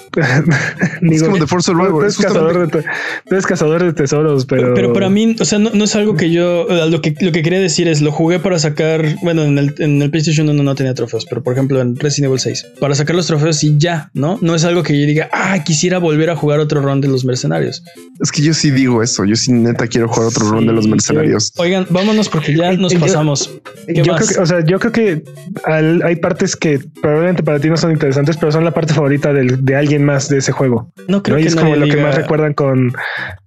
es 1.02 1.24
como 1.24 1.38
de 1.38 1.48
Force 1.48 1.72
Survivor. 1.72 2.06
Es 2.06 2.18
cazador 2.18 2.72
de, 2.72 2.84
eres 3.30 3.46
cazador 3.46 3.84
de 3.84 3.94
tesoros, 3.94 4.46
pero. 4.46 4.74
Pero 4.74 4.94
para 4.94 5.10
mí, 5.10 5.36
o 5.40 5.46
sea, 5.46 5.60
no, 5.60 5.70
no 5.72 5.84
es 5.84 5.96
algo 5.96 6.16
que 6.16 6.32
yo. 6.32 6.68
Lo 6.90 7.02
que, 7.02 7.16
lo 7.20 7.32
que 7.32 7.44
quería 7.44 7.60
decir 7.60 7.88
es, 7.88 8.02
lo 8.02 8.12
jugué 8.12 8.40
para 8.40 8.58
sacar. 8.58 9.06
Bueno, 9.22 9.44
en 9.44 9.58
el, 9.58 9.76
en 9.78 10.02
el 10.02 10.10
PlayStation 10.10 10.50
1 10.50 10.64
no 10.64 10.76
tenía 10.76 10.94
trofeos, 10.94 11.26
pero 11.26 11.44
por 11.44 11.54
ejemplo 11.54 11.80
en 11.80 11.96
Resident 12.00 12.30
Evil 12.30 12.40
6, 12.40 12.66
para 12.80 12.96
sacar 12.96 13.16
los 13.16 13.28
trofeos 13.28 13.64
y 13.64 13.78
ya, 13.78 14.10
¿no? 14.14 14.38
No 14.42 14.56
es 14.56 14.64
algo 14.64 14.84
que 14.84 15.00
yo 15.00 15.06
diga, 15.06 15.30
ah, 15.32 15.64
quisiera 15.64 16.00
volver 16.00 16.30
a 16.30 16.36
jugar 16.36 16.60
otro 16.60 16.82
round 16.82 17.04
de 17.04 17.10
los 17.10 17.26
mercenarios. 17.26 17.84
Es 18.20 18.32
que 18.32 18.42
yo 18.42 18.54
sí 18.54 18.72
digo 18.72 19.02
eso, 19.04 19.26
yo 19.26 19.36
sí 19.36 19.52
neta 19.52 19.88
quiero 19.88 20.08
jugar 20.08 20.28
otro 20.28 20.50
round 20.50 20.68
de 20.68 20.74
los 20.74 20.88
mercenarios. 20.88 21.54
Oigan, 21.58 21.86
vámonos 21.90 22.30
porque 22.30 22.56
ya 22.56 22.74
nos 22.74 22.94
pasamos. 22.96 23.50
Yo, 23.88 24.04
creo 24.04 24.16
que, 24.18 24.40
o 24.40 24.46
sea, 24.46 24.64
yo 24.66 24.80
creo 24.80 24.92
que 24.92 25.24
hay 25.66 26.16
partes 26.18 26.56
que 26.56 26.80
probablemente 27.02 27.44
para 27.44 27.60
ti 27.60 27.70
no 27.70 27.78
son 27.78 27.92
interesantes, 27.92 28.38
pero 28.38 28.52
son 28.52 28.66
la 28.66 28.74
parte 28.74 28.94
favorita 28.94 29.34
de, 29.34 29.76
alguien 29.76 30.04
más 30.04 30.30
de 30.30 30.38
ese 30.40 30.52
juego. 30.52 30.92
No 31.08 31.24
creo 31.24 31.38
que 31.38 31.48
es 31.48 31.56
como 31.56 31.76
lo 31.76 31.88
que 31.88 31.98
más 31.98 32.16
recuerdan 32.16 32.54
con, 32.54 32.94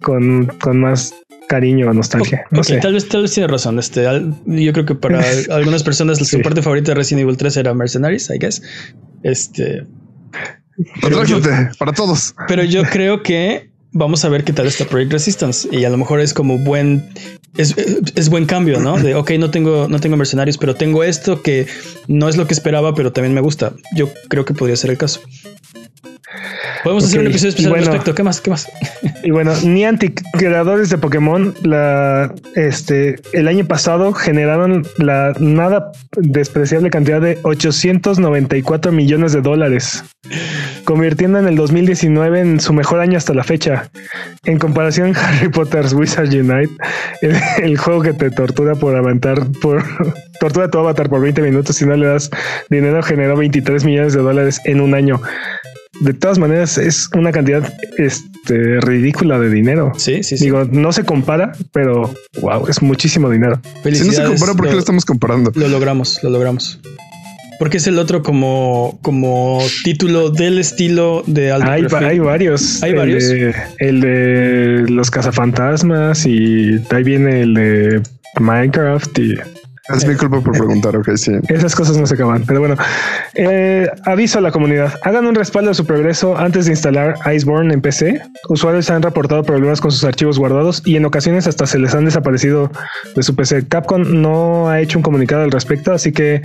con, 0.01 0.47
con 0.47 0.81
más 0.81 1.15
cariño 1.53 1.91
o 1.91 1.93
nostalgia. 1.93 2.47
No 2.51 2.65
sé. 2.65 2.79
tal 2.79 2.95
vez, 2.95 3.07
tal 3.09 3.23
vez 3.23 3.33
tiene 3.33 3.47
razón. 3.47 3.79
Este, 3.79 4.03
yo 4.47 4.73
creo 4.73 4.87
que 4.87 4.95
para 4.95 5.23
algunas 5.51 5.83
personas 5.83 6.17
su 6.19 6.41
parte 6.41 6.63
favorita 6.63 6.93
de 6.93 6.95
Resident 6.95 7.25
Evil 7.25 7.37
3 7.37 7.59
era 7.59 7.75
Mercenaries, 7.75 8.31
I 8.31 8.39
guess. 8.39 8.63
Este. 9.23 9.87
para 11.79 11.93
todos. 11.93 12.35
Pero 12.49 12.65
yo 12.65 12.85
creo 12.85 13.23
que 13.23 13.71
vamos 13.93 14.25
a 14.25 14.31
ver 14.31 14.45
qué 14.45 14.55
tal 14.55 14.67
está 14.67 14.87
Project 14.87 15.13
Resistance 15.13 15.69
y 15.71 15.85
a 15.85 15.91
lo 15.91 15.99
mejor 15.99 16.21
es 16.21 16.33
como 16.33 16.57
buen 16.57 17.11
es, 17.59 17.77
es, 17.77 18.31
buen 18.31 18.47
cambio, 18.47 18.81
¿no? 18.81 18.97
De 18.97 19.15
ok, 19.15 19.33
no 19.33 19.51
tengo 19.51 19.89
no 19.89 20.01
tengo 20.01 20.17
mercenarios, 20.17 20.57
pero 20.57 20.75
tengo 20.75 21.05
esto 21.05 21.43
que 21.43 21.67
no 22.09 22.31
es 22.31 22.39
lo 22.39 22.47
que 22.47 22.55
esperaba, 22.55 22.95
pero 22.95 23.13
también 23.13 23.35
me 23.35 23.43
gusta. 23.43 23.75
Yo 23.95 24.09
creo 24.31 24.47
que 24.47 24.55
podría 24.55 24.77
ser 24.77 24.91
el 24.91 24.97
caso. 24.97 25.21
Podemos 26.83 27.05
hacer 27.05 27.21
un 27.21 27.27
episodio 27.29 27.51
especial 27.51 27.75
al 27.75 27.81
respecto. 27.81 28.15
¿Qué 28.15 28.23
más? 28.23 28.41
¿Qué 28.41 28.51
más? 28.51 28.71
Y 29.23 29.31
bueno, 29.31 29.53
Niantic, 29.63 30.21
creadores 30.33 30.91
de 30.91 30.99
Pokémon, 30.99 31.55
la, 31.63 32.35
este, 32.57 33.21
el 33.33 33.47
año 33.47 33.65
pasado 33.67 34.13
generaron 34.13 34.85
la 34.99 35.33
nada 35.39 35.93
despreciable 36.17 36.91
cantidad 36.91 37.21
de 37.21 37.39
894 37.43 38.91
millones 38.91 39.33
de 39.33 39.43
dólares, 39.43 40.03
convirtiendo 40.85 41.39
en 41.39 41.47
el 41.47 41.55
2019 41.55 42.41
en 42.41 42.61
su 42.61 42.73
mejor 42.73 42.99
año 42.99 43.17
hasta 43.17 43.33
la 43.33 43.45
fecha. 43.45 43.89
En 44.45 44.59
comparación, 44.59 45.15
Harry 45.17 45.49
Potter's 45.51 45.93
Wizard 45.93 46.29
Unite, 46.29 46.71
el, 47.63 47.77
juego 47.77 48.03
que 48.03 48.13
te 48.13 48.31
tortura 48.31 48.75
por 48.75 48.97
aventar, 48.97 49.47
por 49.61 49.85
tortura 50.41 50.69
tu 50.69 50.79
avatar 50.79 51.09
por 51.09 51.21
20 51.21 51.43
minutos 51.43 51.77
si 51.77 51.87
no 51.87 51.95
le 51.95 52.07
das 52.07 52.29
dinero, 52.71 53.03
generó 53.05 53.37
23 53.37 53.85
millones 53.85 54.15
de 54.15 54.21
dólares 54.21 54.61
en 54.65 54.81
un 54.81 54.95
año 54.95 55.21
de 56.03 56.15
todas 56.15 56.39
maneras 56.39 56.79
es 56.79 57.09
una 57.17 57.31
cantidad 57.31 57.73
este, 57.97 58.81
ridícula 58.81 59.39
de 59.39 59.49
dinero. 59.51 59.93
Sí, 59.97 60.23
sí, 60.23 60.37
sí. 60.37 60.45
Digo, 60.45 60.65
no 60.65 60.93
se 60.93 61.05
compara, 61.05 61.53
pero 61.73 62.13
wow, 62.41 62.67
es 62.69 62.83
muchísimo 62.83 63.31
dinero. 63.31 63.61
Si 63.85 63.91
no 64.05 64.13
se 64.13 64.25
compara, 64.25 64.55
¿por 64.55 64.67
qué 64.67 64.73
lo, 64.73 64.79
estamos 64.81 65.05
comparando? 65.05 65.53
Lo 65.55 65.69
logramos, 65.69 66.19
lo 66.23 66.31
logramos. 66.31 66.81
Porque 67.61 67.77
es 67.77 67.87
el 67.87 67.99
otro 68.01 68.25
como, 68.25 68.99
como 69.03 69.61
título 69.85 70.31
del 70.31 70.59
estilo 70.59 71.23
de 71.27 71.53
alto 71.53 71.71
hay, 71.71 71.87
hay 72.05 72.19
varios. 72.19 72.83
Hay 72.83 72.95
varios. 72.95 73.23
el 73.79 74.01
de 74.01 74.85
los 74.89 75.13
cazafantasmas 75.13 76.27
y 76.27 76.81
ahí 76.91 77.05
viene 77.05 77.43
el 77.43 77.55
de 77.55 78.03
Minecraft 78.41 79.17
y 79.21 79.35
Es 79.89 80.07
mi 80.07 80.15
culpa 80.15 80.41
por 80.41 80.53
preguntar, 80.53 80.97
ok, 80.97 81.17
sí. 81.17 81.33
Esas 81.49 81.75
cosas 81.75 81.97
no 81.97 82.07
se 82.07 82.15
acaban. 82.15 82.45
Pero 82.47 82.61
bueno, 82.61 82.77
eh, 83.35 83.89
aviso 84.05 84.39
a 84.39 84.41
la 84.41 84.53
comunidad. 84.53 84.95
Hagan 85.03 85.27
un 85.27 85.35
respaldo 85.35 85.71
de 85.71 85.75
su 85.75 85.85
progreso 85.85 86.39
antes 86.39 86.67
de 86.67 86.71
instalar 86.71 87.17
Iceborne 87.35 87.75
en 87.75 87.81
PC. 87.81 88.23
Usuarios 88.49 88.89
han 88.91 89.03
reportado 89.03 89.43
problemas 89.43 89.81
con 89.81 89.91
sus 89.91 90.05
archivos 90.05 90.39
guardados 90.39 90.83
y 90.85 90.95
en 90.95 91.05
ocasiones 91.05 91.49
hasta 91.49 91.67
se 91.67 91.81
les 91.81 91.95
han 91.97 92.05
desaparecido 92.05 92.71
de 93.17 93.23
su 93.25 93.35
PC. 93.35 93.67
Capcom 93.67 94.03
no 94.23 94.69
ha 94.69 94.81
hecho 94.81 94.99
un 94.99 95.03
comunicado 95.03 95.43
al 95.43 95.51
respecto, 95.51 95.93
así 95.93 96.13
que 96.13 96.43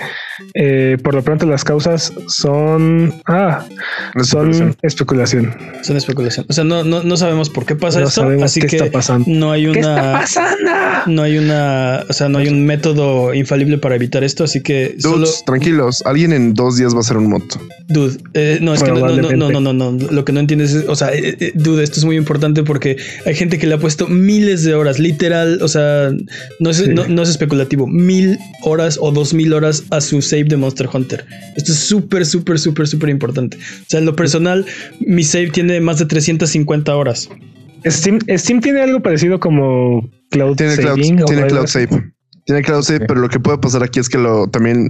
eh, 0.55 0.97
por 1.03 1.13
lo 1.13 1.21
pronto 1.21 1.45
las 1.45 1.63
causas 1.63 2.11
son... 2.27 3.21
Ah, 3.27 3.65
son 4.23 4.75
especulación. 4.81 5.55
Son 5.83 5.95
especulación. 5.95 6.47
O 6.49 6.53
sea, 6.53 6.63
no, 6.63 6.83
no, 6.83 7.03
no 7.03 7.17
sabemos 7.17 7.51
por 7.51 7.67
qué 7.67 7.75
pasa 7.75 7.99
No 7.99 8.07
esto. 8.07 8.27
Así 8.43 8.61
qué 8.61 8.67
que 8.67 8.75
está 8.77 8.91
pasando. 8.91 9.25
no 9.27 9.51
hay 9.51 9.67
una... 9.67 9.75
¿Qué 9.77 9.89
está 9.89 10.11
pasando? 10.13 10.71
No 11.05 11.21
hay 11.21 11.37
una, 11.37 12.03
o 12.09 12.13
sea, 12.13 12.29
no 12.29 12.39
hay 12.39 12.47
un 12.47 12.65
método 12.65 13.26
infalible 13.33 13.77
para 13.77 13.95
evitar 13.95 14.23
esto, 14.23 14.43
así 14.43 14.61
que 14.61 14.95
solo, 14.99 15.19
Dudes, 15.19 15.43
tranquilos. 15.45 16.03
Alguien 16.05 16.33
en 16.33 16.53
dos 16.53 16.77
días 16.77 16.93
va 16.93 16.97
a 16.97 17.01
hacer 17.01 17.17
un 17.17 17.29
moto. 17.29 17.59
dude, 17.87 18.17
eh, 18.33 18.59
no 18.61 18.73
es 18.73 18.83
que 18.83 18.91
no, 18.91 18.99
no, 19.07 19.51
no, 19.51 19.61
no, 19.61 19.73
no, 19.73 20.07
lo 20.11 20.25
que 20.25 20.31
no 20.31 20.39
entiendes 20.39 20.73
es, 20.73 20.85
o 20.87 20.95
sea, 20.95 21.13
eh, 21.13 21.37
eh, 21.39 21.51
dude, 21.55 21.83
esto 21.83 21.99
es 21.99 22.05
muy 22.05 22.15
importante 22.17 22.63
porque 22.63 22.97
hay 23.25 23.35
gente 23.35 23.57
que 23.57 23.67
le 23.67 23.75
ha 23.75 23.79
puesto 23.79 24.07
miles 24.07 24.63
de 24.63 24.75
horas, 24.75 24.99
literal, 24.99 25.59
o 25.61 25.67
sea, 25.67 26.11
no 26.59 26.69
es, 26.69 26.77
Sí. 26.77 26.89
no, 26.93 27.07
no 27.07 27.21
es 27.23 27.29
especulativo, 27.29 27.87
mil 27.87 28.37
horas 28.63 28.97
o 29.01 29.11
dos 29.11 29.33
mil 29.33 29.53
horas 29.53 29.83
a 29.89 30.01
su 30.01 30.21
save 30.21 30.45
de 30.45 30.57
Monster 30.57 30.87
Hunter. 30.93 31.25
Esto 31.55 31.71
es 31.71 31.79
súper, 31.79 32.25
súper, 32.25 32.59
súper, 32.59 32.87
súper 32.87 33.09
importante. 33.09 33.57
O 33.57 33.85
sea, 33.87 33.99
en 33.99 34.05
lo 34.05 34.15
personal, 34.15 34.65
mi 34.99 35.23
save 35.23 35.49
tiene 35.49 35.79
más 35.81 35.99
de 35.99 36.05
350 36.05 36.95
horas. 36.95 37.29
Steam, 37.85 38.19
Steam 38.37 38.59
tiene 38.59 38.81
algo 38.81 39.01
parecido 39.01 39.39
como 39.39 40.09
Cloud 40.29 40.55
Tiene 40.57 40.75
Saving 40.75 41.23
tiene 41.25 41.47
cloud 41.47 41.67
save. 41.67 42.11
Tiene 42.47 42.61
cloud 42.61 42.81
save, 42.81 43.01
pero 43.01 43.19
lo 43.19 43.27
que 43.27 43.41
puede 43.41 43.57
pasar 43.57 43.83
aquí 43.83 43.99
es 43.99 44.07
que 44.07 44.17
lo 44.17 44.47
también 44.47 44.89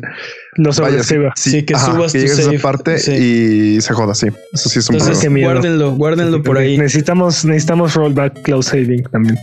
Lo 0.58 0.66
vaya 0.66 0.74
sí, 0.76 1.16
sobrescriba. 1.16 1.34
Sí, 1.36 1.64
que 1.66 1.74
subas 1.74 2.14
que 2.14 2.20
tu 2.20 2.26
llegues 2.26 2.40
a 2.40 2.44
save, 2.44 2.56
esa 2.56 2.62
parte 2.62 2.98
sí. 3.00 3.12
y 3.14 3.82
se 3.82 3.94
joda, 3.94 4.14
sí. 4.14 4.28
Eso 4.54 4.70
sí 4.70 4.78
es 4.78 4.88
un 4.90 4.98
Entonces, 4.98 5.26
problema. 5.26 5.54
guárdenlo, 5.54 5.96
guárdenlo 5.96 6.44
por 6.44 6.60
ahí. 6.60 6.78
Necesitamos, 6.78 7.44
necesitamos 7.46 7.96
rollback 7.96 8.44
cloud 8.44 8.62
saving 8.62 9.02
también. 9.12 9.40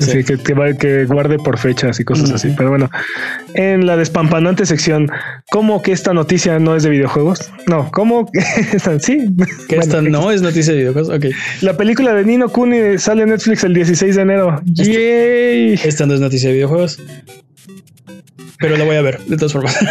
Sí. 0.00 0.10
Así 0.10 0.24
que, 0.24 0.36
que, 0.38 0.76
que 0.78 1.04
guarde 1.04 1.36
por 1.38 1.58
fechas 1.58 2.00
y 2.00 2.04
cosas 2.04 2.26
Ujú. 2.26 2.34
así. 2.36 2.54
Pero 2.56 2.70
bueno, 2.70 2.90
en 3.54 3.86
la 3.86 3.96
despampanante 3.96 4.64
sección, 4.66 5.08
¿cómo 5.50 5.82
que 5.82 5.92
esta 5.92 6.12
noticia 6.14 6.58
no 6.58 6.74
es 6.74 6.82
de 6.82 6.90
videojuegos? 6.90 7.50
No, 7.66 7.90
¿cómo 7.92 8.30
que 8.32 8.40
esta 8.72 8.98
sí? 8.98 9.18
Que 9.68 9.76
Bueno, 9.76 9.82
esta 9.82 10.02
no 10.02 10.30
es 10.30 10.42
noticia 10.42 10.72
de 10.72 10.78
videojuegos. 10.80 11.14
Ok. 11.14 11.26
La 11.60 11.76
película 11.76 12.14
de 12.14 12.24
Nino 12.24 12.48
Kuni 12.48 12.98
sale 12.98 13.22
en 13.24 13.28
Netflix 13.30 13.62
el 13.64 13.74
16 13.74 14.16
de 14.16 14.22
enero. 14.22 14.60
¡Yay! 14.64 15.74
Esta 15.84 16.06
no 16.06 16.14
es 16.14 16.20
noticia 16.20 16.48
de 16.48 16.54
videojuegos. 16.56 16.98
Pero 18.58 18.76
la 18.76 18.84
voy 18.84 18.96
a 18.96 19.02
ver, 19.02 19.20
de 19.26 19.36
todas 19.36 19.52
formas. 19.52 19.76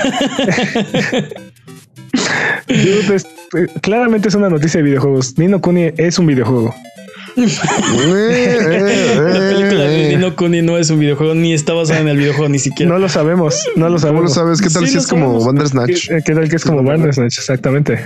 Dude, 2.68 3.16
es- 3.16 3.26
eh, 3.58 3.68
claramente 3.82 4.28
es 4.30 4.36
una 4.36 4.50
noticia 4.50 4.80
de 4.80 4.84
videojuegos. 4.84 5.38
Nino 5.38 5.60
Kuni 5.62 5.92
es 5.98 6.20
un 6.20 6.28
videojuego. 6.28 6.76
Eh, 7.38 8.58
eh, 8.60 9.16
La 9.16 9.40
película 9.40 9.84
de 9.84 9.96
eh, 9.96 10.06
eh. 10.14 10.16
Nino 10.18 10.36
Kuni 10.36 10.62
no 10.62 10.78
es 10.78 10.90
un 10.90 11.00
videojuego, 11.00 11.36
ni 11.36 11.54
está 11.54 11.74
basada 11.74 12.00
en 12.00 12.08
el 12.08 12.18
videojuego, 12.18 12.50
ni 12.50 12.60
siquiera. 12.60 12.92
No 12.92 13.00
lo 13.00 13.10
sabemos, 13.10 13.64
no 13.76 13.86
lo 13.86 13.96
¿Cómo 13.96 14.00
sabemos. 14.00 14.24
lo 14.24 14.30
sabes? 14.30 14.62
¿Qué 14.62 14.70
tal 14.70 14.86
Sí, 14.86 14.92
si 14.94 14.98
es 14.98 15.08
como 15.08 15.26
sabemos. 15.26 15.46
Bandersnatch? 15.46 16.08
¿Qué, 16.08 16.22
qué 16.26 16.34
tal 16.36 16.50
que 16.50 16.56
es 16.56 16.64
como 16.64 16.84
Bandersnatch? 16.84 17.38
Exactamente. 17.38 18.00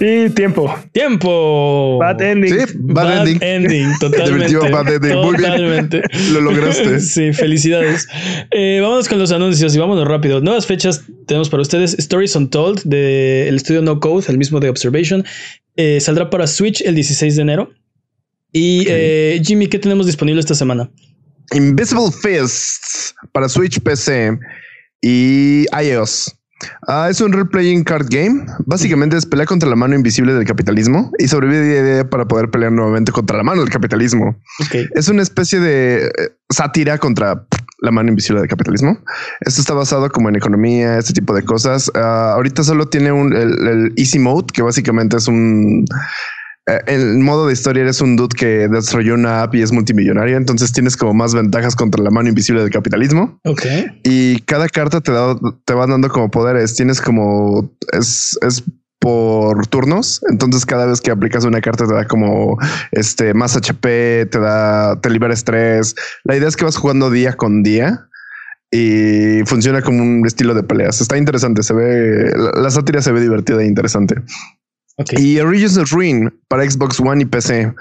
Y 0.00 0.30
tiempo. 0.30 0.74
¡Tiempo! 0.92 1.98
Bad 2.00 2.20
ending. 2.22 2.54
Sí, 2.54 2.64
bad, 2.78 3.26
ending. 3.40 3.88
totalmente. 4.00 4.54
Definitivo 4.54 4.70
bad 4.70 4.92
ending. 4.94 5.16
Muy 5.16 5.36
bien. 5.36 5.50
Totalmente. 5.50 6.02
Lo 6.32 6.40
lograste. 6.40 7.00
Sí, 7.08 7.32
felicidades. 7.32 8.06
Eh, 8.50 8.78
vámonos 8.82 9.08
con 9.08 9.18
los 9.18 9.32
anuncios 9.32 9.74
y 9.74 9.78
vámonos 9.78 10.06
rápido. 10.06 10.40
Nuevas 10.40 10.66
fechas 10.66 11.02
tenemos 11.26 11.48
para 11.48 11.62
ustedes. 11.62 11.94
Stories 11.98 12.34
Untold 12.36 12.82
del 12.84 13.56
estudio 13.56 13.82
No 13.82 13.98
Code, 14.00 14.26
el 14.28 14.38
mismo 14.38 14.60
de 14.60 14.68
Observation. 14.68 15.24
eh, 15.76 16.00
saldrá 16.00 16.28
para 16.30 16.46
Switch 16.46 16.80
el 16.82 16.94
16 16.94 17.36
de 17.36 17.42
enero. 17.42 17.70
Y 18.52 18.86
eh, 18.88 19.40
Jimmy, 19.44 19.66
¿qué 19.66 19.78
tenemos 19.78 20.06
disponible 20.06 20.40
esta 20.40 20.54
semana? 20.54 20.90
Invisible 21.52 22.10
Fists 22.10 23.14
para 23.32 23.48
Switch, 23.48 23.80
PC 23.80 24.38
y 25.02 25.66
iOS. 25.72 26.34
Ah, 26.88 27.08
es 27.08 27.20
un 27.20 27.32
role-playing 27.32 27.84
card 27.84 28.08
game. 28.10 28.44
Básicamente 28.66 29.16
es 29.16 29.24
pelear 29.24 29.46
contra 29.46 29.68
la 29.68 29.76
mano 29.76 29.94
invisible 29.94 30.34
del 30.34 30.44
capitalismo 30.44 31.12
y 31.18 31.28
sobrevive 31.28 32.04
para 32.04 32.26
poder 32.26 32.50
pelear 32.50 32.72
nuevamente 32.72 33.12
contra 33.12 33.36
la 33.36 33.44
mano 33.44 33.60
del 33.60 33.70
capitalismo. 33.70 34.36
Es 34.94 35.08
una 35.08 35.22
especie 35.22 35.60
de 35.60 36.06
eh, 36.06 36.10
sátira 36.50 36.98
contra 36.98 37.46
la 37.80 37.90
mano 37.92 38.08
invisible 38.08 38.40
del 38.40 38.48
capitalismo. 38.48 38.98
Esto 39.40 39.60
está 39.60 39.74
basado 39.74 40.10
como 40.10 40.28
en 40.28 40.36
economía, 40.36 40.98
este 40.98 41.12
tipo 41.12 41.32
de 41.32 41.44
cosas. 41.44 41.92
Ah, 41.94 42.32
ahorita 42.34 42.64
solo 42.64 42.88
tiene 42.88 43.12
un, 43.12 43.32
el, 43.36 43.68
el 43.68 43.92
Easy 43.96 44.18
Mode, 44.18 44.48
que 44.52 44.62
básicamente 44.62 45.16
es 45.16 45.28
un... 45.28 45.84
eh, 46.68 46.80
El 46.86 47.18
modo 47.18 47.46
de 47.46 47.52
historia 47.52 47.82
eres 47.82 48.00
un 48.00 48.16
dude 48.16 48.36
que 48.36 48.68
desarrolló 48.68 49.14
una 49.14 49.42
app 49.42 49.54
y 49.54 49.62
es 49.62 49.72
multimillonario, 49.72 50.36
entonces 50.36 50.72
tienes 50.72 50.96
como 50.96 51.14
más 51.14 51.34
ventajas 51.34 51.74
contra 51.74 52.02
la 52.02 52.10
mano 52.10 52.28
invisible 52.28 52.62
del 52.62 52.70
capitalismo 52.70 53.40
Ok. 53.44 53.62
y 54.04 54.40
cada 54.42 54.68
carta 54.68 55.00
te 55.00 55.12
da, 55.12 55.36
te 55.64 55.74
van 55.74 55.90
dando 55.90 56.08
como 56.08 56.30
poderes. 56.30 56.74
Tienes 56.74 57.00
como 57.00 57.70
es, 57.92 58.38
es 58.46 58.62
por 59.00 59.66
turnos. 59.68 60.20
Entonces, 60.28 60.66
cada 60.66 60.86
vez 60.86 61.00
que 61.00 61.10
aplicas 61.12 61.44
una 61.44 61.60
carta 61.60 61.86
te 61.86 61.94
da 61.94 62.06
como 62.06 62.58
este 62.90 63.32
más 63.32 63.56
HP, 63.56 64.26
te 64.26 64.38
da, 64.40 65.00
te 65.00 65.10
libera 65.10 65.32
estrés. 65.34 65.94
La 66.24 66.36
idea 66.36 66.48
es 66.48 66.56
que 66.56 66.64
vas 66.64 66.76
jugando 66.76 67.08
día 67.10 67.34
con 67.34 67.62
día 67.62 68.08
y 68.70 69.40
funciona 69.46 69.82
como 69.82 70.02
un 70.02 70.26
estilo 70.26 70.52
de 70.52 70.62
peleas. 70.62 71.00
Está 71.00 71.16
interesante. 71.16 71.62
Se 71.62 71.72
ve 71.74 72.32
la, 72.36 72.60
la 72.60 72.70
sátira 72.70 73.00
se 73.00 73.12
ve 73.12 73.20
divertida 73.20 73.62
e 73.62 73.66
interesante. 73.66 74.16
Y 75.16 75.38
Origins 75.38 75.76
of 75.76 75.92
Ruin 75.92 76.32
para 76.48 76.68
Xbox 76.68 76.98
One 77.00 77.22
y 77.22 77.26
PC. 77.26 77.72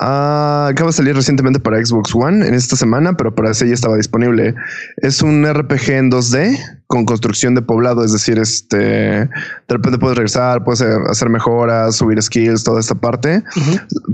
Ah, 0.00 0.68
acaba 0.70 0.90
de 0.90 0.96
salir 0.96 1.14
recientemente 1.14 1.60
para 1.60 1.84
Xbox 1.84 2.14
One 2.14 2.46
en 2.46 2.54
esta 2.54 2.74
semana, 2.74 3.16
pero 3.16 3.34
para 3.34 3.50
ese 3.50 3.68
ya 3.68 3.74
estaba 3.74 3.96
disponible. 3.96 4.54
Es 4.96 5.22
un 5.22 5.46
RPG 5.46 5.90
en 5.90 6.10
2D 6.10 6.58
con 6.86 7.04
construcción 7.04 7.54
de 7.54 7.62
poblado, 7.62 8.04
es 8.04 8.12
decir, 8.12 8.38
este 8.38 8.76
de 8.76 9.28
repente 9.68 9.98
puedes 9.98 10.16
regresar, 10.16 10.64
puedes 10.64 10.82
hacer 10.82 11.28
mejoras, 11.28 11.96
subir 11.96 12.22
skills, 12.22 12.62
toda 12.64 12.80
esta 12.80 12.94
parte. 12.94 13.42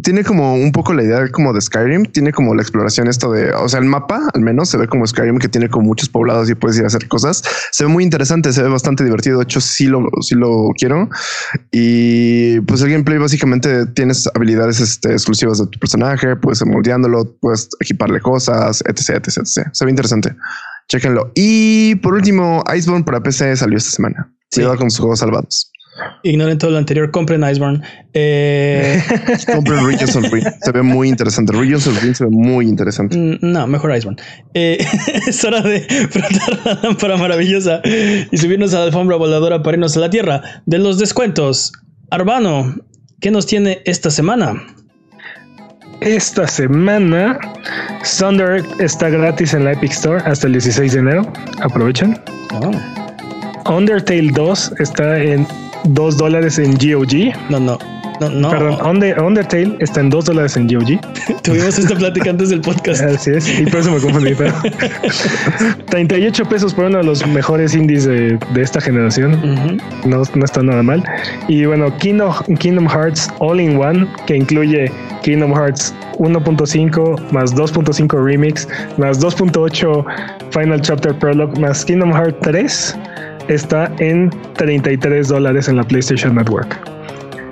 Tiene 0.03 0.25
como 0.25 0.55
un 0.55 0.73
poco 0.73 0.95
la 0.95 1.03
idea 1.03 1.29
como 1.31 1.53
de 1.53 1.61
Skyrim, 1.61 2.05
tiene 2.07 2.33
como 2.33 2.55
la 2.55 2.63
exploración 2.63 3.09
esto 3.09 3.33
de, 3.33 3.53
o 3.53 3.69
sea, 3.69 3.81
el 3.81 3.87
mapa 3.87 4.21
al 4.35 4.41
menos 4.41 4.69
se 4.69 4.79
ve 4.79 4.87
como 4.87 5.07
Skyrim 5.07 5.39
que 5.39 5.49
tiene 5.49 5.69
como 5.69 5.87
muchos 5.87 6.09
poblados 6.09 6.49
y 6.49 6.55
puedes 6.55 6.79
ir 6.79 6.85
a 6.85 6.87
hacer 6.87 7.09
cosas. 7.09 7.43
Se 7.73 7.85
ve 7.85 7.91
muy 7.91 8.05
interesante, 8.05 8.53
se 8.53 8.63
ve 8.63 8.69
bastante 8.69 9.05
divertido. 9.05 9.39
De 9.39 9.45
hecho, 9.45 9.61
sí 9.61 9.87
lo, 9.87 10.09
sí 10.21 10.35
lo 10.35 10.69
quiero. 10.77 11.09
Y 11.73 12.61
pues 12.61 12.83
el 12.83 12.91
gameplay 12.91 13.19
básicamente 13.19 13.87
tienes 13.87 14.29
habilidades 14.35 14.81
este, 14.81 15.13
exclusivas 15.13 15.59
de 15.59 15.67
tu 15.67 15.79
personaje, 15.79 16.37
puedes 16.37 16.61
ir 16.61 16.69
moldeándolo, 16.69 17.35
puedes 17.41 17.69
equiparle 17.81 18.21
cosas, 18.21 18.83
etc, 18.87 19.17
etc, 19.17 19.39
etc. 19.39 19.69
Se 19.73 19.85
ve 19.85 19.91
interesante. 19.91 20.35
Chéquenlo. 20.91 21.31
Y 21.37 21.95
por 21.97 22.15
último, 22.15 22.65
Iceborne 22.77 23.05
para 23.05 23.23
PC 23.23 23.57
salió 23.57 23.79
esta 23.79 23.93
semana. 23.93 24.35
Sí. 24.51 24.61
Cuidado 24.61 24.77
con 24.77 24.91
sus 24.91 25.01
juegos 25.01 25.21
salvados. 25.21 25.71
Ignoren 26.25 26.59
todo 26.59 26.73
lo 26.73 26.79
anterior, 26.79 27.11
compren 27.13 27.45
Iceborne. 27.49 27.81
Eh, 28.13 29.01
Compren 29.55 29.87
Regions 29.87 30.17
of 30.17 30.31
Ruin. 30.31 30.45
Se 30.63 30.73
ve 30.73 30.83
muy 30.83 31.09
interesante. 31.09 31.53
Regions 31.53 31.87
of 31.87 32.03
Ruin 32.03 32.15
se 32.15 32.25
ve 32.25 32.31
muy 32.31 32.67
interesante. 32.67 33.17
mm, 33.17 33.39
no, 33.41 33.67
mejor 33.69 33.95
Iceborne. 33.97 34.21
Eh, 34.55 34.85
es 35.29 35.45
hora 35.45 35.61
de 35.61 35.81
frotar 36.11 36.61
la 36.65 36.81
lámpara 36.83 37.17
maravillosa 37.17 37.81
y 37.85 38.37
subirnos 38.37 38.75
a 38.75 38.81
la 38.81 38.85
alfombra 38.87 39.17
voladora 39.17 39.63
para 39.63 39.77
irnos 39.77 39.97
a 39.97 40.01
la 40.01 40.11
tierra 40.11 40.63
de 40.67 40.79
los 40.79 40.99
descuentos. 40.99 41.73
Arbano, 42.11 42.75
¿qué 43.21 43.31
nos 43.31 43.47
tiene 43.47 43.81
esta 43.85 44.11
semana? 44.11 44.61
Esta 46.01 46.47
semana, 46.49 47.39
Thunder 48.19 48.65
está 48.79 49.11
gratis 49.11 49.53
en 49.53 49.65
la 49.65 49.73
Epic 49.73 49.93
Store 49.93 50.23
hasta 50.25 50.47
el 50.47 50.55
16 50.55 50.95
de 50.95 50.99
enero. 50.99 51.33
Aprovechen. 51.61 52.19
Oh, 52.55 53.71
Undertale 53.71 54.31
2 54.33 54.75
está 54.79 55.19
en 55.19 55.47
2 55.85 56.17
dólares 56.17 56.59
en 56.59 56.73
GOG. 56.73 57.35
no, 57.51 57.61
no, 57.61 57.79
no, 58.21 58.29
no. 58.31 58.51
Perdón, 58.51 58.79
Under- 58.87 59.21
Undertale 59.23 59.77
está 59.81 60.01
en 60.01 60.11
2 60.11 60.25
dólares 60.27 60.57
en 60.57 60.67
GOG. 60.69 61.01
Tuvimos 61.43 61.79
esta 61.79 61.95
plática 61.95 62.31
antes 62.31 62.51
del 62.51 62.61
podcast. 62.61 63.03
Así 63.03 63.31
es, 63.33 63.59
y 63.61 63.65
por 63.67 63.81
eso 63.81 63.91
me 63.91 64.01
confundí. 64.01 64.35
Pero 64.35 64.53
38 65.91 66.45
pesos 66.49 66.75
por 66.75 66.87
uno 66.87 66.99
de 66.99 67.05
los 67.05 67.27
mejores 67.27 67.75
indies 67.75 68.05
de, 68.05 68.39
de 68.55 68.63
esta 68.63 68.81
generación. 68.81 69.35
Ujú. 69.35 70.09
No, 70.09 70.23
no 70.35 70.45
está 70.45 70.63
nada 70.63 70.83
mal. 70.83 71.03
Y 71.49 71.65
bueno, 71.65 71.97
Kingdom, 71.99 72.33
Kingdom 72.59 72.89
Hearts 72.89 73.29
All 73.39 73.61
in 73.61 73.77
One, 73.77 74.07
que 74.27 74.37
incluye 74.37 74.91
Kingdom 75.23 75.53
Hearts 75.55 75.95
1.5 76.19 77.31
más 77.33 77.55
2.5 77.55 78.25
Remix 78.25 78.69
más 78.99 79.21
2.8 79.21 80.05
Final 80.51 80.81
Chapter 80.81 81.15
Prologue 81.19 81.59
más 81.61 81.85
Kingdom 81.85 82.13
Hearts 82.13 82.37
3, 82.43 82.99
está 83.49 83.91
en 83.99 84.31
33 84.55 85.29
dólares 85.29 85.69
en 85.69 85.77
la 85.77 85.83
PlayStation 85.85 86.35
Network. 86.35 86.79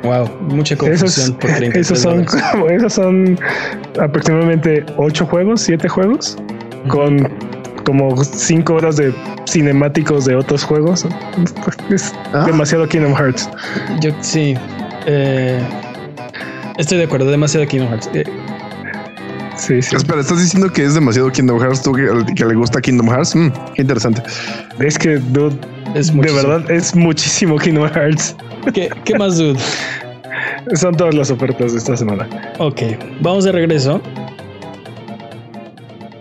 Wow, 0.09 0.29
mucha 0.49 0.75
Esos, 0.75 0.81
confusión 0.89 1.33
por 1.37 1.51
33 1.57 1.77
esos, 1.91 1.99
son, 2.01 2.27
esos 2.71 2.93
son 2.93 3.39
aproximadamente 4.01 4.85
8 4.97 5.27
juegos, 5.27 5.61
7 5.63 5.89
juegos 5.89 6.37
con 6.89 7.29
como 7.85 8.23
cinco 8.23 8.75
horas 8.75 8.97
de 8.97 9.15
cinemáticos 9.47 10.25
de 10.27 10.35
otros 10.35 10.63
juegos. 10.65 11.07
Es 11.91 12.13
Ah. 12.35 12.45
demasiado 12.47 12.87
Kingdom 12.87 13.15
Hearts. 13.15 13.49
Yo 14.01 14.11
sí. 14.21 14.55
eh, 15.07 15.59
estoy 16.77 16.99
de 16.99 17.05
acuerdo, 17.05 17.31
demasiado 17.31 17.67
Kingdom 17.67 17.89
Hearts. 17.89 18.11
Eh, 18.13 18.25
Sí, 19.59 19.83
sí. 19.83 19.97
Espera, 19.97 20.21
¿estás 20.21 20.39
diciendo 20.41 20.73
que 20.73 20.85
es 20.85 20.95
demasiado 20.95 21.31
Kingdom 21.31 21.61
Hearts? 21.61 21.83
¿Tú 21.83 21.93
que, 21.93 22.09
que 22.35 22.45
le 22.45 22.55
gusta 22.55 22.81
Kingdom 22.81 23.09
Hearts? 23.09 23.35
Mm, 23.35 23.49
qué 23.75 23.83
interesante. 23.83 24.23
Es 24.79 24.97
que, 24.99 25.17
dude, 25.19 25.57
es 25.95 26.07
de 26.09 26.13
muchísimo. 26.15 26.49
verdad 26.49 26.71
es 26.71 26.95
muchísimo 26.95 27.59
Kingdom 27.59 27.89
Hearts. 27.91 28.37
¿Qué, 28.73 28.89
qué 29.05 29.19
más, 29.19 29.37
dude? 29.37 29.59
Son 30.75 30.95
todas 30.97 31.15
las 31.15 31.31
ofertas 31.31 31.73
de 31.73 31.79
esta 31.79 31.97
semana. 31.97 32.29
Ok, 32.59 32.83
vamos 33.21 33.45
de 33.45 33.53
regreso. 33.53 34.01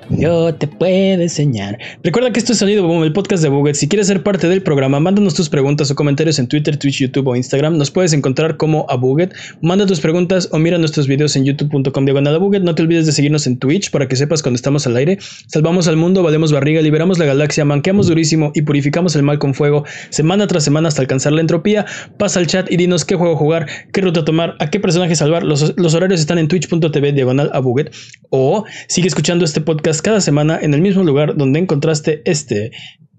Yo 0.10 0.56
te 0.56 0.68
puedo 0.68 1.22
enseñar. 1.22 1.78
Recuerda 2.02 2.32
que 2.32 2.40
esto 2.40 2.54
es 2.54 2.60
Sonido 2.60 2.88
Boom, 2.88 3.04
el 3.04 3.12
podcast 3.12 3.44
de 3.44 3.50
Buget. 3.50 3.76
Si 3.76 3.90
quieres 3.90 4.08
ser 4.08 4.24
parte 4.24 4.48
del 4.48 4.64
programa, 4.64 5.02
mándanos 5.02 5.34
tus 5.34 5.50
preguntas 5.50 5.92
o 5.92 5.96
comentarios 5.96 6.40
en 6.40 6.48
Twitter, 6.48 6.78
Twitch, 6.78 7.00
YouTube 7.00 7.28
o 7.28 7.36
Instagram. 7.36 7.78
Nos 7.78 7.92
puedes 7.92 8.14
encontrar 8.14 8.56
como 8.56 8.86
a 8.90 8.96
Buget. 8.96 9.34
Manda 9.62 9.86
tus 9.86 10.00
preguntas 10.00 10.48
o 10.54 10.60
mira 10.60 10.78
nuestros 10.78 11.08
videos 11.08 11.36
en 11.36 11.44
youtube.com 11.44 12.06
diagonal 12.06 12.40
Buget. 12.40 12.64
No 12.64 12.74
te 12.74 12.84
olvides 12.84 13.06
de 13.06 13.12
seguirnos 13.12 13.48
en 13.48 13.58
Twitch 13.58 13.92
para 13.92 14.08
que 14.08 14.16
sepas 14.16 14.42
cuando 14.42 14.56
estamos 14.56 14.88
al 14.88 14.96
aire. 14.96 15.18
Salvamos 15.48 15.90
al 15.90 15.98
mundo, 15.98 16.24
valemos 16.24 16.54
barriga, 16.54 16.82
liberamos 16.82 17.20
la 17.20 17.26
galaxia, 17.26 17.66
manqueamos 17.66 18.08
durísimo 18.08 18.54
y 18.56 18.62
purificamos 18.62 19.14
el 19.18 19.24
mal 19.24 19.40
con 19.40 19.54
fuego. 19.54 19.84
Semana 20.10 20.48
tras 20.48 20.64
semana 20.64 20.88
hasta 20.88 21.02
alcanzar 21.02 21.34
la 21.34 21.42
entropía. 21.42 21.86
Pasa 22.18 22.40
al 22.40 22.48
chat 22.48 22.72
y 22.72 22.78
dinos 22.78 23.04
qué 23.04 23.16
juego 23.16 23.36
jugar, 23.36 23.68
qué 23.92 24.00
ruta 24.00 24.24
tomar, 24.24 24.56
a 24.60 24.70
qué 24.70 24.80
personaje 24.80 25.16
salvar. 25.16 25.44
Los, 25.44 25.74
los 25.78 25.94
horarios 25.96 26.22
están 26.22 26.38
en 26.38 26.48
twitch.tv 26.48 27.12
diagonal 27.12 27.50
a 27.54 27.60
Buget. 27.60 27.94
O 28.30 28.64
sigue 28.88 29.08
escuchando 29.08 29.44
este 29.44 29.60
podcast 29.60 29.97
cada 30.02 30.22
semana 30.22 30.60
en 30.62 30.74
el 30.74 30.82
mismo 30.82 31.04
lugar 31.04 31.36
donde 31.36 31.60
encontraste 31.60 32.22
este. 32.26 32.72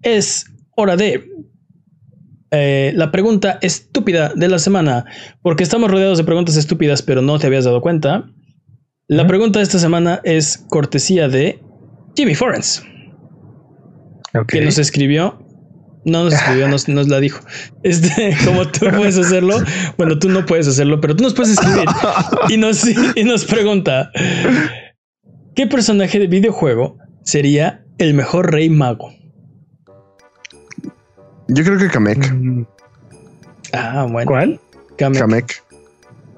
Es 0.02 0.46
hora 0.76 0.96
de 0.96 1.24
eh, 2.50 2.92
la 2.94 3.10
pregunta 3.10 3.58
estúpida 3.60 4.32
de 4.34 4.48
la 4.48 4.58
semana, 4.58 5.04
porque 5.42 5.62
estamos 5.62 5.90
rodeados 5.90 6.18
de 6.18 6.24
preguntas 6.24 6.56
estúpidas, 6.56 7.02
pero 7.02 7.20
no 7.20 7.38
te 7.38 7.46
habías 7.46 7.64
dado 7.64 7.82
cuenta. 7.82 8.30
La 9.06 9.26
pregunta 9.26 9.58
de 9.58 9.64
esta 9.64 9.78
semana 9.78 10.20
es 10.24 10.64
cortesía 10.68 11.28
de 11.28 11.60
Jimmy 12.16 12.34
Forens, 12.34 12.82
Ok. 14.34 14.46
que 14.48 14.60
nos 14.60 14.78
escribió. 14.78 15.44
No 16.04 16.24
nos 16.24 16.32
escribió, 16.32 16.68
nos, 16.68 16.88
nos 16.88 17.08
la 17.08 17.20
dijo. 17.20 17.40
Este, 17.82 18.34
como 18.44 18.66
tú 18.68 18.86
puedes 18.96 19.18
hacerlo, 19.18 19.56
bueno, 19.98 20.18
tú 20.18 20.30
no 20.30 20.46
puedes 20.46 20.66
hacerlo, 20.68 21.00
pero 21.00 21.14
tú 21.14 21.24
nos 21.24 21.34
puedes 21.34 21.52
escribir 21.52 21.84
y 22.48 22.56
nos, 22.56 22.82
y 23.14 23.24
nos 23.24 23.44
pregunta: 23.44 24.10
¿Qué 25.58 25.66
personaje 25.66 26.20
de 26.20 26.28
videojuego 26.28 26.98
sería 27.24 27.82
el 27.98 28.14
mejor 28.14 28.52
rey 28.52 28.70
mago? 28.70 29.10
Yo 31.48 31.64
creo 31.64 31.76
que 31.78 31.88
Kamek. 31.88 32.32
Mm, 32.32 32.64
Ah, 33.72 34.06
bueno. 34.08 34.30
¿Cuál? 34.30 34.60
Kamek. 34.98 35.18
Kamek. 35.20 35.62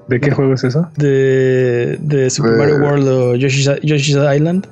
¿De 0.07 0.19
qué 0.19 0.31
juego 0.31 0.55
es 0.55 0.63
eso? 0.63 0.89
de, 0.97 1.99
de 2.01 2.31
Super 2.31 2.53
Mario 2.53 2.77
World 2.77 3.07
o 3.07 3.35
Yoshi's, 3.35 3.69
Yoshi's 3.83 4.17
Island. 4.35 4.65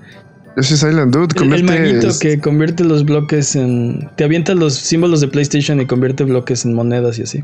Yoshi's 0.57 0.81
Island, 0.81 1.13
dude. 1.13 1.27
El, 1.37 1.53
el 1.53 1.61
convierte- 1.61 1.79
maguito 1.79 2.07
que 2.19 2.39
convierte 2.39 2.83
los 2.83 3.05
bloques 3.05 3.55
en. 3.55 4.09
Te 4.15 4.23
avienta 4.23 4.55
los 4.55 4.73
símbolos 4.73 5.21
de 5.21 5.27
PlayStation 5.27 5.79
y 5.79 5.85
convierte 5.85 6.23
bloques 6.23 6.65
en 6.65 6.73
monedas 6.73 7.19
y 7.19 7.21
así. 7.21 7.43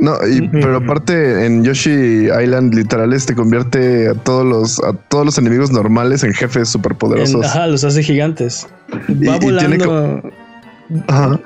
No, 0.00 0.16
y, 0.26 0.48
pero 0.48 0.78
aparte 0.78 1.44
en 1.44 1.62
Yoshi 1.62 2.26
Island 2.42 2.74
literal 2.74 3.12
te 3.26 3.34
convierte 3.34 4.08
a 4.08 4.14
todos 4.14 4.46
los 4.46 4.78
a 4.82 4.94
todos 4.94 5.26
los 5.26 5.36
enemigos 5.36 5.70
normales 5.70 6.24
en 6.24 6.32
jefes 6.32 6.56
En- 6.62 6.66
superpoderosos. 6.66 7.44
ajá, 7.44 7.66
los 7.66 7.84
hace 7.84 8.02
gigantes. 8.02 8.66
Y- 9.08 9.26
Va 9.26 9.36
y 9.36 9.38
tiene 9.40 9.76
volando. 9.76 10.22
Ajá. 11.06 11.40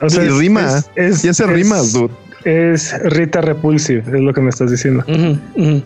O 0.00 0.04
y 0.04 0.06
es- 0.28 0.36
rima. 0.38 0.78
es- 0.78 0.90
es- 0.94 1.24
y 1.24 1.28
hace 1.28 1.42
es- 1.44 1.50
rimas, 1.50 1.92
dude. 1.92 2.14
Es 2.44 2.94
Rita 3.02 3.40
Repulsive, 3.42 4.00
es 4.06 4.22
lo 4.22 4.32
que 4.32 4.40
me 4.40 4.50
estás 4.50 4.70
diciendo. 4.70 5.04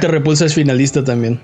Te 0.00 0.08
repulsa 0.08 0.46
es 0.46 0.54
finalista 0.54 1.02
también. 1.04 1.40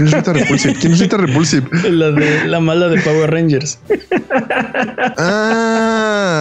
¿Quién 0.00 0.08
es 0.08 0.14
Rita 0.14 0.32
Repulsive? 0.32 0.74
¿Quién 0.80 0.92
es 0.94 0.98
Rita 1.00 1.16
Repulsive? 1.18 1.66
La 1.90 2.10
de 2.10 2.48
la 2.48 2.58
mala 2.58 2.88
de 2.88 2.98
Power 3.02 3.30
Rangers. 3.30 3.78
Ah, 5.18 5.18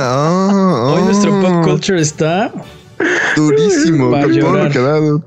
ah, 0.07 0.94
Hoy 0.94 1.02
ah. 1.02 1.06
nuestro 1.06 1.41
pop 1.41 1.65
culture 1.65 1.99
está 1.99 2.53
durísimo. 3.36 4.11
Va 4.11 4.22
a 4.22 4.27
llorar. 4.27 4.72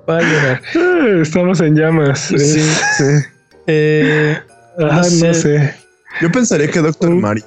para 0.06 0.22
llorar. 0.22 0.62
Ah, 0.74 1.20
Estamos 1.20 1.60
en 1.60 1.76
llamas. 1.76 2.20
Sí. 2.20 2.38
Sí. 2.38 3.04
Eh, 3.66 4.38
Eh, 4.38 4.38
ah, 4.78 4.96
no 4.96 5.04
sé. 5.04 5.28
no 5.28 5.34
sé. 5.34 5.74
Yo 6.22 6.32
pensaría 6.32 6.68
que 6.68 6.80
Doctor. 6.80 7.10
Mario. 7.10 7.44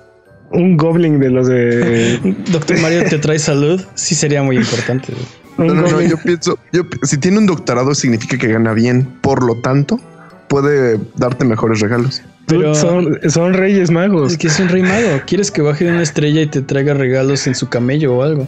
Un 0.52 0.78
goblin 0.78 1.20
de 1.20 1.32
los 1.32 1.48
de. 1.48 2.20
Doctor 2.52 2.80
Mario 2.80 3.06
te 3.10 3.18
trae 3.18 3.40
salud. 3.40 3.84
Sí 3.96 4.14
sería 4.14 4.44
muy 4.44 4.58
importante. 4.58 5.14
No, 5.58 5.66
no, 5.74 5.82
no, 5.88 6.02
yo 6.02 6.18
pienso, 6.18 6.60
yo, 6.74 6.84
si 7.04 7.18
tiene 7.18 7.38
un 7.38 7.46
doctorado 7.46 7.96
significa 7.96 8.38
que 8.38 8.50
gana 8.50 8.74
bien, 8.74 9.06
por 9.22 9.42
lo 9.42 9.62
tanto, 9.62 10.02
puede 10.48 11.00
darte 11.16 11.46
mejores 11.46 11.80
regalos. 11.80 12.22
Pero- 12.48 12.76
son, 12.76 13.20
son 13.30 13.54
reyes 13.54 13.90
magos. 13.90 14.34
Es 14.34 14.38
que 14.38 14.48
es 14.48 14.60
un 14.60 14.70
rey 14.70 14.84
mago. 14.84 15.22
¿Quieres 15.26 15.50
que 15.52 15.62
baje 15.62 15.86
de 15.86 15.92
una 15.92 16.04
estrella 16.04 16.42
y 16.42 16.48
te 16.48 16.62
traiga 16.62 16.94
regalos 16.94 17.48
en 17.48 17.56
su 17.56 17.70
camello 17.70 18.16
o 18.16 18.24
algo? 18.24 18.48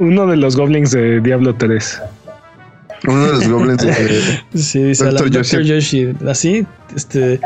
Uno 0.00 0.26
de 0.26 0.36
los 0.36 0.56
goblins 0.56 0.90
de 0.90 1.20
Diablo 1.20 1.54
3. 1.54 2.02
Uno 3.06 3.26
de 3.26 3.32
los 3.32 3.48
goblins 3.48 3.84
de- 3.84 4.40
Sí, 4.58 4.82
dice 4.82 5.04
a 5.04 5.12
la 5.12 5.20
Dr. 5.20 5.30
Dr. 5.44 5.62
Yoshi. 5.62 6.14
Así, 6.28 6.66
este. 6.96 7.38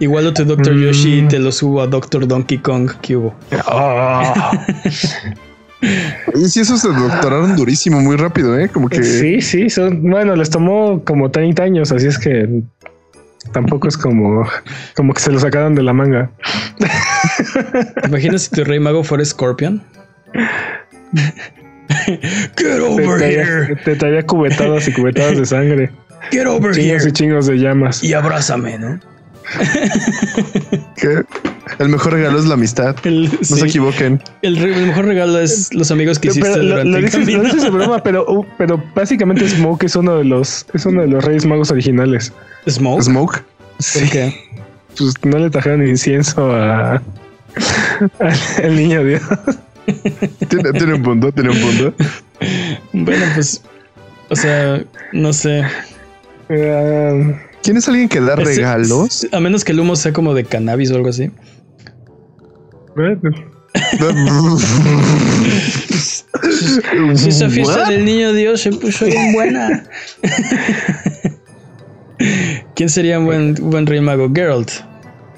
Igualo 0.00 0.32
tu 0.32 0.44
Dr. 0.44 0.74
Mm. 0.74 0.82
Yoshi 0.82 1.18
y 1.20 1.22
te 1.28 1.38
lo 1.38 1.52
subo 1.52 1.82
a 1.82 1.86
Dr. 1.86 2.26
Donkey 2.26 2.58
Kong. 2.58 2.90
¿Qué 3.02 3.16
hubo? 3.16 3.34
Ah. 3.66 4.66
Oye, 6.34 6.48
sí, 6.48 6.60
esos 6.60 6.80
se 6.80 6.88
doctoraron 6.88 7.56
durísimo, 7.56 8.00
muy 8.00 8.16
rápido, 8.16 8.58
¿eh? 8.58 8.68
Como 8.68 8.88
que... 8.88 9.02
Sí, 9.02 9.40
sí, 9.40 9.70
son, 9.70 10.02
bueno, 10.02 10.36
les 10.36 10.50
tomó 10.50 11.02
como 11.04 11.30
30 11.30 11.62
años, 11.62 11.92
así 11.92 12.06
es 12.06 12.18
que 12.18 12.62
tampoco 13.52 13.88
es 13.88 13.96
como, 13.96 14.46
como 14.94 15.14
que 15.14 15.20
se 15.20 15.32
lo 15.32 15.40
sacaron 15.40 15.74
de 15.74 15.82
la 15.82 15.92
manga. 15.92 16.30
¿Te 18.02 18.08
imaginas 18.08 18.42
si 18.42 18.50
tu 18.50 18.64
rey 18.64 18.78
mago 18.78 19.02
fuera 19.02 19.24
Scorpion? 19.24 19.82
Get 22.06 22.54
Te 22.56 22.80
over 22.80 23.18
traía, 23.18 23.42
here. 23.42 23.76
te 23.84 23.96
traía 23.96 24.24
cubetadas 24.24 24.86
y 24.88 24.92
cubetadas 24.92 25.38
de 25.38 25.46
sangre, 25.46 25.90
Get 26.30 26.46
over 26.46 26.74
chingos 26.74 27.02
y 27.02 27.06
here. 27.06 27.12
chingos 27.12 27.46
de 27.46 27.56
llamas. 27.56 28.04
Y 28.04 28.12
abrázame, 28.14 28.78
¿no? 28.78 29.00
que 30.96 31.22
el 31.78 31.88
mejor 31.88 32.12
regalo 32.12 32.38
es 32.38 32.46
la 32.46 32.54
amistad. 32.54 32.96
El, 33.04 33.24
No 33.30 33.38
sí, 33.42 33.54
se 33.56 33.66
equivoquen. 33.66 34.22
el, 34.42 34.56
el 34.58 34.86
mejor 34.86 35.06
regalo 35.06 35.38
es 35.38 35.72
los 35.74 35.90
amigos 35.90 36.18
que 36.18 36.28
hiciste 36.28 36.48
Pero 36.48 36.62
lo, 36.62 36.68
durante 36.70 36.90
lo 36.90 36.96
el 36.98 37.04
dices, 37.04 37.20
lo 37.20 37.26
camino. 37.26 37.44
dices 37.44 37.62
de 37.62 37.70
broma, 37.70 37.98
pero, 38.02 38.24
uh, 38.28 38.44
pero 38.58 38.82
básicamente 38.94 39.48
Smoke 39.48 39.84
es 39.84 39.96
uno 39.96 40.16
de 40.16 40.24
los, 40.24 40.66
es 40.74 40.86
uno 40.86 41.02
de 41.02 41.08
los 41.08 41.24
reyes 41.24 41.46
magos 41.46 41.70
originales. 41.70 42.32
Smoke. 42.68 43.02
Smoke. 43.02 43.44
¿Por 43.94 44.10
qué? 44.10 44.34
Pues 44.98 45.14
no 45.24 45.38
le 45.38 45.50
trajeron 45.50 45.86
incienso 45.86 46.52
a, 46.52 46.94
al 48.18 48.38
al 48.64 48.76
niño 48.76 49.04
Dios. 49.04 49.22
Tiene, 50.48 50.72
tiene 50.72 50.94
un 50.94 51.02
punto, 51.02 51.32
tiene 51.32 51.50
un 51.50 51.60
punto. 51.60 51.94
Bueno, 52.92 53.24
pues. 53.34 53.62
O 54.28 54.36
sea, 54.36 54.82
no 55.12 55.32
sé. 55.32 55.62
Ah, 56.50 57.12
¿Quién 57.62 57.76
es 57.76 57.88
alguien 57.88 58.08
que 58.08 58.20
da 58.20 58.36
regalos? 58.36 59.26
A 59.32 59.40
menos 59.40 59.64
que 59.64 59.72
el 59.72 59.80
humo 59.80 59.96
sea 59.96 60.12
como 60.12 60.34
de 60.34 60.44
cannabis 60.44 60.90
o 60.90 60.96
algo 60.96 61.08
así. 61.08 61.30
Si 67.14 67.28
esa 67.28 67.50
fiesta 67.50 67.88
del 67.88 68.04
niño 68.04 68.32
Dios 68.32 68.62
se 68.62 68.72
puso 68.72 69.04
bien 69.04 69.32
buena. 69.32 69.84
¿Quién 72.74 72.88
sería 72.88 73.18
un 73.18 73.26
buen, 73.26 73.54
buen 73.54 73.86
rey 73.86 74.00
mago? 74.00 74.30
Geralt. 74.32 74.70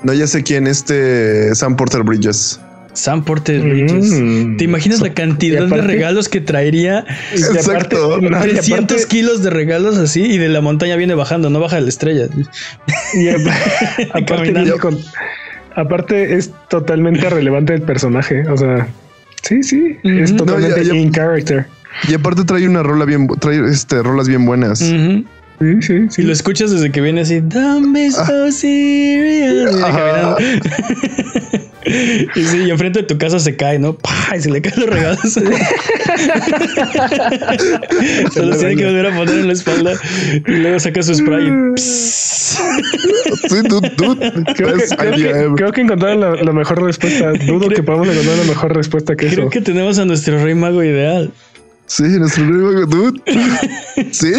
No, 0.02 0.12
ya 0.12 0.26
sé 0.26 0.42
quién, 0.42 0.66
este 0.66 1.54
Sam 1.54 1.76
Porter 1.76 2.02
Bridges. 2.02 2.60
Sam 2.94 3.24
Porter 3.24 3.60
Bridges. 3.60 4.12
Mm. 4.12 4.56
¿Te 4.58 4.64
imaginas 4.64 5.00
la 5.00 5.14
cantidad 5.14 5.64
aparte- 5.66 5.82
de 5.82 5.86
regalos 5.88 6.28
que 6.28 6.40
traería? 6.40 7.04
y 7.34 7.42
aparte- 7.42 7.96
Exacto. 7.96 8.18
y 8.20 8.26
300 8.28 8.68
aparte- 8.72 9.08
kilos 9.08 9.42
de 9.42 9.50
regalos 9.50 9.96
así 9.98 10.22
y 10.22 10.38
de 10.38 10.48
la 10.48 10.60
montaña 10.60 10.96
viene 10.96 11.14
bajando, 11.14 11.48
no 11.50 11.58
baja 11.60 11.76
de 11.76 11.82
la 11.82 11.88
estrella. 11.88 12.26
Y 13.14 13.28
apa- 13.28 13.56
aparte, 14.14 14.70
con- 14.80 14.98
aparte 15.74 16.34
es 16.36 16.50
totalmente 16.68 17.28
relevante 17.30 17.74
el 17.74 17.82
personaje. 17.82 18.46
O 18.48 18.56
sea, 18.56 18.86
sí, 19.42 19.62
sí, 19.62 19.96
es 20.04 20.34
totalmente 20.36 20.76
No, 20.78 20.82
ya- 20.82 20.92
ya- 20.92 20.98
in 20.98 21.10
character. 21.12 21.66
Y 22.08 22.14
aparte 22.14 22.44
trae 22.44 22.66
una 22.66 22.82
rola 22.82 23.04
bien, 23.04 23.26
trae 23.38 23.60
este 23.70 24.02
rolas 24.02 24.26
bien 24.28 24.46
buenas. 24.46 24.78
Sí, 24.78 25.24
sí, 25.60 25.82
sí. 25.82 26.06
Si 26.08 26.22
lo 26.22 26.32
escuchas 26.32 26.70
desde 26.70 26.90
que 26.90 27.00
viene 27.02 27.20
así, 27.20 27.40
Don't 27.40 27.92
be 27.94 28.10
so 28.10 28.50
serious. 28.50 29.76
Y 31.84 32.44
sí, 32.44 32.64
y 32.66 32.70
enfrente 32.70 33.00
de 33.00 33.06
tu 33.06 33.18
casa 33.18 33.38
se 33.38 33.56
cae, 33.56 33.78
¿no? 33.78 33.94
¡Pah! 33.94 34.36
Y 34.36 34.40
se 34.40 34.50
le 34.50 34.62
caen 34.62 34.80
los 34.80 34.88
regalos. 34.88 35.20
se 38.32 38.42
los 38.42 38.58
tiene 38.58 38.76
que 38.76 38.84
volver 38.86 39.06
a 39.06 39.16
poner 39.16 39.34
en 39.38 39.46
la 39.48 39.52
espalda. 39.52 39.92
Y 40.46 40.50
luego 40.50 40.78
saca 40.80 41.02
su 41.02 41.14
spray 41.14 41.46
y. 41.46 41.78
Sí, 41.78 42.58
dude, 43.68 43.90
dude. 43.96 44.44
Creo 44.54 44.76
que, 44.76 44.84
creo 44.96 45.54
creo 45.54 45.74
encontraron 45.76 46.20
la, 46.20 46.36
la 46.36 46.52
mejor 46.52 46.82
respuesta. 46.82 47.32
Dudo 47.46 47.68
que 47.68 47.82
podamos 47.82 48.08
encontrar 48.08 48.34
una 48.36 48.44
mejor 48.44 48.76
respuesta 48.76 49.16
que 49.16 49.26
Creo 49.28 49.40
eso. 49.42 49.50
que 49.50 49.60
tenemos 49.60 49.98
a 49.98 50.04
nuestro 50.04 50.42
rey 50.42 50.54
mago 50.54 50.82
ideal. 50.82 51.30
Sí, 51.86 52.04
nuestro 52.04 52.44
nuevo 52.44 52.86
dude. 52.86 53.20
Sí. 54.12 54.32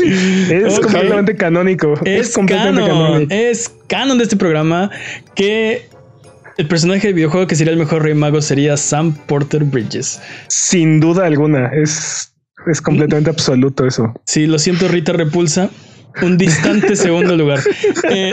Es 0.50 0.80
completamente 0.80 1.36
canónico. 1.36 1.94
Es, 2.04 2.30
Es, 2.30 2.34
completamente 2.34 2.82
canon. 2.82 3.04
canónico. 3.06 3.34
Es 3.34 3.72
canon 3.88 4.18
de 4.18 4.24
este 4.24 4.38
programa 4.38 4.90
que 5.36 5.88
el 6.58 6.68
personaje 6.68 7.08
de 7.08 7.14
videojuego 7.14 7.48
que 7.48 7.56
sería 7.56 7.74
el 7.74 7.80
mejor 7.80 8.04
rey 8.04 8.14
mago 8.14 8.42
sería 8.42 8.78
Sam 8.78 9.14
Porter 9.28 9.64
Bridges. 9.64 10.22
Sin 10.48 11.00
duda 11.00 11.26
alguna. 11.26 11.68
Es, 11.70 12.34
es 12.68 12.82
completamente 12.82 13.30
absoluto 13.30 13.86
eso. 13.86 14.14
Sí, 14.26 14.46
lo 14.46 14.60
siento, 14.60 14.88
Rita 14.88 15.14
Repulsa. 15.14 15.70
Un 16.22 16.38
distante 16.38 16.96
segundo 16.96 17.36
lugar. 17.36 17.60
Eh, 18.10 18.32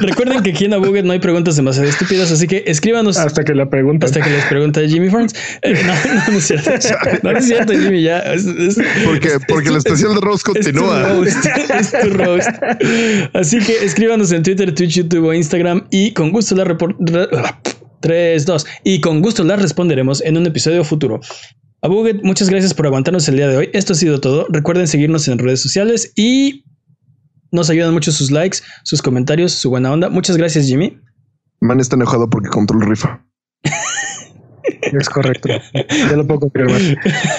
recuerden 0.00 0.42
que 0.42 0.50
aquí 0.50 0.66
en 0.66 0.74
Abuget 0.74 1.04
no 1.04 1.12
hay 1.12 1.18
preguntas 1.18 1.56
demasiado 1.56 1.88
estúpidas, 1.88 2.30
así 2.30 2.46
que 2.46 2.64
escríbanos 2.66 3.16
Hasta 3.16 3.44
que 3.44 3.54
la 3.54 3.68
pregunta. 3.70 4.06
hasta 4.06 4.20
que 4.20 4.30
les 4.30 4.44
pregunte 4.46 4.86
Jimmy 4.88 5.08
Farms. 5.10 5.32
Eh, 5.62 5.74
no, 5.86 5.94
no, 6.14 6.32
no 6.32 6.38
es 6.38 6.44
cierto. 6.46 6.70
No, 7.22 7.32
no 7.32 7.38
es 7.38 7.46
cierto, 7.46 7.72
Jimmy. 7.72 8.02
Ya 8.02 8.18
es- 8.18 8.44
es- 8.46 8.76
Porque, 9.04 9.30
porque 9.48 9.64
es- 9.68 9.70
el 9.70 9.76
especial 9.78 10.14
de 10.14 10.20
Rose 10.20 10.36
es 10.38 10.42
tu 10.44 10.52
continúa. 10.52 11.08
roast, 11.08 11.46
es 11.46 11.92
tu 11.92 12.10
roast. 12.10 12.48
Así 13.32 13.58
que 13.60 13.84
escríbanos 13.84 14.30
en 14.32 14.42
Twitter, 14.42 14.74
Twitch, 14.74 14.94
YouTube 14.96 15.26
o 15.28 15.32
Instagram 15.34 15.86
y 15.90 16.12
con 16.12 16.30
gusto 16.32 16.54
la 16.54 16.64
repor- 16.64 16.96
re- 17.00 17.28
3, 18.00 18.44
2 18.46 18.66
y 18.84 19.00
con 19.00 19.20
gusto 19.22 19.44
las 19.44 19.62
responderemos 19.62 20.22
en 20.22 20.36
un 20.36 20.46
episodio 20.46 20.84
futuro. 20.84 21.20
Abuget, 21.84 22.22
muchas 22.22 22.48
gracias 22.48 22.74
por 22.74 22.86
aguantarnos 22.86 23.26
el 23.26 23.34
día 23.34 23.48
de 23.48 23.56
hoy. 23.56 23.70
Esto 23.72 23.92
ha 23.92 23.96
sido 23.96 24.20
todo. 24.20 24.46
Recuerden 24.50 24.86
seguirnos 24.86 25.26
en 25.26 25.40
redes 25.40 25.60
sociales 25.60 26.12
y 26.14 26.64
nos 27.50 27.70
ayudan 27.70 27.92
mucho 27.92 28.12
sus 28.12 28.30
likes, 28.30 28.58
sus 28.84 29.02
comentarios, 29.02 29.50
su 29.50 29.68
buena 29.68 29.90
onda. 29.90 30.08
Muchas 30.08 30.36
gracias, 30.36 30.66
Jimmy. 30.66 30.96
Man 31.60 31.80
está 31.80 31.96
enojado 31.96 32.30
porque 32.30 32.48
Control 32.50 32.82
rifa. 32.82 33.26
Es 34.92 35.08
correcto. 35.08 35.48
Ya 35.72 36.16
lo 36.16 36.26
puedo 36.26 36.40
confirmar. 36.40 36.80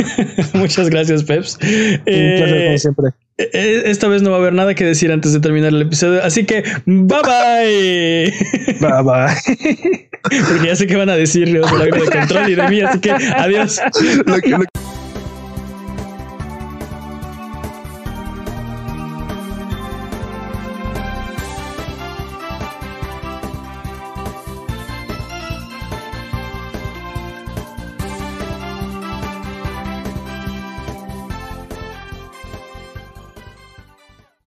muchas 0.53 0.89
gracias, 0.89 1.23
Peps. 1.23 1.57
Un 1.61 1.67
placer, 1.67 2.01
Eh, 2.05 2.65
como 2.67 2.77
siempre. 2.77 3.09
eh, 3.37 3.83
esta 3.85 4.07
vez 4.07 4.21
no 4.21 4.31
va 4.31 4.37
a 4.37 4.39
haber 4.39 4.53
nada 4.53 4.73
que 4.75 4.83
decir 4.85 5.11
antes 5.11 5.33
de 5.33 5.39
terminar 5.39 5.69
el 5.69 5.81
episodio, 5.81 6.23
así 6.23 6.45
que 6.45 6.63
bye 6.85 7.21
bye. 7.23 8.33
Bye 8.79 9.03
bye. 9.03 10.09
Porque 10.47 10.67
ya 10.67 10.75
sé 10.75 10.87
que 10.87 10.95
van 10.95 11.09
a 11.09 11.15
decir 11.17 11.51
de 11.51 11.59
control 11.61 12.49
y 12.49 12.55
de 12.55 12.67
mí, 12.69 12.81
así 12.81 12.99
que 12.99 13.11
adiós. 13.11 13.79
Lo 14.25 14.37
que- 14.39 14.49
lo- 14.49 14.63